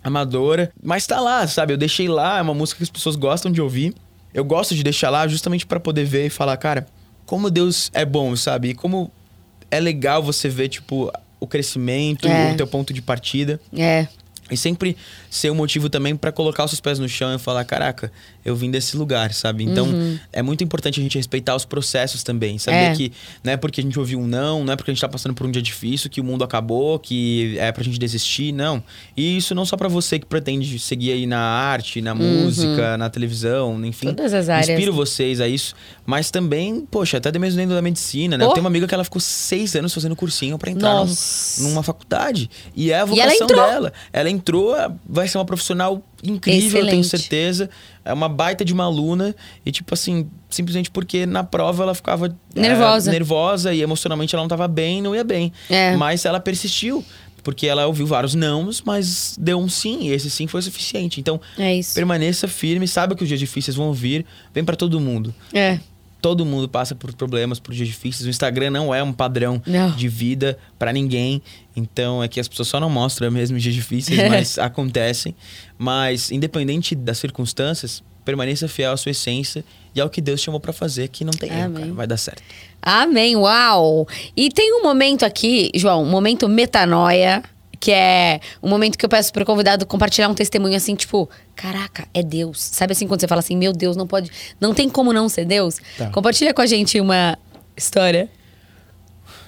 amadora. 0.03 0.71
Mas 0.83 1.05
tá 1.07 1.19
lá, 1.19 1.47
sabe? 1.47 1.73
Eu 1.73 1.77
deixei 1.77 2.07
lá, 2.07 2.37
é 2.39 2.41
uma 2.41 2.53
música 2.53 2.77
que 2.77 2.83
as 2.83 2.89
pessoas 2.89 3.15
gostam 3.15 3.51
de 3.51 3.61
ouvir. 3.61 3.93
Eu 4.33 4.43
gosto 4.43 4.75
de 4.75 4.83
deixar 4.83 5.09
lá 5.09 5.27
justamente 5.27 5.65
para 5.65 5.79
poder 5.79 6.03
ver 6.05 6.27
e 6.27 6.29
falar, 6.29 6.57
cara, 6.57 6.85
como 7.25 7.49
Deus 7.49 7.89
é 7.93 8.05
bom, 8.05 8.35
sabe? 8.35 8.69
E 8.69 8.73
como 8.75 9.09
é 9.71 9.79
legal 9.79 10.21
você 10.21 10.47
ver, 10.49 10.69
tipo, 10.69 11.11
o 11.39 11.47
crescimento, 11.47 12.27
É. 12.27 12.53
o 12.53 12.57
teu 12.57 12.67
ponto 12.67 12.93
de 12.93 13.01
partida. 13.01 13.59
É. 13.75 14.07
E 14.49 14.55
sempre 14.55 14.95
ser 15.29 15.49
um 15.51 15.55
motivo 15.55 15.89
também 15.89 16.15
para 16.15 16.31
colocar 16.31 16.63
os 16.65 16.71
seus 16.71 16.79
pés 16.79 16.99
no 16.99 17.09
chão 17.09 17.33
e 17.33 17.39
falar, 17.39 17.65
caraca, 17.65 18.11
eu 18.45 18.55
vim 18.55 18.69
desse 18.71 18.95
lugar, 18.95 19.33
sabe? 19.33 19.63
Então, 19.63 19.87
é 20.31 20.41
muito 20.43 20.63
importante 20.63 20.99
a 20.99 21.03
gente 21.03 21.17
respeitar 21.17 21.55
os 21.55 21.65
processos 21.65 22.23
também. 22.23 22.57
Saber 22.59 22.75
Uhum. 22.77 22.91
É. 22.91 22.95
que 22.95 23.11
não 23.43 23.53
é 23.53 23.57
porque 23.57 23.81
a 23.81 23.83
gente 23.83 23.97
ouviu 23.99 24.19
um 24.19 24.27
não, 24.27 24.63
não 24.63 24.71
é 24.71 24.75
porque 24.75 24.91
a 24.91 24.93
gente 24.93 25.01
tá 25.01 25.09
passando 25.09 25.33
por 25.33 25.47
um 25.47 25.51
dia 25.51 25.61
difícil 25.61 26.09
que 26.09 26.21
o 26.21 26.23
mundo 26.23 26.43
acabou, 26.43 26.99
que 26.99 27.57
é 27.57 27.71
pra 27.71 27.83
gente 27.83 27.97
desistir, 27.97 28.51
não. 28.51 28.83
E 29.17 29.37
isso 29.37 29.55
não 29.55 29.65
só 29.65 29.75
para 29.75 29.87
você 29.87 30.19
que 30.19 30.25
pretende 30.25 30.77
seguir 30.79 31.11
aí 31.11 31.25
na 31.25 31.39
arte, 31.39 32.01
na 32.01 32.13
música, 32.13 32.97
na 32.97 33.09
televisão, 33.09 33.83
enfim. 33.85 34.07
Uhum. 34.09 34.13
Todas 34.13 34.33
as 34.33 34.47
áreas. 34.49 34.69
Inspiro 34.69 34.93
vocês 34.93 35.41
a 35.41 35.47
isso, 35.47 35.73
mas 36.05 36.29
também, 36.29 36.85
poxa, 36.89 37.17
até 37.17 37.37
mesmo 37.39 37.57
dentro 37.57 37.73
da 37.75 37.81
medicina, 37.81 38.37
né? 38.37 38.45
Oh. 38.45 38.49
Eu 38.49 38.53
tenho 38.53 38.63
uma 38.63 38.69
amiga 38.69 38.87
que 38.87 38.93
ela 38.93 39.03
ficou 39.03 39.19
seis 39.19 39.75
anos 39.75 39.93
fazendo 39.93 40.15
cursinho 40.15 40.57
pra 40.59 40.69
entrar 40.69 41.03
num- 41.03 41.15
numa 41.69 41.81
faculdade. 41.81 42.49
E 42.75 42.91
é 42.91 42.95
a 42.95 42.97
ela 42.99 43.05
vocação 43.07 43.33
entrou. 43.47 43.65
dela. 43.65 43.93
Ela 44.13 44.29
entrou, 44.29 44.75
vai 45.07 45.27
ser 45.27 45.37
uma 45.37 45.45
profissional 45.45 46.03
incrível, 46.31 46.81
eu 46.81 46.87
tenho 46.87 47.01
Excelente. 47.01 47.07
certeza. 47.09 47.69
É 48.03 48.13
uma 48.13 48.29
baita 48.29 48.63
de 48.65 48.73
uma 48.73 48.83
aluna. 48.85 49.35
E, 49.65 49.71
tipo 49.71 49.93
assim, 49.93 50.27
simplesmente 50.49 50.89
porque 50.91 51.25
na 51.25 51.43
prova 51.43 51.83
ela 51.83 51.95
ficava 51.95 52.27
é, 52.55 52.59
Nervosa. 52.59 53.11
nervosa 53.11 53.73
e 53.73 53.81
emocionalmente 53.81 54.35
ela 54.35 54.41
não 54.41 54.47
estava 54.47 54.67
bem, 54.67 55.01
não 55.01 55.15
ia 55.15 55.23
bem. 55.23 55.51
É. 55.69 55.95
Mas 55.95 56.25
ela 56.25 56.39
persistiu. 56.39 57.03
Porque 57.43 57.67
ela 57.67 57.85
ouviu 57.85 58.07
vários 58.07 58.33
nãos, 58.33 58.81
mas 58.83 59.35
deu 59.39 59.59
um 59.59 59.69
sim, 59.69 60.07
e 60.07 60.11
esse 60.11 60.31
sim 60.31 60.47
foi 60.47 60.63
suficiente. 60.63 61.19
Então, 61.19 61.39
É 61.59 61.79
permaneça 61.93 62.47
firme, 62.47 62.87
saiba 62.87 63.15
que 63.15 63.21
os 63.21 63.27
dias 63.27 63.39
difíceis 63.39 63.77
vão 63.77 63.93
vir, 63.93 64.25
vem 64.51 64.65
pra 64.65 64.75
todo 64.75 64.99
mundo. 64.99 65.31
É. 65.53 65.79
Todo 66.25 66.43
mundo 66.43 66.67
passa 66.67 66.95
por 66.95 67.13
problemas, 67.13 67.59
por 67.59 67.71
dias 67.71 67.87
difíceis. 67.87 68.25
O 68.25 68.29
Instagram 68.31 68.71
não 68.71 68.95
é 68.95 69.03
um 69.03 69.13
padrão 69.13 69.61
Não. 69.63 69.91
de 69.91 70.07
vida 70.07 70.57
pra 70.79 70.91
ninguém. 70.91 71.39
Então 71.75 72.23
é 72.23 72.27
que 72.27 72.39
as 72.39 72.47
pessoas 72.47 72.67
só 72.67 72.79
não 72.79 72.89
mostram 72.89 73.29
mesmo 73.29 73.59
dias 73.59 73.75
difíceis, 73.75 74.17
mas 74.27 74.57
acontecem. 74.57 75.35
Mas 75.77 76.31
independente 76.31 76.95
das 76.95 77.19
circunstâncias, 77.19 78.01
permaneça 78.25 78.67
fiel 78.67 78.91
à 78.93 78.97
sua 78.97 79.11
essência 79.11 79.63
e 79.93 80.01
ao 80.01 80.09
que 80.09 80.19
Deus 80.19 80.41
chamou 80.41 80.59
para 80.59 80.73
fazer, 80.73 81.09
que 81.09 81.23
não 81.23 81.31
tem 81.31 81.47
erro, 81.51 81.65
Amém. 81.65 81.81
cara, 81.83 81.93
vai 81.93 82.07
dar 82.07 82.17
certo. 82.17 82.41
Amém, 82.81 83.35
uau! 83.35 84.07
E 84.35 84.49
tem 84.49 84.73
um 84.73 84.81
momento 84.81 85.23
aqui, 85.25 85.69
João, 85.75 86.01
um 86.01 86.09
momento 86.09 86.49
metanoia, 86.49 87.43
que 87.85 87.91
é 87.91 88.39
um 88.63 88.67
momento 88.67 88.97
que 88.97 89.05
eu 89.05 89.09
peço 89.09 89.31
pro 89.31 89.45
convidado 89.45 89.85
compartilhar 89.85 90.27
um 90.27 90.33
testemunho 90.33 90.75
assim, 90.75 90.95
tipo, 90.95 91.29
caraca, 91.55 92.07
é 92.15 92.23
Deus. 92.23 92.59
Sabe 92.59 92.93
assim, 92.93 93.07
quando 93.07 93.21
você 93.21 93.27
fala 93.27 93.41
assim, 93.41 93.55
meu 93.55 93.71
Deus, 93.71 93.95
não 93.95 94.07
pode, 94.07 94.31
não 94.59 94.73
tem 94.73 94.89
como 94.89 95.13
não 95.13 95.29
ser 95.29 95.45
Deus? 95.45 95.77
Tá. 95.95 96.09
Compartilha 96.09 96.51
com 96.51 96.63
a 96.63 96.65
gente 96.65 96.99
uma 96.99 97.37
história. 97.77 98.27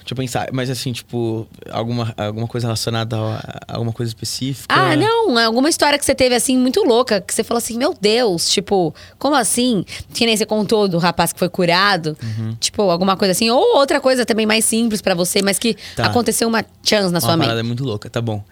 Deixa 0.08 0.14
eu 0.14 0.16
pensar, 0.24 0.48
mas 0.54 0.70
assim, 0.70 0.90
tipo, 0.90 1.46
alguma, 1.70 2.14
alguma 2.16 2.46
coisa 2.48 2.66
relacionada 2.66 3.14
a, 3.18 3.36
a 3.68 3.74
alguma 3.74 3.92
coisa 3.92 4.08
específica? 4.08 4.74
Ah, 4.74 4.96
não, 4.96 5.36
alguma 5.36 5.68
história 5.68 5.98
que 5.98 6.04
você 6.06 6.14
teve 6.14 6.34
assim 6.34 6.56
muito 6.56 6.82
louca, 6.82 7.20
que 7.20 7.34
você 7.34 7.44
falou 7.44 7.58
assim, 7.58 7.76
meu 7.76 7.94
Deus, 8.00 8.48
tipo, 8.48 8.94
como 9.18 9.36
assim? 9.36 9.84
Que 10.14 10.24
nem 10.24 10.34
você 10.34 10.46
contou 10.46 10.88
do 10.88 10.96
rapaz 10.96 11.30
que 11.30 11.38
foi 11.38 11.50
curado, 11.50 12.16
Uhum. 12.22 12.56
tipo, 12.58 12.82
alguma 12.90 13.18
coisa 13.18 13.32
assim, 13.32 13.50
ou 13.50 13.76
outra 13.76 14.00
coisa 14.00 14.24
também 14.24 14.46
mais 14.46 14.64
simples 14.64 15.02
pra 15.02 15.14
você, 15.14 15.42
mas 15.42 15.58
que 15.58 15.76
Tá. 15.94 16.06
aconteceu 16.06 16.48
uma 16.48 16.64
chance 16.82 17.12
na 17.12 17.20
sua 17.20 17.32
Uma 17.32 17.36
mente. 17.36 17.46
parada 17.48 17.62
muito 17.64 17.84
louca, 17.84 18.08
tá 18.08 18.22
bom. 18.22 18.42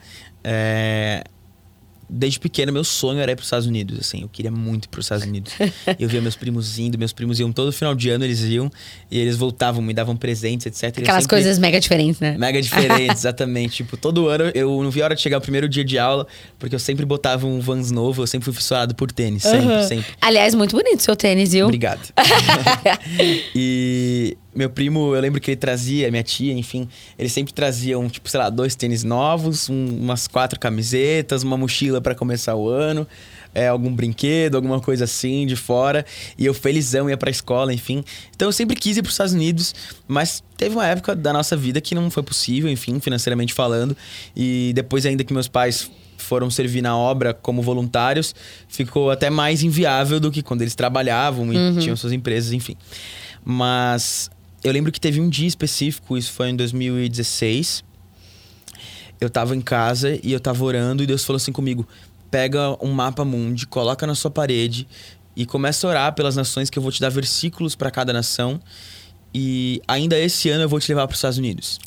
É, 0.45 1.25
Desde 2.09 2.39
pequeno, 2.39 2.73
meu 2.73 2.85
sonho 2.85 3.19
era 3.19 3.33
ir 3.33 3.37
pros 3.37 3.47
Estados 3.49 3.67
Unidos, 3.67 3.99
assim. 3.99 4.23
Eu 4.23 4.29
queria 4.29 4.51
muito 4.51 4.85
ir 4.85 4.89
pros 4.89 5.07
Estados 5.07 5.25
Unidos. 5.25 5.53
eu 5.99 6.09
via 6.09 6.21
meus 6.21 6.37
primos 6.37 6.79
indo, 6.79 6.97
meus 6.97 7.13
primos 7.13 7.41
iam 7.41 7.51
todo 7.51 7.73
final 7.73 7.95
de 7.95 8.09
ano, 8.11 8.25
eles 8.25 8.41
iam. 8.43 8.71
E 9.11 9.19
eles 9.19 9.37
voltavam, 9.37 9.83
me 9.83 9.93
davam 9.93 10.17
presentes, 10.17 10.67
etc. 10.67 10.83
E 10.99 11.01
Aquelas 11.03 11.25
sempre- 11.25 11.37
coisas 11.37 11.59
mega 11.59 11.81
diferentes, 11.81 12.21
né? 12.21 12.37
Mega 12.39 12.63
diferente, 12.63 13.11
exatamente. 13.13 13.77
tipo, 13.77 13.97
todo 13.97 14.29
ano 14.29 14.45
eu 14.55 14.83
não 14.83 14.91
vi 14.91 15.03
a 15.03 15.07
hora 15.07 15.15
de 15.17 15.21
chegar 15.21 15.39
o 15.39 15.41
primeiro 15.41 15.69
dia 15.69 15.85
de 15.85 15.99
aula, 15.99 16.27
porque 16.59 16.75
eu 16.75 16.79
sempre 16.79 17.05
botava 17.05 17.47
um 17.47 17.59
Vans 17.61 17.91
novo, 17.91 18.23
eu 18.23 18.27
sempre 18.27 18.45
fui 18.45 18.55
fissurado 18.55 18.95
por 18.95 19.11
tênis. 19.11 19.43
Sempre, 19.43 19.67
Aham. 19.75 19.83
sempre. 19.89 20.07
Aliás, 20.21 20.55
muito 20.55 20.77
bonito 20.77 21.03
seu 21.03 21.17
tênis, 21.17 21.53
viu? 21.53 21.67
Obrigado. 21.67 22.01
e 23.55 24.37
meu 24.57 24.71
primo, 24.71 25.15
eu 25.15 25.21
lembro 25.21 25.41
que 25.41 25.51
ele 25.51 25.57
trazia, 25.57 26.11
minha 26.11 26.23
tia, 26.23 26.53
enfim, 26.53 26.89
eles 27.19 27.31
sempre 27.33 27.53
traziam, 27.53 28.09
tipo, 28.09 28.29
sei 28.31 28.41
lá, 28.41 28.49
dois 28.51 28.75
tênis 28.75 29.05
novos, 29.05 29.69
um- 29.69 29.99
umas 30.01 30.27
quatro 30.27 30.59
camisetas, 30.59 31.43
uma 31.43 31.57
mochila 31.57 32.01
pra 32.01 32.15
começar 32.15 32.55
o 32.57 32.69
ano, 32.69 33.07
é, 33.55 33.69
algum 33.69 33.93
brinquedo, 33.95 34.55
alguma 34.57 34.81
coisa 34.81 35.05
assim 35.05 35.47
de 35.47 35.57
fora. 35.57 36.05
E 36.39 36.45
eu 36.47 36.53
felizão 36.55 37.09
ia 37.09 37.17
pra 37.17 37.31
escola, 37.31 37.73
enfim. 37.73 38.03
Então 38.35 38.49
eu 38.49 38.53
sempre 38.53 38.77
quis 38.77 38.97
ir 38.97 39.03
pros 39.03 39.15
Estados 39.15 39.33
Unidos, 39.35 39.75
mas 40.09 40.43
teve 40.57 40.75
uma 40.75 40.87
época 40.87 41.15
da 41.15 41.33
nossa 41.33 41.57
vida 41.57 41.81
que 41.81 41.95
não 41.95 42.11
foi 42.11 42.23
possível, 42.23 42.71
enfim, 42.71 42.99
financeiramente 43.01 43.53
falando. 43.55 43.97
E 44.35 44.73
depois 44.75 45.05
ainda 45.07 45.23
que 45.25 45.33
meus 45.33 45.49
pais 45.49 45.91
foram 46.19 46.51
servir 46.51 46.83
na 46.83 46.97
obra 46.97 47.33
como 47.33 47.63
voluntários, 47.63 48.35
ficou 48.69 49.11
até 49.11 49.31
mais 49.31 49.63
inviável 49.63 50.19
do 50.19 50.31
que 50.31 50.43
quando 50.43 50.63
eles 50.63 50.75
trabalhavam 50.75 51.53
e 51.53 51.57
tinham 51.81 51.95
suas 51.97 52.13
empresas, 52.13 52.53
enfim. 52.53 52.75
Mas 53.45 54.29
eu 54.67 54.73
lembro 54.73 54.91
que 54.91 55.01
teve 55.01 55.21
um 55.21 55.29
dia 55.29 55.47
específico, 55.47 56.19
isso 56.19 56.33
foi 56.33 56.49
em 56.49 56.57
2016. 56.57 57.85
Eu 59.21 59.31
tava 59.31 59.55
em 59.55 59.61
casa 59.61 60.19
e 60.25 60.33
eu 60.33 60.41
tava 60.41 60.65
orando 60.65 61.05
e 61.05 61.07
Deus 61.07 61.25
falou 61.25 61.37
assim 61.37 61.53
comigo: 61.53 61.87
pega 62.33 62.77
um 62.85 62.91
mapa 62.91 63.25
mundi, 63.25 63.65
coloca 63.65 64.05
na 64.09 64.17
sua 64.17 64.31
parede 64.31 64.89
e 65.37 65.47
começa 65.47 65.87
a 65.87 65.91
orar 65.91 66.15
pelas 66.15 66.35
nações 66.35 66.69
que 66.69 66.77
eu 66.77 66.83
vou 66.83 66.91
te 66.91 67.01
dar 67.01 67.11
versículos 67.11 67.77
para 67.77 67.93
cada 67.93 68.13
nação. 68.13 68.61
E 69.33 69.81
ainda 69.87 70.19
esse 70.19 70.49
ano 70.51 70.65
eu 70.65 70.69
vou 70.69 70.81
te 70.81 70.89
levar 70.89 71.07
para 71.07 71.15
os 71.15 71.19
Estados 71.19 71.39
Unidos. 71.39 71.79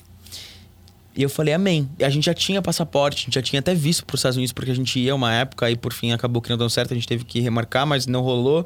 E 1.18 1.22
eu 1.22 1.30
falei, 1.30 1.54
amém. 1.54 1.90
E 2.00 2.06
a 2.06 2.10
gente 2.10 2.28
já 2.28 2.34
tinha 2.34 2.62
passaporte, 2.62 3.24
a 3.24 3.26
gente 3.26 3.36
já 3.36 3.42
tinha 3.42 3.60
até 3.60 3.76
visto 3.76 4.06
para 4.06 4.16
os 4.16 4.22
Estados 4.22 4.38
Unidos, 4.38 4.54
porque 4.54 4.72
a 4.72 4.76
gente 4.76 4.98
ia 4.98 5.14
uma 5.14 5.34
época 5.34 5.70
e 5.70 5.76
por 5.76 5.92
fim 5.92 6.14
acabou 6.14 6.42
que 6.42 6.50
não 6.50 6.58
deu 6.58 6.70
certo, 6.70 6.94
a 6.94 6.96
gente 6.96 7.08
teve 7.08 7.26
que 7.26 7.42
remarcar, 7.42 7.86
mas 7.86 8.08
não 8.08 8.22
rolou. 8.22 8.66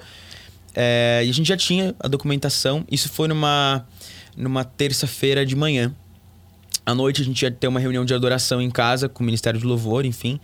É, 0.75 1.21
e 1.25 1.29
a 1.29 1.33
gente 1.33 1.47
já 1.47 1.57
tinha 1.57 1.95
a 1.99 2.07
documentação. 2.07 2.85
Isso 2.89 3.09
foi 3.09 3.27
numa, 3.27 3.85
numa 4.35 4.63
terça-feira 4.63 5.45
de 5.45 5.55
manhã. 5.55 5.93
À 6.85 6.93
noite 6.93 7.21
a 7.21 7.25
gente 7.25 7.41
ia 7.41 7.51
ter 7.51 7.67
uma 7.67 7.79
reunião 7.79 8.03
de 8.03 8.13
adoração 8.13 8.61
em 8.61 8.69
casa 8.69 9.07
com 9.07 9.23
o 9.23 9.25
Ministério 9.25 9.59
de 9.59 9.65
Louvor, 9.65 10.05
enfim. 10.05 10.39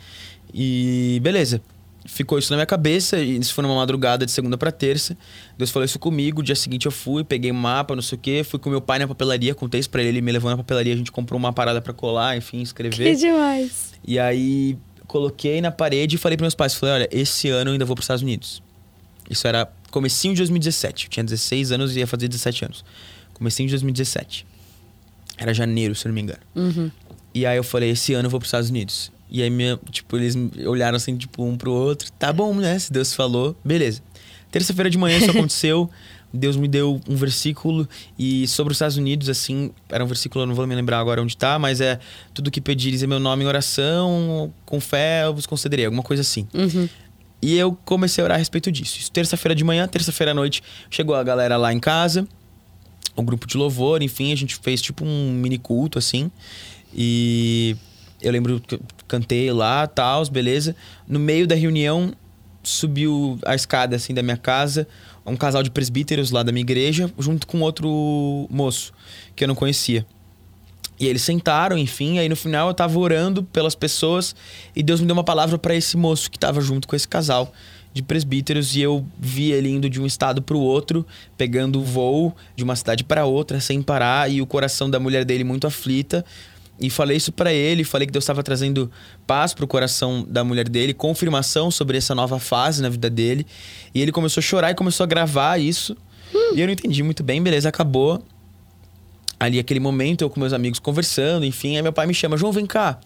E 0.53 1.19
beleza. 1.21 1.61
Ficou 2.05 2.39
isso 2.39 2.49
na 2.51 2.55
minha 2.55 2.65
cabeça, 2.65 3.19
e 3.19 3.37
isso 3.37 3.53
foi 3.53 3.61
numa 3.61 3.75
madrugada 3.75 4.25
de 4.25 4.31
segunda 4.31 4.57
para 4.57 4.71
terça. 4.71 5.17
Deus 5.57 5.69
falou 5.69 5.83
isso 5.83 5.99
comigo. 5.99 6.41
Dia 6.41 6.55
seguinte 6.55 6.85
eu 6.85 6.91
fui, 6.91 7.23
peguei 7.23 7.51
um 7.51 7.55
mapa, 7.55 7.93
não 7.93 8.01
sei 8.01 8.17
o 8.17 8.21
quê. 8.21 8.43
Fui 8.43 8.57
com 8.57 8.69
meu 8.69 8.81
pai 8.81 8.99
na 8.99 9.07
papelaria, 9.07 9.53
contei 9.53 9.79
isso 9.79 9.89
pra 9.89 10.01
ele, 10.01 10.09
ele 10.09 10.21
me 10.21 10.31
levou 10.31 10.49
na 10.49 10.57
papelaria, 10.57 10.93
a 10.93 10.97
gente 10.97 11.11
comprou 11.11 11.37
uma 11.37 11.51
parada 11.51 11.81
para 11.81 11.91
colar, 11.93 12.37
enfim, 12.37 12.61
escrever. 12.61 13.15
demais. 13.15 13.93
E 14.07 14.17
aí 14.17 14.77
coloquei 15.07 15.59
na 15.59 15.71
parede 15.71 16.15
e 16.15 16.19
falei 16.19 16.37
para 16.37 16.45
meus 16.45 16.55
pais, 16.55 16.73
falei, 16.73 16.95
olha, 16.95 17.09
esse 17.11 17.49
ano 17.49 17.69
eu 17.69 17.73
ainda 17.73 17.83
vou 17.85 17.95
para 17.95 18.01
os 18.01 18.05
Estados 18.05 18.23
Unidos. 18.23 18.63
Isso 19.29 19.45
era 19.47 19.69
comecinho 19.91 20.33
de 20.33 20.39
2017. 20.39 21.05
Eu 21.05 21.09
tinha 21.09 21.23
16 21.23 21.71
anos 21.71 21.95
e 21.95 21.99
ia 21.99 22.07
fazer 22.07 22.27
17 22.27 22.65
anos. 22.65 22.85
Comecinho 23.33 23.67
de 23.67 23.73
2017. 23.73 24.45
Era 25.37 25.53
janeiro, 25.53 25.95
se 25.95 26.05
eu 26.05 26.09
não 26.09 26.15
me 26.15 26.21
engano. 26.21 26.39
Uhum. 26.55 26.91
E 27.33 27.45
aí 27.45 27.57
eu 27.57 27.63
falei, 27.63 27.91
esse 27.91 28.13
ano 28.13 28.27
eu 28.27 28.29
vou 28.29 28.39
para 28.39 28.45
os 28.45 28.49
Estados 28.49 28.69
Unidos. 28.69 29.11
E 29.29 29.43
aí, 29.43 29.49
minha, 29.49 29.79
tipo, 29.91 30.17
eles 30.17 30.35
olharam 30.65 30.95
assim, 30.95 31.15
tipo, 31.15 31.43
um 31.43 31.55
pro 31.55 31.71
outro. 31.71 32.11
Tá 32.13 32.33
bom, 32.33 32.53
né? 32.53 32.77
Se 32.79 32.91
Deus 32.91 33.13
falou, 33.13 33.55
beleza. 33.63 34.01
Terça-feira 34.51 34.89
de 34.89 34.97
manhã 34.97 35.17
isso 35.17 35.29
aconteceu. 35.31 35.89
Deus 36.33 36.55
me 36.55 36.67
deu 36.67 37.01
um 37.07 37.15
versículo 37.15 37.87
e 38.17 38.47
sobre 38.47 38.71
os 38.71 38.75
Estados 38.75 38.97
Unidos, 38.97 39.29
assim, 39.29 39.71
era 39.89 40.03
um 40.03 40.07
versículo, 40.07 40.43
eu 40.43 40.47
não 40.47 40.53
vou 40.53 40.67
me 40.67 40.75
lembrar 40.75 40.99
agora 40.99 41.21
onde 41.21 41.35
tá, 41.35 41.57
mas 41.57 41.81
é 41.81 41.99
tudo 42.33 42.51
que 42.51 42.61
pedires 42.61 43.01
em 43.01 43.07
meu 43.07 43.19
nome 43.19 43.43
em 43.43 43.47
oração, 43.47 44.53
com 44.63 44.79
fé 44.79 45.25
eu 45.25 45.33
vos 45.33 45.47
concederei, 45.47 45.85
alguma 45.85 46.03
coisa 46.03 46.21
assim. 46.21 46.47
Uhum. 46.53 46.87
E 47.41 47.55
eu 47.55 47.77
comecei 47.85 48.21
a 48.21 48.25
orar 48.25 48.35
a 48.35 48.37
respeito 48.37 48.71
disso. 48.71 48.99
Isso 48.99 49.11
terça-feira 49.11 49.55
de 49.55 49.63
manhã, 49.63 49.87
terça-feira 49.87 50.31
à 50.31 50.33
noite, 50.33 50.61
chegou 50.89 51.15
a 51.15 51.23
galera 51.23 51.55
lá 51.57 51.73
em 51.73 51.79
casa, 51.79 52.27
o 53.15 53.21
grupo 53.21 53.47
de 53.47 53.57
louvor, 53.57 54.01
enfim, 54.01 54.31
a 54.31 54.35
gente 54.35 54.55
fez 54.55 54.81
tipo 54.81 55.05
um 55.05 55.31
mini 55.31 55.57
culto, 55.57 55.97
assim. 55.97 56.29
E 56.93 57.75
eu 58.21 58.31
lembro 58.31 58.59
que 58.59 58.75
eu 58.75 58.81
cantei 59.07 59.51
lá, 59.51 59.87
tal, 59.87 60.25
beleza. 60.27 60.75
No 61.07 61.19
meio 61.19 61.47
da 61.47 61.55
reunião, 61.55 62.13
subiu 62.63 63.39
a 63.45 63.55
escada, 63.55 63.95
assim, 63.95 64.13
da 64.13 64.21
minha 64.21 64.37
casa, 64.37 64.87
um 65.25 65.35
casal 65.35 65.63
de 65.63 65.69
presbíteros 65.69 66.31
lá 66.31 66.43
da 66.43 66.51
minha 66.51 66.61
igreja, 66.61 67.11
junto 67.17 67.47
com 67.47 67.61
outro 67.61 68.47
moço 68.49 68.93
que 69.35 69.43
eu 69.43 69.47
não 69.47 69.55
conhecia. 69.55 70.05
E 70.99 71.07
eles 71.07 71.21
sentaram, 71.21 71.77
enfim, 71.77 72.19
aí 72.19 72.27
no 72.27 72.35
final 72.35 72.67
eu 72.67 72.73
tava 72.73 72.99
orando 72.99 73.41
pelas 73.41 73.73
pessoas 73.73 74.35
e 74.75 74.83
Deus 74.83 74.99
me 74.99 75.07
deu 75.07 75.13
uma 75.13 75.23
palavra 75.23 75.57
para 75.57 75.73
esse 75.73 75.95
moço 75.95 76.29
que 76.29 76.37
tava 76.37 76.59
junto 76.59 76.87
com 76.87 76.95
esse 76.95 77.07
casal 77.07 77.53
de 77.93 78.03
presbíteros 78.03 78.75
e 78.75 78.81
eu 78.81 79.05
vi 79.17 79.51
ele 79.51 79.69
indo 79.69 79.89
de 79.89 79.99
um 79.99 80.05
estado 80.05 80.41
para 80.41 80.55
o 80.55 80.59
outro, 80.59 81.05
pegando 81.37 81.81
voo 81.81 82.35
de 82.55 82.63
uma 82.63 82.75
cidade 82.75 83.03
para 83.03 83.25
outra 83.25 83.59
sem 83.59 83.81
parar 83.81 84.29
e 84.29 84.41
o 84.41 84.45
coração 84.45 84.89
da 84.89 84.99
mulher 84.99 85.23
dele 85.23 85.43
muito 85.43 85.65
aflita. 85.65 86.25
E 86.81 86.89
falei 86.89 87.17
isso 87.17 87.31
para 87.31 87.51
ele, 87.51 87.83
falei 87.83 88.05
que 88.05 88.13
Deus 88.13 88.23
estava 88.23 88.41
trazendo 88.41 88.89
paz 89.27 89.53
pro 89.53 89.67
coração 89.67 90.25
da 90.27 90.43
mulher 90.43 90.67
dele, 90.69 90.93
confirmação 90.93 91.69
sobre 91.69 91.97
essa 91.97 92.15
nova 92.15 92.39
fase 92.39 92.81
na 92.81 92.87
vida 92.87 93.09
dele. 93.09 93.45
E 93.93 94.01
ele 94.01 94.11
começou 94.11 94.39
a 94.39 94.43
chorar 94.43 94.71
e 94.71 94.75
começou 94.75 95.03
a 95.03 95.07
gravar 95.07 95.57
isso. 95.57 95.95
E 96.55 96.61
eu 96.61 96.67
não 96.67 96.73
entendi 96.73 97.03
muito 97.03 97.21
bem, 97.21 97.41
beleza, 97.43 97.67
acabou 97.67 98.23
ali 99.39 99.57
aquele 99.59 99.79
momento, 99.79 100.21
eu 100.21 100.29
com 100.29 100.39
meus 100.39 100.53
amigos 100.53 100.79
conversando, 100.79 101.45
enfim, 101.45 101.77
aí 101.77 101.81
meu 101.81 101.93
pai 101.93 102.05
me 102.05 102.13
chama, 102.13 102.37
João, 102.37 102.51
vem 102.51 102.65
cá. 102.65 102.99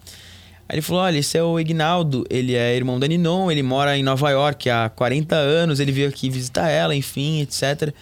Aí 0.68 0.76
ele 0.76 0.82
falou: 0.82 1.04
olha, 1.04 1.18
esse 1.18 1.38
é 1.38 1.44
o 1.44 1.60
Ignaldo, 1.60 2.26
ele 2.30 2.56
é 2.56 2.76
irmão 2.76 3.00
da 3.00 3.08
Ninon, 3.08 3.52
ele 3.52 3.62
mora 3.62 3.98
em 3.98 4.04
Nova 4.04 4.30
York 4.32 4.70
há 4.70 4.90
40 4.90 5.36
anos, 5.36 5.80
ele 5.80 5.92
veio 5.92 6.10
aqui 6.10 6.30
visitar 6.30 6.70
ela, 6.70 6.96
enfim, 6.96 7.42
etc. 7.42 7.94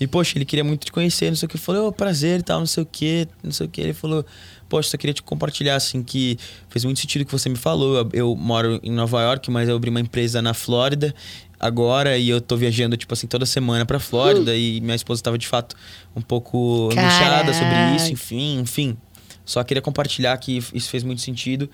E, 0.00 0.06
poxa, 0.06 0.36
ele 0.36 0.44
queria 0.44 0.64
muito 0.64 0.86
te 0.86 0.92
conhecer, 0.92 1.30
não 1.30 1.36
sei 1.36 1.46
o 1.46 1.48
que. 1.48 1.56
Eu 1.56 1.60
falei, 1.60 1.80
ô, 1.80 1.92
prazer 1.92 2.40
e 2.40 2.42
tal, 2.42 2.58
não 2.58 2.66
sei 2.66 2.82
o 2.82 2.86
que, 2.86 3.28
não 3.42 3.52
sei 3.52 3.66
o 3.66 3.68
que. 3.68 3.80
Ele 3.80 3.92
falou, 3.92 4.24
poxa, 4.68 4.90
só 4.90 4.96
queria 4.96 5.14
te 5.14 5.22
compartilhar, 5.22 5.76
assim, 5.76 6.02
que 6.02 6.36
fez 6.68 6.84
muito 6.84 6.98
sentido 6.98 7.22
o 7.22 7.24
que 7.24 7.32
você 7.32 7.48
me 7.48 7.56
falou. 7.56 7.98
Eu, 7.98 8.08
eu 8.12 8.36
moro 8.36 8.80
em 8.82 8.90
Nova 8.90 9.22
York, 9.22 9.50
mas 9.50 9.68
eu 9.68 9.76
abri 9.76 9.90
uma 9.90 10.00
empresa 10.00 10.42
na 10.42 10.52
Flórida 10.52 11.14
agora 11.58 12.16
e 12.18 12.28
eu 12.28 12.40
tô 12.40 12.56
viajando, 12.56 12.96
tipo 12.96 13.12
assim, 13.12 13.26
toda 13.26 13.46
semana 13.46 13.84
pra 13.86 13.98
Flórida 13.98 14.54
e 14.56 14.80
minha 14.80 14.96
esposa 14.96 15.22
tava, 15.22 15.38
de 15.38 15.46
fato, 15.46 15.76
um 16.14 16.20
pouco 16.20 16.90
angustiada 16.92 17.52
sobre 17.52 17.96
isso, 17.96 18.12
enfim, 18.12 18.60
enfim. 18.60 18.96
Só 19.44 19.62
queria 19.62 19.82
compartilhar 19.82 20.36
que 20.38 20.62
isso 20.72 20.88
fez 20.88 21.02
muito 21.02 21.20
sentido. 21.20 21.68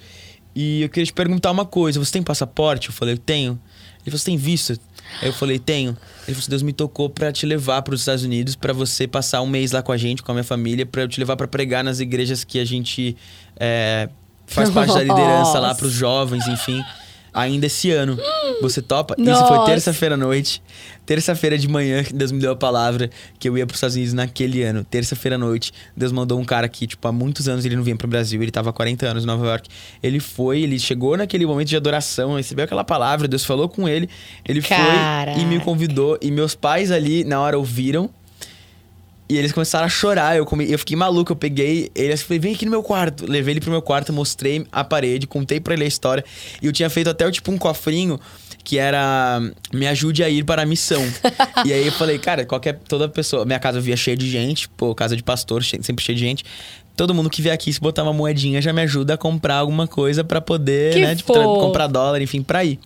E 0.55 0.83
eu 0.83 0.89
queria 0.89 1.07
te 1.07 1.13
perguntar 1.13 1.51
uma 1.51 1.65
coisa: 1.65 1.99
você 1.99 2.13
tem 2.13 2.23
passaporte? 2.23 2.89
Eu 2.89 2.95
falei, 2.95 3.15
eu 3.15 3.19
tenho. 3.19 3.61
Ele 4.01 4.11
falou, 4.11 4.19
você 4.19 4.25
tem 4.25 4.37
visto? 4.37 4.79
Aí 5.21 5.29
eu 5.29 5.33
falei, 5.33 5.59
tenho. 5.59 5.97
Ele 6.27 6.35
falou, 6.35 6.49
Deus 6.49 6.63
me 6.63 6.73
tocou 6.73 7.09
pra 7.09 7.31
te 7.31 7.47
levar 7.47 7.83
para 7.83 7.95
os 7.95 8.01
Estados 8.01 8.25
Unidos, 8.25 8.57
pra 8.57 8.73
você 8.73 9.07
passar 9.07 9.43
um 9.43 9.47
mês 9.47 9.73
lá 9.73 9.83
com 9.83 9.93
a 9.93 9.97
gente, 9.97 10.23
com 10.23 10.33
a 10.33 10.35
minha 10.35 10.45
família, 10.45 10.87
pra 10.87 11.03
eu 11.03 11.09
te 11.09 11.21
levar 11.21 11.37
pra 11.37 11.47
pregar 11.47 11.85
nas 11.85 12.01
igrejas 12.01 12.43
que 12.43 12.59
a 12.59 12.65
gente 12.65 13.17
é, 13.57 14.09
faz 14.47 14.71
parte 14.71 14.93
da 14.93 15.01
liderança 15.01 15.59
lá 15.59 15.69
Nossa. 15.69 15.75
pros 15.79 15.93
jovens, 15.93 16.47
enfim. 16.49 16.83
Ainda 17.33 17.67
esse 17.67 17.91
ano. 17.91 18.19
Você 18.61 18.83
topa? 18.83 19.15
Isso 19.19 19.47
foi 19.47 19.57
Nossa. 19.57 19.71
terça-feira 19.71 20.15
à 20.15 20.19
noite. 20.19 20.63
Terça-feira 21.07 21.59
de 21.59 21.67
manhã, 21.67 22.05
Deus 22.15 22.31
me 22.31 22.39
deu 22.39 22.53
a 22.53 22.57
palavra 22.57 23.11
que 23.39 23.49
eu 23.49 23.59
ia 23.59 23.67
para 23.67 23.75
os 23.75 23.79
Estados 23.79 23.97
Unidos 23.97 24.15
naquele 24.15 24.63
ano. 24.63 24.85
Terça-feira 24.85 25.35
à 25.35 25.39
noite, 25.39 25.73
Deus 25.97 26.13
mandou 26.13 26.39
um 26.39 26.45
cara 26.45 26.69
que, 26.69 26.87
tipo, 26.87 27.09
há 27.09 27.11
muitos 27.11 27.49
anos 27.49 27.65
ele 27.65 27.75
não 27.75 27.83
vinha 27.83 27.97
pro 27.97 28.07
Brasil. 28.07 28.41
Ele 28.41 28.51
tava 28.51 28.71
há 28.71 28.73
40 28.73 29.07
anos 29.09 29.25
em 29.25 29.27
Nova 29.27 29.45
York. 29.45 29.69
Ele 30.03 30.21
foi, 30.21 30.61
ele 30.63 30.79
chegou 30.79 31.17
naquele 31.17 31.45
momento 31.47 31.67
de 31.69 31.77
adoração, 31.77 32.37
recebeu 32.37 32.65
aquela 32.65 32.85
palavra, 32.85 33.27
Deus 33.27 33.45
falou 33.45 33.69
com 33.69 33.89
ele. 33.89 34.09
Ele 34.47 34.63
Caraca. 34.63 35.33
foi 35.33 35.43
e 35.43 35.47
me 35.47 35.59
convidou. 35.59 36.17
E 36.23 36.31
meus 36.31 36.55
pais 36.55 36.93
ali, 36.93 37.25
na 37.25 37.41
hora, 37.41 37.59
ouviram. 37.59 38.09
E 39.31 39.39
eles 39.39 39.53
começaram 39.53 39.87
a 39.87 39.89
chorar. 39.89 40.37
Eu, 40.37 40.45
come... 40.45 40.69
eu 40.69 40.77
fiquei 40.77 40.97
maluco. 40.97 41.31
Eu 41.31 41.37
peguei 41.37 41.89
ele 41.95 42.13
e 42.13 42.17
falei, 42.17 42.41
vem 42.41 42.53
aqui 42.53 42.65
no 42.65 42.71
meu 42.73 42.83
quarto. 42.83 43.31
Levei 43.31 43.53
ele 43.53 43.61
pro 43.61 43.71
meu 43.71 43.81
quarto, 43.81 44.13
mostrei 44.13 44.67
a 44.73 44.83
parede, 44.83 45.25
contei 45.25 45.61
pra 45.61 45.73
ele 45.73 45.85
a 45.85 45.87
história. 45.87 46.25
E 46.61 46.67
eu 46.67 46.73
tinha 46.73 46.91
feito 46.91 47.09
até 47.09 47.31
tipo 47.31 47.53
um 47.53 47.57
cofrinho 47.57 48.19
que 48.65 48.77
era 48.77 49.41
me 49.73 49.87
ajude 49.87 50.25
a 50.25 50.29
ir 50.29 50.45
para 50.45 50.63
a 50.63 50.67
missão. 50.67 51.01
e 51.65 51.73
aí 51.73 51.87
eu 51.87 51.93
falei, 51.93 52.19
cara, 52.19 52.45
qualquer 52.45 52.81
toda 52.89 53.09
pessoa, 53.09 53.45
minha 53.45 53.61
casa 53.61 53.81
via 53.81 53.97
cheia 53.97 54.17
de 54.17 54.29
gente, 54.29 54.69
pô, 54.71 54.97
casa 54.97 55.17
de 55.17 55.23
pastor, 55.23 55.63
sempre 55.63 56.05
cheia 56.05 56.17
de 56.17 56.21
gente. 56.21 56.45
Todo 56.97 57.15
mundo 57.15 57.31
que 57.31 57.41
vier 57.41 57.55
aqui, 57.55 57.73
se 57.73 57.81
botar 57.81 58.03
uma 58.03 58.13
moedinha, 58.13 58.61
já 58.61 58.73
me 58.73 58.83
ajuda 58.83 59.15
a 59.15 59.17
comprar 59.17 59.55
alguma 59.55 59.87
coisa 59.87 60.25
pra 60.25 60.41
poder, 60.41 60.93
Que 60.93 61.01
né, 61.01 61.15
tipo, 61.15 61.33
comprar 61.33 61.87
dólar, 61.87 62.21
enfim, 62.21 62.43
pra 62.43 62.65
ir. 62.65 62.81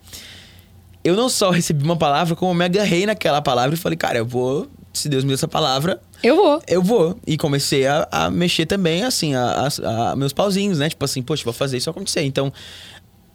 Eu 1.02 1.16
não 1.16 1.30
só 1.30 1.50
recebi 1.50 1.82
uma 1.82 1.96
palavra, 1.96 2.36
como 2.36 2.50
eu 2.50 2.54
me 2.54 2.66
agarrei 2.66 3.06
naquela 3.06 3.40
palavra 3.40 3.74
e 3.74 3.78
falei, 3.78 3.96
cara, 3.96 4.18
eu 4.18 4.26
vou, 4.26 4.68
se 4.94 5.08
Deus 5.08 5.24
me 5.24 5.28
deu 5.28 5.34
essa 5.34 5.48
palavra, 5.48 6.00
Eu 6.22 6.36
vou. 6.36 6.62
eu 6.66 6.82
vou. 6.82 7.18
E 7.26 7.36
comecei 7.36 7.86
a, 7.86 8.08
a 8.10 8.30
mexer 8.30 8.64
também, 8.64 9.02
assim, 9.04 9.34
a, 9.34 9.68
a- 9.84 10.12
a 10.12 10.16
meus 10.16 10.32
pauzinhos, 10.32 10.78
né? 10.78 10.88
Tipo 10.88 11.04
assim, 11.04 11.20
poxa, 11.22 11.44
vou 11.44 11.52
fazer 11.52 11.76
isso 11.76 11.90
acontecer. 11.90 12.22
Então, 12.22 12.52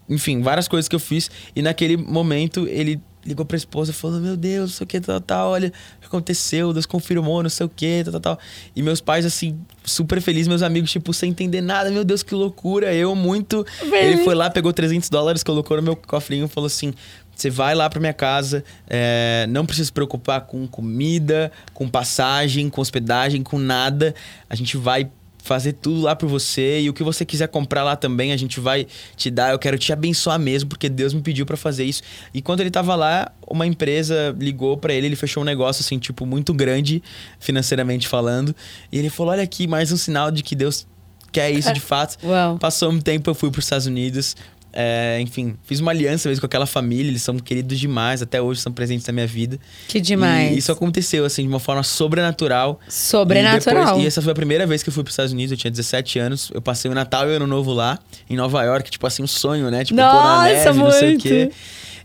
enfim, 0.10 0.42
várias 0.42 0.68
coisas 0.68 0.88
que 0.88 0.96
eu 0.96 1.00
fiz. 1.00 1.30
E 1.56 1.62
naquele 1.62 1.96
momento, 1.98 2.68
ele 2.68 3.00
ligou 3.26 3.46
pra 3.46 3.58
esposa 3.58 3.92
e 3.92 3.94
falou: 3.94 4.20
Meu 4.20 4.36
Deus, 4.36 4.72
não 4.72 4.78
sei 4.78 4.86
o 4.86 4.88
que, 4.88 5.00
tal, 5.02 5.20
tal, 5.22 5.52
olha 5.52 5.72
aconteceu, 6.04 6.74
Deus 6.74 6.88
confirmou, 6.88 7.44
não 7.44 7.50
sei 7.52 7.66
o 7.68 7.70
que, 7.70 8.04
tal, 8.04 8.14
tal, 8.14 8.22
tal. 8.22 8.40
E 8.76 8.82
meus 8.82 9.00
pais, 9.02 9.24
assim, 9.26 9.60
super 9.84 10.20
felizes, 10.20 10.48
meus 10.48 10.64
amigos, 10.64 10.90
tipo, 10.92 11.14
sem 11.14 11.30
entender 11.30 11.62
nada, 11.62 11.92
meu 11.92 12.04
Deus, 12.04 12.24
que 12.24 12.34
loucura. 12.34 12.92
Eu 12.94 13.14
muito. 13.16 13.64
Ele 13.84 14.24
foi 14.24 14.34
lá, 14.34 14.50
pegou 14.50 14.74
300 14.74 15.10
dólares, 15.10 15.44
colocou 15.44 15.78
no 15.78 15.84
meu 15.84 15.96
cofrinho 15.96 16.46
e 16.46 16.48
falou 16.48 16.66
assim. 16.68 16.94
Você 17.40 17.50
vai 17.50 17.74
lá 17.74 17.90
pra 17.90 18.02
minha 18.02 18.14
casa, 18.14 18.64
é, 18.90 19.46
não 19.50 19.66
precisa 19.66 19.86
se 19.86 19.94
preocupar 19.94 20.42
com 20.42 20.68
comida, 20.68 21.52
com 21.74 21.88
passagem, 21.88 22.70
com 22.70 22.82
hospedagem, 22.82 23.42
com 23.42 23.58
nada. 23.58 24.14
A 24.50 24.56
gente 24.56 24.76
vai 24.76 25.10
fazer 25.42 25.72
tudo 25.72 26.02
lá 26.02 26.16
por 26.18 26.28
você 26.28 26.82
e 26.82 26.90
o 26.90 26.94
que 26.94 27.02
você 27.02 27.24
quiser 27.24 27.48
comprar 27.48 27.84
lá 27.84 27.96
também 27.96 28.34
a 28.34 28.38
gente 28.38 28.60
vai 28.60 28.86
te 29.16 29.32
dar. 29.32 29.52
Eu 29.52 29.58
quero 29.58 29.78
te 29.78 29.94
abençoar 29.94 30.38
mesmo 30.38 30.68
porque 30.68 30.90
Deus 30.90 31.14
me 31.14 31.22
pediu 31.22 31.46
pra 31.46 31.56
fazer 31.56 31.86
isso. 31.86 32.02
E 32.34 32.42
quando 32.42 32.60
ele 32.60 32.70
tava 32.70 32.94
lá, 32.94 33.32
uma 33.48 33.66
empresa 33.66 34.36
ligou 34.38 34.78
pra 34.78 34.94
ele, 34.94 35.08
ele 35.08 35.16
fechou 35.16 35.42
um 35.42 35.46
negócio 35.46 35.82
assim, 35.82 35.98
tipo, 35.98 36.26
muito 36.26 36.54
grande 36.54 37.02
financeiramente 37.40 38.06
falando, 38.06 38.54
e 38.92 39.00
ele 39.00 39.10
falou: 39.10 39.32
"Olha 39.32 39.44
aqui, 39.44 39.66
mais 39.66 39.94
um 39.94 39.98
sinal 39.98 40.30
de 40.30 40.44
que 40.44 40.56
Deus 40.56 40.86
quer 41.32 41.50
isso 41.52 41.72
de 41.74 41.80
fato". 41.82 42.18
Uau. 42.22 42.58
Passou 42.58 42.92
um 42.92 43.00
tempo, 43.00 43.30
eu 43.30 43.34
fui 43.34 43.50
para 43.50 43.60
os 43.60 43.66
Estados 43.66 43.88
Unidos. 43.88 44.36
É, 44.74 45.18
enfim, 45.22 45.56
fiz 45.64 45.80
uma 45.80 45.92
aliança 45.92 46.30
mesmo 46.30 46.42
com 46.42 46.46
aquela 46.46 46.66
família. 46.66 47.10
Eles 47.10 47.22
são 47.24 47.38
queridos 47.40 47.80
demais, 47.80 48.22
até 48.22 48.42
hoje 48.42 48.62
são 48.62 48.72
presentes 48.72 49.06
na 49.08 49.14
minha 49.14 49.28
vida. 49.28 49.60
Que 49.88 50.00
demais. 50.00 50.54
E 50.56 50.58
isso 50.58 50.72
aconteceu, 50.72 51.26
assim, 51.26 51.42
de 51.44 51.48
uma 51.50 51.60
forma 51.60 51.84
sobrenatural. 51.84 52.80
Sobrenatural. 52.88 53.84
E, 53.84 53.86
depois- 53.86 54.04
e 54.04 54.08
essa 54.08 54.22
foi 54.22 54.32
a 54.32 54.36
primeira 54.36 54.66
vez 54.68 54.84
que 54.84 54.90
eu 54.90 54.94
fui 54.94 55.04
para 55.04 55.10
os 55.10 55.14
Estados 55.14 55.32
Unidos. 55.34 55.52
Eu 55.52 55.58
tinha 55.58 55.72
17 55.72 56.20
anos. 56.20 56.52
Eu 56.54 56.62
passei 56.62 56.90
o 56.90 56.94
Natal 56.94 57.28
e 57.28 57.34
o 57.34 57.36
Ano 57.36 57.48
Novo 57.48 57.74
lá, 57.74 58.00
em 58.30 58.36
Nova 58.36 58.64
York. 58.64 58.90
Tipo 58.92 59.08
assim, 59.08 59.24
um 59.24 59.28
sonho, 59.28 59.70
né? 59.72 59.84
Tipo, 59.84 59.98
pôr 60.00 60.04
na 60.06 60.14
Nossa, 60.14 60.44
neve, 60.54 60.80
não 60.80 60.92
sei 60.92 61.02
o 61.02 61.10
muito. 61.12 61.24
quê. 61.24 61.52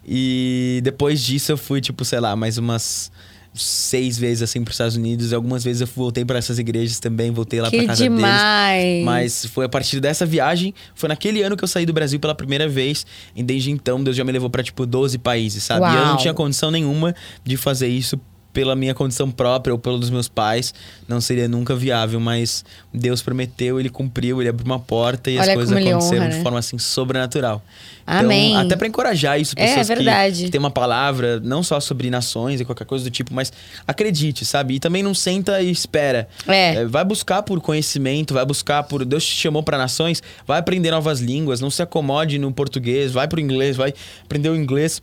E 0.07 0.81
depois 0.85 1.23
disso 1.23 1.53
eu 1.53 1.57
fui, 1.57 1.81
tipo, 1.81 2.05
sei 2.05 2.21
lá, 2.21 2.37
mais 2.37 2.59
umas 2.59 3.11
seis 3.55 4.19
vezes 4.19 4.43
assim 4.43 4.63
para 4.63 4.71
os 4.71 4.75
Estados 4.75 4.97
Unidos. 4.97 5.31
E 5.31 5.35
algumas 5.35 5.63
vezes 5.63 5.81
eu 5.81 5.87
voltei 5.87 6.25
para 6.25 6.39
essas 6.39 6.59
igrejas 6.59 6.99
também, 6.99 7.31
voltei 7.31 7.61
lá 7.61 7.71
para 7.71 7.85
casa 7.87 8.03
deles. 8.03 8.17
demais. 8.17 9.05
Mas 9.05 9.47
foi 9.47 9.65
a 9.65 9.69
partir 9.69 10.01
dessa 10.01 10.27
viagem, 10.27 10.75
foi 10.95 11.09
naquele 11.09 11.43
ano 11.43 11.57
que 11.57 11.63
eu 11.65 11.69
saí 11.69 11.87
do 11.87 11.93
Brasil 11.93 12.19
pela 12.19 12.35
primeira 12.35 12.69
vez. 12.69 13.07
E 13.35 13.43
desde 13.43 13.71
então, 13.71 14.03
Deus 14.03 14.17
já 14.17 14.25
me 14.25 14.33
levou 14.33 14.51
pra, 14.51 14.63
tipo, 14.63 14.85
12 14.85 15.19
países, 15.19 15.63
sabe? 15.63 15.87
E 15.87 15.97
eu 15.97 16.03
não 16.03 16.09
Uau. 16.11 16.17
tinha 16.17 16.35
condição 16.35 16.71
nenhuma 16.71 17.15
de 17.45 17.57
fazer 17.57 17.89
isso 17.89 18.19
pela 18.55 18.75
minha 18.75 18.95
condição 18.95 19.31
própria 19.31 19.75
ou 19.75 19.79
pelos 19.79 20.09
meus 20.09 20.29
pais. 20.29 20.73
Não 21.07 21.21
seria 21.21 21.47
nunca 21.47 21.75
viável, 21.77 22.19
mas 22.19 22.65
Deus 22.95 23.21
prometeu, 23.21 23.79
ele 23.79 23.91
cumpriu, 23.91 24.41
ele 24.41 24.49
abriu 24.49 24.65
uma 24.65 24.79
porta 24.79 25.31
e 25.31 25.37
as 25.39 25.45
Olha 25.47 25.55
coisas 25.57 25.75
como 25.75 25.85
ele 25.85 25.91
aconteceram 25.91 26.23
honra, 26.23 26.31
de 26.31 26.37
né? 26.39 26.43
forma 26.43 26.59
assim 26.61 26.79
sobrenatural. 26.79 27.63
Amém. 28.07 28.51
Então, 28.53 28.63
até 28.63 28.77
pra 28.77 28.87
encorajar 28.87 29.41
isso, 29.41 29.55
É, 29.57 29.67
pessoas 29.67 29.89
que- 29.89 29.95
verdade. 29.97 30.45
que 30.45 30.51
tem 30.51 30.59
uma 30.59 30.71
palavra, 30.71 31.41
não 31.41 31.63
só 31.63 31.81
sobre 31.81 32.09
nações 32.11 32.61
e 32.61 32.65
qualquer 32.65 32.85
coisa 32.87 33.05
do 33.05 33.11
tipo, 33.11 33.35
mas 33.35 33.53
acredite, 33.87 34.45
sabe? 34.45 34.75
E 34.75 34.79
também 34.81 35.03
não 35.03 35.15
senta 35.15 35.61
e 35.61 35.71
espera. 35.71 36.29
É. 36.47 36.75
É, 36.77 36.85
vai 36.87 37.05
buscar 37.05 37.43
por 37.43 37.61
conhecimento, 37.61 38.35
vai 38.35 38.45
buscar 38.45 38.83
por. 38.85 39.05
Deus 39.05 39.25
te 39.27 39.35
chamou 39.35 39.63
para 39.63 39.77
nações, 39.79 40.23
vai 40.47 40.59
aprender 40.61 40.91
novas 40.91 41.21
línguas, 41.21 41.61
não 41.61 41.71
se 41.71 41.83
acomode 41.83 42.39
no 42.39 42.53
português, 42.53 43.11
vai 43.13 43.27
pro 43.27 43.41
inglês, 43.41 43.77
vai 43.77 43.93
aprender 44.23 44.49
o 44.51 44.57
inglês. 44.57 45.03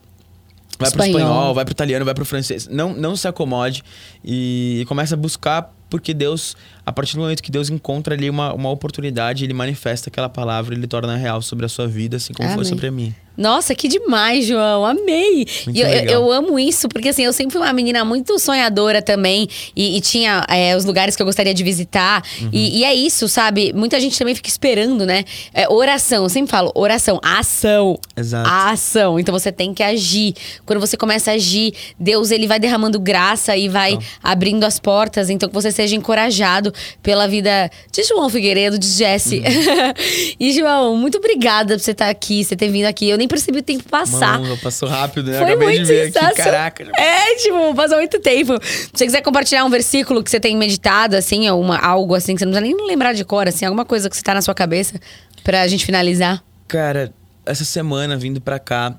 Vai 0.82 0.90
pro 0.90 1.02
Espanhol. 1.02 1.28
espanhol, 1.30 1.54
vai 1.54 1.64
pro 1.64 1.72
italiano, 1.72 2.04
vai 2.04 2.14
pro 2.14 2.24
francês. 2.24 2.68
Não, 2.68 2.92
não 2.94 3.16
se 3.16 3.26
acomode 3.28 3.82
e, 4.24 4.80
e 4.82 4.84
começa 4.86 5.14
a 5.14 5.18
buscar, 5.18 5.74
porque 5.88 6.14
Deus, 6.14 6.56
a 6.84 6.92
partir 6.92 7.14
do 7.14 7.22
momento 7.22 7.42
que 7.42 7.50
Deus 7.50 7.70
encontra 7.70 8.14
ali 8.14 8.28
uma, 8.28 8.52
uma 8.52 8.70
oportunidade, 8.70 9.44
ele 9.44 9.54
manifesta 9.54 10.10
aquela 10.10 10.28
palavra, 10.28 10.74
ele 10.74 10.86
torna 10.86 11.16
real 11.16 11.40
sobre 11.40 11.64
a 11.64 11.68
sua 11.68 11.86
vida, 11.86 12.16
assim 12.16 12.32
como 12.32 12.48
foi 12.48 12.56
Amém. 12.56 12.68
sobre 12.68 12.86
a 12.86 12.90
minha. 12.90 13.16
Nossa, 13.36 13.74
que 13.74 13.88
demais, 13.88 14.46
João. 14.46 14.84
Amei. 14.84 15.46
Eu, 15.74 15.86
eu, 15.86 16.04
eu 16.10 16.32
amo 16.32 16.58
isso, 16.58 16.88
porque 16.88 17.08
assim, 17.08 17.24
eu 17.24 17.32
sempre 17.32 17.52
fui 17.52 17.62
uma 17.62 17.72
menina 17.72 18.04
muito 18.04 18.38
sonhadora 18.38 19.00
também. 19.00 19.48
E, 19.74 19.96
e 19.96 20.00
tinha 20.00 20.44
é, 20.48 20.76
os 20.76 20.84
lugares 20.84 21.16
que 21.16 21.22
eu 21.22 21.26
gostaria 21.26 21.54
de 21.54 21.64
visitar. 21.64 22.22
Uhum. 22.40 22.50
E, 22.52 22.80
e 22.80 22.84
é 22.84 22.94
isso, 22.94 23.28
sabe? 23.28 23.72
Muita 23.72 23.98
gente 23.98 24.18
também 24.18 24.34
fica 24.34 24.48
esperando, 24.48 25.06
né? 25.06 25.24
É, 25.54 25.66
oração, 25.68 26.24
eu 26.24 26.28
sempre 26.28 26.50
falo, 26.50 26.70
oração, 26.74 27.18
ação. 27.22 27.98
Exato. 28.14 28.48
A 28.48 28.70
ação. 28.70 29.18
Então 29.18 29.32
você 29.32 29.50
tem 29.50 29.72
que 29.72 29.82
agir. 29.82 30.34
Quando 30.66 30.78
você 30.80 30.96
começa 30.96 31.30
a 31.30 31.34
agir, 31.34 31.72
Deus 31.98 32.30
ele 32.30 32.46
vai 32.46 32.60
derramando 32.60 33.00
graça 33.00 33.56
e 33.56 33.66
vai 33.68 33.92
Então. 33.92 34.06
abrindo 34.22 34.64
as 34.64 34.78
portas. 34.78 35.30
Então 35.30 35.48
que 35.48 35.54
você 35.54 35.72
seja 35.72 35.96
encorajado 35.96 36.71
pela 37.02 37.26
vida 37.26 37.70
de 37.90 38.02
João 38.04 38.28
Figueiredo, 38.28 38.78
de 38.78 38.86
Jesse. 38.86 39.38
Uhum. 39.38 40.34
e 40.38 40.52
João, 40.52 40.96
muito 40.96 41.18
obrigada 41.18 41.74
por 41.74 41.80
você 41.80 41.92
estar 41.92 42.08
aqui, 42.08 42.44
você 42.44 42.56
ter 42.56 42.68
vindo 42.68 42.86
aqui. 42.86 43.08
Eu 43.08 43.18
nem 43.18 43.28
percebi 43.28 43.58
o 43.58 43.62
tempo 43.62 43.84
passar. 43.84 44.40
Mano, 44.40 44.56
passou 44.58 44.88
rápido, 44.88 45.30
né? 45.30 45.38
Foi 45.38 45.46
acabei 45.46 45.68
muito 45.68 45.86
de 45.86 45.92
ver 45.92 46.16
aqui, 46.16 46.36
caraca. 46.36 46.90
É, 46.96 47.36
tipo, 47.36 47.74
passou 47.74 47.98
muito 47.98 48.20
tempo. 48.20 48.58
Se 48.62 48.90
você 48.94 49.04
quiser 49.06 49.20
compartilhar 49.22 49.64
um 49.64 49.70
versículo 49.70 50.22
que 50.22 50.30
você 50.30 50.40
tem 50.40 50.56
meditado, 50.56 51.16
assim, 51.16 51.48
ou 51.48 51.60
uma, 51.60 51.78
algo 51.78 52.14
assim, 52.14 52.34
que 52.34 52.40
você 52.40 52.44
não 52.44 52.52
precisa 52.52 52.76
nem 52.76 52.86
lembrar 52.86 53.12
de 53.12 53.24
cor, 53.24 53.48
assim, 53.48 53.64
alguma 53.64 53.84
coisa 53.84 54.08
que 54.08 54.16
você 54.16 54.22
tá 54.22 54.34
na 54.34 54.42
sua 54.42 54.54
cabeça, 54.54 55.00
pra 55.42 55.66
gente 55.66 55.84
finalizar. 55.84 56.42
Cara, 56.68 57.12
essa 57.44 57.64
semana 57.64 58.16
vindo 58.16 58.40
pra 58.40 58.58
cá, 58.58 58.94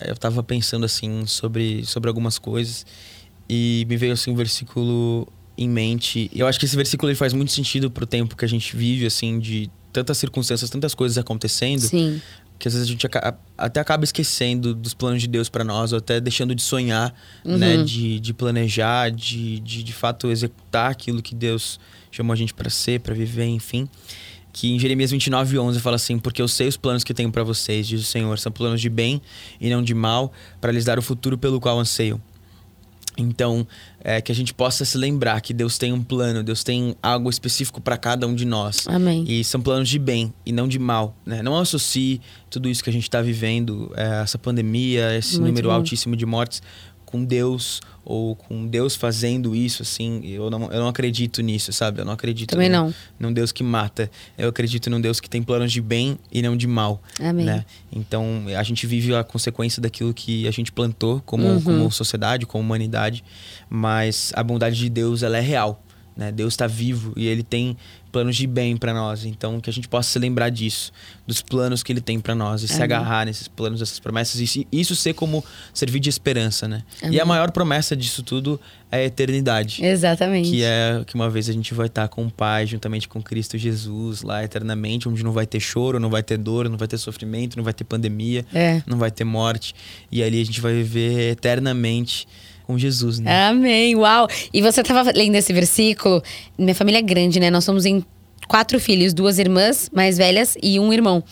eu 0.00 0.16
tava 0.16 0.42
pensando 0.42 0.84
assim 0.84 1.26
sobre, 1.26 1.84
sobre 1.84 2.08
algumas 2.08 2.38
coisas 2.38 2.86
e 3.48 3.84
me 3.88 3.96
veio 3.96 4.12
assim 4.12 4.30
um 4.30 4.34
versículo 4.34 5.26
em 5.56 5.68
mente. 5.68 6.30
Eu 6.34 6.46
acho 6.46 6.58
que 6.58 6.64
esse 6.64 6.76
versículo 6.76 7.10
ele 7.10 7.16
faz 7.16 7.32
muito 7.32 7.52
sentido 7.52 7.90
pro 7.90 8.06
tempo 8.06 8.36
que 8.36 8.44
a 8.44 8.48
gente 8.48 8.76
vive, 8.76 9.06
assim, 9.06 9.38
de 9.38 9.70
tantas 9.92 10.18
circunstâncias, 10.18 10.68
tantas 10.68 10.94
coisas 10.94 11.16
acontecendo, 11.16 11.82
Sim. 11.82 12.20
que 12.58 12.66
às 12.66 12.74
vezes 12.74 12.88
a 12.88 12.90
gente 12.90 13.06
até 13.56 13.80
acaba 13.80 14.02
esquecendo 14.04 14.74
dos 14.74 14.92
planos 14.92 15.22
de 15.22 15.28
Deus 15.28 15.48
pra 15.48 15.62
nós, 15.62 15.92
ou 15.92 15.98
até 15.98 16.20
deixando 16.20 16.54
de 16.54 16.62
sonhar, 16.62 17.14
né? 17.44 17.82
De, 17.82 18.18
de 18.18 18.34
planejar, 18.34 19.10
de, 19.10 19.60
de 19.60 19.82
de 19.84 19.92
fato 19.92 20.30
executar 20.30 20.90
aquilo 20.90 21.22
que 21.22 21.34
Deus 21.34 21.78
chamou 22.10 22.32
a 22.32 22.36
gente 22.36 22.52
pra 22.52 22.68
ser, 22.68 23.00
pra 23.00 23.14
viver, 23.14 23.46
enfim. 23.46 23.88
Que 24.52 24.72
em 24.72 24.78
Jeremias 24.78 25.10
29, 25.10 25.58
11 25.58 25.80
fala 25.80 25.96
assim: 25.96 26.18
Porque 26.18 26.40
eu 26.40 26.46
sei 26.46 26.68
os 26.68 26.76
planos 26.76 27.02
que 27.02 27.12
tenho 27.12 27.30
pra 27.30 27.42
vocês, 27.42 27.86
diz 27.88 28.00
o 28.00 28.04
Senhor, 28.04 28.38
são 28.38 28.52
planos 28.52 28.80
de 28.80 28.88
bem 28.88 29.20
e 29.60 29.68
não 29.68 29.82
de 29.82 29.94
mal, 29.94 30.32
para 30.60 30.70
lhes 30.70 30.84
dar 30.84 30.98
o 30.98 31.02
futuro 31.02 31.36
pelo 31.36 31.60
qual 31.60 31.78
anseiam. 31.78 32.20
Então, 33.16 33.66
é, 34.02 34.20
que 34.20 34.30
a 34.30 34.34
gente 34.34 34.52
possa 34.52 34.84
se 34.84 34.98
lembrar 34.98 35.40
que 35.40 35.54
Deus 35.54 35.78
tem 35.78 35.92
um 35.92 36.02
plano, 36.02 36.42
Deus 36.42 36.64
tem 36.64 36.96
algo 37.02 37.30
específico 37.30 37.80
para 37.80 37.96
cada 37.96 38.26
um 38.26 38.34
de 38.34 38.44
nós. 38.44 38.86
Amém. 38.88 39.24
E 39.26 39.44
são 39.44 39.60
planos 39.60 39.88
de 39.88 39.98
bem 39.98 40.32
e 40.44 40.52
não 40.52 40.66
de 40.66 40.78
mal. 40.78 41.16
Né? 41.24 41.42
Não 41.42 41.56
associe 41.58 42.20
tudo 42.50 42.68
isso 42.68 42.82
que 42.82 42.90
a 42.90 42.92
gente 42.92 43.04
está 43.04 43.22
vivendo, 43.22 43.92
é, 43.96 44.22
essa 44.22 44.38
pandemia, 44.38 45.16
esse 45.16 45.34
Muito 45.34 45.48
número 45.48 45.68
bom. 45.68 45.74
altíssimo 45.74 46.16
de 46.16 46.26
mortes, 46.26 46.62
com 47.14 47.24
Deus 47.24 47.80
ou 48.04 48.34
com 48.34 48.66
Deus 48.66 48.96
fazendo 48.96 49.54
isso, 49.54 49.82
assim. 49.82 50.20
Eu 50.26 50.50
não, 50.50 50.64
eu 50.72 50.80
não 50.80 50.88
acredito 50.88 51.40
nisso, 51.42 51.72
sabe? 51.72 52.00
Eu 52.00 52.04
não 52.04 52.12
acredito 52.12 52.50
Também 52.50 52.68
num, 52.68 52.86
não. 52.86 52.94
num 53.20 53.32
Deus 53.32 53.52
que 53.52 53.62
mata. 53.62 54.10
Eu 54.36 54.48
acredito 54.48 54.90
num 54.90 55.00
Deus 55.00 55.20
que 55.20 55.30
tem 55.30 55.40
planos 55.40 55.70
de 55.72 55.80
bem 55.80 56.18
e 56.32 56.42
não 56.42 56.56
de 56.56 56.66
mal. 56.66 57.00
Amém. 57.20 57.46
Né? 57.46 57.64
Então, 57.92 58.46
a 58.58 58.62
gente 58.64 58.84
vive 58.84 59.14
a 59.14 59.22
consequência 59.22 59.80
daquilo 59.80 60.12
que 60.12 60.48
a 60.48 60.50
gente 60.50 60.72
plantou 60.72 61.22
como, 61.24 61.44
Uhum. 61.46 61.62
como 61.62 61.92
sociedade, 61.92 62.44
como 62.46 62.64
humanidade, 62.64 63.22
mas 63.70 64.32
a 64.34 64.42
bondade 64.42 64.76
de 64.76 64.88
Deus, 64.88 65.22
ela 65.22 65.38
é 65.38 65.40
real. 65.40 65.80
Né? 66.16 66.30
Deus 66.30 66.54
está 66.54 66.66
vivo 66.66 67.12
e 67.16 67.26
Ele 67.26 67.42
tem 67.42 67.76
planos 68.12 68.36
de 68.36 68.46
bem 68.46 68.76
para 68.76 68.94
nós. 68.94 69.24
Então, 69.24 69.60
que 69.60 69.68
a 69.68 69.72
gente 69.72 69.88
possa 69.88 70.08
se 70.08 70.18
lembrar 70.20 70.48
disso, 70.48 70.92
dos 71.26 71.42
planos 71.42 71.82
que 71.82 71.92
Ele 71.92 72.00
tem 72.00 72.20
para 72.20 72.32
nós 72.32 72.62
e 72.62 72.66
Amém. 72.66 72.76
se 72.76 72.82
agarrar 72.82 73.26
nesses 73.26 73.48
planos, 73.48 73.82
essas 73.82 73.98
promessas 73.98 74.40
e 74.40 74.68
isso 74.70 74.94
ser 74.94 75.14
como 75.14 75.44
servir 75.72 75.98
de 75.98 76.08
esperança, 76.08 76.68
né? 76.68 76.84
Amém. 77.02 77.16
E 77.16 77.20
a 77.20 77.24
maior 77.24 77.50
promessa 77.50 77.96
disso 77.96 78.22
tudo 78.22 78.60
é 78.92 78.98
a 78.98 79.04
eternidade. 79.04 79.84
Exatamente. 79.84 80.50
Que 80.50 80.62
é 80.62 81.02
que 81.04 81.16
uma 81.16 81.28
vez 81.28 81.48
a 81.48 81.52
gente 81.52 81.74
vai 81.74 81.86
estar 81.86 82.06
com 82.06 82.24
o 82.24 82.30
Pai, 82.30 82.66
juntamente 82.66 83.08
com 83.08 83.20
Cristo 83.20 83.58
Jesus, 83.58 84.22
lá 84.22 84.44
eternamente, 84.44 85.08
onde 85.08 85.24
não 85.24 85.32
vai 85.32 85.46
ter 85.46 85.58
choro, 85.58 85.98
não 85.98 86.10
vai 86.10 86.22
ter 86.22 86.38
dor, 86.38 86.68
não 86.68 86.78
vai 86.78 86.86
ter 86.86 86.98
sofrimento, 86.98 87.56
não 87.56 87.64
vai 87.64 87.72
ter 87.72 87.82
pandemia, 87.82 88.46
é. 88.54 88.80
não 88.86 88.96
vai 88.96 89.10
ter 89.10 89.24
morte. 89.24 89.74
E 90.12 90.22
ali 90.22 90.40
a 90.40 90.44
gente 90.44 90.60
vai 90.60 90.72
viver 90.72 91.32
eternamente 91.32 92.28
com 92.66 92.78
Jesus, 92.78 93.18
né? 93.18 93.48
Amém. 93.48 93.94
Uau! 93.94 94.28
E 94.52 94.62
você 94.62 94.80
estava 94.80 95.12
lendo 95.14 95.34
esse 95.36 95.52
versículo. 95.52 96.22
Minha 96.58 96.74
família 96.74 96.98
é 96.98 97.02
grande, 97.02 97.38
né? 97.38 97.50
Nós 97.50 97.64
somos 97.64 97.84
em 97.84 98.04
quatro 98.48 98.78
filhos, 98.80 99.12
duas 99.12 99.38
irmãs 99.38 99.90
mais 99.92 100.16
velhas 100.16 100.56
e 100.62 100.78
um 100.80 100.92
irmão. 100.92 101.22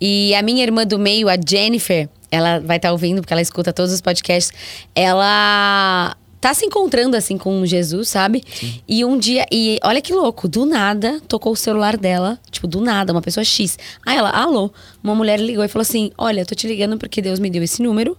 E 0.00 0.34
a 0.34 0.42
minha 0.42 0.62
irmã 0.62 0.86
do 0.86 0.98
meio, 0.98 1.28
a 1.28 1.36
Jennifer, 1.36 2.08
ela 2.30 2.58
vai 2.60 2.76
estar 2.76 2.88
tá 2.88 2.92
ouvindo 2.92 3.20
porque 3.20 3.32
ela 3.32 3.42
escuta 3.42 3.72
todos 3.72 3.92
os 3.92 4.00
podcasts. 4.00 4.52
Ela 4.94 6.16
tá 6.40 6.54
se 6.54 6.64
encontrando 6.64 7.16
assim 7.16 7.36
com 7.36 7.64
Jesus, 7.66 8.08
sabe? 8.08 8.44
Sim. 8.54 8.80
E 8.86 9.04
um 9.04 9.18
dia, 9.18 9.46
e 9.50 9.78
olha 9.82 10.00
que 10.00 10.12
louco, 10.12 10.48
do 10.48 10.64
nada 10.64 11.20
tocou 11.26 11.52
o 11.52 11.56
celular 11.56 11.96
dela, 11.96 12.38
tipo, 12.50 12.66
do 12.66 12.80
nada, 12.80 13.12
uma 13.12 13.22
pessoa 13.22 13.42
X. 13.42 13.78
Aí 14.04 14.16
ela, 14.16 14.30
alô, 14.30 14.70
uma 15.02 15.14
mulher 15.14 15.40
ligou 15.40 15.64
e 15.64 15.68
falou 15.68 15.82
assim: 15.82 16.12
Olha, 16.16 16.40
eu 16.42 16.46
tô 16.46 16.54
te 16.54 16.68
ligando 16.68 16.98
porque 16.98 17.20
Deus 17.20 17.40
me 17.40 17.50
deu 17.50 17.62
esse 17.62 17.82
número. 17.82 18.16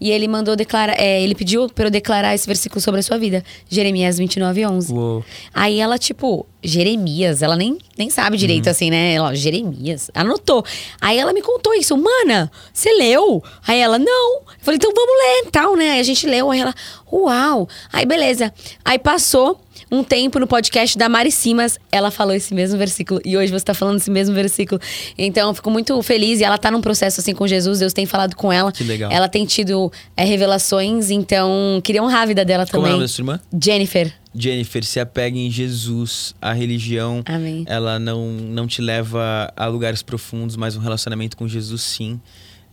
E 0.00 0.10
ele 0.10 0.28
mandou 0.28 0.54
declarar, 0.54 0.94
é, 0.98 1.22
ele 1.22 1.34
pediu 1.34 1.68
para 1.68 1.86
eu 1.86 1.90
declarar 1.90 2.34
esse 2.34 2.46
versículo 2.46 2.80
sobre 2.80 3.00
a 3.00 3.02
sua 3.02 3.18
vida. 3.18 3.42
Jeremias 3.68 4.18
29, 4.18 4.66
11. 4.66 4.92
Uou. 4.92 5.24
Aí 5.54 5.80
ela, 5.80 5.98
tipo, 5.98 6.46
Jeremias, 6.62 7.42
ela 7.42 7.56
nem, 7.56 7.78
nem 7.96 8.10
sabe 8.10 8.36
direito 8.36 8.66
uhum. 8.66 8.72
assim, 8.72 8.90
né? 8.90 9.14
Ela, 9.14 9.34
Jeremias, 9.34 10.10
anotou. 10.14 10.64
Aí 11.00 11.18
ela 11.18 11.32
me 11.32 11.40
contou 11.40 11.74
isso, 11.74 11.96
mana, 11.96 12.50
você 12.72 12.92
leu? 12.92 13.42
Aí 13.66 13.80
ela, 13.80 13.98
não. 13.98 14.36
Eu 14.36 14.44
falei, 14.60 14.76
então 14.76 14.92
vamos 14.94 15.14
ler, 15.16 15.50
tal, 15.50 15.76
né? 15.76 15.92
Aí 15.92 16.00
a 16.00 16.04
gente 16.04 16.26
leu, 16.26 16.50
aí 16.50 16.60
ela, 16.60 16.74
uau. 17.10 17.68
Aí 17.92 18.04
beleza. 18.04 18.52
Aí 18.84 18.98
passou 18.98 19.60
um 19.90 20.02
tempo 20.02 20.38
no 20.38 20.46
podcast 20.46 20.98
da 20.98 21.08
Mari 21.08 21.30
Simas, 21.30 21.78
ela 21.92 22.10
falou 22.10 22.34
esse 22.34 22.52
mesmo 22.52 22.76
versículo. 22.76 23.20
E 23.24 23.36
hoje 23.36 23.50
você 23.50 23.56
está 23.56 23.74
falando 23.74 23.98
esse 23.98 24.10
mesmo 24.10 24.34
versículo. 24.34 24.80
Então, 25.16 25.48
eu 25.48 25.54
fico 25.54 25.70
muito 25.70 26.00
feliz. 26.02 26.40
E 26.40 26.44
ela 26.44 26.56
está 26.56 26.70
num 26.70 26.80
processo 26.80 27.20
assim 27.20 27.34
com 27.34 27.46
Jesus. 27.46 27.78
Deus 27.78 27.92
tem 27.92 28.06
falado 28.06 28.34
com 28.34 28.52
ela. 28.52 28.72
Que 28.72 28.82
legal. 28.82 29.10
Ela 29.12 29.28
tem 29.28 29.44
tido 29.46 29.92
é, 30.16 30.24
revelações. 30.24 31.10
Então, 31.10 31.80
queria 31.84 32.02
honrar 32.02 32.22
a 32.22 32.26
vida 32.26 32.44
dela 32.44 32.66
também. 32.66 32.82
Como 32.82 32.86
é 32.86 32.90
o 32.90 32.92
nome 32.94 33.04
da 33.04 33.08
sua 33.08 33.22
irmã? 33.22 33.40
Jennifer. 33.62 34.12
Jennifer, 34.34 34.84
se 34.84 35.00
apegue 35.00 35.38
em 35.38 35.50
Jesus. 35.50 36.34
A 36.42 36.52
religião, 36.52 37.22
Amém. 37.24 37.64
ela 37.66 37.98
não, 37.98 38.30
não 38.32 38.66
te 38.66 38.82
leva 38.82 39.52
a 39.56 39.66
lugares 39.66 40.02
profundos, 40.02 40.56
mas 40.56 40.76
um 40.76 40.80
relacionamento 40.80 41.36
com 41.36 41.48
Jesus, 41.48 41.82
sim. 41.82 42.20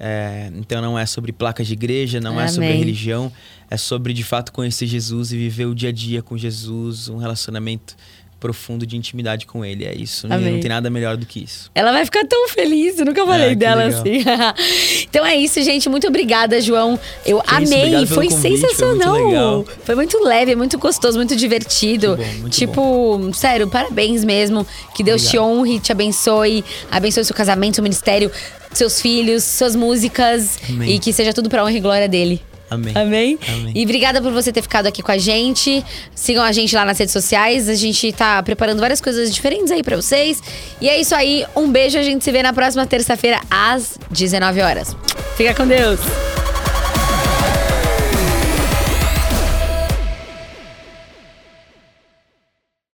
É, 0.06 0.52
então 0.56 0.82
não 0.82 1.00
é 1.00 1.06
sobre 1.06 1.32
placas 1.32 1.66
de 1.66 1.72
igreja, 1.72 2.20
não 2.20 2.34
Amém. 2.34 2.44
é 2.44 2.48
sobre 2.50 2.74
religião, 2.74 3.32
é 3.70 3.78
sobre 3.78 4.12
de 4.12 4.22
fato 4.22 4.52
conhecer 4.52 4.86
Jesus 4.86 5.32
e 5.32 5.38
viver 5.38 5.66
o 5.66 5.74
dia 5.74 5.88
a 5.88 5.92
dia 5.94 6.22
com 6.22 6.38
Jesus, 6.38 7.08
um 7.08 7.16
relacionamento 7.16 7.96
profundo 8.44 8.86
de 8.86 8.98
intimidade 8.98 9.46
com 9.46 9.64
ele. 9.64 9.86
É 9.86 9.96
isso. 9.96 10.28
Amém. 10.30 10.56
Não 10.56 10.60
tem 10.60 10.68
nada 10.68 10.90
melhor 10.90 11.16
do 11.16 11.26
que 11.26 11.42
isso. 11.42 11.72
Ela 11.74 11.94
vai 11.94 12.04
ficar 12.04 12.28
tão 12.28 12.50
feliz. 12.50 13.00
Eu 13.00 13.06
nunca 13.06 13.26
falei 13.26 13.52
é, 13.52 13.56
dela 13.56 13.86
legal. 13.86 14.02
assim. 14.02 14.22
então 15.10 15.26
é 15.26 15.34
isso, 15.38 15.62
gente. 15.64 15.88
Muito 15.88 16.06
obrigada, 16.06 16.60
João. 16.60 17.00
Eu 17.26 17.42
que 17.42 17.56
amei. 17.56 18.04
Isso, 18.04 18.14
foi 18.14 18.28
convite, 18.28 18.58
sensacional. 18.58 19.16
Foi 19.16 19.24
muito, 19.24 19.86
foi 19.86 19.96
muito, 19.96 20.24
leve, 20.26 20.56
muito 20.58 20.78
gostoso, 20.78 21.18
muito 21.18 21.38
divertido. 21.38 22.18
Muito 22.18 22.22
bom, 22.22 22.40
muito 22.42 22.54
tipo, 22.54 23.18
bom. 23.18 23.32
sério, 23.32 23.70
parabéns 23.70 24.26
mesmo. 24.26 24.68
Que 24.94 25.06
Deus 25.06 25.22
obrigado. 25.22 25.32
te 25.32 25.40
honre, 25.40 25.80
te 25.80 25.92
abençoe, 25.94 26.66
abençoe 26.92 27.24
seu 27.24 27.36
casamento, 27.36 27.76
seu 27.76 27.84
ministério, 27.84 28.30
seus 28.74 29.00
filhos, 29.00 29.46
suas 29.46 29.74
músicas. 29.74 30.60
Amém. 30.68 30.96
E 30.96 31.00
que 31.00 31.14
seja 31.14 31.32
tudo 31.32 31.50
pra 31.50 31.64
honra 31.64 31.78
e 31.78 31.80
glória 31.80 32.10
dele. 32.10 32.42
Amém. 32.74 32.94
Amém. 32.96 33.40
Amém. 33.48 33.72
E 33.76 33.84
obrigada 33.84 34.22
por 34.22 34.32
você 34.32 34.52
ter 34.52 34.62
ficado 34.62 34.88
aqui 34.88 35.02
com 35.02 35.12
a 35.12 35.18
gente. 35.18 35.84
Sigam 36.14 36.44
a 36.44 36.52
gente 36.52 36.76
lá 36.76 36.86
nas 36.86 36.98
redes 36.98 37.14
sociais. 37.14 37.70
A 37.70 37.76
gente 37.76 38.12
tá 38.12 38.42
preparando 38.44 38.80
várias 38.80 39.02
coisas 39.02 39.34
diferentes 39.34 39.72
aí 39.72 39.84
para 39.84 39.96
vocês. 39.96 40.42
E 40.82 40.90
é 40.90 41.00
isso 41.00 41.16
aí. 41.16 41.46
Um 41.56 41.72
beijo. 41.72 41.98
A 41.98 42.04
gente 42.04 42.24
se 42.24 42.32
vê 42.32 42.44
na 42.44 42.54
próxima 42.54 42.86
terça-feira 42.86 43.40
às 43.50 43.98
19 44.12 44.62
horas. 44.62 44.96
Fica 45.38 45.54
com 45.54 45.68
Deus. 45.68 46.00